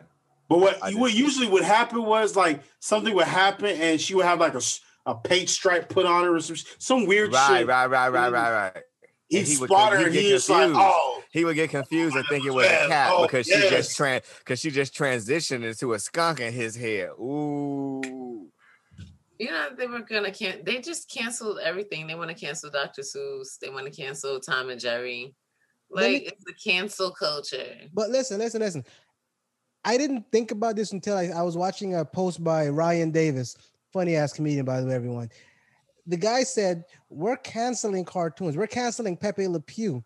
But 0.48 0.58
what 0.58 0.78
I 0.82 0.92
what 0.92 1.12
usually 1.14 1.48
would 1.48 1.64
happen 1.64 2.04
was 2.04 2.36
like 2.36 2.60
something 2.80 3.14
would 3.14 3.26
happen 3.26 3.66
and 3.80 4.00
she 4.00 4.14
would 4.14 4.26
have 4.26 4.38
like 4.40 4.54
a 4.54 4.60
a 5.06 5.14
paint 5.14 5.48
stripe 5.50 5.88
put 5.88 6.06
on 6.06 6.24
her 6.24 6.34
or 6.36 6.40
some 6.40 6.56
some 6.78 7.06
weird 7.06 7.32
Right, 7.32 7.58
shit. 7.60 7.66
right, 7.66 7.86
right, 7.86 8.08
right, 8.10 8.32
right, 8.32 8.52
right. 8.74 8.82
He'd 9.28 9.38
And 9.38 9.46
he 9.48 9.54
spot 9.54 9.92
her 9.92 9.98
he'd 9.98 10.04
and 10.06 10.12
get 10.14 10.22
he 10.22 10.32
was 10.34 10.48
like, 10.50 10.60
confused. 10.64 10.80
oh, 10.82 11.22
He 11.32 11.44
would 11.44 11.56
get 11.56 11.70
confused 11.70 12.14
and 12.16 12.24
think 12.28 12.44
it 12.44 12.50
was 12.52 12.66
a 12.66 12.84
oh, 12.84 12.88
cat 12.88 13.10
oh, 13.12 13.22
because 13.22 13.46
she 13.46 13.58
just 13.70 13.96
trans 13.96 14.22
because 14.38 14.60
she 14.60 14.70
just 14.70 14.94
transitioned 14.94 15.64
into 15.64 15.94
a 15.94 15.98
skunk 15.98 16.40
in 16.40 16.52
his 16.52 16.76
head. 16.76 17.08
Ooh. 17.18 18.33
You 19.38 19.50
know 19.50 19.68
they 19.76 19.86
were 19.86 20.00
gonna 20.00 20.30
can 20.30 20.60
they 20.64 20.80
just 20.80 21.10
canceled 21.10 21.58
everything. 21.62 22.06
They 22.06 22.14
want 22.14 22.30
to 22.30 22.36
cancel 22.36 22.70
Dr. 22.70 23.02
Seuss. 23.02 23.58
They 23.60 23.68
want 23.68 23.86
to 23.86 23.90
cancel 23.92 24.38
Tom 24.40 24.70
and 24.70 24.80
Jerry. 24.80 25.34
Let 25.90 26.06
me- 26.08 26.12
Like 26.14 26.32
it's 26.32 26.44
the 26.44 26.52
cancel 26.52 27.10
culture. 27.10 27.74
But 27.92 28.10
listen, 28.10 28.38
listen, 28.38 28.60
listen. 28.60 28.84
I 29.84 29.98
didn't 29.98 30.24
think 30.32 30.50
about 30.50 30.76
this 30.76 30.92
until 30.92 31.16
I, 31.16 31.26
I 31.26 31.42
was 31.42 31.56
watching 31.56 31.94
a 31.96 32.04
post 32.04 32.42
by 32.42 32.68
Ryan 32.68 33.10
Davis, 33.10 33.56
funny 33.92 34.16
ass 34.16 34.32
comedian, 34.32 34.64
by 34.64 34.80
the 34.80 34.86
way, 34.86 34.94
everyone. 34.94 35.30
The 36.06 36.16
guy 36.16 36.42
said, 36.44 36.84
We're 37.10 37.36
canceling 37.36 38.04
cartoons, 38.04 38.56
we're 38.56 38.66
canceling 38.66 39.16
Pepe 39.16 39.46
Le 39.46 39.60
Pew. 39.60 40.02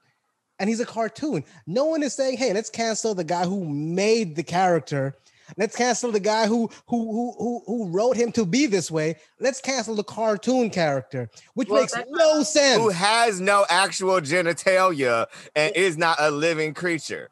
And 0.60 0.68
he's 0.68 0.80
a 0.80 0.86
cartoon. 0.86 1.44
No 1.68 1.84
one 1.84 2.02
is 2.02 2.14
saying, 2.14 2.38
Hey, 2.38 2.52
let's 2.52 2.70
cancel 2.70 3.14
the 3.14 3.22
guy 3.24 3.44
who 3.44 3.64
made 3.64 4.34
the 4.34 4.42
character. 4.42 5.14
Let's 5.56 5.76
cancel 5.76 6.12
the 6.12 6.20
guy 6.20 6.46
who 6.46 6.70
who 6.86 7.12
who 7.12 7.34
who, 7.38 7.62
who 7.66 7.88
wrote 7.88 8.16
him 8.16 8.32
to 8.32 8.44
be 8.44 8.66
this 8.66 8.90
way. 8.90 9.16
Let's 9.40 9.60
cancel 9.60 9.94
the 9.94 10.04
cartoon 10.04 10.70
character, 10.70 11.30
which 11.54 11.68
Well, 11.68 11.80
makes 11.82 11.94
no 12.10 12.42
sense. 12.42 12.80
Who 12.82 12.90
has 12.90 13.40
no 13.40 13.64
actual 13.68 14.20
genitalia 14.20 15.26
and 15.56 15.74
is 15.74 15.96
not 15.96 16.16
a 16.20 16.30
living 16.30 16.74
creature. 16.74 17.30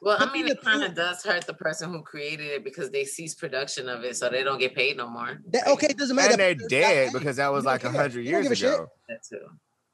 Well, 0.00 0.16
I 0.20 0.32
mean, 0.32 0.46
it 0.46 0.62
kind 0.62 0.84
of 0.84 0.94
does 0.94 1.24
hurt 1.24 1.44
the 1.46 1.54
person 1.54 1.90
who 1.90 2.02
created 2.02 2.46
it 2.46 2.62
because 2.62 2.90
they 2.90 3.04
cease 3.04 3.34
production 3.34 3.88
of 3.88 4.04
it, 4.04 4.16
so 4.16 4.28
they 4.28 4.44
don't 4.44 4.58
get 4.60 4.72
paid 4.74 4.96
no 4.96 5.08
more. 5.08 5.40
That- 5.50 5.66
okay, 5.66 5.88
it 5.90 5.96
doesn't 5.98 6.14
matter. 6.14 6.32
And 6.34 6.40
they're 6.40 6.54
dead 6.68 7.12
not- 7.12 7.18
because 7.18 7.36
that 7.36 7.50
was 7.52 7.64
You 7.64 7.70
don't 7.70 7.72
like 7.72 7.84
a 7.84 7.90
hundred 7.90 8.24
years 8.24 8.44
give 8.44 8.52
a 8.52 8.54
shit. 8.54 8.74
ago. 8.74 8.90
that 9.08 9.24
too. 9.24 9.40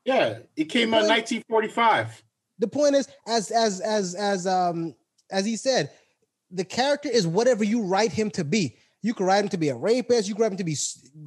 yeah, 0.05 0.41
it 0.57 0.67
came 0.67 0.93
out 0.93 1.07
1945. 1.09 2.23
the 2.59 2.69
point 2.69 2.95
is 2.97 3.09
as 3.27 3.51
as 3.51 3.81
as 3.81 4.15
as 4.15 4.47
um 4.47 4.95
as 5.31 5.47
he 5.47 5.57
said 5.57 5.91
the 6.51 6.65
character 6.65 7.09
is 7.09 7.27
whatever 7.27 7.65
you 7.65 7.83
write 7.83 8.13
him 8.13 8.31
to 8.33 8.45
be. 8.45 8.77
You 9.03 9.13
can 9.13 9.27
write 9.27 9.45
him 9.45 9.51
to 9.51 9.59
be 9.59 9.69
a 9.69 9.77
rapist. 9.77 10.29
You 10.29 10.35
can 10.35 10.43
write 10.43 10.53
him 10.53 10.59
to 10.59 10.65
be 10.65 10.77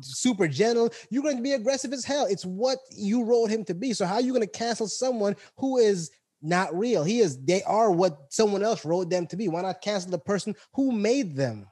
super 0.02 0.48
gentle. 0.48 0.92
You're 1.12 1.22
going 1.22 1.38
to 1.38 1.44
be 1.44 1.54
aggressive 1.54 1.94
as 1.94 2.04
hell. 2.04 2.26
It's 2.26 2.44
what 2.44 2.80
you 2.90 3.24
wrote 3.24 3.52
him 3.52 3.64
to 3.66 3.76
be. 3.76 3.94
So 3.94 4.06
how 4.06 4.16
are 4.16 4.22
you 4.22 4.34
going 4.34 4.42
to 4.42 4.48
cancel 4.48 4.88
someone 4.88 5.36
who 5.58 5.78
is 5.78 6.10
not 6.42 6.76
real? 6.76 7.04
He 7.04 7.20
is 7.20 7.38
they 7.44 7.62
are 7.64 7.92
what 7.92 8.18
someone 8.30 8.64
else 8.64 8.84
wrote 8.84 9.12
them 9.12 9.28
to 9.28 9.36
be. 9.36 9.48
Why 9.48 9.62
not 9.62 9.82
cancel 9.82 10.10
the 10.10 10.18
person 10.18 10.56
who 10.74 10.92
made 10.92 11.36
them? 11.36 11.68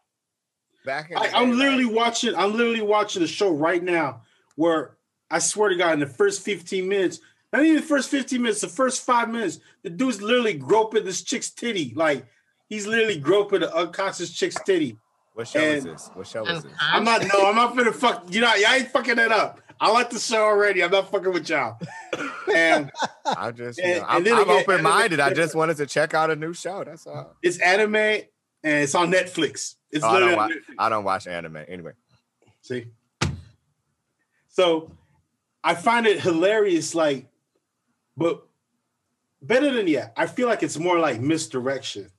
Back 0.85 1.09
in 1.09 1.17
I, 1.17 1.27
the 1.27 1.37
I'm 1.37 1.57
literally 1.57 1.85
watching. 1.85 2.35
I'm 2.35 2.51
literally 2.51 2.81
watching 2.81 3.23
a 3.23 3.27
show 3.27 3.51
right 3.51 3.81
now 3.81 4.21
where 4.55 4.97
I 5.31 5.39
swear 5.39 5.69
to 5.69 5.75
God, 5.75 5.93
in 5.93 5.99
the 6.01 6.05
first 6.05 6.41
15 6.43 6.87
minutes, 6.87 7.19
not 7.51 7.63
even 7.63 7.77
the 7.77 7.81
first 7.81 8.09
15 8.11 8.41
minutes, 8.41 8.61
the 8.61 8.67
first 8.67 9.05
five 9.05 9.29
minutes, 9.29 9.59
the 9.81 9.89
dude's 9.89 10.21
literally 10.21 10.53
groping 10.53 11.03
this 11.03 11.23
chick's 11.23 11.49
titty. 11.49 11.93
Like 11.95 12.27
he's 12.69 12.87
literally 12.87 13.19
groping 13.19 13.61
the 13.61 13.75
unconscious 13.75 14.31
chick's 14.31 14.55
titty. 14.65 14.97
What 15.33 15.47
show 15.47 15.59
is 15.59 15.83
this? 15.83 16.09
What 16.13 16.27
show 16.27 16.45
is 16.45 16.63
this? 16.63 16.73
I'm 16.79 17.03
not. 17.03 17.21
No, 17.21 17.47
I'm 17.47 17.55
not 17.55 17.75
gonna 17.75 17.91
fuck. 17.91 18.25
You 18.29 18.41
know, 18.41 18.47
I 18.47 18.77
ain't 18.77 18.87
fucking 18.89 19.17
that 19.17 19.31
up. 19.31 19.59
I 19.79 19.91
like 19.91 20.09
the 20.09 20.19
show 20.19 20.41
already. 20.41 20.81
I'm 20.83 20.91
not 20.91 21.11
fucking 21.11 21.33
with 21.33 21.49
y'all. 21.49 21.77
And 22.53 22.89
I'm 23.25 23.55
just, 23.55 23.77
you 23.77 23.95
know, 23.95 24.05
I'm, 24.07 24.25
and 24.25 24.35
I'm 24.35 24.49
open 24.49 24.81
minded. 24.81 25.19
I 25.19 25.33
just 25.33 25.53
wanted 25.53 25.75
to 25.77 25.85
check 25.85 26.13
out 26.13 26.31
a 26.31 26.35
new 26.35 26.53
show. 26.53 26.83
That's 26.83 27.05
all. 27.05 27.35
it's 27.41 27.59
anime 27.59 27.95
and 27.95 28.23
it's 28.63 28.95
on 28.95 29.11
Netflix. 29.11 29.75
It's 29.91 30.03
Oh, 30.03 30.07
I, 30.07 30.13
literally 30.13 30.19
don't 30.19 30.31
on 30.31 30.37
watch, 30.37 30.51
Netflix. 30.51 30.75
I 30.79 30.89
don't 30.89 31.03
watch 31.03 31.27
anime 31.27 31.57
anyway. 31.67 31.91
See? 32.61 32.85
So 34.47 34.91
I 35.63 35.75
find 35.75 36.07
it 36.07 36.21
hilarious, 36.21 36.95
like, 36.95 37.27
but 38.15 38.47
better 39.41 39.71
than 39.71 39.87
yeah, 39.87 40.09
I 40.15 40.27
feel 40.27 40.47
like 40.47 40.63
it's 40.63 40.79
more 40.79 40.97
like 40.99 41.19
misdirection. 41.19 42.09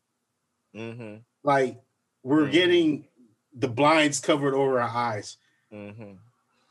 Mm-hmm. 0.76 1.16
Like 1.42 1.80
we're 2.22 2.46
Mhm. 2.48 2.52
getting 2.52 3.08
the 3.54 3.68
blinds 3.68 4.20
covered 4.20 4.54
over 4.54 4.80
our 4.80 4.88
eyes. 4.88 5.36
Mm-hmm. 5.72 6.12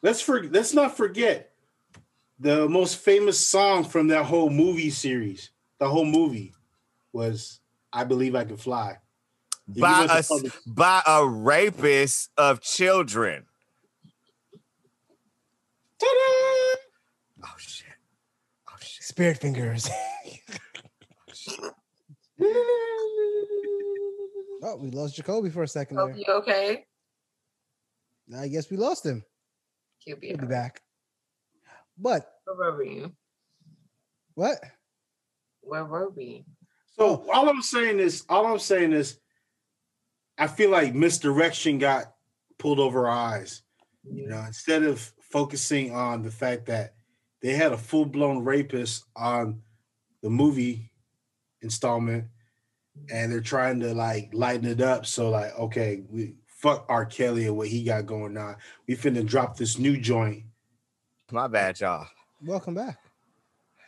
Let's 0.02 0.22
for 0.22 0.44
let's 0.44 0.74
not 0.74 0.96
forget 0.96 1.52
the 2.40 2.68
most 2.70 2.98
famous 2.98 3.40
song 3.46 3.84
from 3.86 4.08
that 4.10 4.26
whole 4.26 4.50
movie 4.50 4.90
series. 4.92 5.50
The 5.80 5.90
whole 5.90 6.06
movie 6.06 6.54
was 7.14 7.60
"I 7.92 8.04
Believe 8.04 8.36
I 8.36 8.44
Can 8.46 8.58
Fly." 8.58 9.00
If 9.68 9.82
By 9.82 10.04
a, 10.06 10.22
to 10.22 10.52
by 10.68 11.02
a 11.08 11.26
rapist 11.28 12.30
of 12.38 12.62
children. 12.62 13.46
Ta-da! 15.98 16.76
Oh 17.46 17.56
shit. 17.58 17.88
Oh 18.70 18.76
shit. 18.80 19.04
spirit 19.04 19.38
fingers 19.40 19.90
oh 22.40 22.52
Oh, 24.68 24.78
we 24.78 24.90
lost 24.90 25.16
jacoby 25.16 25.50
for 25.52 25.62
a 25.64 25.68
second 25.68 25.98
Hope 25.98 26.10
there 26.10 26.18
you 26.18 26.34
okay? 26.42 26.86
i 28.36 28.48
guess 28.48 28.72
we 28.72 28.78
lost 28.78 29.06
him 29.06 29.24
He'll 30.00 30.18
be 30.18 30.28
he'll 30.30 30.38
be 30.38 30.48
back 30.48 30.82
but 31.98 32.28
Where 32.46 32.72
were 32.72 32.78
we? 32.78 33.06
what 34.34 34.60
Where 35.62 35.86
were 35.86 36.10
we? 36.10 36.46
So 36.98 37.26
all 37.34 37.50
I'm 37.50 37.62
saying 37.62 38.00
is, 38.00 38.24
all 38.30 38.46
I'm 38.46 38.60
saying 38.60 38.94
is, 38.94 39.20
I 40.38 40.48
feel 40.48 40.70
like 40.70 40.94
misdirection 40.94 41.78
got 41.78 42.14
pulled 42.58 42.80
over 42.80 43.08
our 43.08 43.34
eyes. 43.36 43.64
You 44.10 44.28
know, 44.28 44.42
instead 44.46 44.84
of 44.84 45.12
focusing 45.22 45.94
on 45.94 46.22
the 46.24 46.32
fact 46.32 46.68
that 46.68 46.96
they 47.42 47.54
had 47.54 47.74
a 47.74 47.78
full 47.78 48.06
blown 48.06 48.46
rapist 48.46 49.04
on 49.16 49.62
the 50.22 50.30
movie 50.30 50.92
installment, 51.62 52.26
and 53.12 53.32
they're 53.32 53.42
trying 53.42 53.80
to 53.82 53.94
like 53.94 54.30
lighten 54.34 54.66
it 54.68 54.82
up. 54.82 55.06
So 55.06 55.30
like, 55.30 55.58
okay, 55.58 56.04
we 56.10 56.36
fuck 56.48 56.86
R. 56.90 57.06
Kelly 57.06 57.48
and 57.48 57.56
what 57.58 57.68
he 57.68 57.84
got 57.84 58.06
going 58.06 58.38
on. 58.38 58.56
We 58.88 58.96
finna 58.96 59.26
drop 59.26 59.58
this 59.58 59.78
new 59.78 59.98
joint. 59.98 60.44
My 61.32 61.48
bad, 61.48 61.80
y'all. 61.80 62.08
welcome 62.44 62.76
back 62.76 63.00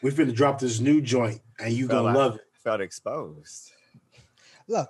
We 0.01 0.11
finna 0.11 0.33
drop 0.33 0.59
this 0.59 0.79
new 0.79 1.01
joint, 1.01 1.39
and 1.59 1.71
you 1.73 1.87
Felt 1.87 1.97
gonna 2.05 2.07
like- 2.07 2.15
love 2.15 2.35
it. 2.35 2.41
Felt 2.63 2.81
exposed. 2.81 3.71
look 4.67 4.89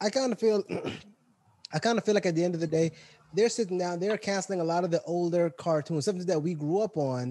i 0.00 0.08
kind 0.08 0.32
of 0.32 0.38
feel 0.38 0.62
i 1.72 1.78
kind 1.80 1.98
of 1.98 2.04
feel 2.04 2.14
like 2.14 2.26
at 2.26 2.34
the 2.36 2.44
end 2.44 2.54
of 2.54 2.60
the 2.60 2.66
day 2.66 2.92
they're 3.34 3.48
sitting 3.48 3.76
down 3.78 3.98
they're 3.98 4.16
canceling 4.16 4.60
a 4.60 4.64
lot 4.64 4.84
of 4.84 4.92
the 4.92 5.02
older 5.02 5.50
cartoons 5.50 6.04
something 6.04 6.26
that 6.26 6.40
we 6.40 6.54
grew 6.54 6.78
up 6.80 6.96
on 6.96 7.30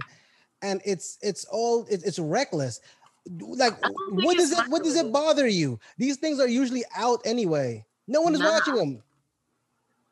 and 0.61 0.82
it's 0.84 1.17
it's 1.21 1.45
all 1.45 1.86
it's 1.89 2.19
reckless 2.19 2.82
like 3.30 3.73
what 4.09 4.38
does 4.38 4.51
it 4.51 4.67
what 4.67 4.84
does 4.84 4.95
it 4.95 5.11
bother 5.11 5.47
you 5.47 5.80
these 5.97 6.17
things 6.17 6.39
are 6.39 6.47
usually 6.47 6.84
out 6.95 7.21
anyway 7.25 7.86
no 8.07 8.21
one 8.21 8.34
is 8.36 8.41
Nah. 8.41 8.49
watching 8.51 8.75
them 8.75 9.03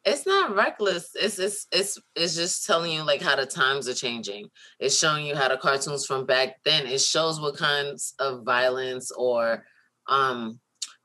It's 0.04 0.26
not 0.28 0.56
reckless. 0.56 1.16
It's 1.16 1.40
it's 1.40 1.66
it's 1.72 1.98
it's 2.16 2.36
just 2.36 2.66
telling 2.68 2.92
you 2.92 3.04
like 3.04 3.22
how 3.22 3.36
the 3.36 3.46
times 3.48 3.88
are 3.88 3.96
changing. 3.96 4.52
It's 4.80 4.98
showing 4.98 5.26
you 5.26 5.36
how 5.36 5.48
the 5.48 5.58
cartoons 5.58 6.06
from 6.06 6.28
back 6.28 6.64
then. 6.64 6.86
It 6.86 7.02
shows 7.02 7.42
what 7.42 7.58
kinds 7.58 8.14
of 8.20 8.44
violence 8.44 9.12
or 9.12 9.66
um 10.08 10.60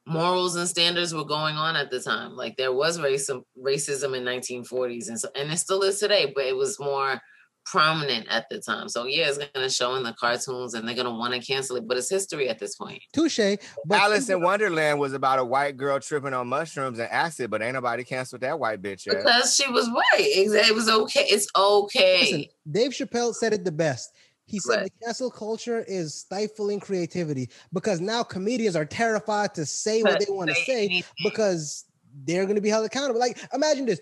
morals 0.07 0.57
and 0.57 0.69
standards 0.69 1.15
were 1.15 1.25
going 1.25 1.57
on 1.57 1.77
at 1.77 1.91
the 1.91 2.01
time. 2.01 2.37
Like 2.37 2.57
there 2.59 2.73
was 2.75 2.99
racism 2.99 3.45
racism 3.59 4.15
in 4.17 4.25
1940s 4.25 5.09
and 5.09 5.19
so 5.19 5.29
and 5.35 5.51
it 5.51 5.57
still 5.59 5.83
is 5.83 5.99
today, 5.99 6.31
but 6.35 6.45
it 6.45 6.57
was 6.57 6.79
more 6.79 7.23
prominent 7.71 8.27
at 8.29 8.49
the 8.51 8.61
time. 8.61 8.89
So 8.89 9.05
yeah, 9.05 9.29
it's 9.29 9.39
gonna 9.55 9.71
show 9.71 9.95
in 9.95 10.03
the 10.03 10.13
cartoons 10.13 10.75
and 10.75 10.87
they're 10.87 10.97
gonna 10.97 11.15
want 11.15 11.35
to 11.35 11.41
cancel 11.41 11.77
it, 11.77 11.87
but 11.87 11.97
it's 11.97 12.11
history 12.11 12.49
at 12.49 12.59
this 12.59 12.75
point. 12.75 13.01
Touche. 13.13 13.39
But 13.87 14.01
Alice 14.01 14.29
in 14.29 14.43
Wonderland 14.43 14.99
was 14.99 15.13
about 15.13 15.39
a 15.39 15.45
white 15.45 15.77
girl 15.77 16.01
tripping 16.01 16.35
on 16.35 16.49
mushrooms 16.49 16.99
and 16.99 17.09
acid, 17.11 17.51
but 17.51 17.63
ain't 17.63 17.75
nobody 17.75 18.03
canceled 18.03 18.43
that 18.43 18.59
white 18.59 18.83
bitch 18.83 19.07
yet. 19.07 19.19
Because 19.19 19.55
she 19.55 19.71
was 19.71 19.89
white. 19.89 20.05
It 20.19 20.75
was 20.75 20.89
okay. 20.89 21.27
It's 21.29 21.47
okay. 21.57 22.21
Listen, 22.21 22.45
Dave 22.71 22.91
Chappelle 22.91 23.35
said 23.35 23.53
it 23.53 23.65
the 23.65 23.73
best. 23.73 24.13
He 24.47 24.59
said 24.59 24.77
Right. 24.79 24.85
the 24.99 25.05
cancel 25.05 25.31
culture 25.31 25.85
is 25.87 26.13
stifling 26.13 26.81
creativity 26.81 27.51
because 27.73 28.01
now 28.01 28.25
comedians 28.25 28.75
are 28.75 28.85
terrified 28.85 29.55
to 29.55 29.65
say 29.65 30.03
what 30.03 30.19
they 30.19 30.27
want 30.33 30.49
to 30.49 30.57
say 30.57 30.65
say 30.65 30.85
anything. 30.87 31.05
because 31.23 31.85
they're 32.25 32.45
going 32.45 32.57
to 32.57 32.61
be 32.61 32.69
held 32.69 32.85
accountable. 32.85 33.21
Like, 33.21 33.39
imagine 33.55 33.87
this: 33.87 34.01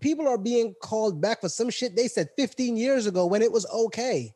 people 0.00 0.26
are 0.28 0.38
being 0.38 0.74
called 0.82 1.20
back 1.20 1.40
for 1.40 1.48
some 1.48 1.70
shit 1.70 1.96
they 1.96 2.08
said 2.08 2.28
15 2.36 2.76
years 2.76 3.06
ago 3.06 3.26
when 3.26 3.42
it 3.42 3.52
was 3.52 3.66
okay. 3.66 4.34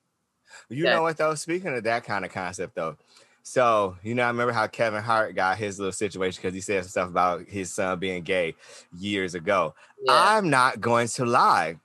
You 0.69 0.85
Yeah. 0.85 0.97
know 0.97 1.03
what 1.03 1.17
though? 1.17 1.35
Speaking 1.35 1.75
of 1.75 1.85
that 1.85 2.05
kind 2.05 2.25
of 2.25 2.33
concept 2.33 2.75
though, 2.75 2.97
so 3.43 3.97
you 4.03 4.15
know, 4.15 4.25
I 4.25 4.29
remember 4.29 4.53
how 4.53 4.67
Kevin 4.67 5.03
Hart 5.03 5.35
got 5.35 5.59
his 5.59 5.79
little 5.79 5.93
situation 5.93 6.41
because 6.41 6.55
he 6.55 6.61
said 6.61 6.85
some 6.85 6.91
stuff 6.91 7.09
about 7.09 7.49
his 7.49 7.73
son 7.73 7.99
being 7.99 8.23
gay 8.23 8.55
years 8.97 9.35
ago. 9.35 9.75
Yeah. 10.03 10.13
I'm 10.13 10.51
not 10.51 10.81
going 10.81 11.09
to 11.09 11.25
lie. 11.25 11.77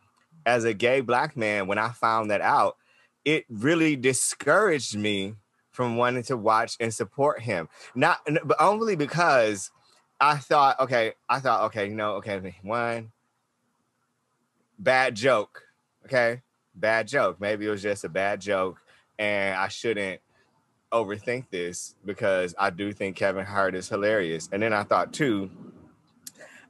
As 0.46 0.64
a 0.64 0.74
gay 0.74 1.02
black 1.02 1.36
man, 1.36 1.68
when 1.68 1.78
I 1.78 1.90
found 1.90 2.32
that 2.32 2.40
out, 2.40 2.78
it 3.26 3.46
really 3.50 3.98
discouraged 3.98 4.96
me 4.96 5.34
from 5.72 5.98
wanting 5.98 6.24
to 6.24 6.38
watch 6.38 6.78
and 6.80 6.94
support 6.94 7.42
him. 7.42 7.68
Not, 7.96 8.20
but 8.46 8.56
only 8.60 8.96
because 8.96 9.70
I 10.22 10.38
thought, 10.38 10.80
okay, 10.80 11.14
I 11.28 11.40
thought, 11.42 11.66
okay, 11.66 11.88
you 11.90 11.96
know, 11.96 12.14
okay, 12.14 12.56
one 12.62 13.12
bad 14.78 15.16
joke, 15.16 15.64
okay, 16.06 16.42
bad 16.76 17.08
joke. 17.08 17.40
Maybe 17.40 17.66
it 17.66 17.70
was 17.70 17.82
just 17.82 18.04
a 18.04 18.10
bad 18.10 18.42
joke, 18.42 18.80
and 19.18 19.56
I 19.56 19.68
shouldn't 19.68 20.22
overthink 20.92 21.50
this 21.50 21.96
because 22.06 22.56
I 22.58 22.70
do 22.70 22.94
think 22.94 23.16
Kevin 23.18 23.46
Hart 23.46 23.76
is 23.76 23.90
hilarious. 23.90 24.50
And 24.52 24.64
then 24.64 24.74
I 24.74 24.84
thought 24.84 25.14
too, 25.14 25.50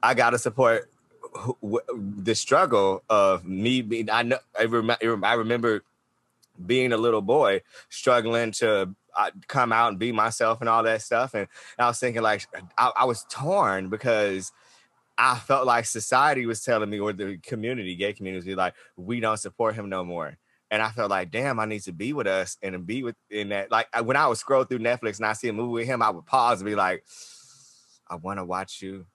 I 0.02 0.14
gotta 0.14 0.40
support 0.40 0.90
wh- 1.36 1.52
wh- 1.64 1.86
the 2.24 2.36
struggle 2.36 3.04
of 3.10 3.46
me 3.46 3.82
being. 3.82 4.10
I 4.10 4.24
know 4.24 4.40
I, 4.60 4.66
rem- 4.66 5.24
I 5.24 5.34
remember 5.34 5.84
being 6.66 6.94
a 6.94 6.98
little 6.98 7.22
boy 7.22 7.62
struggling 7.90 8.52
to 8.52 8.90
uh, 9.16 9.32
come 9.48 9.72
out 9.72 9.90
and 9.90 10.00
be 10.00 10.12
myself 10.12 10.62
and 10.62 10.70
all 10.70 10.84
that 10.84 11.02
stuff, 11.02 11.34
and 11.34 11.48
I 11.78 11.88
was 11.88 12.00
thinking 12.00 12.22
like 12.22 12.48
I, 12.78 12.92
I 12.98 13.06
was 13.06 13.26
torn 13.30 13.90
because. 13.90 14.52
I 15.18 15.38
felt 15.40 15.66
like 15.66 15.86
society 15.86 16.46
was 16.46 16.62
telling 16.62 16.90
me, 16.90 17.00
or 17.00 17.14
the 17.14 17.38
community, 17.38 17.96
gay 17.96 18.14
community, 18.14 18.54
like, 18.56 18.76
we 18.96 19.20
don't 19.20 19.38
support 19.38 19.76
him 19.76 19.90
no 19.90 20.04
more. 20.04 20.38
And 20.70 20.82
I 20.82 20.90
felt 20.90 21.10
like, 21.10 21.32
damn, 21.32 21.60
I 21.60 21.66
need 21.66 21.84
to 21.84 21.94
be 21.94 22.12
with 22.14 22.28
us 22.28 22.58
and 22.62 22.86
be 22.86 23.02
with 23.02 23.16
in 23.30 23.50
that. 23.50 23.72
Like 23.72 23.88
when 24.04 24.18
I 24.18 24.28
would 24.28 24.38
scroll 24.38 24.66
through 24.66 24.80
Netflix 24.80 25.18
and 25.18 25.26
I 25.26 25.34
see 25.34 25.48
a 25.48 25.54
movie 25.54 25.72
with 25.72 25.88
him, 25.88 26.02
I 26.02 26.10
would 26.10 26.26
pause 26.26 26.60
and 26.60 26.66
be 26.66 26.76
like, 26.76 27.06
I 28.10 28.16
want 28.16 28.40
to 28.40 28.46
watch 28.46 28.82
you, 28.82 29.06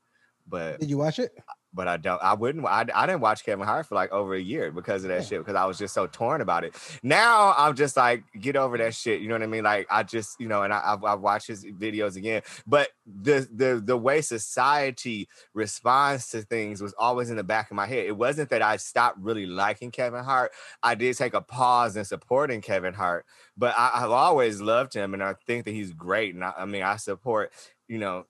but 0.47 0.81
Did 0.81 0.91
you 0.91 0.99
watch 0.99 1.19
it? 1.19 1.33
but 1.75 1.89
I 1.89 1.97
don't. 1.97 2.23
I 2.23 2.35
wouldn't. 2.35 2.67
I, 2.67 2.85
I 2.95 3.07
didn't 3.07 3.23
watch 3.23 3.45
Kevin 3.47 3.65
Hart 3.67 3.87
for 3.87 3.95
like 3.95 4.13
over 4.13 4.35
a 4.35 4.41
year 4.41 4.71
because 4.71 5.05
of 5.05 5.09
that 5.09 5.23
Yeah. 5.23 5.27
shit. 5.29 5.39
Because 5.39 5.55
I 5.55 5.65
was 5.65 5.79
just 5.79 5.95
so 5.95 6.07
torn 6.07 6.43
about 6.43 6.65
it. 6.65 6.75
Now 7.03 7.55
I'm 7.57 7.75
just 7.75 7.97
like, 7.97 8.25
get 8.39 8.57
over 8.57 8.77
that 8.77 8.95
shit. 8.95 9.23
You 9.23 9.29
know 9.29 9.37
what 9.37 9.43
I 9.43 9.47
mean? 9.47 9.65
Like 9.65 9.87
I 9.91 10.03
just, 10.03 10.39
you 10.39 10.49
know, 10.49 10.63
and 10.65 10.73
I 10.73 10.79
I, 10.79 10.95
I 10.95 11.15
watch 11.15 11.47
his 11.47 11.65
videos 11.65 12.17
again. 12.17 12.43
But 12.67 12.91
the 13.07 13.49
the 13.51 13.81
the 13.83 13.97
way 13.97 14.21
society 14.21 15.29
responds 15.55 16.29
to 16.31 16.43
things 16.43 16.83
was 16.83 16.95
always 16.99 17.31
in 17.31 17.37
the 17.37 17.45
back 17.45 17.71
of 17.71 17.75
my 17.77 17.87
head. 17.87 18.05
It 18.07 18.17
wasn't 18.17 18.51
that 18.51 18.61
I 18.61 18.77
stopped 18.77 19.19
really 19.19 19.47
liking 19.47 19.91
Kevin 19.91 20.25
Hart. 20.25 20.53
I 20.83 20.95
did 20.95 21.17
take 21.17 21.33
a 21.33 21.41
pause 21.41 21.97
in 21.97 22.05
supporting 22.05 22.61
Kevin 22.61 22.93
Hart, 22.93 23.25
but 23.57 23.75
I, 23.79 23.93
I've 23.95 24.11
always 24.11 24.61
loved 24.61 24.93
him, 24.93 25.15
and 25.15 25.23
I 25.23 25.37
think 25.47 25.65
that 25.65 25.73
he's 25.73 25.93
great. 25.93 26.35
And 26.35 26.45
I, 26.45 26.53
I 26.59 26.65
mean, 26.67 26.83
I 26.83 26.97
support, 26.97 27.53
you 27.89 27.99
know, 27.99 28.27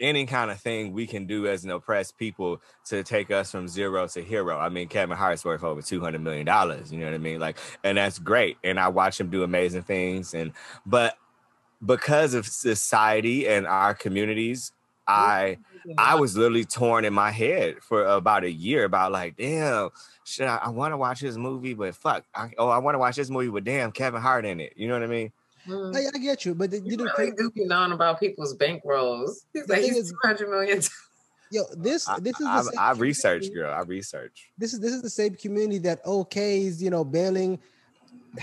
any 0.00 0.26
kind 0.26 0.50
of 0.50 0.60
thing 0.60 0.92
we 0.92 1.06
can 1.06 1.26
do 1.26 1.46
as 1.46 1.64
an 1.64 1.70
oppressed 1.70 2.16
people 2.16 2.60
to 2.86 3.02
take 3.04 3.30
us 3.30 3.50
from 3.50 3.68
zero 3.68 4.06
to 4.08 4.22
hero. 4.22 4.58
I 4.58 4.68
mean, 4.68 4.88
Kevin 4.88 5.16
Hart's 5.16 5.44
worth 5.44 5.62
over 5.62 5.82
two 5.82 6.00
hundred 6.00 6.22
million 6.22 6.46
dollars. 6.46 6.92
You 6.92 6.98
know 6.98 7.06
what 7.06 7.14
I 7.14 7.18
mean? 7.18 7.38
Like, 7.38 7.58
and 7.84 7.98
that's 7.98 8.18
great. 8.18 8.56
And 8.64 8.80
I 8.80 8.88
watch 8.88 9.20
him 9.20 9.30
do 9.30 9.42
amazing 9.42 9.82
things. 9.82 10.34
And 10.34 10.52
but 10.86 11.16
because 11.84 12.34
of 12.34 12.46
society 12.46 13.46
and 13.48 13.66
our 13.66 13.94
communities, 13.94 14.72
I 15.06 15.58
I 15.98 16.14
was 16.14 16.36
literally 16.36 16.64
torn 16.64 17.04
in 17.04 17.12
my 17.12 17.30
head 17.30 17.76
for 17.82 18.04
about 18.04 18.44
a 18.44 18.50
year 18.50 18.84
about 18.84 19.12
like, 19.12 19.36
damn, 19.36 19.90
should 20.24 20.46
I, 20.46 20.56
I 20.56 20.68
want 20.68 20.92
to 20.92 20.96
watch 20.96 21.20
this 21.20 21.36
movie, 21.36 21.74
but 21.74 21.94
fuck, 21.94 22.24
I, 22.34 22.50
oh, 22.58 22.68
I 22.68 22.78
want 22.78 22.94
to 22.94 22.98
watch 22.98 23.16
this 23.16 23.30
movie 23.30 23.48
with 23.48 23.64
damn 23.64 23.92
Kevin 23.92 24.20
Hart 24.20 24.44
in 24.44 24.60
it. 24.60 24.74
You 24.76 24.88
know 24.88 24.94
what 24.94 25.02
I 25.02 25.08
mean? 25.08 25.32
Mm. 25.68 25.94
I, 25.94 26.00
I 26.14 26.18
get 26.18 26.44
you, 26.44 26.54
but 26.54 26.70
the, 26.70 26.78
you 26.78 26.92
You 26.92 26.96
do 26.96 27.08
really 27.18 27.32
do 27.36 27.50
be 27.50 27.64
knowing 27.66 27.92
about 27.92 28.18
people's 28.20 28.56
bankrolls. 28.56 29.30
He's 29.52 29.66
The 29.66 29.72
like, 29.72 29.82
thing 29.82 29.94
he's 29.94 30.04
is- 30.10 30.14
200 30.24 30.48
million. 30.48 30.80
yo 31.52 31.64
this 31.76 32.08
this 32.20 32.32
is 32.40 32.46
the 32.46 32.48
I, 32.48 32.62
same 32.62 32.78
I 32.78 32.92
researched, 32.92 33.46
community- 33.48 33.54
girl. 33.54 33.74
I 33.74 33.80
research. 33.82 34.50
This 34.56 34.72
is 34.72 34.80
this 34.80 34.92
is 34.92 35.02
the 35.02 35.10
same 35.10 35.34
community 35.34 35.78
that 35.80 36.04
okays, 36.04 36.80
you 36.80 36.90
know, 36.90 37.04
bailing 37.04 37.58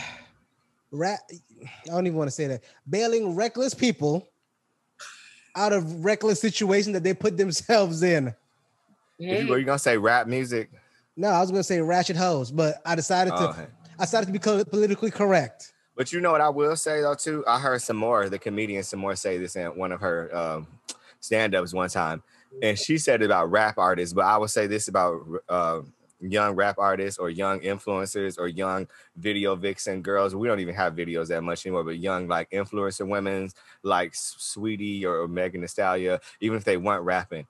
rat 0.91 1.19
I 1.61 1.89
don't 1.89 2.05
even 2.05 2.17
want 2.17 2.27
to 2.27 2.35
say 2.35 2.47
that. 2.47 2.63
Bailing 2.87 3.35
reckless 3.35 3.73
people 3.73 4.27
out 5.55 5.73
of 5.73 6.05
reckless 6.05 6.39
situations 6.39 6.93
that 6.93 7.03
they 7.03 7.15
put 7.15 7.35
themselves 7.35 8.03
in. 8.03 8.33
If 9.17 9.43
you, 9.45 9.49
were 9.49 9.57
you 9.57 9.65
gonna 9.65 9.79
say 9.79 9.97
rap 9.97 10.27
music? 10.27 10.69
No, 11.15 11.29
I 11.29 11.41
was 11.41 11.49
gonna 11.49 11.63
say 11.63 11.81
ratchet 11.81 12.15
hoes, 12.15 12.51
but 12.51 12.79
I 12.85 12.93
decided 12.93 13.33
Oh, 13.35 13.37
to 13.37 13.49
okay. 13.49 13.65
I 13.97 14.03
decided 14.05 14.27
to 14.27 14.31
be 14.31 14.37
politically 14.39 15.09
correct. 15.09 15.73
But 15.97 16.13
you 16.13 16.21
know 16.21 16.31
what 16.31 16.41
I 16.41 16.49
will 16.49 16.75
say 16.75 17.01
though 17.01 17.15
too. 17.15 17.43
I 17.47 17.59
heard 17.59 17.81
Sommore. 17.81 18.29
The 18.29 18.37
comedian 18.37 18.83
Sommore 18.83 19.17
say 19.17 19.39
this 19.39 19.55
in 19.55 19.65
one 19.75 19.91
of 19.91 19.99
her 19.99 20.33
um, 20.35 20.67
stand-ups 21.19 21.73
one 21.73 21.89
time, 21.89 22.21
and 22.61 22.77
she 22.77 22.99
said 22.99 23.23
about 23.23 23.49
rap 23.49 23.79
artists. 23.79 24.13
But 24.13 24.25
I 24.25 24.37
would 24.37 24.51
say 24.51 24.67
this 24.67 24.87
about 24.87 25.21
uh, 25.49 25.81
young 26.21 26.55
rap 26.55 26.75
artists 26.77 27.17
or 27.17 27.31
young 27.31 27.61
influencers 27.61 28.37
or 28.37 28.47
young 28.47 28.87
video 29.15 29.55
vixen 29.55 30.03
girls. 30.03 30.35
We 30.35 30.47
don't 30.47 30.59
even 30.59 30.75
have 30.75 30.93
videos 30.93 31.29
that 31.29 31.41
much 31.41 31.65
anymore. 31.65 31.83
But 31.83 31.97
young 31.97 32.27
like 32.27 32.51
influencer 32.51 33.07
women 33.07 33.49
like 33.81 34.13
Saweetie 34.13 35.03
or 35.03 35.27
Megan 35.27 35.67
Stallion, 35.67 36.19
even 36.41 36.57
if 36.57 36.63
they 36.63 36.77
weren't 36.77 37.05
rapping, 37.05 37.47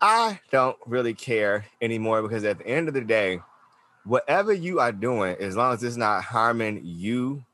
I 0.00 0.40
don't 0.50 0.76
really 0.86 1.14
care 1.14 1.66
anymore 1.82 2.22
because 2.22 2.44
at 2.44 2.58
the 2.58 2.66
end 2.66 2.88
of 2.88 2.94
the 2.94 3.02
day, 3.02 3.40
whatever 4.04 4.52
you 4.52 4.80
are 4.80 4.92
doing, 4.92 5.36
as 5.40 5.56
long 5.56 5.74
as 5.74 5.82
it's 5.82 5.96
not 5.96 6.22
harming 6.24 6.80
you 6.84 7.44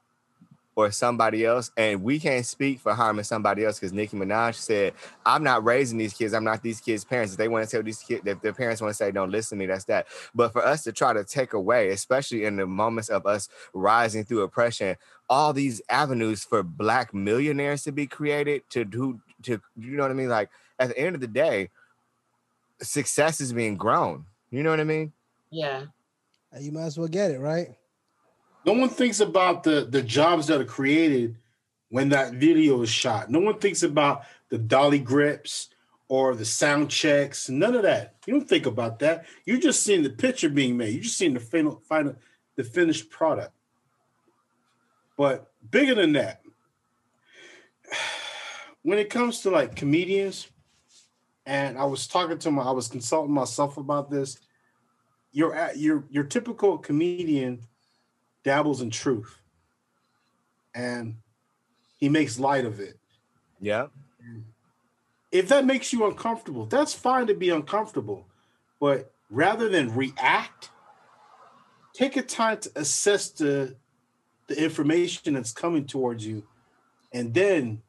or 0.76 0.90
somebody 0.90 1.44
else, 1.44 1.70
and 1.76 2.03
we 2.03 2.18
can't 2.18 2.46
speak 2.46 2.80
for 2.80 2.94
harming 2.94 3.24
somebody 3.24 3.64
else 3.64 3.78
because 3.78 3.92
Nicki 3.92 4.16
Minaj 4.16 4.55
said, 4.55 4.94
I'm 5.26 5.42
not 5.42 5.64
raising 5.64 5.98
these 5.98 6.14
kids, 6.14 6.32
I'm 6.32 6.44
not 6.44 6.62
these 6.62 6.80
kids' 6.80 7.05
parents. 7.05 7.32
If 7.32 7.38
they 7.38 7.48
want 7.48 7.64
to 7.64 7.70
tell 7.70 7.82
these 7.82 7.98
kids, 7.98 8.22
if 8.24 8.40
their 8.40 8.53
parents 8.53 8.80
want 8.80 8.90
to 8.90 8.96
say, 8.96 9.11
don't 9.11 9.30
listen 9.30 9.59
to 9.59 9.61
me, 9.61 9.66
that's 9.66 9.84
that. 9.84 10.07
But 10.34 10.53
for 10.53 10.64
us 10.64 10.84
to 10.84 10.92
try 10.92 11.12
to 11.12 11.24
take 11.24 11.53
away, 11.53 11.90
especially 11.90 12.44
in 12.44 12.57
the 12.57 12.66
moments 12.66 13.09
of 13.09 13.26
us 13.26 13.48
rising 13.74 14.24
through 14.24 14.42
oppression, 14.42 14.96
all 15.28 15.53
these 15.53 15.82
avenues 15.88 16.44
for 16.44 16.62
black 16.62 17.12
millionaires 17.12 17.82
to 17.84 17.92
be 17.92 18.07
created 18.07 18.62
to 18.70 18.84
do 18.84 19.20
to 19.42 19.61
you 19.76 19.96
know 19.96 20.03
what 20.03 20.11
I 20.11 20.14
mean? 20.14 20.28
Like 20.28 20.51
at 20.78 20.88
the 20.88 20.98
end 20.98 21.14
of 21.14 21.20
the 21.20 21.26
day, 21.26 21.70
success 22.80 23.40
is 23.40 23.53
being 23.53 23.76
grown. 23.76 24.26
You 24.51 24.62
know 24.62 24.70
what 24.70 24.80
I 24.80 24.84
mean? 24.84 25.12
Yeah. 25.51 25.86
You 26.59 26.72
might 26.72 26.84
as 26.84 26.98
well 26.98 27.09
get 27.09 27.30
it, 27.30 27.38
right? 27.38 27.68
No 28.66 28.72
one 28.72 28.88
thinks 28.88 29.20
about 29.20 29.62
the 29.62 29.86
the 29.88 30.03
jobs 30.03 30.48
that 30.48 30.61
are 30.61 30.64
created 30.64 31.36
when 31.88 32.09
that 32.11 32.34
video 32.34 32.80
is 32.82 32.90
shot. 32.90 33.30
No 33.30 33.40
one 33.40 33.59
thinks 33.59 33.82
about 33.82 34.22
the 34.48 34.59
dolly 34.59 34.98
grips 34.98 35.68
or 36.09 36.34
the 36.34 36.44
sound 36.44 36.90
checks. 36.90 37.48
None 37.48 37.74
of 37.74 37.82
that. 37.82 38.16
You 38.26 38.34
don't 38.34 38.48
think 38.48 38.66
about 38.66 38.98
that. 38.98 39.26
You're 39.44 39.59
just 39.59 39.84
seeing 39.84 40.03
the 40.03 40.11
picture 40.11 40.48
being 40.48 40.76
made. 40.76 40.92
You're 40.94 41.05
just 41.05 41.16
seeing 41.16 41.34
the 41.34 41.40
final, 41.40 41.80
final, 41.88 42.16
the 42.57 42.64
finished 42.64 43.11
product. 43.11 43.53
But 45.16 45.53
bigger 45.70 45.94
than 45.94 46.12
that, 46.14 46.42
when 48.82 48.98
it 48.98 49.09
comes 49.09 49.40
to 49.42 49.51
like 49.51 49.76
comedians, 49.76 50.48
and 51.46 51.78
I 51.78 51.84
was 51.84 52.07
talking 52.07 52.38
to 52.38 52.51
my, 52.51 52.62
I 52.62 52.70
was 52.72 52.88
consulting 52.88 53.32
myself 53.32 53.76
about 53.76 54.11
this. 54.11 54.38
Your 55.33 55.70
your 55.74 56.05
your 56.11 56.24
typical 56.24 56.78
comedian 56.78 57.61
dabbles 58.43 58.81
in 58.81 58.91
truth 58.91 59.41
and 60.74 61.16
he 61.97 62.09
makes 62.09 62.39
light 62.39 62.64
of 62.64 62.81
it. 62.81 62.99
Yeah. 63.61 63.89
If 65.31 65.49
that 65.49 65.64
makes 65.64 65.93
you 65.93 66.07
uncomfortable, 66.07 66.66
that's 66.66 66.93
fine 66.95 67.26
to 67.28 67.35
be 67.35 67.51
uncomfortable. 67.51 68.26
But 68.81 69.12
rather 69.28 69.68
than 69.68 69.95
react, 69.95 70.70
take 71.93 72.16
a 72.16 72.22
time 72.22 72.59
to 72.59 72.70
assess 72.74 73.31
the, 73.31 73.76
the 74.49 74.62
information 74.62 75.35
that's 75.35 75.53
coming 75.53 75.87
towards 75.87 76.26
you 76.26 76.43
and 77.12 77.33
then 77.35 77.83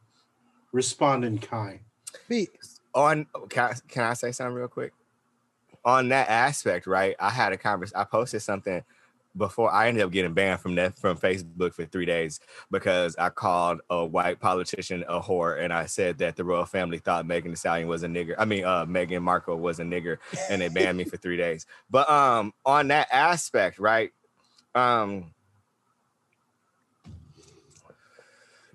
respond 0.72 1.26
in 1.26 1.40
kind. 1.40 1.80
Pete, 2.28 2.52
on 2.94 3.26
can 3.50 3.72
I, 3.72 3.74
can 3.88 4.04
I 4.04 4.14
say 4.14 4.32
something 4.32 4.54
real 4.54 4.68
quick? 4.68 4.94
On 5.84 6.10
that 6.10 6.30
aspect, 6.30 6.86
right? 6.88 7.16
I 7.20 7.30
had 7.32 7.54
a 7.54 7.58
conversation. 7.58 8.00
I 8.00 8.04
posted 8.04 8.42
something 8.42 8.84
before 9.38 9.72
I 9.72 9.88
ended 9.88 10.04
up 10.04 10.12
getting 10.12 10.34
banned 10.34 10.60
from 10.60 10.76
that 10.76 10.98
from 11.00 11.18
Facebook 11.18 11.74
for 11.74 11.86
three 11.86 12.06
days 12.06 12.40
because 12.70 13.16
I 13.18 13.30
called 13.30 13.80
a 13.90 14.06
white 14.06 14.40
politician 14.42 15.06
a 15.08 15.22
whore 15.22 15.60
and 15.64 15.72
I 15.72 15.86
said 15.86 16.18
that 16.18 16.36
the 16.36 16.44
royal 16.44 16.66
family 16.66 16.98
thought 17.00 17.26
Megan 17.26 17.52
Thee 17.52 17.56
Stallion 17.56 17.88
was 17.88 18.04
a 18.04 18.08
nigger. 18.08 18.36
I 18.38 18.46
mean, 18.46 18.66
uh, 18.66 18.86
Meghan 18.86 19.22
Markle 19.22 19.58
was 19.58 19.80
a 19.80 19.84
nigger, 19.84 20.18
and 20.50 20.62
they 20.62 20.68
banned 20.70 20.98
me 20.98 21.06
for 21.06 21.18
three 21.18 21.38
days. 21.38 21.66
But 21.90 22.10
um, 22.10 22.54
on 22.66 22.90
that 22.90 23.08
aspect, 23.12 23.80
right? 23.80 24.12
Um, 24.76 25.34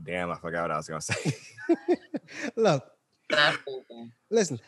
damn, 0.02 0.30
I 0.30 0.36
forgot 0.36 0.62
what 0.62 0.70
I 0.70 0.76
was 0.78 0.88
gonna 0.88 1.00
say. 1.02 1.34
look, 2.56 2.84
That 3.30 3.58
whole 3.66 3.84
thing. 3.88 4.12
listen. 4.30 4.58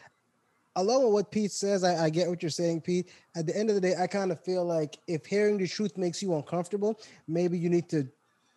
Along 0.78 1.02
with 1.02 1.12
what 1.12 1.30
Pete 1.32 1.50
says, 1.50 1.82
I, 1.82 2.04
I 2.04 2.08
get 2.08 2.28
what 2.28 2.40
you're 2.40 2.50
saying, 2.50 2.82
Pete. 2.82 3.08
At 3.34 3.46
the 3.46 3.56
end 3.56 3.68
of 3.68 3.74
the 3.74 3.80
day, 3.80 3.96
I 3.98 4.06
kind 4.06 4.30
of 4.30 4.40
feel 4.44 4.64
like 4.64 4.96
if 5.08 5.26
hearing 5.26 5.58
the 5.58 5.66
truth 5.66 5.98
makes 5.98 6.22
you 6.22 6.36
uncomfortable, 6.36 7.00
maybe 7.26 7.58
you 7.58 7.68
need 7.68 7.88
to 7.88 8.06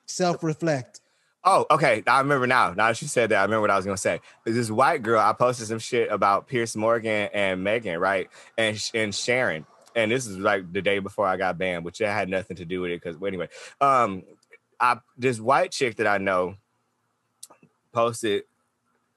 self-reflect. 0.05 1.01
Oh, 1.43 1.65
okay. 1.71 2.03
I 2.05 2.19
remember 2.19 2.45
now. 2.45 2.75
Now 2.75 2.89
that 2.89 3.01
you 3.01 3.07
said 3.07 3.31
that, 3.31 3.39
I 3.39 3.41
remember 3.41 3.61
what 3.61 3.71
I 3.71 3.75
was 3.75 3.85
gonna 3.85 3.97
say. 3.97 4.21
This 4.45 4.69
white 4.69 5.01
girl, 5.01 5.19
I 5.19 5.33
posted 5.33 5.67
some 5.67 5.79
shit 5.79 6.11
about 6.11 6.47
Piers 6.47 6.75
Morgan 6.75 7.29
and 7.33 7.65
Meghan, 7.65 7.99
right? 7.99 8.29
And 8.55 8.79
and 8.93 9.15
Sharon. 9.15 9.65
And 9.95 10.11
this 10.11 10.27
is 10.27 10.37
like 10.37 10.71
the 10.71 10.81
day 10.83 10.99
before 10.99 11.25
I 11.25 11.37
got 11.37 11.57
banned, 11.57 11.83
which 11.83 11.97
that 11.97 12.13
had 12.13 12.29
nothing 12.29 12.57
to 12.57 12.65
do 12.65 12.81
with 12.81 12.91
it. 12.91 13.01
Because 13.01 13.17
anyway, 13.25 13.49
um, 13.81 14.21
I 14.79 14.99
this 15.17 15.39
white 15.39 15.71
chick 15.71 15.95
that 15.95 16.05
I 16.05 16.19
know 16.19 16.53
posted 17.91 18.43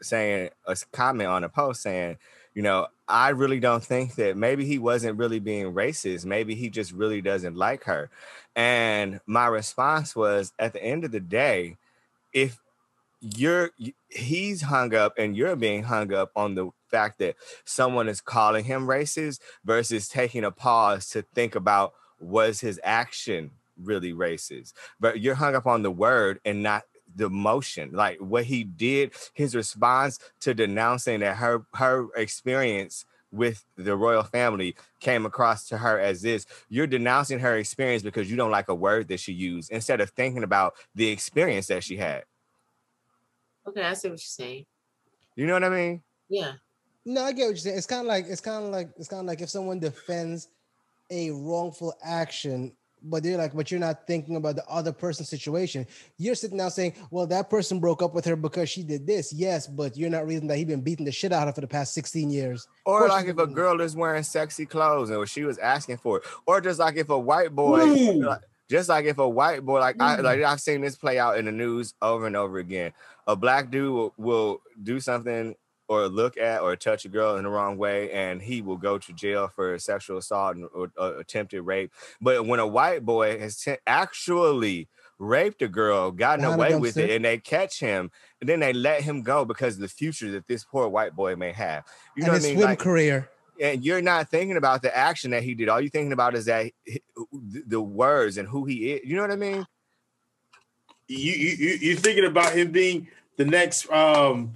saying 0.01 0.49
a 0.67 0.77
comment 0.93 1.29
on 1.29 1.45
a 1.45 1.51
post 1.51 1.83
saying, 1.83 2.17
you 2.55 2.63
know, 2.63 2.87
I 3.09 3.31
really 3.31 3.61
don't 3.61 3.85
think 3.85 4.15
that 4.15 4.37
maybe 4.37 4.65
he 4.65 4.79
wasn't 4.79 5.19
really 5.19 5.41
being 5.41 5.75
racist. 5.75 6.25
Maybe 6.25 6.55
he 6.55 6.71
just 6.71 6.93
really 6.93 7.21
doesn't 7.21 7.57
like 7.57 7.85
her. 7.85 8.11
And 8.57 9.21
my 9.27 9.47
response 9.47 10.15
was, 10.17 10.53
at 10.59 10.73
the 10.73 10.83
end 10.83 11.05
of 11.05 11.11
the 11.11 11.21
day, 11.21 11.77
if 12.33 12.59
you're 13.21 13.71
he's 14.09 14.61
hung 14.61 14.95
up 14.95 15.15
and 15.17 15.37
you're 15.37 15.57
being 15.57 15.83
hung 15.83 16.13
up 16.13 16.31
on 16.37 16.55
the 16.55 16.69
fact 16.91 17.19
that 17.19 17.37
someone 17.65 18.07
is 18.07 18.21
calling 18.21 18.65
him 18.65 18.87
racist 18.87 19.41
versus 19.65 20.09
taking 20.09 20.45
a 20.45 20.51
pause 20.51 21.09
to 21.09 21.23
think 21.35 21.55
about 21.55 21.95
was 22.21 22.61
his 22.61 22.79
action 22.85 23.51
really 23.83 24.13
racist 24.13 24.75
but 25.01 25.21
you're 25.21 25.35
hung 25.35 25.55
up 25.55 25.67
on 25.67 25.83
the 25.83 25.91
word 25.91 26.39
and 26.45 26.63
not 26.63 26.85
the 27.15 27.31
motion 27.31 27.91
like 27.93 28.19
what 28.19 28.45
he 28.45 28.65
did 28.65 29.13
his 29.35 29.55
response 29.55 30.19
to 30.41 30.55
denouncing 30.55 31.21
that 31.21 31.37
her 31.37 31.65
her 31.75 32.07
experience 32.17 33.05
with 33.31 33.65
the 33.77 33.97
royal 33.97 34.23
family 34.23 34.77
came 35.01 35.27
across 35.27 35.67
to 35.69 35.77
her 35.79 35.99
as 35.99 36.23
this 36.23 36.47
you're 36.69 36.87
denouncing 36.87 37.39
her 37.39 37.57
experience 37.57 38.03
because 38.03 38.31
you 38.31 38.37
don't 38.37 38.51
like 38.51 38.69
a 38.69 38.75
word 38.75 39.09
that 39.09 39.19
she 39.21 39.33
used 39.33 39.71
instead 39.73 40.01
of 40.01 40.11
thinking 40.11 40.43
about 40.45 40.75
the 40.95 41.09
experience 41.09 41.67
that 41.67 41.83
she 41.85 41.97
had 41.97 42.25
Okay, 43.67 43.83
I 43.83 43.95
see 43.95 44.09
what 44.09 44.13
you're 44.13 44.19
saying. 44.19 44.67
you 45.37 45.47
know 45.47 45.55
what 45.55 45.65
i 45.65 45.69
mean 45.71 46.03
Yeah. 46.29 46.53
No, 47.07 47.23
I 47.23 47.33
get 47.33 47.43
what 47.43 47.49
you're 47.51 47.57
saying. 47.59 47.77
It's 47.77 47.87
kind 47.87 48.01
of 48.01 48.07
like 48.07 48.25
it's 48.27 48.41
kind 48.41 48.65
of 48.65 48.71
like 48.73 48.89
it's 48.97 49.09
kind 49.09 49.21
of 49.21 49.27
like 49.27 49.43
if 49.43 49.51
someone 49.51 49.79
defends 49.79 50.49
a 51.11 51.31
wrongful 51.33 51.95
action, 52.03 52.73
but 53.05 53.23
they're 53.23 53.37
like, 53.37 53.55
but 53.55 53.71
you're 53.71 53.79
not 53.81 54.07
thinking 54.07 54.37
about 54.37 54.57
the 54.57 54.67
other 54.67 54.93
person's 54.93 55.29
situation. 55.29 55.87
You're 56.17 56.35
sitting 56.35 56.59
down 56.59 56.71
saying, 56.71 56.95
well, 57.11 57.27
that 57.27 57.51
person 57.51 57.79
broke 57.81 58.03
up 58.03 58.15
with 58.15 58.25
her 58.25 58.35
because 58.37 58.69
she 58.71 58.83
did 58.83 59.07
this. 59.07 59.33
Yes, 59.33 59.67
but 59.67 59.97
you're 59.97 60.11
not 60.11 60.27
reading 60.27 60.49
that 60.49 60.57
he's 60.57 60.67
been 60.67 60.81
beating 60.81 61.05
the 61.05 61.13
shit 61.13 61.33
out 61.33 61.43
of 61.43 61.49
her 61.49 61.53
for 61.55 61.61
the 61.61 61.69
past 61.69 61.93
16 61.95 62.31
years. 62.31 62.67
Or 62.87 63.09
like 63.09 63.27
if 63.27 63.39
a 63.39 63.47
girl 63.47 63.81
is 63.81 63.95
wearing 63.95 64.23
sexy 64.23 64.67
clothes 64.67 65.11
and 65.11 65.29
she 65.29 65.45
was 65.45 65.59
asking 65.59 65.99
for 65.99 66.19
it, 66.19 66.25
or 66.47 66.61
just 66.61 66.81
like 66.81 66.97
if 66.97 67.11
a 67.11 67.19
white 67.19 67.55
boy, 67.55 67.85
like- 67.85 68.41
just 68.71 68.89
like 68.89 69.05
if 69.05 69.19
a 69.19 69.29
white 69.29 69.63
boy, 69.65 69.79
like 69.81 69.97
I 70.01 70.17
Mm. 70.17 70.23
like 70.23 70.43
I've 70.43 70.61
seen 70.61 70.81
this 70.81 70.97
play 70.97 71.19
out 71.19 71.37
in 71.39 71.45
the 71.45 71.53
news 71.53 71.93
over 72.01 72.27
and 72.27 72.35
over 72.35 72.59
again. 72.59 72.93
A 73.27 73.37
black 73.37 73.71
dude 73.71 73.93
will, 73.93 74.15
will 74.17 74.63
do 74.83 75.01
something 75.01 75.55
or 75.89 76.09
look 76.09 76.37
at 76.39 76.63
or 76.63 76.77
touch 76.77 77.05
a 77.05 77.09
girl 77.09 77.37
in 77.37 77.45
the 77.45 77.51
wrong 77.51 77.77
way, 77.77 78.11
and 78.13 78.41
he 78.41 78.63
will 78.63 78.77
go 78.77 78.97
to 78.99 79.13
jail 79.13 79.49
for 79.55 79.79
sexual 79.79 80.19
assault 80.19 80.57
and, 80.57 80.67
or, 80.75 80.91
or 80.97 81.19
attempted 81.19 81.63
rape. 81.63 81.93
But 82.21 82.47
when 82.47 82.61
a 82.61 82.67
white 82.67 83.05
boy 83.05 83.39
has 83.39 83.59
te- 83.59 83.77
actually 83.87 84.89
raped 85.19 85.63
a 85.63 85.69
girl, 85.69 86.11
gotten 86.11 86.41
Behind 86.45 86.61
a 86.61 86.65
away 86.65 86.75
with 86.81 86.97
it, 86.97 87.11
dumpster. 87.11 87.17
and 87.17 87.25
they 87.25 87.39
catch 87.39 87.79
him, 87.81 88.11
and 88.41 88.49
then 88.49 88.61
they 88.61 88.73
let 88.73 89.03
him 89.03 89.23
go 89.23 89.45
because 89.45 89.75
of 89.75 89.81
the 89.81 89.89
future 89.89 90.31
that 90.33 90.47
this 90.47 90.65
poor 90.65 90.89
white 90.89 91.15
boy 91.15 91.37
may 91.37 91.53
have. 91.53 91.85
You 92.17 92.23
know 92.25 92.33
and 92.33 92.33
what 92.33 92.37
his 92.37 92.45
I 92.45 92.49
mean? 92.49 92.57
swim 92.57 92.69
Like, 92.71 92.79
career. 92.79 93.31
and 93.61 93.85
you're 93.85 94.03
not 94.03 94.29
thinking 94.31 94.57
about 94.57 94.83
the 94.83 94.97
action 94.97 95.31
that 95.33 95.43
he 95.43 95.55
did. 95.55 95.69
All 95.69 95.81
you're 95.81 95.91
thinking 95.91 96.13
about 96.15 96.35
is 96.35 96.47
that 96.47 96.73
the 97.33 97.63
the 97.67 97.81
words 97.81 98.39
and 98.39 98.49
who 98.49 98.65
he 98.65 98.93
is. 98.93 99.03
You 99.09 99.17
know 99.17 99.23
what 99.23 99.31
I 99.31 99.37
mean? 99.37 99.67
You 101.07 101.33
you 101.33 101.51
you 101.57 101.79
you're 101.81 101.97
thinking 101.97 102.25
about 102.25 102.55
him 102.55 102.73
being 102.73 103.09
the 103.37 103.45
next 103.45 103.91
um 103.91 104.55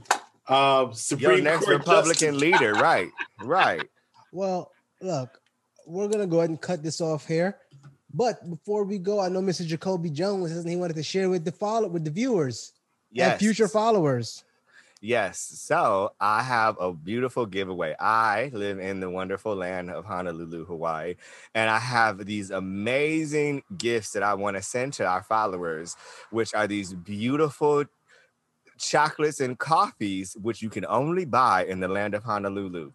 uh 0.48 0.84
Your 0.86 0.94
Supreme 0.94 1.44
next 1.44 1.64
Court 1.64 1.78
Republican 1.78 2.34
justice. 2.34 2.40
leader, 2.40 2.72
right? 2.74 3.08
Right. 3.42 3.82
Well, 4.32 4.72
look, 5.00 5.40
we're 5.86 6.08
gonna 6.08 6.26
go 6.26 6.38
ahead 6.38 6.50
and 6.50 6.60
cut 6.60 6.82
this 6.82 7.00
off 7.00 7.26
here. 7.26 7.56
But 8.12 8.48
before 8.48 8.84
we 8.84 8.98
go, 8.98 9.20
I 9.20 9.28
know 9.28 9.40
Mr. 9.42 9.66
Jacoby 9.66 10.10
Jones 10.10 10.50
says 10.50 10.64
he 10.64 10.76
wanted 10.76 10.96
to 10.96 11.02
share 11.02 11.28
with 11.28 11.44
the 11.44 11.52
follow 11.52 11.88
with 11.88 12.04
the 12.04 12.10
viewers 12.10 12.72
Yes. 13.10 13.32
and 13.32 13.38
future 13.40 13.68
followers. 13.68 14.44
Yes. 15.00 15.38
So 15.38 16.12
I 16.20 16.42
have 16.42 16.76
a 16.80 16.92
beautiful 16.92 17.46
giveaway. 17.46 17.94
I 18.00 18.50
live 18.52 18.80
in 18.80 18.98
the 19.00 19.08
wonderful 19.08 19.54
land 19.54 19.90
of 19.90 20.04
Honolulu, 20.04 20.64
Hawaii, 20.64 21.14
and 21.54 21.70
I 21.70 21.78
have 21.78 22.26
these 22.26 22.50
amazing 22.50 23.62
gifts 23.76 24.10
that 24.12 24.22
I 24.24 24.34
want 24.34 24.56
to 24.56 24.62
send 24.62 24.94
to 24.94 25.06
our 25.06 25.22
followers, 25.22 25.94
which 26.30 26.52
are 26.54 26.66
these 26.66 26.92
beautiful 26.94 27.84
chocolates 28.78 29.40
and 29.40 29.58
coffees, 29.58 30.36
which 30.40 30.62
you 30.62 30.70
can 30.70 30.86
only 30.86 31.24
buy 31.24 31.64
in 31.64 31.80
the 31.80 31.88
land 31.88 32.14
of 32.14 32.24
Honolulu. 32.24 32.92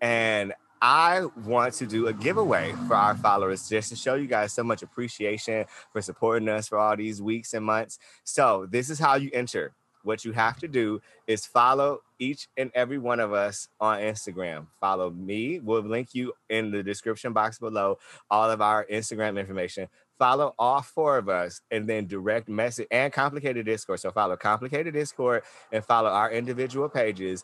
And 0.00 0.52
I 0.80 1.26
want 1.44 1.74
to 1.74 1.86
do 1.86 2.08
a 2.08 2.12
giveaway 2.12 2.72
for 2.88 2.96
our 2.96 3.16
followers 3.16 3.68
just 3.68 3.88
to 3.90 3.96
show 3.96 4.14
you 4.14 4.26
guys 4.26 4.52
so 4.52 4.64
much 4.64 4.82
appreciation 4.82 5.64
for 5.92 6.02
supporting 6.02 6.48
us 6.48 6.66
for 6.68 6.76
all 6.76 6.96
these 6.96 7.22
weeks 7.22 7.54
and 7.54 7.64
months. 7.64 8.00
So, 8.24 8.66
this 8.68 8.90
is 8.90 8.98
how 8.98 9.14
you 9.14 9.30
enter. 9.32 9.72
What 10.02 10.24
you 10.24 10.32
have 10.32 10.58
to 10.58 10.66
do 10.66 11.00
is 11.28 11.46
follow 11.46 12.00
each 12.18 12.48
and 12.56 12.72
every 12.74 12.98
one 12.98 13.20
of 13.20 13.32
us 13.32 13.68
on 13.80 14.00
Instagram. 14.00 14.66
Follow 14.80 15.10
me. 15.10 15.60
We'll 15.60 15.82
link 15.82 16.08
you 16.14 16.32
in 16.50 16.72
the 16.72 16.82
description 16.82 17.32
box 17.32 17.60
below 17.60 17.98
all 18.28 18.50
of 18.50 18.60
our 18.60 18.84
Instagram 18.90 19.38
information. 19.38 19.86
Follow 20.22 20.54
all 20.56 20.82
four 20.82 21.18
of 21.18 21.28
us 21.28 21.62
and 21.72 21.88
then 21.88 22.06
direct 22.06 22.48
message 22.48 22.86
and 22.92 23.12
complicated 23.12 23.66
Discord. 23.66 23.98
So 23.98 24.12
follow 24.12 24.36
complicated 24.36 24.94
Discord 24.94 25.42
and 25.72 25.84
follow 25.84 26.10
our 26.10 26.30
individual 26.30 26.88
pages. 26.88 27.42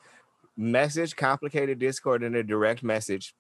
Message 0.57 1.17
complicated 1.17 1.81
Discord 1.81 2.23
in 2.23 2.37
a 2.37 2.45
direct 2.45 2.85
message 2.85 3.35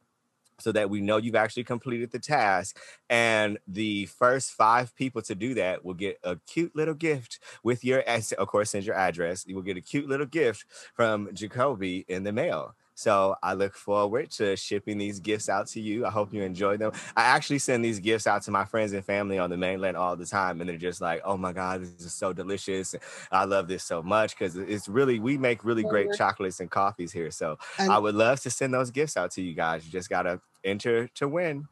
so 0.58 0.72
that 0.72 0.90
we 0.90 1.00
know 1.00 1.18
you've 1.18 1.36
actually 1.36 1.62
completed 1.62 2.10
the 2.10 2.18
task. 2.18 2.80
And 3.08 3.58
the 3.68 4.06
first 4.06 4.50
five 4.50 4.92
people 4.96 5.22
to 5.22 5.36
do 5.36 5.54
that 5.54 5.84
will 5.84 5.94
get 5.94 6.18
a 6.24 6.34
cute 6.48 6.74
little 6.74 6.94
gift 6.94 7.38
with 7.62 7.84
your, 7.84 8.00
of 8.00 8.48
course, 8.48 8.70
send 8.70 8.86
your 8.86 8.96
address. 8.96 9.46
You 9.46 9.54
will 9.54 9.62
get 9.62 9.76
a 9.76 9.80
cute 9.80 10.08
little 10.08 10.26
gift 10.26 10.64
from 10.96 11.32
Jacoby 11.32 12.04
in 12.08 12.24
the 12.24 12.32
mail. 12.32 12.74
So 12.98 13.36
I 13.44 13.54
look 13.54 13.74
forward 13.76 14.28
to 14.32 14.56
shipping 14.56 14.98
these 14.98 15.20
gifts 15.20 15.48
out 15.48 15.68
to 15.68 15.80
you. 15.80 16.04
I 16.04 16.10
hope 16.10 16.34
you 16.34 16.42
enjoy 16.42 16.78
them. 16.78 16.90
I 17.16 17.22
actually 17.22 17.60
send 17.60 17.84
these 17.84 18.00
gifts 18.00 18.26
out 18.26 18.42
to 18.42 18.50
my 18.50 18.64
friends 18.64 18.92
and 18.92 19.04
family 19.04 19.38
on 19.38 19.50
the 19.50 19.56
mainland 19.56 19.96
all 19.96 20.16
the 20.16 20.26
time, 20.26 20.60
and 20.60 20.68
they're 20.68 20.76
just 20.76 21.00
like, 21.00 21.22
"Oh 21.24 21.36
my 21.36 21.52
god, 21.52 21.80
this 21.80 22.04
is 22.04 22.12
so 22.12 22.32
delicious! 22.32 22.96
I 23.30 23.44
love 23.44 23.68
this 23.68 23.84
so 23.84 24.02
much 24.02 24.36
because 24.36 24.56
it's 24.56 24.88
really 24.88 25.20
we 25.20 25.38
make 25.38 25.64
really 25.64 25.84
great 25.84 26.08
chocolates 26.16 26.58
and 26.58 26.68
coffees 26.68 27.12
here. 27.12 27.30
So 27.30 27.56
And, 27.78 27.92
I 27.92 27.98
would 27.98 28.16
love 28.16 28.40
to 28.40 28.50
send 28.50 28.74
those 28.74 28.90
gifts 28.90 29.16
out 29.16 29.30
to 29.32 29.42
you 29.42 29.54
guys. 29.54 29.86
You 29.86 29.92
just 29.92 30.10
gotta 30.10 30.40
enter 30.64 31.06
to 31.14 31.28
win. 31.28 31.68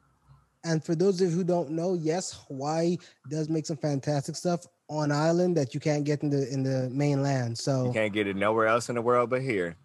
and 0.63 0.85
for 0.85 0.95
those 0.95 1.21
of 1.21 1.31
you 1.31 1.37
who 1.39 1.45
don't 1.45 1.71
know, 1.71 1.95
yes, 1.95 2.39
Hawaii 2.47 2.99
does 3.29 3.49
make 3.49 3.67
some 3.67 3.79
fantastic 3.79 4.37
stuff 4.37 4.65
on 4.89 5.11
island 5.11 5.57
that 5.57 5.75
you 5.75 5.81
can't 5.81 6.05
get 6.05 6.23
in 6.23 6.31
the 6.31 6.49
in 6.53 6.63
the 6.63 6.89
mainland. 6.91 7.59
So 7.59 7.87
You 7.87 7.93
can't 7.93 8.13
get 8.13 8.29
it 8.29 8.37
nowhere 8.37 8.69
else 8.69 8.89
in 8.89 8.95
the 8.95 9.03
world 9.03 9.31
but 9.31 9.43
here. 9.43 9.77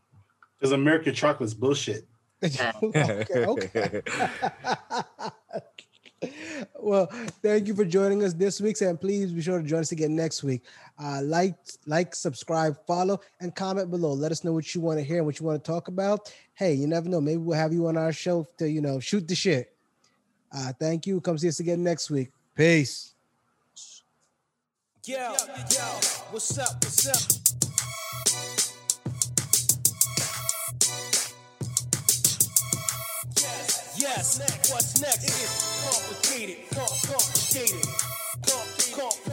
Because 0.61 0.73
American 0.73 1.15
chocolate's 1.15 1.55
bullshit. 1.55 2.05
okay, 2.43 2.71
okay. 3.47 4.01
well, 6.79 7.07
thank 7.41 7.65
you 7.67 7.73
for 7.73 7.83
joining 7.83 8.23
us 8.23 8.33
this 8.33 8.61
week, 8.61 8.79
and 8.81 9.01
please 9.01 9.31
be 9.31 9.41
sure 9.41 9.59
to 9.59 9.67
join 9.67 9.79
us 9.79 9.91
again 9.91 10.15
next 10.15 10.43
week. 10.43 10.63
Uh, 11.01 11.21
like, 11.23 11.55
like, 11.87 12.13
subscribe, 12.13 12.77
follow, 12.85 13.19
and 13.39 13.55
comment 13.55 13.89
below. 13.89 14.13
Let 14.13 14.31
us 14.31 14.43
know 14.43 14.53
what 14.53 14.75
you 14.75 14.81
want 14.81 14.99
to 14.99 15.03
hear 15.03 15.17
and 15.17 15.25
what 15.25 15.39
you 15.39 15.47
want 15.47 15.63
to 15.63 15.71
talk 15.71 15.87
about. 15.87 16.31
Hey, 16.53 16.75
you 16.75 16.85
never 16.85 17.09
know. 17.09 17.21
Maybe 17.21 17.37
we'll 17.37 17.57
have 17.57 17.73
you 17.73 17.87
on 17.87 17.97
our 17.97 18.13
show 18.13 18.47
to 18.59 18.69
you 18.69 18.81
know 18.81 18.99
shoot 18.99 19.27
the 19.27 19.33
shit. 19.33 19.73
Uh, 20.55 20.73
thank 20.79 21.07
you. 21.07 21.21
Come 21.21 21.39
see 21.39 21.47
us 21.47 21.59
again 21.59 21.83
next 21.83 22.11
week. 22.11 22.29
Peace. 22.55 23.15
Yo, 25.05 25.17
yo, 25.17 25.83
what's 26.29 26.55
up, 26.59 26.75
what's 26.83 27.07
up? 27.07 27.40
Yes, 34.01 34.39
what's 34.71 34.99
next? 34.99 35.23
It 35.23 35.29
is 35.29 35.53
complicated, 35.85 36.57
complicated, 36.73 37.85
complicated. 38.41 39.30